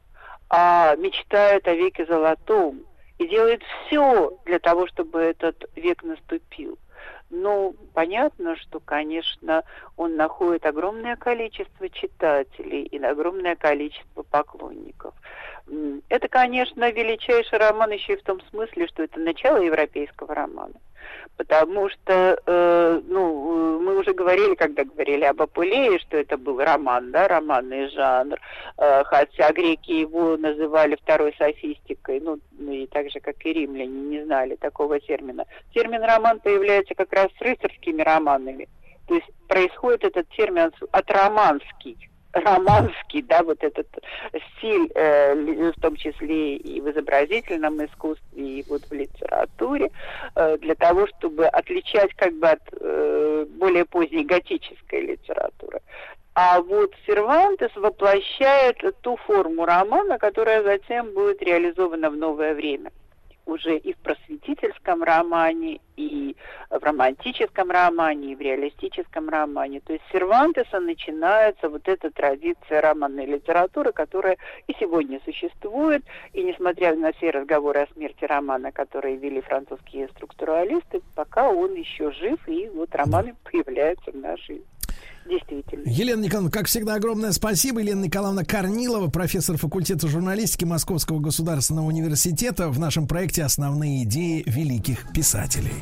а 0.49 0.95
мечтают 0.95 1.68
о 1.68 1.74
веке 1.74 2.06
золотом 2.06 2.86
и 3.18 3.28
делают 3.28 3.61
все 3.64 4.38
для 4.45 4.60
того, 4.60 4.88
чтобы 4.88 5.20
этот 5.20 5.70
век 5.76 6.02
наступил. 6.03 6.80
Ну, 7.30 7.75
понятно, 7.93 8.56
что, 8.56 8.80
конечно, 8.80 9.64
он 9.98 10.16
находит 10.16 10.66
огромное 10.66 11.16
количество 11.16 11.88
читателей 11.90 12.83
и 12.83 12.98
огромное 12.98 13.56
количество 13.56 14.24
поклонников. 14.24 15.14
Это, 16.09 16.27
конечно, 16.27 16.91
величайший 16.91 17.59
роман 17.59 17.91
еще 17.91 18.14
и 18.14 18.17
в 18.17 18.23
том 18.23 18.41
смысле, 18.49 18.88
что 18.88 19.03
это 19.03 19.19
начало 19.19 19.57
европейского 19.57 20.33
романа. 20.33 20.73
Потому 21.38 21.89
что, 21.89 22.39
э, 22.45 23.01
ну, 23.07 23.77
э, 23.77 23.80
мы 23.80 23.98
уже 23.98 24.14
говорили, 24.14 24.56
когда 24.56 24.83
говорили 24.83 25.23
об 25.23 25.41
Апулее, 25.41 25.98
что 25.99 26.17
это 26.17 26.38
был 26.38 26.59
роман, 26.59 27.11
да, 27.11 27.27
романный 27.27 27.89
жанр, 27.89 28.38
Э, 28.81 29.03
хотя 29.03 29.51
греки 29.51 29.91
его 29.91 30.38
называли 30.38 30.95
второй 30.95 31.35
софистикой, 31.38 32.22
ну, 32.22 32.39
ну 32.57 32.72
и 32.72 32.88
так 32.88 33.11
же, 33.11 33.19
как 33.19 33.45
и 33.45 33.51
римляне, 33.51 33.88
не 33.88 34.23
знали 34.23 34.56
такого 34.56 35.01
термина. 35.01 35.45
Термин 35.73 36.01
роман 36.01 36.39
появляется 36.39 36.95
как 36.95 37.11
раз 37.11 37.27
с 37.38 37.41
рыцарскими 37.41 38.01
романами. 38.01 38.69
То 39.07 39.15
есть 39.15 39.27
происходит 39.49 40.06
этот 40.06 40.30
термин 40.30 40.72
от 40.91 41.11
романский 41.11 41.98
романский, 42.33 43.22
да, 43.24 43.43
вот 43.43 43.64
этот 43.64 43.88
стиль, 44.58 44.91
э, 44.95 45.35
ли- 45.35 45.72
в 45.72 45.80
том 45.82 45.95
числе 45.95 46.56
и 46.58 46.82
в 46.82 46.90
изобразительном 46.91 47.83
искусстве, 47.85 48.59
и 48.59 48.66
вот 48.67 48.83
в 48.90 48.93
литературе, 48.93 49.91
э, 50.35 50.58
для 50.58 50.75
того, 50.75 51.08
чтобы 51.08 51.48
отличать 51.48 52.14
как 52.16 52.33
бы 52.33 52.49
от 52.49 52.61
э, 52.80 53.45
более 53.49 53.85
поздней 53.85 54.25
готической 54.25 55.01
литературы. 55.01 55.82
А 56.35 56.61
вот 56.61 56.93
Сервантес 57.06 57.75
воплощает 57.75 58.77
ту 59.01 59.17
форму 59.17 59.66
романа, 59.66 60.17
которая 60.17 60.64
затем 60.64 61.14
будет 61.14 61.41
реализована 61.41 62.09
в 62.09 62.16
новое 62.16 62.53
время 62.53 62.91
уже 63.52 63.78
и 63.78 63.94
в 63.94 63.98
просветительском 63.98 65.03
романе, 65.03 65.80
и 65.95 66.36
в 66.69 66.84
романтическом 66.84 67.72
романе, 67.72 68.32
и 68.32 68.36
в 68.36 68.42
реалистическом 68.42 69.30
романе. 69.30 69.82
То 69.82 69.94
есть 69.94 70.06
с 70.08 70.11
Сервантеса 70.11 70.80
начинается 70.80 71.69
вот 71.69 71.88
эта 71.88 72.11
традиция 72.11 72.82
романной 72.82 73.26
литературы, 73.26 73.92
которая 73.92 74.38
и 74.68 74.74
сегодня 74.80 75.19
существует. 75.26 76.03
И 76.34 76.44
несмотря 76.44 76.95
на 76.95 77.11
все 77.14 77.32
разговоры 77.32 77.82
о 77.82 77.94
смерти 77.94 78.24
романа, 78.26 78.72
которые 78.72 79.18
вели 79.18 79.42
французские 79.42 80.08
структуралисты, 80.10 81.02
пока 81.16 81.50
он 81.50 81.74
еще 81.74 82.11
жив, 82.11 82.40
и 82.48 82.69
вот 82.69 82.94
романы 82.95 83.36
появляются 83.44 84.11
в 84.11 84.16
нашей 84.16 84.64
действительности. 85.27 85.99
Елена 85.99 86.22
Николаевна, 86.22 86.51
как 86.51 86.67
всегда, 86.67 86.95
огромное 86.95 87.31
спасибо. 87.31 87.80
Елена 87.80 88.06
Николаевна 88.06 88.43
Корнилова, 88.43 89.09
профессор 89.09 89.57
факультета 89.57 90.07
журналистики 90.07 90.65
Московского 90.65 91.19
государственного 91.19 91.85
университета 91.88 92.69
в 92.69 92.80
нашем 92.80 93.07
проекте 93.07 93.43
«Основные 93.43 94.03
идеи 94.03 94.43
великих 94.45 95.11
писателей». 95.14 95.73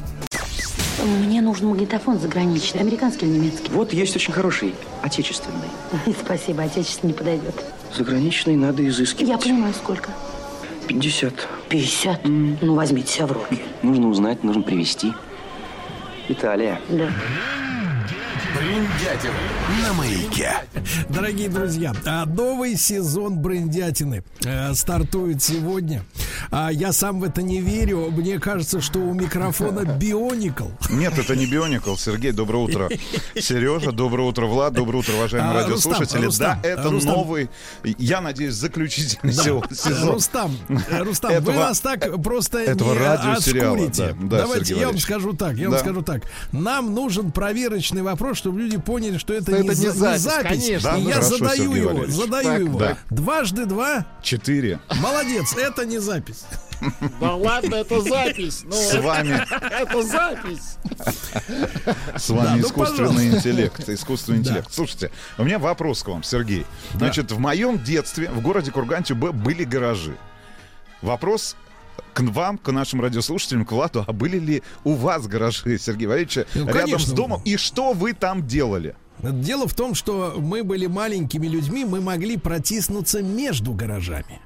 Мне 1.03 1.41
нужен 1.41 1.67
магнитофон 1.67 2.19
заграничный, 2.19 2.81
американский 2.81 3.27
или 3.27 3.37
немецкий? 3.37 3.71
Вот 3.71 3.93
есть 3.93 4.15
очень 4.15 4.33
хороший, 4.33 4.73
отечественный. 5.03 5.69
Спасибо, 6.25 6.63
отечественный 6.63 7.13
не 7.13 7.17
подойдет. 7.17 7.53
Заграничный 7.95 8.55
надо 8.55 8.87
изыскивать. 8.87 9.29
Я 9.29 9.37
понимаю, 9.37 9.73
сколько? 9.73 10.09
50. 10.87 11.33
50? 11.69 12.21
Ну, 12.25 12.75
возьмите 12.75 13.13
себя 13.13 13.27
в 13.27 13.31
руки. 13.33 13.59
Нужно 13.83 14.07
узнать, 14.07 14.43
нужно 14.43 14.63
привезти. 14.63 15.13
Италия. 16.29 16.79
Да. 16.89 17.09
Бриндятин 18.57 19.31
на 19.83 19.93
маяке. 19.93 20.51
Дорогие 21.09 21.47
друзья, 21.49 21.93
а, 22.05 22.25
новый 22.25 22.75
сезон 22.75 23.37
брендятины 23.37 24.23
э, 24.43 24.73
стартует 24.73 25.43
сегодня. 25.43 26.03
А, 26.49 26.69
Я 26.71 26.91
сам 26.91 27.19
в 27.19 27.23
это 27.23 27.41
не 27.43 27.61
верю. 27.61 28.09
Мне 28.11 28.39
кажется, 28.39 28.81
что 28.81 28.99
у 28.99 29.13
микрофона 29.13 29.81
бионикл. 29.99 30.67
Нет, 30.89 31.17
это 31.19 31.35
не 31.35 31.45
Бионикл. 31.45 31.95
Сергей, 31.95 32.31
доброе 32.31 32.63
утро. 32.63 32.89
Сережа, 33.39 33.91
доброе 33.91 34.23
утро. 34.27 34.45
Влад, 34.47 34.73
доброе 34.73 34.99
утро, 34.99 35.13
уважаемые 35.13 35.51
А, 35.51 35.63
радиослушатели. 35.63 36.25
Рустам, 36.25 36.59
да, 36.61 36.67
это 36.67 36.89
Рустам. 36.89 37.13
новый, 37.13 37.49
я 37.83 38.21
надеюсь, 38.21 38.53
заключительный 38.55 39.33
Да. 39.35 39.43
се- 39.43 39.61
сезон. 39.75 40.13
Рустам, 40.13 40.57
Рустам, 40.99 41.31
вы 41.31 41.37
Этого- 41.37 41.53
нас 41.53 41.79
так 41.79 42.21
просто 42.23 42.59
этого 42.59 42.93
не 42.93 42.99
радиосериала, 42.99 43.73
отскурите. 43.77 44.15
да, 44.19 44.27
да, 44.27 44.37
Давайте 44.41 44.65
Сергей 44.65 44.79
я 44.81 44.87
вам 44.87 44.95
Валерьевич. 44.95 45.03
скажу 45.03 45.33
так, 45.33 45.55
я 45.57 45.65
Да. 45.65 45.69
вам 45.71 45.79
скажу 45.79 46.01
так. 46.01 46.21
Нам 46.51 46.93
нужен 46.93 47.31
проверочный 47.31 48.01
вопрос, 48.01 48.37
чтобы 48.47 48.59
люди 48.61 48.77
поняли, 48.77 49.17
что 49.17 49.33
это, 49.33 49.51
Что 49.51 49.57
не, 49.61 49.67
это 49.67 49.77
не 49.77 49.87
за- 49.89 50.17
запись, 50.17 50.43
конечно. 50.63 50.87
И 50.89 50.91
Да, 50.91 50.95
я 50.97 51.13
хорошо, 51.15 51.29
задаю 51.37 51.57
Сергей 51.63 51.77
его, 51.81 51.89
Валерьевич. 51.89 52.15
задаю 52.15 52.43
Так, 52.43 52.59
его. 52.59 52.79
да. 52.79 52.97
Дважды 53.09 53.65
два. 53.65 54.05
Четыре. 54.23 54.79
Молодец, 55.01 55.55
это 55.57 55.85
не 55.85 55.99
запись. 55.99 56.45
Да 57.19 57.33
ладно, 57.35 57.75
это 57.75 57.99
запись. 58.01 58.61
Ну, 58.63 58.71
С 58.71 58.93
вами. 59.01 59.41
Это 59.81 60.03
запись. 60.03 60.77
С 62.15 62.29
вами 62.29 62.45
Да, 62.45 62.55
ну, 62.55 62.61
искусственный 62.61 63.07
пожалуйста. 63.09 63.37
интеллект. 63.37 63.89
Искусственный 63.89 64.37
Да. 64.39 64.49
интеллект. 64.49 64.71
Слушайте, 64.73 65.11
у 65.39 65.43
меня 65.43 65.57
вопрос 65.59 66.03
к 66.03 66.07
вам, 66.07 66.21
Сергей. 66.23 66.65
Значит, 66.93 67.31
в 67.31 67.39
моем 67.39 67.83
детстве 67.83 68.29
в 68.29 68.41
городе 68.41 68.71
Курган-Тюбе 68.71 69.31
были 69.31 69.63
гаражи. 69.63 70.15
Вопрос 71.01 71.55
к 72.13 72.21
вам, 72.21 72.57
к 72.57 72.71
нашим 72.71 73.01
радиослушателям, 73.01 73.65
к 73.65 73.71
Владу, 73.71 74.03
а 74.07 74.13
были 74.13 74.39
ли 74.39 74.63
у 74.83 74.93
вас 74.93 75.27
гаражи, 75.27 75.77
Сергей 75.77 76.07
Валерьевич, 76.07 76.47
Ну, 76.55 76.65
рядом 76.65 76.81
конечно. 76.81 77.07
с 77.07 77.11
домом? 77.11 77.41
И 77.45 77.57
что 77.57 77.93
вы 77.93 78.13
там 78.13 78.45
делали? 78.47 78.95
Дело 79.21 79.67
в 79.67 79.73
том, 79.73 79.95
что 79.95 80.35
мы 80.37 80.63
были 80.63 80.85
маленькими 80.85 81.47
людьми, 81.47 81.85
мы 81.85 82.01
могли 82.01 82.37
протиснуться 82.37 83.21
между 83.23 83.73
гаражами. 83.73 84.39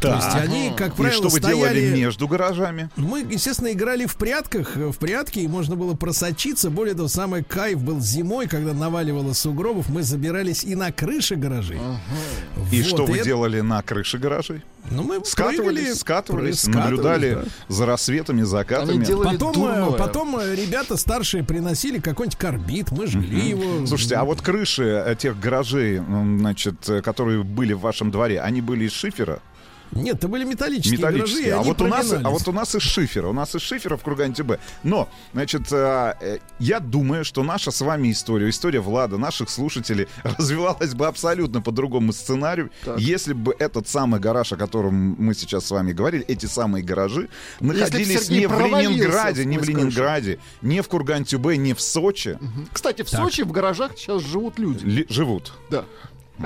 То 0.00 0.14
есть 0.14 0.34
они, 0.34 0.72
как 0.76 0.94
правило, 0.94 1.12
И 1.12 1.16
что 1.16 1.28
вы 1.28 1.38
стояли... 1.38 1.80
делали 1.80 2.00
между 2.00 2.28
гаражами? 2.28 2.90
Мы, 2.96 3.20
естественно, 3.20 3.72
играли 3.72 4.06
в 4.06 4.16
прятках, 4.16 4.76
э, 4.76 4.88
в 4.92 4.98
прятки, 4.98 5.40
и 5.40 5.48
можно 5.48 5.76
было 5.76 5.94
просочиться. 5.94 6.70
Более 6.70 6.94
того, 6.94 7.08
самый 7.08 7.42
кайф 7.44 7.78
был 7.80 8.00
зимой, 8.00 8.46
когда 8.48 8.72
наваливало 8.74 9.32
сугробов, 9.32 9.88
мы 9.88 10.02
забирались 10.02 10.64
и 10.64 10.74
на 10.74 10.92
крыши 10.92 11.36
гаражей. 11.36 11.78
И 12.70 12.82
Вот, 12.82 12.88
что 12.88 13.06
вы 13.06 13.16
это- 13.16 13.24
делали 13.24 13.60
на 13.60 13.82
крыше 13.82 14.18
гаражей? 14.18 14.62
Ну, 14.90 15.02
мы 15.02 15.22
скатывались, 15.22 15.74
прыгали, 15.76 15.92
скатывались, 15.92 16.64
пры- 16.64 16.70
наблюдали 16.78 17.30
скатывались, 17.32 17.52
за 17.68 17.86
рассветами, 17.86 18.42
закатами. 18.42 19.04
Потом, 19.22 19.66
э, 19.66 19.92
потом 19.98 20.36
э, 20.38 20.54
ребята 20.54 20.96
старшие 20.96 21.44
приносили 21.44 21.98
какой-нибудь 21.98 22.38
карбид, 22.38 22.90
мы 22.92 23.06
жгли 23.06 23.50
его. 23.50 23.86
Слушайте, 23.86 24.14
а 24.16 24.24
вот 24.24 24.40
крыши 24.40 25.14
тех 25.20 25.38
гаражей, 25.38 25.98
значит, 25.98 26.88
которые 27.04 27.42
были 27.42 27.74
в 27.74 27.80
вашем 27.80 28.10
дворе, 28.10 28.40
они 28.40 28.62
были 28.62 28.84
из 28.86 28.92
шифера? 28.92 29.40
Нет, 29.92 30.16
это 30.16 30.28
были 30.28 30.44
металлические, 30.44 30.98
Металлические. 30.98 31.50
гаражи, 31.50 31.60
а, 31.60 31.62
вот 31.62 31.80
у 31.80 31.86
нас, 31.86 32.12
а 32.12 32.30
вот 32.30 32.48
у 32.48 32.52
нас 32.52 32.74
из 32.74 32.82
шифера. 32.82 33.28
У 33.28 33.32
нас 33.32 33.54
из 33.54 33.62
шифера 33.62 33.96
в 33.96 34.02
Кургане-ТБ. 34.02 34.58
Но, 34.82 35.08
значит, 35.32 35.72
э, 35.72 36.14
э, 36.20 36.38
я 36.58 36.80
думаю, 36.80 37.24
что 37.24 37.42
наша 37.42 37.70
с 37.70 37.80
вами 37.80 38.10
история, 38.10 38.50
история 38.50 38.80
Влада, 38.80 39.18
наших 39.18 39.48
слушателей 39.50 40.08
развивалась 40.24 40.94
бы 40.94 41.06
абсолютно 41.06 41.62
по 41.62 41.70
другому 41.72 42.12
сценарию, 42.12 42.70
если 42.98 43.32
бы 43.32 43.54
этот 43.58 43.88
самый 43.88 44.20
гараж, 44.20 44.52
о 44.52 44.56
котором 44.56 45.16
мы 45.18 45.34
сейчас 45.34 45.66
с 45.66 45.70
вами 45.70 45.92
говорили, 45.92 46.24
эти 46.24 46.46
самые 46.46 46.84
гаражи, 46.84 47.28
находились 47.60 48.28
не 48.28 48.46
в 48.46 48.58
Ленинграде, 48.60 49.44
не 49.44 49.58
в. 49.58 49.64
Ленинграде, 49.68 50.38
не 50.62 50.80
в 50.80 50.88
Курган-Тюбе, 50.88 51.56
не 51.56 51.74
в 51.74 51.80
Сочи. 51.80 52.38
Кстати, 52.72 53.02
в 53.02 53.10
Так. 53.10 53.20
Сочи 53.20 53.42
в 53.42 53.52
гаражах 53.52 53.92
сейчас 53.96 54.22
живут 54.22 54.58
люди. 54.58 54.84
Ли- 54.84 55.06
живут. 55.08 55.52
Да. 55.70 55.84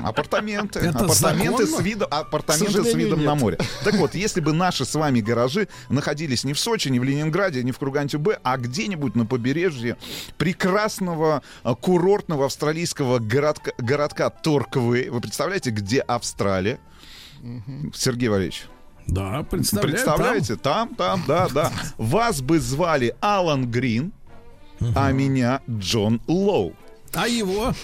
Апартаменты, 0.00 0.80
Это 0.80 1.00
апартаменты 1.00 1.66
с 1.66 1.80
видом, 1.80 2.08
апартаменты 2.10 2.84
с 2.84 2.94
видом 2.94 3.18
нет. 3.18 3.26
на 3.26 3.34
море. 3.34 3.58
Так 3.84 3.94
вот, 3.96 4.14
если 4.14 4.40
бы 4.40 4.52
наши 4.52 4.84
с 4.84 4.94
вами 4.94 5.20
гаражи 5.20 5.68
находились 5.88 6.44
не 6.44 6.52
в 6.52 6.58
Сочи, 6.58 6.88
не 6.88 7.00
в 7.00 7.04
Ленинграде, 7.04 7.62
не 7.62 7.72
в 7.72 7.78
Курган-Тюбе, 7.78 8.38
а 8.42 8.56
где-нибудь 8.56 9.14
на 9.16 9.26
побережье 9.26 9.96
прекрасного 10.38 11.42
а, 11.62 11.74
курортного 11.74 12.46
австралийского 12.46 13.18
городка, 13.18 13.72
городка 13.78 14.30
Торквей, 14.30 15.08
вы 15.10 15.20
представляете, 15.20 15.70
где 15.70 16.00
Австралия? 16.00 16.78
Сергей 17.94 18.28
Валерьевич. 18.28 18.66
Да, 19.06 19.42
представляю, 19.42 19.92
Представляете? 19.94 20.56
Там, 20.56 20.94
там, 20.94 21.24
да, 21.26 21.48
да. 21.48 21.72
Вас 21.98 22.40
бы 22.40 22.60
звали 22.60 23.16
Алан 23.20 23.70
Грин, 23.70 24.12
а 24.94 25.10
меня 25.12 25.60
Джон 25.68 26.20
Лоу. 26.26 26.74
А 27.15 27.28
его? 27.28 27.74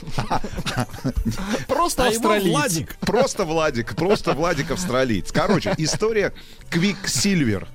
Просто 1.67 2.05
А 2.05 2.07
его 2.07 2.17
австралиец. 2.17 2.51
Владик. 2.53 2.97
Просто 3.01 3.45
Владик, 3.45 3.95
просто 3.95 4.33
Владик 4.33 4.71
австралиец. 4.71 5.31
Короче, 5.33 5.75
история 5.77 6.33
Квиксильвер. 6.71 7.69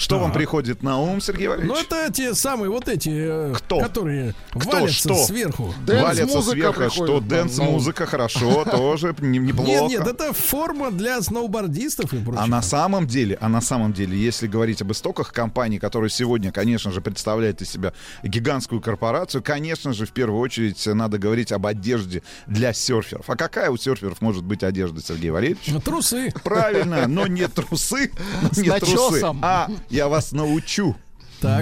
Что 0.00 0.18
вам 0.18 0.30
Так. 0.30 0.38
приходит 0.38 0.82
на 0.82 0.98
ум, 0.98 1.20
Сергей 1.20 1.46
Валерьевич? 1.48 1.76
Ну, 1.76 1.78
это 1.78 2.10
те 2.10 2.34
самые 2.34 2.70
вот 2.70 2.88
эти, 2.88 3.10
э, 3.12 3.52
Кто? 3.54 3.80
которые 3.80 4.34
Кто, 4.50 4.70
валятся 4.70 4.94
что? 4.96 5.14
сверху. 5.26 5.74
Валятся 5.86 6.40
сверху, 6.40 6.90
что 6.90 7.20
дэнс-музыка, 7.20 8.06
хорошо, 8.10 8.64
тоже 8.64 9.14
не- 9.18 9.38
неплохо. 9.38 9.68
Нет, 9.70 9.90
нет, 9.90 10.06
это 10.06 10.32
форма 10.32 10.90
для 10.90 11.20
сноубордистов 11.20 12.14
и 12.14 12.16
прочее. 12.16 12.42
А 12.42 12.46
на 12.46 12.62
самом 12.62 13.06
деле, 13.06 13.36
а 13.42 13.50
на 13.50 13.60
самом 13.60 13.92
деле, 13.92 14.16
если 14.16 14.46
говорить 14.46 14.80
об 14.80 14.90
истоках 14.90 15.34
компании, 15.34 15.76
которая 15.76 16.08
сегодня, 16.08 16.50
конечно 16.50 16.90
же, 16.92 17.02
представляет 17.02 17.60
из 17.60 17.70
себя 17.70 17.92
гигантскую 18.22 18.80
корпорацию, 18.80 19.42
конечно 19.42 19.92
же, 19.92 20.06
в 20.06 20.12
первую 20.12 20.40
очередь 20.40 20.82
надо 20.86 21.18
говорить 21.18 21.52
об 21.52 21.66
одежде 21.66 22.22
для 22.46 22.72
серферов. 22.72 23.28
А 23.28 23.36
какая 23.36 23.70
у 23.70 23.76
серферов 23.76 24.22
может 24.22 24.44
быть 24.44 24.62
одежда, 24.62 25.02
Сергей 25.02 25.28
Валерьевич? 25.28 25.64
Ну, 25.66 25.78
Трусы. 25.78 26.32
Правильно, 26.42 27.06
но 27.06 27.26
не 27.26 27.46
трусы, 27.48 28.10
С 28.50 28.56
не 28.56 28.70
трусы, 28.80 29.22
а 29.42 29.68
я 29.90 30.08
вас 30.08 30.32
научу. 30.32 30.96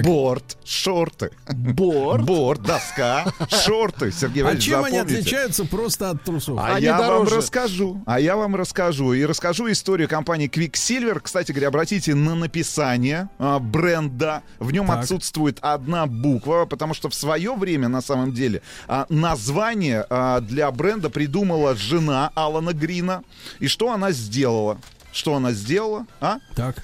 Борт, 0.03 0.57
шорты. 0.65 1.31
Борт? 1.47 2.23
Борт, 2.25 2.61
доска, 2.63 3.31
шорты. 3.63 4.11
Сергей 4.11 4.41
А 4.43 4.47
Валерьевич, 4.47 4.65
чем 4.67 4.83
они 4.83 4.97
запомните. 4.97 5.19
отличаются 5.21 5.63
просто 5.63 6.09
от 6.09 6.23
трусов? 6.25 6.59
А 6.61 6.77
я 6.81 6.97
вам 6.99 7.25
расскажу. 7.25 8.03
А 8.05 8.19
я 8.19 8.35
вам 8.35 8.57
расскажу. 8.57 9.13
И 9.13 9.23
расскажу 9.23 9.71
историю 9.71 10.09
компании 10.09 10.49
Quicksilver. 10.49 11.21
Кстати 11.21 11.53
говоря, 11.53 11.69
обратите 11.69 12.13
на 12.13 12.35
написание 12.35 13.29
а, 13.39 13.59
бренда. 13.59 14.43
В 14.59 14.71
нем 14.71 14.87
Так. 14.87 14.99
отсутствует 14.99 15.59
одна 15.61 16.07
буква, 16.07 16.65
потому 16.65 16.93
что 16.93 17.07
в 17.09 17.15
свое 17.15 17.55
время, 17.55 17.87
на 17.87 18.01
самом 18.01 18.33
деле, 18.33 18.61
а, 18.89 19.05
название 19.07 20.05
а, 20.09 20.41
для 20.41 20.69
бренда 20.71 21.09
придумала 21.09 21.73
жена 21.75 22.31
Алана 22.35 22.73
Грина. 22.73 23.23
И 23.59 23.67
что 23.67 23.93
она 23.93 24.11
сделала? 24.11 24.77
Что 25.13 25.35
она 25.35 25.53
сделала? 25.53 26.05
А? 26.19 26.39
Так. 26.53 26.83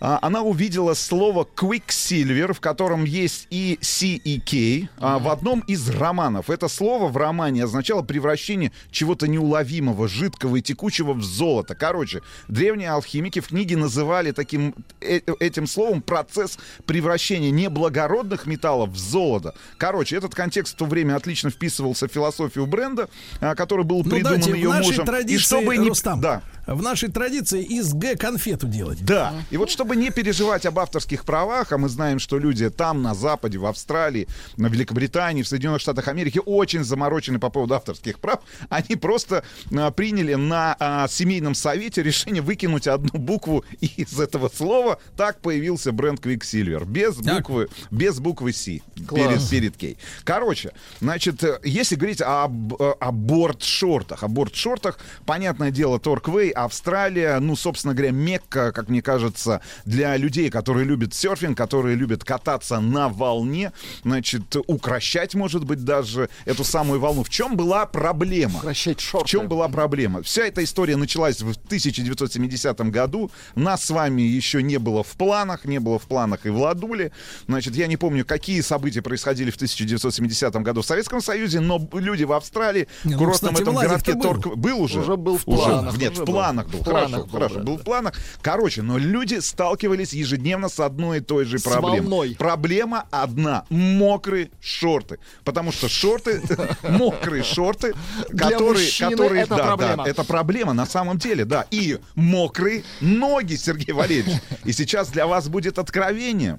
А, 0.00 0.18
она 0.22 0.42
увидела 0.42 0.94
слово 0.94 1.46
Quicksilver, 1.56 2.52
в 2.54 2.60
котором 2.60 3.04
есть 3.04 3.46
и 3.50 3.78
C, 3.82 4.06
и 4.06 4.40
K, 4.40 4.88
а, 4.98 5.18
в 5.18 5.28
одном 5.28 5.60
из 5.60 5.88
романов. 5.90 6.48
Это 6.48 6.68
слово 6.68 7.08
в 7.08 7.16
романе 7.16 7.64
означало 7.64 8.02
превращение 8.02 8.72
чего-то 8.90 9.28
неуловимого, 9.28 10.08
жидкого 10.08 10.56
и 10.56 10.62
текучего 10.62 11.12
в 11.12 11.22
золото. 11.22 11.74
Короче, 11.74 12.22
древние 12.48 12.90
алхимики 12.90 13.40
в 13.40 13.48
книге 13.48 13.76
называли 13.76 14.32
таким 14.32 14.74
э- 15.00 15.20
этим 15.38 15.66
словом 15.66 16.00
процесс 16.00 16.58
превращения 16.86 17.50
неблагородных 17.50 18.46
металлов 18.46 18.90
в 18.90 18.98
золото. 18.98 19.54
Короче, 19.76 20.16
этот 20.16 20.34
контекст 20.34 20.74
в 20.74 20.76
то 20.76 20.86
время 20.86 21.16
отлично 21.16 21.50
вписывался 21.50 22.08
в 22.08 22.12
философию 22.12 22.66
бренда, 22.66 23.08
а, 23.40 23.54
который 23.54 23.84
был 23.84 24.02
Ну, 24.02 24.10
придуман 24.10 24.40
дайте, 24.40 24.52
ее 24.52 24.68
мужем. 24.72 25.06
и 25.26 25.36
чтобы 25.36 25.76
не... 25.76 25.88
Рустам, 25.88 26.20
Да. 26.20 26.42
В 26.70 26.82
нашей 26.82 27.10
традиции 27.10 27.62
из 27.62 27.92
Г 27.92 28.16
конфету 28.16 28.68
делать. 28.68 29.04
Да. 29.04 29.34
И 29.50 29.56
вот 29.56 29.70
чтобы 29.70 29.96
не 29.96 30.10
переживать 30.10 30.66
об 30.66 30.78
авторских 30.78 31.24
правах, 31.24 31.72
а 31.72 31.78
мы 31.78 31.88
знаем, 31.88 32.18
что 32.18 32.38
люди 32.38 32.70
там, 32.70 33.02
на 33.02 33.14
Западе, 33.14 33.58
в 33.58 33.66
Австралии, 33.66 34.28
на 34.56 34.68
Великобритании, 34.68 35.42
в 35.42 35.48
Соединенных 35.48 35.80
Штатах 35.80 36.08
Америки 36.08 36.40
очень 36.44 36.84
заморочены 36.84 37.38
по 37.38 37.50
поводу 37.50 37.74
авторских 37.74 38.20
прав, 38.20 38.40
они 38.68 38.96
просто 38.96 39.44
а, 39.76 39.90
приняли 39.90 40.34
на 40.34 40.76
а, 40.78 41.08
семейном 41.08 41.54
совете 41.54 42.02
решение 42.02 42.42
выкинуть 42.42 42.86
одну 42.86 43.18
букву 43.18 43.64
из 43.80 44.18
этого 44.18 44.48
слова. 44.48 45.00
Так 45.16 45.40
появился 45.40 45.92
бренд 45.92 46.24
Quicksilver. 46.24 46.84
Без 46.84 47.16
буквы, 47.16 47.68
без 47.90 48.20
буквы 48.20 48.52
C 48.52 48.80
Класс. 49.06 49.20
перед, 49.20 49.50
перед 49.50 49.76
Кей. 49.76 49.98
Короче, 50.24 50.72
значит, 51.00 51.42
э, 51.42 51.58
если 51.64 51.96
говорить 51.96 52.22
об, 52.22 52.80
э, 52.80 52.94
о 53.00 53.10
борт-шортах, 53.10 54.22
о 54.22 54.28
борт-шортах, 54.28 54.98
понятное 55.26 55.70
дело, 55.70 55.98
Торквей, 55.98 56.50
Австралия, 56.64 57.38
ну, 57.40 57.56
собственно 57.56 57.94
говоря, 57.94 58.12
Мекка, 58.12 58.72
как 58.72 58.88
мне 58.88 59.02
кажется, 59.02 59.60
для 59.84 60.16
людей, 60.16 60.50
которые 60.50 60.84
любят 60.84 61.14
серфинг, 61.14 61.56
которые 61.56 61.96
любят 61.96 62.24
кататься 62.24 62.80
на 62.80 63.08
волне, 63.08 63.72
значит, 64.04 64.56
укращать, 64.66 65.34
может 65.34 65.64
быть, 65.64 65.84
даже 65.84 66.28
эту 66.44 66.64
самую 66.64 67.00
волну. 67.00 67.22
В 67.22 67.30
чем 67.30 67.56
была 67.56 67.86
проблема? 67.86 68.58
Укращать 68.58 69.00
шорты. 69.00 69.26
В 69.26 69.30
чем 69.30 69.48
была 69.48 69.68
проблема? 69.68 70.22
Вся 70.22 70.46
эта 70.46 70.62
история 70.64 70.96
началась 70.96 71.40
в 71.40 71.50
1970 71.50 72.80
году. 72.90 73.30
Нас 73.54 73.84
с 73.84 73.90
вами 73.90 74.22
еще 74.22 74.62
не 74.62 74.78
было 74.78 75.02
в 75.02 75.12
планах, 75.16 75.64
не 75.64 75.78
было 75.78 75.98
в 75.98 76.04
планах 76.04 76.46
и 76.46 76.50
в 76.50 76.58
Ладуле. 76.58 77.12
Значит, 77.46 77.76
я 77.76 77.86
не 77.86 77.96
помню, 77.96 78.24
какие 78.24 78.60
события 78.60 79.02
происходили 79.02 79.50
в 79.50 79.56
1970 79.56 80.54
году 80.56 80.82
в 80.82 80.86
Советском 80.86 81.20
Союзе, 81.20 81.60
но 81.60 81.88
люди 81.92 82.24
в 82.24 82.32
Австралии, 82.32 82.88
Не, 83.04 83.14
в 83.14 83.16
ну, 83.16 83.18
курортном 83.18 83.54
кстати, 83.54 83.62
этом 83.62 83.74
городке 83.74 84.14
был. 84.14 84.22
Торк... 84.22 84.56
Был 84.56 84.80
уже? 84.82 85.00
Уже 85.00 85.16
был 85.16 85.38
в 85.38 85.44
планах, 85.44 85.96
Нет, 85.96 86.12
уже 86.12 86.22
в 86.22 86.26
был. 86.26 86.34
Планах 86.50 86.68
был. 86.68 86.80
В 86.80 86.84
Хорошо, 86.84 87.08
планах 87.08 87.26
был, 87.26 87.32
хорошо, 87.32 87.54
да. 87.56 87.62
был 87.62 87.76
в 87.78 87.82
планах. 87.82 88.14
Короче, 88.42 88.82
но 88.82 88.98
люди 88.98 89.38
сталкивались 89.40 90.12
ежедневно 90.12 90.68
с 90.68 90.80
одной 90.80 91.18
и 91.18 91.20
той 91.20 91.44
же 91.44 91.58
С 91.58 91.62
проблемой. 91.62 92.00
волной. 92.00 92.36
Проблема 92.38 93.06
одна. 93.10 93.64
Мокрые 93.70 94.50
шорты. 94.60 95.18
Потому 95.44 95.72
что 95.72 95.88
шорты, 95.88 96.42
мокрые 96.88 97.42
шорты, 97.42 97.94
которые... 98.36 98.88
которые 98.98 99.42
это 99.42 99.56
да, 99.56 99.64
проблема. 99.64 100.04
да, 100.04 100.10
это 100.10 100.24
проблема 100.24 100.72
на 100.72 100.86
самом 100.86 101.18
деле, 101.18 101.44
да. 101.44 101.66
И 101.70 101.98
мокрые 102.14 102.84
ноги, 103.00 103.54
Сергей 103.56 103.92
Валерьевич. 103.92 104.40
И 104.64 104.72
сейчас 104.72 105.08
для 105.08 105.26
вас 105.26 105.48
будет 105.48 105.78
откровение. 105.78 106.58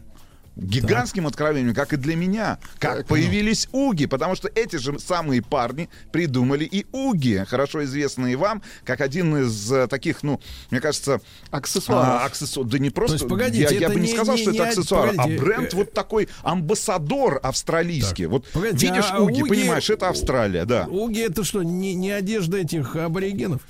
Гигантским 0.58 1.28
откровением, 1.28 1.74
как 1.74 1.94
и 1.94 1.98
для 1.98 2.16
меня, 2.16 2.60
как 2.78 3.08
появились 3.08 3.70
уги, 3.72 4.06
потому 4.06 4.36
что 4.36 4.50
эти 4.54 4.76
же 4.76 5.00
самые 5.00 5.42
парни 5.42 5.90
придумали 6.12 6.66
и 6.66 6.86
уги, 6.92 7.44
хорошо 7.48 7.84
известные 7.86 8.36
вам, 8.36 8.62
как 8.84 9.00
один 9.02 9.36
из 9.38 9.72
э, 9.72 9.88
таких, 9.88 10.24
ну, 10.24 10.42
мне 10.70 10.82
кажется, 10.82 11.22
Аксессуаров. 11.52 12.22
а, 12.22 12.28
аксессуар- 12.28 12.66
да 12.66 12.80
не 12.80 12.90
просто, 12.90 13.16
есть, 13.16 13.28
погодите, 13.30 13.64
я, 13.76 13.80
я 13.80 13.90
бы 13.90 13.96
не, 13.96 14.08
не- 14.08 14.14
сказал, 14.14 14.36
не- 14.36 14.42
что 14.42 14.52
не 14.52 14.58
это 14.58 14.68
аксессуар, 14.70 15.10
а 15.10 15.14
погодите, 15.14 15.40
бренд 15.42 15.74
э, 15.74 15.78
вот 15.78 15.94
такой 15.94 16.28
амбассадор 16.44 17.40
австралийский. 17.42 18.26
Вот 18.26 18.46
Погодите, 18.52 18.88
видишь 18.88 19.06
а 19.10 19.22
уги, 19.22 19.42
уги- 19.44 19.48
понимаешь, 19.50 19.90
это 19.90 20.10
Австралия, 20.10 20.66
да. 20.66 20.86
Уги 20.88 21.22
это 21.22 21.44
что, 21.44 21.64
не, 21.64 21.94
не 21.96 22.12
одежда 22.12 22.58
этих 22.58 22.96
аборигенов? 22.96 23.62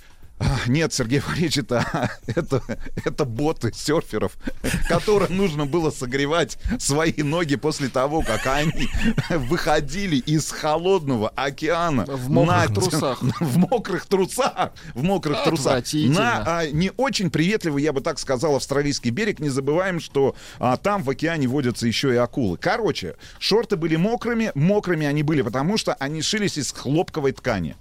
Нет, 0.68 0.94
Сергей 0.94 1.20
Валерьевич, 1.20 1.60
это, 1.60 2.12
это, 2.28 2.62
это 3.04 3.26
боты 3.26 3.72
серферов, 3.74 4.34
которым 4.88 5.36
нужно 5.38 5.66
было 5.66 5.92
согревать 5.92 6.58
свои 6.80 7.14
ноги 7.24 7.56
после 7.56 7.90
того, 7.90 8.22
как 8.22 8.48
они 8.48 8.90
выходили 9.30 10.18
из 10.18 10.52
холодного 10.52 11.30
океана. 11.30 12.06
В 12.06 12.30
мокрых 12.30 12.70
на- 12.70 12.76
трусах. 12.76 13.22
В 13.22 13.58
мокрых 13.58 14.06
трусах. 14.06 14.72
В 14.94 15.04
мокрых 15.04 15.44
трусах. 15.44 15.84
На 15.94 16.44
а, 16.46 16.68
не 16.68 16.92
очень 16.98 17.30
приветливый, 17.30 17.84
я 17.84 17.94
бы 17.94 18.02
так 18.02 18.20
сказал, 18.20 18.56
австралийский 18.56 19.10
берег. 19.10 19.40
Не 19.40 19.50
забываем, 19.50 20.00
что 20.00 20.36
а, 20.60 20.78
там 20.78 21.04
в 21.04 21.10
океане 21.10 21.48
водятся 21.48 21.88
еще 21.88 22.14
и 22.14 22.18
акулы. 22.18 22.58
Короче, 22.58 23.16
шорты 23.40 23.76
были 23.76 23.96
мокрыми. 23.96 24.52
Мокрыми 24.56 25.06
они 25.06 25.24
были, 25.24 25.42
потому 25.42 25.78
что 25.78 25.94
они 25.96 26.22
шились 26.22 26.58
из 26.58 26.72
хлопковой 26.72 27.32
ткани. 27.32 27.76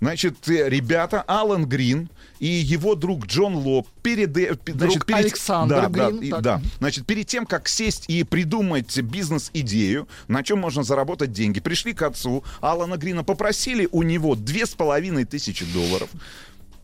Значит, 0.00 0.48
э, 0.48 0.68
ребята, 0.68 1.22
Алан 1.26 1.67
Грин 1.68 2.08
и 2.40 2.46
его 2.46 2.94
друг 2.94 3.26
Джон 3.26 3.54
Лоб 3.56 3.86
перед, 4.02 4.36
э, 4.36 4.56
значит, 4.66 5.04
перед- 5.06 5.20
Александр 5.20 5.74
да, 5.82 5.88
да, 5.88 6.10
Грин, 6.10 6.20
и- 6.22 6.30
так. 6.30 6.42
да. 6.42 6.62
Значит, 6.78 7.06
перед 7.06 7.26
тем, 7.26 7.46
как 7.46 7.68
сесть 7.68 8.04
и 8.08 8.24
придумать 8.24 8.98
бизнес-идею, 9.00 10.08
на 10.28 10.42
чем 10.42 10.58
можно 10.58 10.82
заработать 10.82 11.32
деньги, 11.32 11.60
пришли 11.60 11.92
к 11.92 12.02
отцу 12.02 12.42
Алана 12.60 12.96
Грина, 12.96 13.24
попросили 13.24 13.88
у 13.92 14.02
него 14.02 14.34
две 14.34 14.66
с 14.66 14.70
половиной 14.70 15.24
тысячи 15.24 15.64
долларов. 15.72 16.08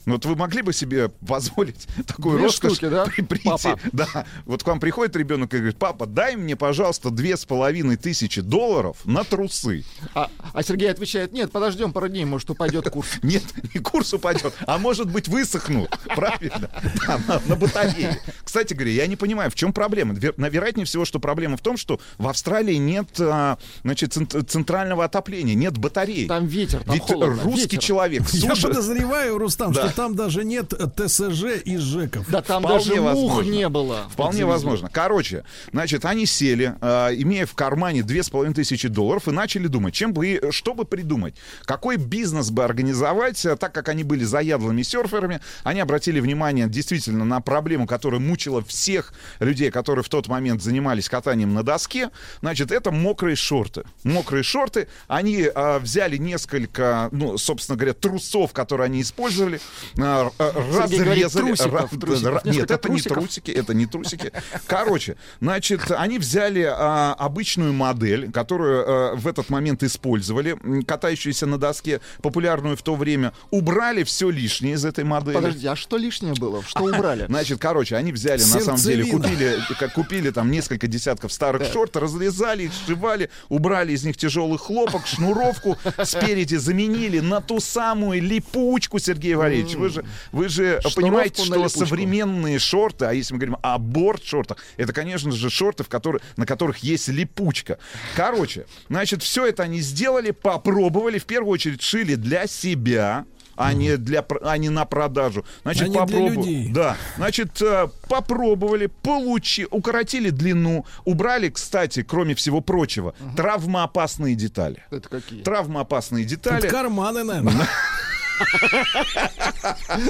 Ну, 0.06 0.12
Вот 0.14 0.26
вы 0.26 0.36
могли 0.36 0.62
бы 0.62 0.72
себе 0.72 1.08
позволить 1.26 1.86
такую 2.06 2.36
Две 2.38 2.46
роскошь 2.46 2.72
штуки, 2.76 2.90
да, 2.90 3.04
при- 3.16 3.22
прийти? 3.22 3.48
папа? 3.48 3.78
Да. 3.92 4.26
Вот 4.44 4.62
к 4.62 4.66
вам 4.66 4.80
приходит 4.80 5.16
ребенок 5.16 5.52
и 5.54 5.58
говорит, 5.58 5.76
папа, 5.78 6.06
дай 6.06 6.36
мне, 6.36 6.56
пожалуйста, 6.56 7.10
две 7.10 7.36
с 7.36 7.44
половиной 7.44 7.96
тысячи 7.96 8.40
долларов 8.40 8.98
на 9.04 9.24
трусы. 9.24 9.84
А, 10.14 10.30
а 10.52 10.62
Сергей 10.62 10.90
отвечает, 10.90 11.32
нет, 11.32 11.50
подождем 11.52 11.92
пару 11.92 12.08
дней, 12.08 12.24
может, 12.24 12.50
упадет 12.50 12.88
курс. 12.90 13.08
Нет, 13.22 13.42
не 13.74 13.80
курс 13.80 14.12
упадет, 14.12 14.54
а 14.66 14.78
может 14.78 15.10
быть 15.10 15.28
высохнут. 15.28 15.90
Правильно? 16.14 16.70
Да, 17.06 17.18
на, 17.28 17.40
на 17.46 17.56
батарее. 17.56 18.20
Кстати 18.44 18.74
говоря, 18.74 18.92
я 18.92 19.06
не 19.06 19.16
понимаю, 19.16 19.50
в 19.50 19.54
чем 19.54 19.72
проблема. 19.72 20.14
Вероятнее 20.14 20.84
всего, 20.86 21.04
что 21.04 21.18
проблема 21.18 21.56
в 21.56 21.60
том, 21.60 21.76
что 21.76 22.00
в 22.18 22.28
Австралии 22.28 22.74
нет 22.76 23.08
а, 23.20 23.58
значит, 23.82 24.12
цент- 24.12 24.48
центрального 24.50 25.04
отопления, 25.04 25.54
нет 25.54 25.78
батарей. 25.78 26.26
Там 26.28 26.46
ветер, 26.46 26.82
там 26.84 26.94
Ведь 26.94 27.02
холодно. 27.04 27.42
русский 27.42 27.62
ветер. 27.76 27.78
человек 27.80 28.22
Я 28.32 28.54
подозреваю, 28.54 29.38
Рустам, 29.38 29.72
Да. 29.72 29.88
что 29.88 29.93
там 29.94 30.14
даже 30.14 30.44
нет 30.44 30.72
ТСЖ 30.96 31.44
и 31.64 31.76
ЖЭКов. 31.76 32.28
Да 32.28 32.42
там 32.42 32.62
Вполне 32.62 32.84
даже 32.84 33.00
мух 33.00 33.12
возможно. 33.12 33.50
не 33.50 33.68
было. 33.68 34.08
Вполне 34.10 34.44
возможно. 34.44 34.90
Короче, 34.92 35.44
значит, 35.72 36.04
они 36.04 36.26
сели, 36.26 36.74
э, 36.80 37.14
имея 37.16 37.46
в 37.46 37.54
кармане 37.54 38.02
две 38.02 38.22
с 38.22 38.30
половиной 38.30 38.54
тысячи 38.54 38.88
долларов, 38.88 39.28
и 39.28 39.30
начали 39.30 39.68
думать, 39.68 39.94
чем 39.94 40.12
бы, 40.12 40.40
что 40.50 40.74
бы 40.74 40.84
придумать, 40.84 41.34
какой 41.64 41.96
бизнес 41.96 42.50
бы 42.50 42.64
организовать, 42.64 43.44
Э, 43.44 43.56
так 43.56 43.72
как 43.72 43.88
они 43.88 44.04
были 44.04 44.24
заядлыми 44.24 44.82
серферами, 44.82 45.40
они 45.62 45.80
обратили 45.80 46.20
внимание 46.20 46.68
действительно 46.68 47.24
на 47.24 47.40
проблему, 47.40 47.86
которая 47.86 48.20
мучила 48.20 48.62
всех 48.64 49.12
людей, 49.40 49.70
которые 49.70 50.02
в 50.04 50.08
тот 50.08 50.28
момент 50.28 50.62
занимались 50.62 51.08
катанием 51.08 51.54
на 51.54 51.62
доске. 51.62 52.10
Значит, 52.40 52.72
это 52.72 52.90
мокрые 52.90 53.36
шорты. 53.36 53.84
Мокрые 54.02 54.42
шорты. 54.42 54.88
Они 55.08 55.42
э, 55.42 55.78
взяли 55.78 56.16
несколько, 56.16 57.08
ну, 57.12 57.38
собственно 57.38 57.76
говоря, 57.76 57.94
трусов, 57.94 58.52
которые 58.52 58.86
они 58.86 59.02
использовали, 59.02 59.60
а, 59.98 60.30
а, 60.38 60.82
разрезали... 60.82 61.28
трусиков, 61.28 61.90
трусиков. 61.90 62.44
Нет, 62.44 62.70
это 62.70 62.88
не 62.90 63.00
трусики, 63.00 63.50
это 63.50 63.74
не 63.74 63.86
трусики. 63.86 64.32
Короче, 64.66 65.16
значит, 65.40 65.90
они 65.90 66.18
взяли 66.18 66.62
а, 66.62 67.14
обычную 67.14 67.72
модель, 67.72 68.30
которую 68.30 68.84
а, 68.86 69.14
в 69.14 69.26
этот 69.26 69.50
момент 69.50 69.82
использовали, 69.82 70.56
катающуюся 70.82 71.46
на 71.46 71.58
доске, 71.58 72.00
популярную 72.22 72.76
в 72.76 72.82
то 72.82 72.94
время, 72.94 73.32
убрали 73.50 74.04
все 74.04 74.30
лишнее 74.30 74.74
из 74.74 74.84
этой 74.84 75.04
модели. 75.04 75.34
Подожди, 75.34 75.66
а 75.66 75.76
что 75.76 75.96
лишнее 75.96 76.34
было? 76.34 76.62
Что 76.62 76.84
убрали? 76.84 77.26
Значит, 77.26 77.58
короче, 77.60 77.96
они 77.96 78.12
взяли, 78.12 78.40
на 78.40 78.60
самом 78.60 78.80
деле, 78.80 79.04
купили, 79.04 79.58
купили 79.94 80.30
там 80.30 80.50
несколько 80.50 80.86
десятков 80.86 81.32
старых 81.32 81.70
шорт, 81.72 81.96
разрезали 81.96 82.64
их, 82.64 82.72
сшивали, 82.72 83.30
убрали 83.48 83.92
из 83.92 84.04
них 84.04 84.16
тяжелый 84.16 84.58
хлопок, 84.58 85.06
шнуровку 85.06 85.78
спереди 86.02 86.56
заменили 86.56 87.20
на 87.20 87.40
ту 87.40 87.60
самую 87.60 88.22
липучку, 88.22 88.98
Сергей 88.98 89.34
Валерьевич. 89.34 89.73
Вы 89.78 89.88
же, 89.88 90.04
вы 90.32 90.48
же 90.48 90.80
Шнуровку 90.80 91.00
понимаете, 91.00 91.44
что 91.44 91.68
современные 91.68 92.58
шорты, 92.58 93.06
а 93.06 93.12
если 93.12 93.34
мы 93.34 93.40
говорим 93.40 93.58
о 93.62 93.78
борт-шортах, 93.78 94.58
это, 94.76 94.92
конечно 94.92 95.32
же, 95.32 95.50
шорты, 95.50 95.84
в 95.84 95.88
которые, 95.88 96.20
на 96.36 96.46
которых 96.46 96.78
есть 96.78 97.08
липучка. 97.08 97.78
Короче, 98.16 98.66
значит, 98.88 99.22
все 99.22 99.46
это 99.46 99.64
они 99.64 99.80
сделали, 99.80 100.30
попробовали, 100.30 101.18
в 101.18 101.26
первую 101.26 101.52
очередь 101.52 101.82
шили 101.82 102.14
для 102.14 102.46
себя, 102.46 103.26
а 103.56 103.72
не 103.72 103.96
для 103.96 104.24
а 104.42 104.58
не 104.58 104.68
на 104.68 104.84
продажу. 104.84 105.44
Значит, 105.62 105.94
А 105.94 106.06
людей. 106.06 106.70
Да, 106.72 106.96
значит, 107.16 107.60
э, 107.62 107.88
попробовали, 108.08 108.86
получи, 108.86 109.66
укоротили 109.70 110.30
длину, 110.30 110.86
убрали, 111.04 111.48
кстати, 111.48 112.02
кроме 112.02 112.34
всего 112.34 112.60
прочего, 112.60 113.14
травмоопасные 113.36 114.34
детали. 114.34 114.82
Это 114.90 115.08
какие? 115.08 115.42
Травмоопасные 115.42 116.24
детали. 116.24 116.62
Тут 116.62 116.70
карманы, 116.70 117.24
наверное. 117.24 117.68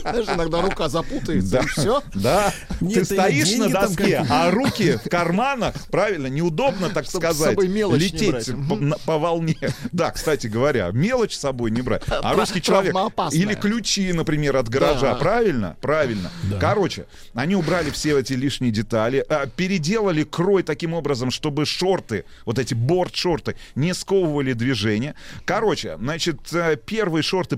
Знаешь, 0.01 0.27
иногда 0.35 0.61
рука 0.61 0.89
запутается, 0.89 1.51
Да, 1.59 1.61
и 1.61 1.67
все. 1.67 2.03
да. 2.15 2.53
Нет, 2.81 2.94
Ты 2.94 3.05
стоишь 3.05 3.57
на 3.57 3.69
доске, 3.69 4.25
а 4.28 4.51
руки 4.51 4.99
в 5.05 5.09
карманах, 5.09 5.75
правильно, 5.91 6.27
неудобно, 6.27 6.91
так 6.91 7.05
Чтоб 7.05 7.23
с 7.23 7.25
сказать, 7.25 7.51
собой 7.51 7.69
мелочь 7.69 8.01
не 8.01 8.07
лететь 8.07 8.31
брать. 8.31 8.51
по, 8.69 8.99
по 9.05 9.19
волне. 9.19 9.57
Да, 9.93 10.11
кстати 10.11 10.47
говоря, 10.47 10.91
мелочь 10.93 11.35
с 11.35 11.41
собой 11.41 11.70
не 11.70 11.83
брать. 11.83 12.03
А 12.09 12.35
русский 12.35 12.61
человек 12.62 12.94
или 13.33 13.55
ключи, 13.55 14.12
например, 14.12 14.57
от 14.57 14.69
гаража, 14.69 15.12
Да. 15.12 15.15
правильно? 15.17 15.77
Правильно. 15.81 16.31
Короче, 16.61 17.07
они 17.35 17.55
убрали 17.57 17.91
все 17.91 18.19
эти 18.19 18.33
лишние 18.35 18.73
детали, 18.73 19.25
а, 19.28 19.47
переделали 19.47 20.25
крой 20.25 20.62
таким 20.62 20.94
образом, 20.94 21.31
чтобы 21.31 21.67
шорты, 21.67 22.25
вот 22.47 22.59
эти 22.59 22.75
борт-шорты, 22.75 23.57
не 23.75 23.93
сковывали 23.94 24.53
движение. 24.53 25.15
Короче, 25.44 25.97
значит, 25.99 26.53
э, 26.53 26.77
первые 26.77 27.23
шорты 27.23 27.57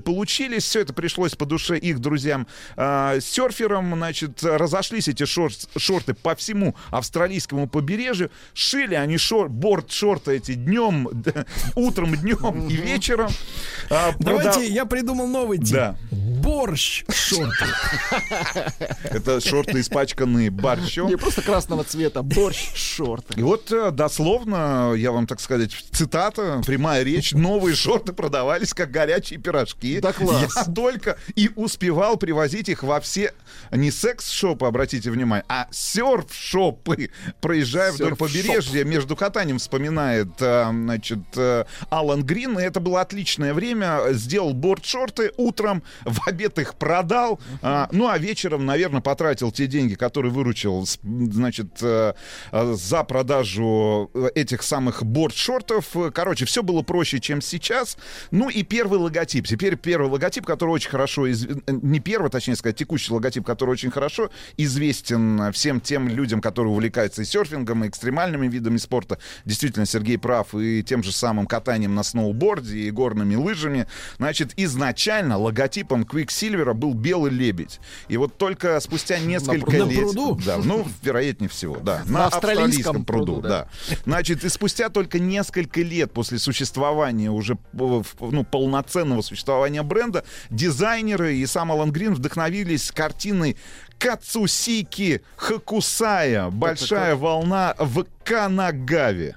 получились, 0.57 0.63
все 0.63 0.81
это 0.81 0.93
пришлось 0.93 1.35
по 1.35 1.45
душе 1.45 1.77
их 1.77 1.99
друзьям 1.99 2.47
э, 2.75 3.19
серферам, 3.21 3.95
значит, 3.95 4.43
разошлись 4.43 5.07
эти 5.07 5.23
шор- 5.23 5.51
шорты 5.77 6.13
по 6.13 6.35
всему 6.35 6.75
австралийскому 6.91 7.67
побережью, 7.67 8.31
шили 8.53 8.95
они 8.95 9.17
шор, 9.17 9.49
борт-шорты 9.49 10.37
эти 10.37 10.53
днем, 10.53 11.09
утром, 11.75 12.15
днем 12.15 12.67
и 12.67 12.75
вечером. 12.75 13.29
А, 13.89 14.13
Давайте, 14.19 14.67
я 14.67 14.85
придумал 14.85 15.27
новый 15.27 15.59
тип. 15.59 15.73
Да. 15.73 15.95
Борщ 16.47 17.03
шорты. 17.09 17.65
Это 19.03 19.41
шорты, 19.41 19.81
испачканные 19.81 20.49
борщом. 20.49 21.09
Не 21.09 21.17
просто 21.17 21.41
красного 21.41 21.83
цвета, 21.83 22.21
борщ, 22.23 22.73
шорты. 22.73 23.37
И 23.37 23.43
вот 23.43 23.69
э, 23.69 23.91
дословно, 23.91 24.93
я 24.95 25.11
вам 25.11 25.27
так 25.27 25.41
сказать, 25.41 25.71
цитата, 25.91 26.61
прямая 26.65 27.03
речь, 27.03 27.33
новые 27.33 27.75
шорты 27.75 28.13
продавались 28.13 28.73
как 28.73 28.91
горячие 28.91 29.39
пирожки. 29.41 29.99
Да 29.99 30.13
класс. 30.13 30.53
Я 30.55 30.73
только 30.73 31.17
и 31.35 31.49
успевал 31.53 32.15
привозить 32.15 32.69
их 32.69 32.81
во 32.81 33.01
все, 33.01 33.33
не 33.71 33.91
секс-шопы, 33.91 34.67
обратите 34.67 35.11
внимание, 35.11 35.43
а 35.49 35.67
серф-шопы, 35.71 37.09
проезжая 37.41 37.91
вдоль 37.91 38.15
побережья, 38.15 38.85
между 38.85 39.17
катанием 39.17 39.59
вспоминает, 39.59 40.29
э, 40.39 40.69
значит, 40.71 41.19
э, 41.35 41.65
Алан 41.89 42.23
Грин, 42.23 42.57
и 42.57 42.63
это 42.63 42.79
было 42.79 43.01
отличное 43.01 43.53
время, 43.53 43.99
сделал 44.13 44.53
борт-шорты 44.53 45.33
утром, 45.35 45.83
в 46.05 46.21
обед 46.37 46.59
их 46.59 46.75
продал, 46.75 47.39
а, 47.63 47.89
ну 47.91 48.07
а 48.07 48.17
вечером, 48.19 48.65
наверное, 48.67 49.01
потратил 49.01 49.51
те 49.51 49.65
деньги, 49.65 49.95
которые 49.95 50.31
выручил, 50.31 50.85
значит, 51.03 51.67
э, 51.81 52.13
э, 52.51 52.73
за 52.75 53.03
продажу 53.03 54.11
этих 54.35 54.61
самых 54.61 55.03
борт-шортов. 55.03 55.95
Короче, 56.13 56.45
все 56.45 56.61
было 56.61 56.83
проще, 56.83 57.19
чем 57.19 57.41
сейчас. 57.41 57.97
Ну 58.29 58.49
и 58.49 58.61
первый 58.61 58.99
логотип. 58.99 59.47
Теперь 59.47 59.75
первый 59.77 60.11
логотип, 60.11 60.45
который 60.45 60.69
очень 60.71 60.91
хорошо, 60.91 61.25
из- 61.25 61.45
э, 61.45 61.55
не 61.67 61.99
первый, 61.99 62.29
точнее 62.29 62.55
сказать, 62.55 62.75
текущий 62.77 63.11
логотип, 63.11 63.43
который 63.43 63.71
очень 63.71 63.89
хорошо 63.89 64.29
известен 64.57 65.51
всем 65.53 65.81
тем 65.81 66.07
людям, 66.07 66.39
которые 66.39 66.71
увлекаются 66.71 67.23
и 67.23 67.25
серфингом, 67.25 67.83
и 67.83 67.87
экстремальными 67.87 68.47
видами 68.47 68.77
спорта. 68.77 69.17
Действительно, 69.45 69.87
Сергей 69.87 70.19
прав, 70.19 70.53
и 70.53 70.83
тем 70.83 71.01
же 71.01 71.11
самым 71.11 71.47
катанием 71.47 71.95
на 71.95 72.03
сноуборде, 72.03 72.77
и 72.77 72.91
горными 72.91 73.35
лыжами. 73.35 73.87
Значит, 74.17 74.53
изначально 74.57 75.37
логотипом 75.37 76.03
Quicksilver 76.27 76.73
был 76.73 76.93
белый 76.93 77.31
лебедь. 77.31 77.79
И 78.07 78.17
вот 78.17 78.37
только 78.37 78.79
спустя 78.79 79.19
несколько. 79.19 79.71
На 79.71 79.83
лет... 79.83 79.99
пруду? 79.99 80.39
Да, 80.45 80.57
ну, 80.57 80.85
вероятнее 81.01 81.49
всего, 81.49 81.77
да. 81.77 82.03
На 82.05 82.19
На, 82.19 82.25
австралийском 82.27 82.67
австралийском 82.67 83.05
пруду, 83.05 83.33
пруду, 83.33 83.47
да. 83.47 83.67
Значит, 84.05 84.43
и 84.43 84.49
спустя 84.49 84.89
только 84.89 85.19
несколько 85.19 85.81
лет 85.81 86.11
после 86.11 86.39
существования 86.39 87.31
уже 87.31 87.57
э, 87.73 88.03
ну, 88.19 88.43
полноценного 88.43 89.21
существования 89.21 89.83
бренда, 89.83 90.23
дизайнеры 90.49 91.35
и 91.35 91.45
сам 91.45 91.71
Алан 91.71 91.91
Грин 91.91 92.13
вдохновились 92.13 92.91
картиной 92.91 93.57
Кацусики 93.97 95.21
Хакусая 95.37 96.49
«Большая 96.49 97.15
волна 97.15 97.75
в 97.79 98.05
Канагаве». 98.23 99.35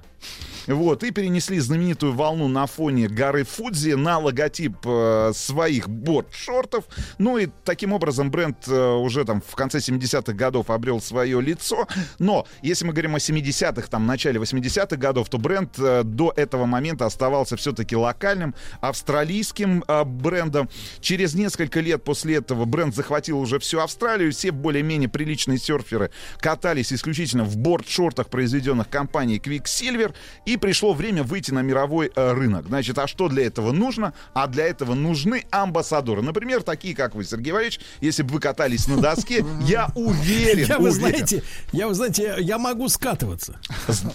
Вот, 0.67 1.03
и 1.03 1.11
перенесли 1.11 1.59
знаменитую 1.59 2.13
волну 2.13 2.47
на 2.47 2.65
фоне 2.67 3.07
горы 3.07 3.43
Фудзи 3.43 3.93
на 3.93 4.19
логотип 4.19 4.77
э, 4.85 5.31
своих 5.33 5.89
борт-шортов. 5.89 6.85
Ну 7.17 7.37
и 7.37 7.47
таким 7.63 7.93
образом 7.93 8.31
бренд 8.31 8.67
э, 8.67 8.93
уже 8.93 9.25
там 9.25 9.41
в 9.41 9.55
конце 9.55 9.79
70-х 9.79 10.33
годов 10.33 10.69
обрел 10.69 11.01
свое 11.01 11.41
лицо. 11.41 11.87
Но 12.19 12.45
если 12.61 12.85
мы 12.85 12.93
говорим 12.93 13.15
о 13.15 13.17
70-х, 13.17 13.87
там, 13.87 14.05
начале 14.05 14.39
80-х 14.39 14.95
годов, 14.97 15.29
то 15.29 15.37
бренд 15.37 15.77
э, 15.79 16.03
до 16.03 16.33
этого 16.35 16.65
момента 16.65 17.05
оставался 17.05 17.57
все-таки 17.57 17.95
локальным, 17.95 18.55
австралийским 18.79 19.83
э, 19.87 20.03
брендом. 20.03 20.69
Через 20.99 21.33
несколько 21.33 21.79
лет 21.79 22.03
после 22.03 22.35
этого 22.35 22.65
бренд 22.65 22.95
захватил 22.95 23.39
уже 23.39 23.59
всю 23.59 23.79
Австралию. 23.79 24.31
Все 24.31 24.51
более-менее 24.51 25.09
приличные 25.09 25.57
серферы 25.57 26.11
катались 26.39 26.93
исключительно 26.93 27.43
в 27.43 27.57
борт-шортах, 27.57 28.29
произведенных 28.29 28.89
компанией 28.89 29.39
Quicksilver. 29.39 30.13
И 30.45 30.50
пришло 30.57 30.93
время 30.93 31.23
выйти 31.23 31.51
на 31.51 31.61
мировой 31.61 32.11
э, 32.15 32.31
рынок. 32.33 32.67
Значит, 32.67 32.97
а 32.97 33.07
что 33.07 33.27
для 33.27 33.45
этого 33.45 33.71
нужно? 33.71 34.13
А 34.33 34.47
для 34.47 34.65
этого 34.65 34.93
нужны 34.93 35.45
амбассадоры. 35.51 36.21
Например, 36.21 36.61
такие, 36.63 36.95
как 36.95 37.15
вы, 37.15 37.23
Сергей 37.23 37.51
Валерьевич. 37.53 37.79
Если 38.01 38.23
бы 38.23 38.33
вы 38.35 38.39
катались 38.39 38.87
на 38.87 38.97
доске, 38.97 39.45
я 39.65 39.89
уверен, 39.95 40.67
Я, 40.67 40.79
вы 40.79 40.91
знаете, 40.91 41.43
я, 41.71 41.87
вы 41.87 41.93
знаете, 41.93 42.35
я 42.39 42.57
могу 42.57 42.87
скатываться. 42.89 43.59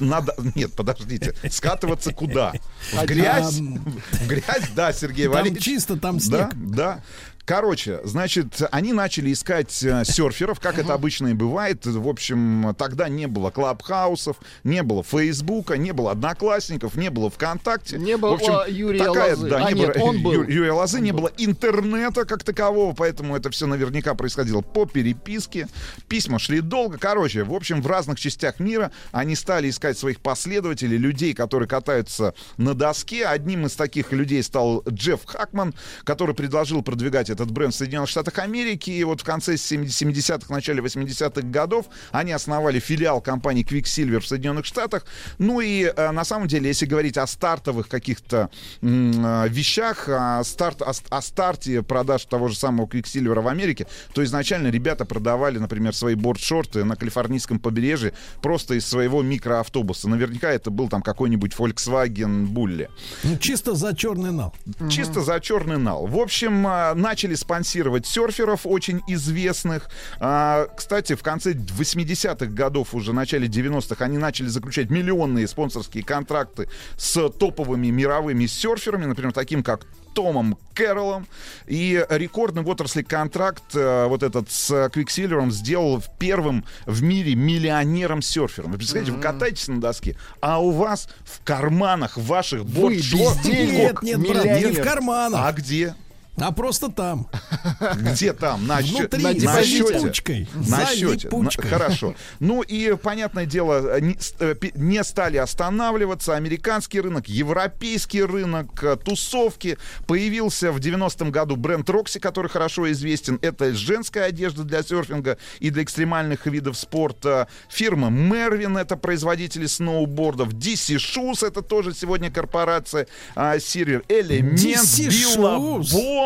надо... 0.01 0.35
Нет, 0.55 0.73
подождите. 0.75 1.35
Скатываться 1.51 2.13
куда? 2.13 2.53
В 2.93 2.99
А, 2.99 3.07
грязь? 3.07 3.59
В 3.59 4.27
грязь, 4.29 4.69
да, 4.75 4.93
Сергей 4.93 5.25
Там 5.27 5.35
Валерьевич. 5.35 5.63
чисто, 5.65 5.97
там 5.97 6.19
Да, 6.19 6.23
снег. 6.25 6.49
да. 6.55 7.03
Короче, 7.47 8.01
значит, 8.03 8.61
они 8.73 8.93
начали 8.93 9.33
искать 9.33 9.81
э, 9.85 10.05
серферов, 10.05 10.59
как 10.59 10.81
это 10.81 10.95
обычно 10.95 11.29
и 11.29 11.33
бывает. 11.33 11.87
В 11.87 12.09
общем, 12.09 12.75
тогда 12.77 13.09
не 13.09 13.29
было 13.29 13.51
клабхаусов, 13.53 14.37
не 14.65 14.83
было 14.83 15.05
Фейсбука, 15.05 15.77
не 15.77 15.93
было 15.93 16.11
Одноклассников, 16.11 16.97
не 16.97 17.09
было 17.09 17.31
ВКонтакте. 17.31 17.99
Не 17.99 18.17
было 18.17 18.33
В 18.33 18.35
общем, 18.35 18.75
Юрия 18.75 19.05
такая, 19.05 19.37
Лозы. 19.37 19.49
Да, 19.49 19.65
А, 19.65 19.71
не 19.73 19.79
нет, 19.81 19.95
было 19.95 20.03
он 20.03 20.23
был. 20.25 20.33
Ю- 20.33 20.43
Юрия 20.49 20.73
Лозы, 20.73 21.01
не 21.01 21.13
было 21.13 21.31
интернета 21.39 22.25
как 22.25 22.43
такового, 22.43 22.93
поэтому 22.95 23.37
это 23.37 23.49
все 23.51 23.67
наверняка 23.69 24.15
происходило 24.17 24.61
по 24.61 24.85
переписке. 24.85 25.69
Письма 26.09 26.41
шли 26.41 26.61
долго. 26.61 26.99
Короче, 26.99 27.45
в 27.45 27.55
общем, 27.55 27.81
в 27.81 27.87
разных 27.87 28.19
частях 28.19 28.59
мира 28.59 28.91
они 29.13 29.37
стали 29.37 29.71
искать 29.71 29.97
своих 29.97 30.19
последователей, 30.19 30.97
людей, 30.97 31.33
которые 31.33 31.69
катаются 31.69 32.35
на 32.57 32.75
доске. 32.75 33.25
Одним 33.25 33.67
из 33.67 33.75
таких 33.77 34.11
людей 34.11 34.43
стал 34.43 34.83
Джефф 34.89 35.25
Хакман, 35.27 35.75
который 36.03 36.35
предложил 36.35 36.83
продвигать 36.83 37.31
этот 37.37 37.51
бренд 37.51 37.75
в 37.75 37.77
Соединенных 37.77 38.09
Штатах 38.09 38.39
Америки. 38.39 38.91
И 38.91 39.05
вот 39.05 39.21
в 39.21 39.25
конце 39.25 39.55
70-х, 39.55 40.53
начале 40.53 40.83
80-х 40.83 41.43
годов 41.43 41.87
они 42.11 42.33
основали 42.33 42.81
филиал 42.81 43.21
компании 43.21 43.65
Quicksilver 43.65 44.21
в 44.21 44.27
Соединенных 44.27 44.65
Штатах. 44.65 45.05
Ну 45.39 45.61
и 45.61 45.85
э, 45.85 46.11
на 46.11 46.25
самом 46.25 46.49
деле, 46.49 46.69
если 46.69 46.87
говорить 46.87 47.19
о 47.19 47.27
стартовых 47.27 47.89
каких-то 47.89 48.51
э, 48.81 49.49
вещах, 49.49 50.09
о, 50.09 50.43
старт, 50.45 50.83
о, 50.83 50.93
о 51.11 51.23
старте 51.23 51.83
продаж 51.83 52.25
того 52.25 52.49
же 52.49 52.57
самого 52.57 52.87
Quicksilver 52.87 53.41
в 53.41 53.49
Америке, 53.49 53.87
то 54.15 54.25
изначально 54.25 54.69
ребята 54.69 55.05
продавали, 55.05 55.59
например, 55.59 55.95
свои 55.95 56.15
борт-шорты 56.15 56.85
на 56.85 56.97
калифорнийском 56.97 57.59
побережье 57.59 58.13
просто 58.43 58.75
из 58.75 58.87
своего 58.87 59.23
микроавтобуса. 59.23 60.09
Наверняка 60.09 60.51
это 60.51 60.71
был 60.71 60.89
там 60.89 61.03
какой-нибудь 61.03 61.53
Volkswagen 61.55 62.47
Bulli. 62.47 62.89
Ну, 63.25 63.37
чисто 63.39 63.75
за 63.75 63.95
черный 63.95 64.33
нал. 64.33 64.55
Чисто 64.89 65.21
за 65.21 65.41
черный 65.41 65.79
нал. 65.79 66.07
В 66.07 66.19
общем, 66.19 66.67
а, 66.67 66.95
начали 66.95 67.26
начали 67.27 67.35
спонсировать 67.35 68.07
серферов 68.07 68.61
очень 68.65 69.03
известных. 69.09 69.89
А, 70.21 70.69
кстати, 70.77 71.15
в 71.15 71.23
конце 71.23 71.55
80-х 71.55 72.47
годов, 72.47 72.95
уже 72.95 73.11
в 73.11 73.15
начале 73.15 73.49
90-х, 73.49 74.05
они 74.05 74.17
начали 74.17 74.47
заключать 74.47 74.91
миллионные 74.91 75.49
спонсорские 75.49 76.05
контракты 76.05 76.69
с 76.97 77.29
топовыми 77.31 77.89
мировыми 77.89 78.47
серферами, 78.47 79.07
например, 79.07 79.33
таким 79.33 79.65
как 79.65 79.87
Томом 80.15 80.57
Кэрроллом. 80.73 81.27
И 81.67 82.05
рекордный 82.09 82.63
в 82.63 82.69
отрасли 82.69 83.03
контракт 83.03 83.75
э, 83.75 84.07
вот 84.07 84.23
этот 84.23 84.51
с 84.51 84.89
Квиксилвером 84.91 85.51
сделал 85.51 86.03
первым 86.19 86.65
в 86.87 87.03
мире 87.03 87.35
миллионером-серфером. 87.35 88.71
Вы 88.71 88.79
представляете, 88.79 89.13
вы 89.13 89.21
катаетесь 89.21 89.69
на 89.69 89.81
доске, 89.81 90.17
а 90.41 90.63
у 90.63 90.71
вас 90.71 91.09
в 91.25 91.45
карманах 91.45 92.17
ваших 92.17 92.63
Вы 92.63 93.03
борт 93.13 93.45
нет, 93.45 94.03
нет, 94.03 94.21
брат, 94.21 94.45
не 94.45 94.73
в 94.73 94.83
карманах. 94.83 95.41
А 95.43 95.53
где? 95.53 95.95
А 96.39 96.53
просто 96.53 96.91
там. 96.91 97.29
Где 97.97 98.33
там? 98.33 98.67
На, 98.67 98.79
Внутри, 98.79 99.23
на, 99.23 99.33
на 99.33 99.63
счете. 99.65 100.47
На 100.55 100.87
счете. 100.87 101.29
Липучкой. 101.29 101.71
хорошо. 101.71 102.15
Ну 102.41 102.63
и, 102.63 102.95
понятное 102.97 103.47
дело, 103.47 104.01
не, 104.01 104.17
э, 104.41 104.55
не 104.75 105.03
стали 105.03 105.39
останавливаться. 105.39 106.37
Американский 106.37 107.01
рынок, 107.01 107.29
европейский 107.29 108.23
рынок, 108.23 108.83
э, 108.83 108.97
тусовки. 108.97 109.79
Появился 110.07 110.73
в 110.73 110.79
90-м 110.79 111.31
году 111.31 111.57
бренд 111.57 111.89
Рокси, 111.89 112.19
который 112.19 112.49
хорошо 112.51 112.91
известен. 112.93 113.39
Это 113.41 113.73
женская 113.75 114.25
одежда 114.25 114.65
для 114.65 114.83
серфинга 114.83 115.39
и 115.61 115.71
для 115.71 115.83
экстремальных 115.83 116.47
видов 116.47 116.77
спорта. 116.77 117.49
Фирма 117.71 118.11
Мервин, 118.11 118.77
это 118.77 118.97
производители 118.97 119.67
сноубордов. 119.67 120.51
DC 120.51 120.97
Shoes, 120.97 121.47
это 121.47 121.63
тоже 121.63 121.95
сегодня 121.95 122.31
корпорация. 122.31 123.07
А, 123.35 123.59
Сервер 123.59 124.05
Элемент, 124.09 124.61
DC 124.61 125.09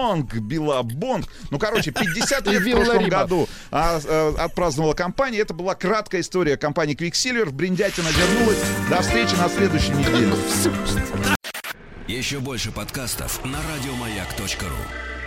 Billabong, 0.00 0.28
Billabong. 0.40 1.26
Ну, 1.50 1.58
короче, 1.58 1.90
50 1.90 2.46
И 2.46 2.50
лет 2.50 2.62
в 2.62 2.70
прошлом 2.70 3.08
году 3.08 3.48
а, 3.70 4.00
а, 4.04 4.34
отпраздновала 4.44 4.94
компания. 4.94 5.38
Это 5.38 5.54
была 5.54 5.74
краткая 5.74 6.20
история 6.20 6.56
компании 6.56 6.96
Quicksilver. 6.96 7.50
Бриндятина 7.50 8.08
вернулась. 8.08 8.58
До 8.88 9.02
встречи 9.02 9.34
на 9.34 9.48
следующей 9.48 9.92
неделе. 9.92 10.32
Еще 12.08 12.40
больше 12.40 12.72
подкастов 12.72 13.44
на 13.44 13.58
радиомаяк.ру. 13.72 15.19